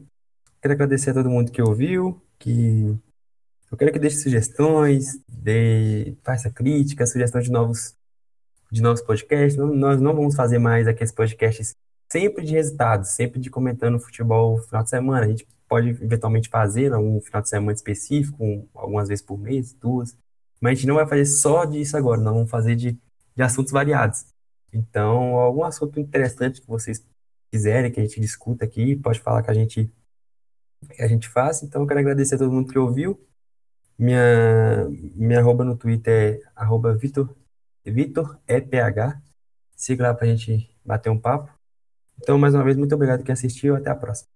Quero 0.62 0.74
agradecer 0.74 1.12
a 1.12 1.14
todo 1.14 1.30
mundo 1.30 1.53
que 1.53 1.62
ouviu, 1.62 2.22
que 2.38 2.99
eu 3.72 3.78
quero 3.78 3.94
que 3.94 3.99
deixe 3.99 4.18
sugestões, 4.18 5.22
dê, 5.26 6.18
faça 6.22 6.49
críticas, 6.52 7.12
sugestões 7.12 7.45
de 7.45 7.52
novos, 7.52 7.95
de 8.72 8.81
novos 8.81 9.02
podcasts. 9.02 9.57
nós 9.57 9.99
não 9.99 10.15
vamos 10.15 10.35
fazer 10.35 10.57
mais 10.57 10.88
aqueles 10.88 11.11
podcasts 11.11 11.76
sempre 12.11 12.43
de 12.45 12.53
resultados, 12.53 13.10
sempre 13.10 13.39
de 13.39 13.49
comentando 13.49 13.99
futebol 13.99 14.57
no 14.57 14.64
final 14.64 14.84
de 14.84 14.89
semana. 14.89 15.26
A 15.26 15.30
gente 15.30 15.48
pode 15.68 15.89
eventualmente 15.89 16.49
fazer 16.49 16.93
algum 16.93 17.19
final 17.22 17.41
de 17.41 17.49
semana 17.49 17.73
específico, 17.73 18.68
algumas 18.73 19.07
vezes 19.07 19.23
por 19.23 19.38
mês, 19.38 19.73
duas. 19.73 20.18
Mas 20.60 20.72
a 20.72 20.76
gente 20.76 20.88
não 20.88 20.95
vai 20.95 21.07
fazer 21.07 21.26
só 21.26 21.65
disso 21.65 21.98
agora, 21.98 22.22
nós 22.22 22.34
vamos 22.34 22.49
fazer 22.49 22.76
de, 22.76 22.98
de 23.35 23.43
assuntos 23.43 23.72
variados. 23.72 24.26
Então, 24.73 25.35
algum 25.35 25.64
assunto 25.64 25.99
interessante 25.99 26.61
que 26.61 26.68
vocês 26.68 27.06
quiserem 27.52 27.91
que 27.91 27.99
a 27.99 28.03
gente 28.03 28.22
discuta 28.22 28.64
aqui, 28.64 28.95
pode 28.95 29.19
falar 29.19 29.43
que 29.43 29.52
a 29.52 29.53
gente 29.53 29.91
que 30.95 31.02
a 31.02 31.07
gente 31.07 31.30
faz. 31.30 31.61
Então, 31.64 31.81
eu 31.81 31.88
quero 31.88 31.99
agradecer 31.99 32.35
a 32.35 32.38
todo 32.39 32.52
mundo 32.52 32.72
que 32.72 32.80
ouviu. 32.80 33.19
Minha, 33.98 34.88
minha 35.15 35.39
arroba 35.39 35.64
no 35.64 35.77
Twitter 35.77 36.41
é 36.43 36.49
arroba 36.56 36.95
Vitor, 36.95 37.30
Vitor 37.86 38.40
EPH. 38.48 39.22
Siga 39.76 40.08
lá 40.08 40.14
pra 40.14 40.28
gente 40.28 40.70
bater 40.86 41.10
um 41.10 41.20
papo. 41.20 41.52
Então, 42.22 42.38
mais 42.38 42.53
uma 42.53 42.64
vez, 42.64 42.78
muito 42.78 42.94
obrigado 42.94 43.24
quem 43.24 43.34
assistiu. 43.34 43.76
Até 43.76 43.90
a 43.90 43.95
próxima. 43.95 44.30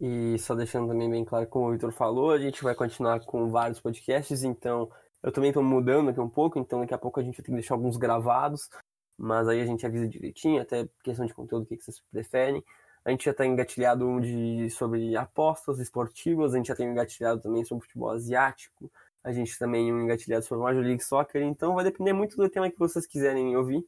E 0.00 0.38
só 0.38 0.54
deixando 0.54 0.88
também 0.88 1.10
bem 1.10 1.24
claro, 1.24 1.46
como 1.46 1.68
o 1.68 1.72
Vitor 1.72 1.92
falou, 1.92 2.30
a 2.30 2.38
gente 2.38 2.62
vai 2.62 2.74
continuar 2.74 3.20
com 3.20 3.50
vários 3.50 3.78
podcasts, 3.78 4.42
então 4.42 4.90
eu 5.22 5.30
também 5.30 5.50
estou 5.50 5.62
mudando 5.62 6.08
aqui 6.08 6.18
um 6.18 6.28
pouco, 6.28 6.58
então 6.58 6.80
daqui 6.80 6.94
a 6.94 6.98
pouco 6.98 7.20
a 7.20 7.22
gente 7.22 7.36
ter 7.36 7.42
que 7.42 7.52
deixar 7.52 7.74
alguns 7.74 7.98
gravados, 7.98 8.70
mas 9.18 9.46
aí 9.46 9.60
a 9.60 9.66
gente 9.66 9.84
avisa 9.84 10.08
direitinho, 10.08 10.62
até 10.62 10.88
questão 11.04 11.26
de 11.26 11.34
conteúdo, 11.34 11.64
o 11.64 11.66
que 11.66 11.76
vocês 11.76 12.02
preferem. 12.10 12.64
A 13.04 13.10
gente 13.10 13.26
já 13.26 13.30
está 13.32 13.44
engatilhado 13.44 14.20
de, 14.22 14.70
sobre 14.70 15.14
apostas 15.16 15.78
esportivas, 15.78 16.54
a 16.54 16.56
gente 16.56 16.68
já 16.68 16.74
tem 16.74 16.88
engatilhado 16.88 17.42
também 17.42 17.62
sobre 17.62 17.84
futebol 17.84 18.10
asiático, 18.10 18.90
a 19.22 19.32
gente 19.32 19.58
também 19.58 19.92
um 19.92 20.02
engatilhado 20.02 20.44
sobre 20.44 20.64
Major 20.64 20.82
League 20.82 21.04
Soccer, 21.04 21.42
então 21.42 21.74
vai 21.74 21.84
depender 21.84 22.12
muito 22.12 22.36
do 22.36 22.48
tema 22.48 22.70
que 22.70 22.78
vocês 22.78 23.06
quiserem 23.06 23.56
ouvir. 23.56 23.84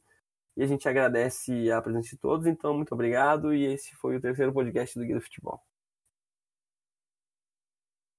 E 0.55 0.63
a 0.63 0.67
gente 0.67 0.87
agradece 0.87 1.71
a 1.71 1.81
presença 1.81 2.09
de 2.09 2.17
todos, 2.17 2.45
então 2.47 2.75
muito 2.75 2.93
obrigado. 2.93 3.53
E 3.53 3.65
esse 3.65 3.95
foi 3.95 4.15
o 4.15 4.21
terceiro 4.21 4.53
podcast 4.53 4.97
do 4.97 5.05
Guia 5.05 5.15
do 5.15 5.21
Futebol. 5.21 5.61